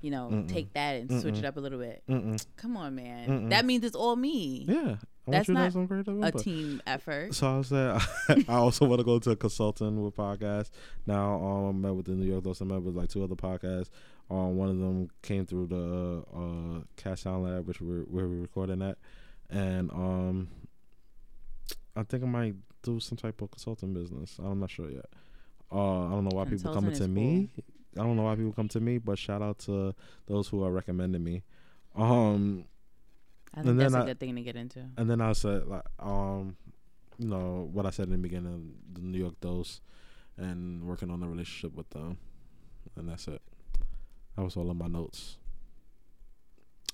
you 0.00 0.10
know, 0.10 0.28
Mm-mm. 0.30 0.48
take 0.48 0.72
that 0.74 0.96
and 0.96 1.20
switch 1.20 1.38
it 1.38 1.44
up 1.44 1.56
a 1.56 1.60
little 1.60 1.78
bit. 1.78 2.02
Mm-mm. 2.08 2.44
Come 2.56 2.76
on, 2.76 2.94
man. 2.94 3.28
Mm-mm. 3.28 3.50
That 3.50 3.64
means 3.64 3.82
it's 3.84 3.96
all 3.96 4.14
me. 4.14 4.66
Yeah, 4.68 4.74
I 4.76 4.80
want 4.80 4.98
That's 5.26 5.48
not 5.48 5.72
some 5.72 5.88
creative 5.88 6.22
A 6.22 6.30
team 6.32 6.82
effort. 6.86 7.34
So 7.34 7.54
I 7.54 7.58
was 7.58 7.68
there. 7.70 7.98
I 8.28 8.54
also 8.54 8.84
want 8.84 9.00
to 9.00 9.04
go 9.04 9.18
to 9.20 9.30
a 9.30 9.36
consulting 9.36 10.02
with 10.02 10.14
podcasts. 10.14 10.70
Now 11.06 11.34
um, 11.42 11.68
I 11.68 11.88
met 11.88 11.94
with 11.94 12.06
the 12.06 12.12
New 12.12 12.26
York 12.26 12.44
Dose. 12.44 12.60
I 12.60 12.64
met 12.66 12.82
with 12.82 12.94
like 12.94 13.08
two 13.08 13.24
other 13.24 13.34
podcasts. 13.36 13.88
Um, 14.30 14.56
one 14.56 14.68
of 14.70 14.78
them 14.78 15.08
came 15.20 15.44
through 15.44 15.66
the 15.66 16.24
uh, 16.34 16.84
Cast 16.96 17.24
Sound 17.24 17.44
Lab, 17.44 17.66
which 17.66 17.80
we're 17.80 18.02
where 18.04 18.26
we're 18.26 18.40
recording 18.40 18.80
at, 18.82 18.96
and 19.50 19.90
um, 19.90 20.48
I 21.94 22.02
think 22.04 22.22
I 22.22 22.26
might 22.26 22.54
do 22.82 22.98
some 23.00 23.18
type 23.18 23.42
of 23.42 23.50
consulting 23.50 23.92
business. 23.92 24.38
I'm 24.42 24.60
not 24.60 24.70
sure 24.70 24.90
yet. 24.90 25.06
Uh, 25.70 26.06
I 26.06 26.10
don't 26.10 26.24
know 26.24 26.36
why 26.36 26.44
people 26.44 26.72
coming 26.72 26.94
to 26.94 27.08
me. 27.08 27.50
I 27.98 28.02
don't 28.02 28.16
know 28.16 28.22
why 28.22 28.34
people 28.36 28.52
come 28.54 28.68
to 28.68 28.80
me, 28.80 28.96
but 28.98 29.18
shout 29.18 29.42
out 29.42 29.58
to 29.60 29.94
those 30.26 30.48
who 30.48 30.64
are 30.64 30.70
recommending 30.70 31.22
me. 31.22 31.42
Um, 31.94 32.64
I 33.54 33.56
think 33.56 33.66
And 33.68 33.68
then 33.68 33.76
that's 33.76 33.94
a 33.94 33.98
I- 33.98 34.06
good 34.06 34.18
thing 34.20 34.34
to 34.36 34.42
get 34.42 34.56
into. 34.56 34.80
and 34.96 35.10
then 35.10 35.20
I 35.20 35.32
said 35.32 35.66
like 35.68 35.82
um, 35.98 36.56
you 37.18 37.28
know 37.28 37.68
what 37.70 37.84
I 37.84 37.90
said 37.90 38.06
in 38.06 38.12
the 38.12 38.18
beginning, 38.18 38.72
the 38.94 39.02
New 39.02 39.18
York 39.18 39.38
dose, 39.42 39.82
and 40.38 40.84
working 40.84 41.10
on 41.10 41.20
the 41.20 41.28
relationship 41.28 41.76
with 41.76 41.90
them, 41.90 42.16
and 42.96 43.10
that's 43.10 43.28
it. 43.28 43.42
That 44.36 44.42
was 44.42 44.56
all 44.56 44.70
of 44.70 44.76
my 44.76 44.88
notes. 44.88 45.36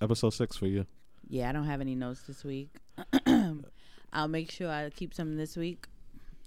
Episode 0.00 0.30
six 0.30 0.56
for 0.56 0.66
you. 0.66 0.86
Yeah, 1.28 1.48
I 1.48 1.52
don't 1.52 1.64
have 1.66 1.80
any 1.80 1.94
notes 1.94 2.22
this 2.26 2.44
week. 2.44 2.70
I'll 4.12 4.28
make 4.28 4.50
sure 4.50 4.70
I 4.70 4.90
keep 4.90 5.12
some 5.14 5.36
this 5.36 5.56
week. 5.56 5.86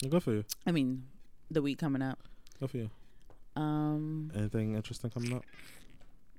Good 0.08 0.24
for 0.24 0.34
you. 0.34 0.44
I 0.66 0.72
mean, 0.72 1.04
the 1.50 1.62
week 1.62 1.78
coming 1.78 2.02
up. 2.02 2.20
Good 2.60 2.72
for 2.72 2.78
you. 2.78 2.90
Um, 3.56 4.32
Anything 4.36 4.76
interesting 4.76 5.10
coming 5.10 5.34
up? 5.34 5.44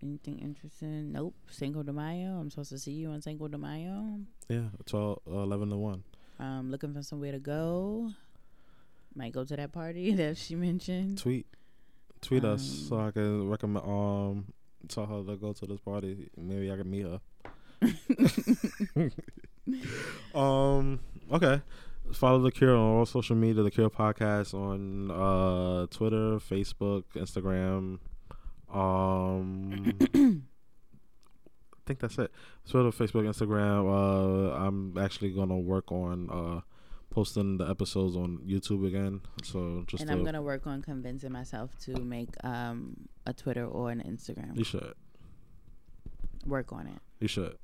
anything 0.03 0.41
interesting? 0.41 1.13
Nope. 1.13 1.35
Cinco 1.49 1.85
de 1.85 1.93
Mayo. 1.93 2.31
I'm 2.41 2.51
supposed 2.51 2.71
to 2.71 2.79
see 2.79 2.91
you 2.93 3.11
on 3.11 3.23
Cinco 3.23 3.47
de 3.47 3.57
Mayo. 3.57 4.19
Yeah, 4.49 4.65
12, 4.87 5.21
uh, 5.31 5.39
11 5.39 5.71
to 5.71 5.77
one. 5.77 6.03
Um, 6.41 6.73
looking 6.73 6.93
for 6.93 7.03
somewhere 7.05 7.31
to 7.31 7.39
go. 7.39 8.11
Might 9.15 9.33
go 9.33 9.45
to 9.45 9.55
that 9.55 9.71
party 9.73 10.13
that 10.17 10.39
she 10.39 10.57
mentioned. 10.57 11.19
Tweet, 11.19 11.47
tweet 12.23 12.45
us 12.45 12.87
so 12.89 12.97
Um, 12.99 13.07
I 13.09 13.11
can 13.11 13.49
recommend. 13.49 13.85
Um, 13.87 14.45
tell 14.89 15.07
her 15.07 15.23
to 15.25 15.37
go 15.37 15.53
to 15.53 15.67
this 15.67 15.81
party. 15.81 16.31
Maybe 16.37 16.73
I 16.73 16.77
can 16.77 16.91
meet 16.91 17.07
her. 17.07 17.21
um. 20.39 21.01
Okay. 21.31 21.61
Follow 22.13 22.41
the 22.41 22.51
Cure 22.51 22.77
on 22.77 22.97
all 22.99 23.07
social 23.07 23.37
media. 23.37 23.63
The 23.63 23.71
Cure 23.71 23.91
Podcast 23.91 24.55
on 24.55 25.11
uh 25.11 25.87
Twitter, 25.87 26.39
Facebook, 26.39 27.05
Instagram. 27.15 27.99
Um. 28.73 29.93
I 30.15 31.85
think 31.87 31.99
that's 32.01 32.19
it. 32.19 32.31
Twitter, 32.69 32.91
Facebook, 32.91 33.25
Instagram. 33.27 33.89
Uh, 33.91 34.55
I'm 34.55 34.97
actually 34.99 35.31
gonna 35.33 35.59
work 35.59 35.91
on 35.91 36.29
uh 36.31 36.61
posting 37.13 37.59
the 37.59 37.69
episodes 37.69 38.17
on 38.17 38.39
YouTube 38.47 38.87
again. 38.87 39.21
So 39.45 39.85
just 39.87 40.01
and 40.03 40.09
to, 40.11 40.17
I'm 40.17 40.25
gonna 40.25 40.43
work 40.43 40.67
on 40.67 40.83
convincing 40.83 41.33
myself 41.33 41.79
to 41.85 42.01
make 42.01 42.31
um 42.45 43.09
a 43.27 43.33
Twitter 43.33 43.65
or 43.67 43.91
an 43.91 44.03
Instagram. 44.03 44.57
you 44.57 44.65
should, 44.65 44.95
Work 46.47 46.73
on 46.73 46.87
it. 46.89 46.99
you 47.21 47.29
should. 47.29 47.57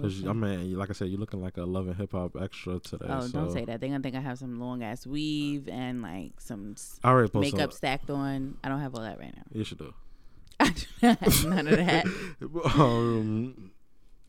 Cause 0.00 0.24
I 0.24 0.32
mean, 0.32 0.78
like 0.78 0.88
I 0.88 0.92
said, 0.92 1.08
you're 1.08 1.18
looking 1.18 1.42
like 1.42 1.56
a 1.56 1.64
Love 1.64 1.94
& 1.96 1.98
Hip 1.98 2.12
Hop 2.12 2.36
extra 2.40 2.78
today. 2.78 3.06
Oh, 3.08 3.22
so. 3.22 3.32
don't 3.32 3.52
say 3.52 3.64
that. 3.64 3.80
They're 3.80 3.88
gonna 3.88 4.02
think 4.02 4.14
I 4.14 4.20
have 4.20 4.38
some 4.38 4.60
long 4.60 4.84
ass 4.84 5.04
weave 5.04 5.68
and 5.68 6.00
like 6.00 6.40
some 6.40 6.76
I 7.02 7.10
already 7.10 7.28
posted. 7.28 7.54
makeup 7.54 7.72
stacked 7.72 8.08
on. 8.08 8.56
I 8.62 8.68
don't 8.68 8.80
have 8.80 8.94
all 8.94 9.02
that 9.02 9.18
right 9.18 9.34
now. 9.36 9.42
You 9.52 9.64
should 9.64 9.78
do. 9.78 9.92
I 10.60 10.68
do 10.70 10.84
not 11.02 11.18
have 11.18 11.44
none 11.46 11.66
of 11.66 11.76
that. 11.76 12.06
um, 12.76 13.72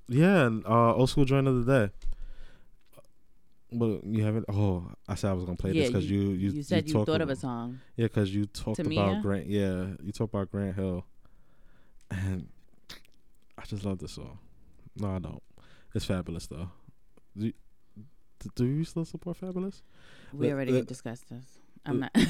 yeah, 0.07 0.47
and, 0.47 0.65
uh, 0.65 0.95
old 0.95 1.09
school 1.11 1.25
joint 1.25 1.47
of 1.47 1.63
the 1.63 1.87
day. 1.87 1.93
But 3.71 4.03
you 4.03 4.23
haven't. 4.23 4.45
Oh, 4.49 4.85
I 5.07 5.15
said 5.15 5.29
I 5.29 5.33
was 5.33 5.45
gonna 5.45 5.57
play 5.57 5.71
yeah, 5.71 5.83
this 5.83 5.89
because 5.91 6.09
you, 6.09 6.31
you 6.31 6.51
you 6.51 6.63
said 6.63 6.87
you, 6.87 6.93
talked 6.93 7.07
thought 7.07 7.21
of 7.21 7.29
a 7.29 7.35
song. 7.35 7.79
Yeah, 7.95 8.07
because 8.07 8.33
you 8.33 8.45
talked 8.45 8.79
Tamia? 8.79 9.09
about 9.09 9.21
Grant. 9.21 9.47
Yeah, 9.47 9.85
you 10.03 10.11
talked 10.11 10.33
about 10.33 10.51
Grant 10.51 10.75
Hill, 10.75 11.05
and 12.09 12.49
I 13.57 13.63
just 13.65 13.85
love 13.85 13.99
this 13.99 14.11
song. 14.11 14.39
No, 14.97 15.15
I 15.15 15.19
don't. 15.19 15.41
It's 15.95 16.05
fabulous 16.05 16.47
though. 16.47 16.69
Do 17.37 17.47
you, 17.47 17.53
do 18.55 18.65
you 18.65 18.83
still 18.83 19.05
support 19.05 19.39
Fabolous? 19.39 19.81
We 20.33 20.51
already 20.51 20.81
discussed 20.81 21.29
this. 21.29 21.45
I'm 21.85 22.01
not. 22.01 22.11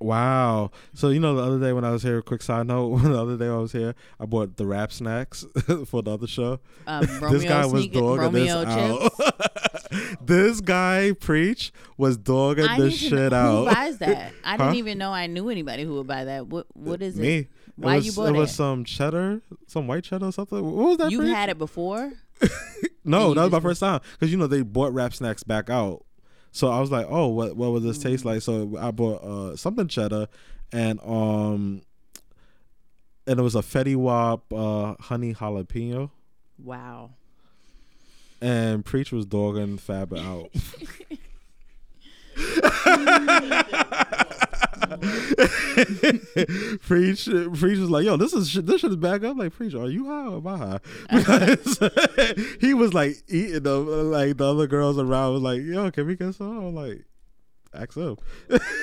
Wow. 0.00 0.70
So 0.94 1.08
you 1.08 1.18
know 1.20 1.34
the 1.34 1.42
other 1.42 1.58
day 1.58 1.72
when 1.72 1.84
I 1.84 1.90
was 1.90 2.02
here, 2.02 2.22
quick 2.22 2.42
side 2.42 2.66
note, 2.66 2.98
the 3.02 3.20
other 3.20 3.36
day 3.36 3.48
I 3.48 3.56
was 3.56 3.72
here, 3.72 3.94
I 4.20 4.26
bought 4.26 4.56
the 4.56 4.66
rap 4.66 4.92
snacks 4.92 5.44
for 5.86 6.02
the 6.02 6.12
other 6.12 6.26
show. 6.26 6.60
Um, 6.86 7.06
this 7.30 7.44
guy 7.44 7.66
was 7.66 7.88
dogging 7.88 8.32
this 8.32 8.52
Romeo 8.52 8.64
out. 8.64 9.12
This 10.24 10.60
guy 10.60 11.12
preach 11.12 11.72
was 11.96 12.16
dogging 12.16 12.64
I 12.66 12.78
this 12.80 12.96
shit 12.98 13.32
out. 13.32 13.58
Who 13.60 13.64
buys 13.74 13.98
that? 13.98 14.32
I 14.44 14.50
Huh? 14.56 14.64
didn't 14.64 14.76
even 14.76 14.98
know 14.98 15.10
I 15.12 15.26
knew 15.26 15.48
anybody 15.48 15.84
who 15.84 15.94
would 15.94 16.06
buy 16.06 16.24
that. 16.24 16.46
What 16.46 16.66
What 16.74 17.02
is 17.02 17.18
it? 17.18 17.22
Me. 17.22 17.48
Why 17.76 17.94
it 17.94 17.96
was, 17.96 18.06
you 18.06 18.12
bought 18.12 18.26
it? 18.30 18.34
It 18.36 18.38
was 18.38 18.54
some 18.54 18.84
cheddar, 18.84 19.40
some 19.66 19.86
white 19.86 20.04
cheddar 20.04 20.26
or 20.26 20.32
something. 20.32 20.60
What 20.62 20.88
was 20.88 20.96
that? 20.98 21.10
You've 21.10 21.20
Preach? 21.22 21.34
had 21.34 21.48
it 21.50 21.58
before. 21.58 22.12
No, 23.04 23.32
that 23.32 23.42
was 23.44 23.52
my 23.52 23.60
first 23.60 23.80
time 23.80 24.00
because 24.12 24.30
you 24.30 24.36
know 24.36 24.46
they 24.46 24.60
bought 24.60 24.92
rap 24.92 25.14
snacks 25.14 25.42
back 25.42 25.70
out. 25.70 26.04
So 26.52 26.68
I 26.68 26.78
was 26.78 26.90
like, 26.90 27.06
oh, 27.08 27.28
what 27.28 27.56
what 27.56 27.72
would 27.72 27.82
this 27.82 27.96
Mm. 27.98 28.02
taste 28.02 28.24
like? 28.26 28.42
So 28.42 28.76
I 28.78 28.90
bought 28.90 29.22
uh, 29.24 29.56
something 29.56 29.88
cheddar 29.88 30.28
and 30.72 31.00
um 31.00 31.80
and 33.26 33.38
it 33.40 33.42
was 33.42 33.54
a 33.54 33.60
Fetty 33.62 33.96
Wap 33.96 34.52
uh, 34.52 34.94
honey 35.00 35.32
jalapeno. 35.34 36.10
Wow. 36.62 37.10
And 38.40 38.84
Preach 38.84 39.12
was 39.12 39.26
dogging 39.26 39.78
Fab 39.78 40.14
out. 40.14 40.50
Preach, 46.82 47.26
Preach 47.26 47.78
was 47.78 47.90
like, 47.90 48.04
"Yo, 48.04 48.16
this 48.16 48.32
is 48.32 48.54
this 48.54 48.80
shit 48.80 48.90
is 48.90 48.96
back 48.96 49.22
up." 49.24 49.36
Like, 49.36 49.52
Preach, 49.52 49.74
are 49.74 49.88
you 49.88 50.06
high 50.06 50.26
or 50.26 50.36
am 50.36 50.46
I 50.46 50.56
high? 50.56 50.80
Uh-huh. 51.10 51.56
Because 51.56 52.56
he 52.60 52.74
was 52.74 52.94
like 52.94 53.16
eating 53.28 53.62
them, 53.62 54.10
like 54.10 54.36
the 54.36 54.46
other 54.46 54.66
girls 54.66 54.98
around 54.98 55.34
was 55.34 55.42
like, 55.42 55.62
"Yo, 55.62 55.90
can 55.90 56.06
we 56.06 56.16
get 56.16 56.34
some?" 56.34 56.58
I'm 56.58 56.74
like, 56.74 57.04
"Ask 57.74 57.96
him." 57.96 58.16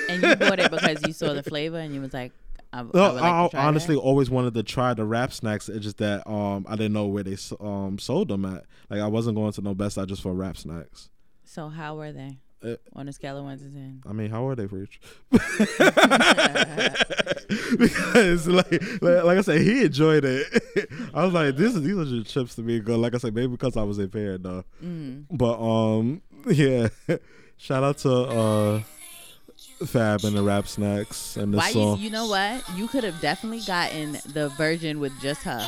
And 0.08 0.22
you 0.22 0.36
bought 0.36 0.58
it 0.58 0.70
because 0.70 1.06
you 1.06 1.12
saw 1.12 1.32
the 1.32 1.42
flavor 1.42 1.78
and 1.78 1.94
you 1.94 2.00
was 2.00 2.14
like, 2.14 2.32
I, 2.76 2.80
I 2.80 2.82
No, 2.94 3.12
like 3.12 3.22
I, 3.22 3.48
try 3.48 3.60
that. 3.62 3.66
honestly 3.68 3.96
always 3.96 4.28
wanted 4.30 4.54
to 4.54 4.62
try 4.62 4.94
the 4.94 5.04
rap 5.04 5.32
snacks. 5.32 5.68
It's 5.68 5.84
just 5.84 5.98
that 5.98 6.26
um 6.28 6.66
I 6.68 6.76
didn't 6.76 6.92
know 6.92 7.06
where 7.06 7.22
they 7.22 7.36
um 7.60 7.98
sold 7.98 8.28
them 8.28 8.44
at. 8.44 8.64
Like 8.90 9.00
I 9.00 9.06
wasn't 9.06 9.36
going 9.36 9.52
to 9.52 9.62
no 9.62 9.74
Best 9.74 9.96
Buy 9.96 10.04
just 10.04 10.22
for 10.22 10.32
rap 10.34 10.56
snacks. 10.56 11.08
So 11.44 11.68
how 11.68 11.96
were 11.96 12.12
they? 12.12 12.38
Uh, 12.62 12.76
On 12.94 13.06
a 13.08 13.12
scale 13.12 13.36
of 13.38 13.44
one 13.44 13.58
to 13.58 13.64
ten. 13.64 14.02
I 14.08 14.12
mean, 14.12 14.30
how 14.30 14.48
are 14.48 14.54
they, 14.56 14.66
Preach? 14.66 14.98
because 17.78 18.46
like, 18.48 18.70
like 19.02 19.24
like 19.24 19.38
I 19.38 19.40
said, 19.42 19.60
he 19.60 19.84
enjoyed 19.84 20.24
it. 20.24 20.88
I 21.14 21.24
was 21.24 21.32
like, 21.34 21.56
this 21.56 21.74
is 21.74 21.82
these 21.82 21.96
are 21.96 22.04
just 22.04 22.32
chips 22.32 22.54
to 22.56 22.62
me. 22.62 22.80
Good. 22.80 22.98
Like 22.98 23.14
I 23.14 23.18
said, 23.18 23.34
maybe 23.34 23.48
because 23.48 23.76
I 23.76 23.82
was 23.82 23.98
impaired 23.98 24.42
though. 24.42 24.64
Mm. 24.82 25.26
But 25.30 25.58
um, 25.60 26.22
yeah. 26.48 26.88
Shout 27.58 27.84
out 27.84 27.98
to 27.98 28.12
uh 28.12 28.82
Fab 29.84 30.24
and 30.24 30.34
the 30.36 30.42
rap 30.42 30.66
snacks 30.66 31.36
and 31.36 31.52
the 31.52 31.58
Why 31.58 31.68
you, 31.68 31.72
song. 31.74 31.98
you 32.00 32.10
know 32.10 32.26
what? 32.26 32.62
You 32.76 32.88
could 32.88 33.04
have 33.04 33.20
definitely 33.20 33.60
gotten 33.66 34.12
the 34.32 34.48
version 34.56 35.00
with 35.00 35.12
just 35.20 35.42
her, 35.42 35.66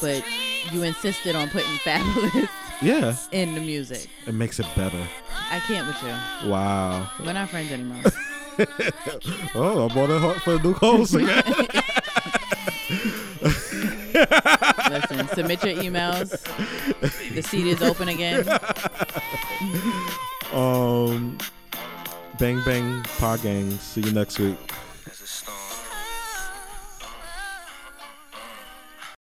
but 0.00 0.22
you 0.70 0.82
insisted 0.82 1.34
on 1.34 1.48
putting 1.48 1.70
Fabolous 1.78 2.48
yeah, 2.82 3.16
in 3.32 3.54
the 3.54 3.60
music. 3.60 4.08
it 4.26 4.34
makes 4.34 4.60
it 4.60 4.66
better. 4.76 5.02
I 5.50 5.60
can't 5.60 5.86
with 5.86 6.02
you. 6.02 6.50
Wow. 6.50 7.08
We're 7.24 7.32
not 7.32 7.48
friends 7.48 7.72
anymore. 7.72 8.02
Oh, 9.54 9.88
I'm 9.88 9.96
on 9.96 10.10
it 10.10 10.18
hard 10.20 10.42
for 10.42 10.58
the 10.58 10.62
new 10.64 10.74
calls 10.74 11.14
again. 11.14 11.44
Listen, 14.90 15.28
submit 15.28 15.64
your 15.64 15.74
emails. 15.76 16.30
The 17.34 17.40
seat 17.42 17.68
is 17.68 17.80
open 17.82 18.08
again. 18.08 18.48
um, 20.52 21.38
bang 22.38 22.62
bang, 22.64 23.02
pod 23.18 23.42
gang. 23.42 23.70
See 23.78 24.00
you 24.00 24.12
next 24.12 24.38
week. 24.38 24.56